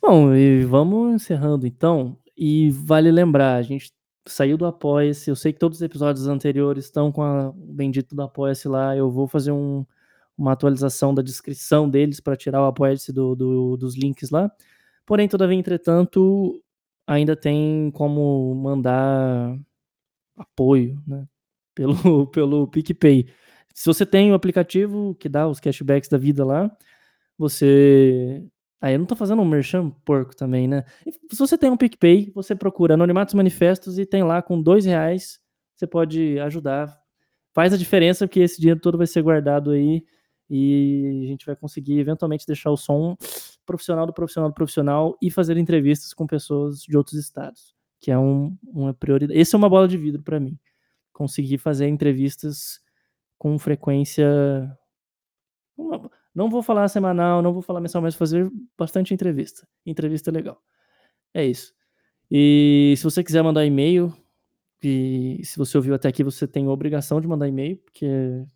Bom, 0.00 0.34
e 0.34 0.64
vamos 0.64 1.14
encerrando 1.14 1.66
então. 1.66 2.18
E 2.36 2.70
vale 2.70 3.10
lembrar, 3.10 3.56
a 3.56 3.62
gente 3.62 3.92
saiu 4.26 4.56
do 4.56 4.64
Apoia-se. 4.64 5.30
Eu 5.30 5.36
sei 5.36 5.52
que 5.52 5.58
todos 5.58 5.78
os 5.78 5.82
episódios 5.82 6.26
anteriores 6.26 6.86
estão 6.86 7.12
com 7.12 7.22
a, 7.22 7.50
o 7.50 7.72
bendito 7.72 8.14
do 8.14 8.22
Apoia-se 8.22 8.66
lá. 8.68 8.96
Eu 8.96 9.10
vou 9.10 9.28
fazer 9.28 9.52
um, 9.52 9.84
uma 10.36 10.52
atualização 10.52 11.14
da 11.14 11.22
descrição 11.22 11.88
deles 11.88 12.20
para 12.20 12.36
tirar 12.36 12.62
o 12.62 12.66
Apoia-se 12.66 13.12
do, 13.12 13.34
do, 13.34 13.76
dos 13.76 13.96
links 13.96 14.30
lá. 14.30 14.50
Porém, 15.04 15.28
todavia, 15.28 15.58
entretanto, 15.58 16.62
ainda 17.06 17.36
tem 17.36 17.90
como 17.92 18.54
mandar 18.54 19.58
apoio 20.36 21.02
né, 21.06 21.26
pelo, 21.80 22.26
pelo 22.28 22.68
PicPay. 22.68 23.26
Se 23.74 23.86
você 23.86 24.04
tem 24.04 24.30
o 24.30 24.34
aplicativo 24.34 25.14
que 25.14 25.28
dá 25.28 25.48
os 25.48 25.58
cashbacks 25.58 26.10
da 26.10 26.18
vida 26.18 26.44
lá, 26.44 26.70
você. 27.38 28.44
Aí 28.82 28.94
eu 28.94 28.98
não 28.98 29.06
tô 29.06 29.16
fazendo 29.16 29.42
um 29.42 29.44
merchan 29.44 29.90
porco 30.04 30.34
também, 30.34 30.66
né? 30.66 30.84
Se 31.30 31.38
você 31.38 31.56
tem 31.56 31.70
um 31.70 31.76
PicPay, 31.76 32.32
você 32.34 32.54
procura 32.54 32.94
Anonimatos 32.94 33.34
Manifestos 33.34 33.98
e 33.98 34.06
tem 34.06 34.22
lá 34.22 34.40
com 34.40 34.60
dois 34.60 34.84
reais, 34.84 35.38
você 35.76 35.86
pode 35.86 36.38
ajudar. 36.40 36.98
Faz 37.54 37.72
a 37.72 37.76
diferença 37.76 38.26
porque 38.26 38.40
esse 38.40 38.58
dinheiro 38.60 38.80
todo 38.80 38.96
vai 38.96 39.06
ser 39.06 39.22
guardado 39.22 39.70
aí 39.70 40.02
e 40.48 41.22
a 41.24 41.26
gente 41.26 41.44
vai 41.44 41.56
conseguir 41.56 41.98
eventualmente 41.98 42.46
deixar 42.46 42.70
o 42.70 42.76
som 42.76 43.16
profissional 43.66 44.06
do 44.06 44.14
profissional 44.14 44.50
do 44.50 44.54
profissional 44.54 45.16
e 45.20 45.30
fazer 45.30 45.56
entrevistas 45.58 46.14
com 46.14 46.26
pessoas 46.26 46.82
de 46.82 46.96
outros 46.96 47.18
estados, 47.18 47.74
que 48.00 48.10
é 48.10 48.18
um, 48.18 48.56
uma 48.66 48.94
prioridade. 48.94 49.38
Esse 49.38 49.54
é 49.54 49.58
uma 49.58 49.68
bola 49.68 49.86
de 49.86 49.98
vidro 49.98 50.22
para 50.22 50.40
mim. 50.40 50.58
Conseguir 51.20 51.58
fazer 51.58 51.86
entrevistas 51.86 52.80
com 53.36 53.58
frequência 53.58 54.26
Não 56.34 56.48
vou 56.48 56.62
falar 56.62 56.88
semanal, 56.88 57.42
não 57.42 57.52
vou 57.52 57.60
falar 57.60 57.78
mensal, 57.78 58.00
mas 58.00 58.14
fazer 58.14 58.50
bastante 58.78 59.12
entrevista. 59.12 59.68
Entrevista 59.84 60.30
legal. 60.30 60.58
É 61.34 61.44
isso. 61.44 61.74
E 62.30 62.94
se 62.96 63.04
você 63.04 63.22
quiser 63.22 63.42
mandar 63.42 63.66
e-mail, 63.66 64.14
e 64.82 65.42
se 65.44 65.58
você 65.58 65.76
ouviu 65.76 65.94
até 65.94 66.08
aqui, 66.08 66.24
você 66.24 66.48
tem 66.48 66.66
obrigação 66.68 67.20
de 67.20 67.28
mandar 67.28 67.48
e-mail, 67.48 67.76
porque. 67.84 68.06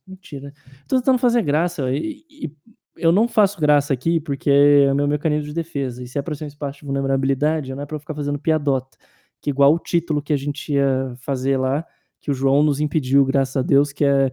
Mentira. 0.07 0.51
Tô 0.89 0.97
tentando 0.97 1.19
fazer 1.19 1.43
graça. 1.43 1.93
E, 1.93 2.24
e 2.31 2.51
eu 2.97 3.12
não 3.12 3.28
faço 3.28 3.61
graça 3.61 3.93
aqui 3.93 4.20
porque 4.20 4.51
é 4.51 4.91
o 4.91 4.97
meu 4.97 5.07
mecanismo 5.07 5.49
de 5.49 5.53
defesa. 5.53 6.03
E 6.03 6.09
se 6.09 6.19
é 6.19 6.23
para 6.23 6.35
ser 6.35 6.45
um 6.45 6.49
espaço 6.49 6.78
de 6.78 6.86
vulnerabilidade, 6.86 7.74
não 7.74 7.82
é 7.82 7.86
para 7.86 7.99
ficar 7.99 8.15
fazendo 8.15 8.39
piadota. 8.39 8.97
Que 9.43 9.51
igual 9.51 9.74
o 9.74 9.78
título 9.78 10.23
que 10.23 10.32
a 10.32 10.36
gente 10.39 10.73
ia 10.73 11.15
fazer 11.19 11.59
lá, 11.59 11.85
que 12.24 12.30
o 12.30 12.34
João 12.34 12.62
nos 12.62 12.80
impediu, 12.80 13.22
graças 13.22 13.55
a 13.55 13.60
Deus, 13.60 13.92
que 13.92 14.02
é 14.02 14.32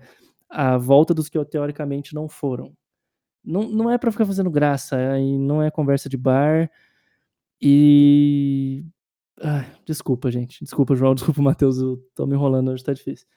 a 0.49 0.77
volta 0.77 1.13
dos 1.13 1.27
que 1.27 1.43
teoricamente 1.43 2.15
não 2.15 2.29
foram. 2.29 2.73
Não, 3.43 3.63
não 3.63 3.91
é 3.91 3.97
para 3.97 4.13
ficar 4.13 4.25
fazendo 4.25 4.49
graça, 4.49 4.95
e 5.19 5.37
não 5.37 5.61
é 5.61 5.69
conversa 5.69 6.07
de 6.07 6.15
bar. 6.15 6.71
E. 7.61 8.85
Ai, 9.41 9.69
desculpa, 9.85 10.31
gente. 10.31 10.63
Desculpa, 10.63 10.95
João. 10.95 11.13
Desculpa, 11.19 11.41
Matheus. 11.41 11.79
Eu 11.79 11.97
tô 12.15 12.25
me 12.25 12.33
enrolando 12.33 12.71
hoje, 12.71 12.81
tá 12.81 12.93
difícil. 12.93 13.27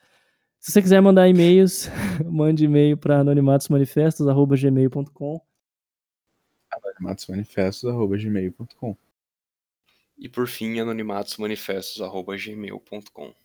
Se 0.60 0.70
você 0.70 0.80
quiser 0.80 1.02
mandar 1.02 1.28
e-mails, 1.28 1.88
mande 2.24 2.64
e-mail 2.64 2.96
para 2.96 3.18
anonimatosmanifestos.gmail.com 3.18 5.40
anonimatosmanifestos.gmail.com 6.70 8.96
E 10.16 10.28
por 10.28 10.46
fim, 10.46 10.78
anonimatosmanifestos.gmail.com 10.78 13.43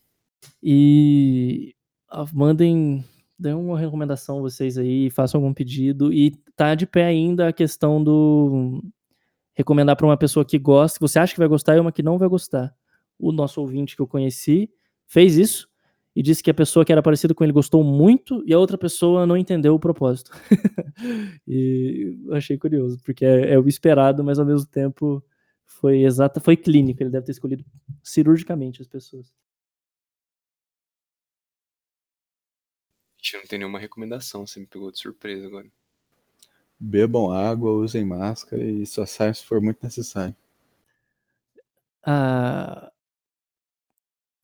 E 0.61 1.73
mandem, 2.33 3.03
dêem 3.37 3.55
uma 3.55 3.77
recomendação 3.77 4.41
vocês 4.41 4.77
aí, 4.77 5.09
façam 5.09 5.39
algum 5.39 5.53
pedido. 5.53 6.13
E 6.13 6.31
tá 6.55 6.75
de 6.75 6.85
pé 6.85 7.05
ainda 7.05 7.47
a 7.47 7.53
questão 7.53 8.03
do 8.03 8.83
recomendar 9.53 9.95
para 9.95 10.05
uma 10.05 10.17
pessoa 10.17 10.45
que 10.45 10.57
gosta, 10.57 10.97
que 10.97 11.01
você 11.01 11.19
acha 11.19 11.33
que 11.33 11.39
vai 11.39 11.47
gostar 11.47 11.75
e 11.75 11.79
uma 11.79 11.91
que 11.91 12.01
não 12.01 12.17
vai 12.17 12.29
gostar. 12.29 12.73
O 13.17 13.31
nosso 13.31 13.59
ouvinte 13.59 13.95
que 13.95 14.01
eu 14.01 14.07
conheci 14.07 14.69
fez 15.05 15.37
isso 15.37 15.67
e 16.15 16.23
disse 16.23 16.41
que 16.41 16.49
a 16.49 16.53
pessoa 16.53 16.85
que 16.85 16.91
era 16.91 17.01
parecida 17.01 17.33
com 17.33 17.43
ele 17.43 17.53
gostou 17.53 17.83
muito 17.83 18.43
e 18.45 18.53
a 18.53 18.59
outra 18.59 18.77
pessoa 18.77 19.25
não 19.25 19.37
entendeu 19.37 19.75
o 19.75 19.79
propósito. 19.79 20.31
e 21.47 22.17
achei 22.31 22.57
curioso, 22.57 22.99
porque 23.03 23.25
é, 23.25 23.53
é, 23.53 23.59
o 23.59 23.67
esperado, 23.67 24.23
mas 24.23 24.39
ao 24.39 24.45
mesmo 24.45 24.67
tempo 24.67 25.23
foi 25.65 26.03
exata, 26.03 26.39
foi 26.39 26.57
clínico, 26.57 27.03
ele 27.03 27.09
deve 27.09 27.25
ter 27.25 27.31
escolhido 27.33 27.63
cirurgicamente 28.01 28.81
as 28.81 28.87
pessoas. 28.87 29.31
Gente 33.21 33.37
não 33.37 33.43
tem 33.43 33.59
nenhuma 33.59 33.79
recomendação, 33.79 34.47
você 34.47 34.59
me 34.59 34.65
pegou 34.65 34.91
de 34.91 34.99
surpresa 34.99 35.47
agora. 35.47 35.67
Bebam 36.79 37.31
água, 37.31 37.71
usem 37.71 38.05
máscara 38.05 38.63
e 38.63 38.85
só 38.85 39.05
saiam 39.05 39.33
se 39.33 39.43
for 39.43 39.61
muito 39.61 39.79
necessário. 39.83 40.35
Ah, 42.03 42.89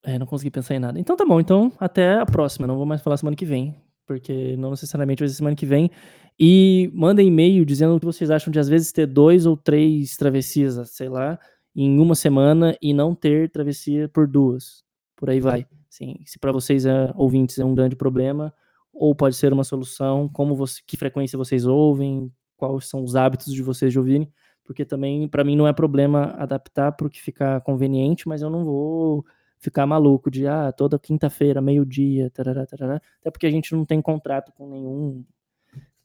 é, 0.03 0.19
não 0.19 0.26
consegui 0.26 0.52
pensar 0.52 0.76
em 0.76 0.80
nada. 0.80 0.99
Então 0.99 1.15
tá 1.15 1.26
bom, 1.26 1.39
então 1.39 1.72
até 1.80 2.19
a 2.19 2.26
próxima. 2.26 2.68
Não 2.68 2.76
vou 2.76 2.85
mais 2.85 3.02
falar 3.02 3.18
semana 3.18 3.38
que 3.38 3.45
vem, 3.45 3.76
porque 4.06 4.56
não 4.57 4.72
necessariamente 4.72 5.19
vai 5.19 5.30
ser 5.30 5.35
semana 5.35 5.56
que 5.56 5.65
vem. 5.65 5.89
E 6.38 6.91
mandem 6.93 7.30
e-mail 7.30 7.65
dizendo 7.65 7.95
o 7.95 7.99
que 7.99 8.06
vocês 8.06 8.30
acham 8.30 8.52
de 8.52 8.60
às 8.60 8.68
vezes 8.68 8.91
ter 8.91 9.07
dois 9.07 9.45
ou 9.45 9.56
três 9.56 10.18
travessias, 10.18 10.77
sei 10.91 11.07
lá, 11.07 11.39
em 11.73 11.97
uma 11.97 12.14
semana 12.14 12.77
e 12.81 12.93
não 12.93 13.15
ter 13.15 13.49
travessia 13.49 14.10
por 14.10 14.27
duas. 14.27 14.84
Por 15.15 15.30
aí 15.30 15.39
vai. 15.39 15.65
Sim, 15.89 16.19
se 16.26 16.38
para 16.38 16.52
vocês 16.52 16.85
é, 16.85 17.14
ouvintes 17.15 17.57
é 17.57 17.64
um 17.64 17.73
grande 17.73 17.95
problema, 17.95 18.53
ou 18.95 19.13
pode 19.13 19.35
ser 19.35 19.51
uma 19.53 19.63
solução, 19.63 20.30
como 20.30 20.55
você, 20.55 20.81
que 20.88 20.95
frequência 20.97 21.38
vocês 21.38 21.65
ouvem, 21.65 22.31
quais 22.57 22.88
são 22.88 23.03
os 23.03 23.15
hábitos 23.15 23.53
de 23.53 23.61
vocês 23.61 23.91
de 23.91 23.99
ouvirem, 23.99 24.31
porque 24.63 24.85
também 24.85 25.27
para 25.27 25.43
mim 25.43 25.55
não 25.55 25.67
é 25.67 25.73
problema 25.73 26.34
adaptar 26.38 26.93
para 26.93 27.07
o 27.07 27.09
que 27.09 27.22
ficar 27.22 27.61
conveniente, 27.61 28.27
mas 28.27 28.41
eu 28.41 28.49
não 28.49 28.63
vou 28.63 29.26
ficar 29.59 29.85
maluco 29.85 30.31
de, 30.31 30.47
ah, 30.47 30.72
toda 30.72 30.97
quinta-feira, 30.97 31.61
meio-dia, 31.61 32.27
até 32.27 33.31
porque 33.31 33.45
a 33.45 33.51
gente 33.51 33.76
não 33.76 33.85
tem 33.85 34.01
contrato 34.01 34.51
com 34.53 34.69
nenhum 34.69 35.26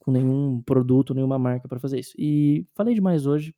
com 0.01 0.11
nenhum 0.11 0.63
produto, 0.63 1.15
nenhuma 1.15 1.39
marca 1.39 1.69
para 1.69 1.79
fazer 1.79 2.01
isso. 2.01 2.15
E 2.19 2.67
falei 2.75 2.95
demais 2.95 3.27
hoje. 3.27 3.55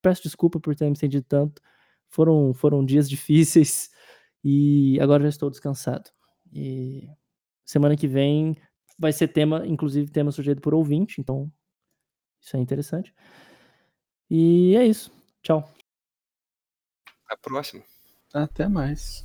Peço 0.00 0.22
desculpa 0.22 0.60
por 0.60 0.74
ter 0.76 0.88
me 0.88 0.96
sentido 0.96 1.24
tanto. 1.28 1.60
Foram 2.08 2.54
foram 2.54 2.84
dias 2.84 3.08
difíceis 3.10 3.90
e 4.42 4.98
agora 5.00 5.24
já 5.24 5.30
estou 5.30 5.50
descansado. 5.50 6.10
E 6.52 7.08
semana 7.64 7.96
que 7.96 8.06
vem 8.06 8.56
vai 8.98 9.12
ser 9.12 9.28
tema, 9.28 9.66
inclusive 9.66 10.10
tema 10.10 10.30
sugerido 10.30 10.60
por 10.60 10.74
ouvinte, 10.74 11.20
então 11.20 11.50
isso 12.40 12.56
é 12.56 12.60
interessante. 12.60 13.14
E 14.30 14.76
é 14.76 14.84
isso. 14.84 15.10
Tchau. 15.42 15.72
Até 17.24 17.34
a 17.34 17.36
próxima. 17.36 17.82
Até 18.32 18.68
mais. 18.68 19.24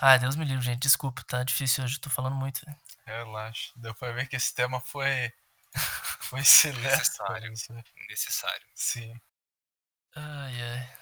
Ai, 0.00 0.18
Deus 0.18 0.36
me 0.36 0.44
livre, 0.44 0.64
gente. 0.64 0.80
Desculpa, 0.80 1.24
tá 1.24 1.42
difícil 1.42 1.82
hoje. 1.82 1.98
Tô 2.00 2.08
falando 2.08 2.36
muito. 2.36 2.60
Relaxa. 3.04 3.72
Deu 3.76 3.94
pra 3.94 4.12
ver 4.12 4.28
que 4.28 4.36
esse 4.36 4.54
tema 4.54 4.80
foi. 4.80 5.32
Foi 6.28 6.44
silêncio. 6.44 6.90
Necessário. 6.90 7.52
Necessário. 8.10 8.66
Sim. 8.74 9.14
Ai, 10.14 10.60
ai. 10.60 10.98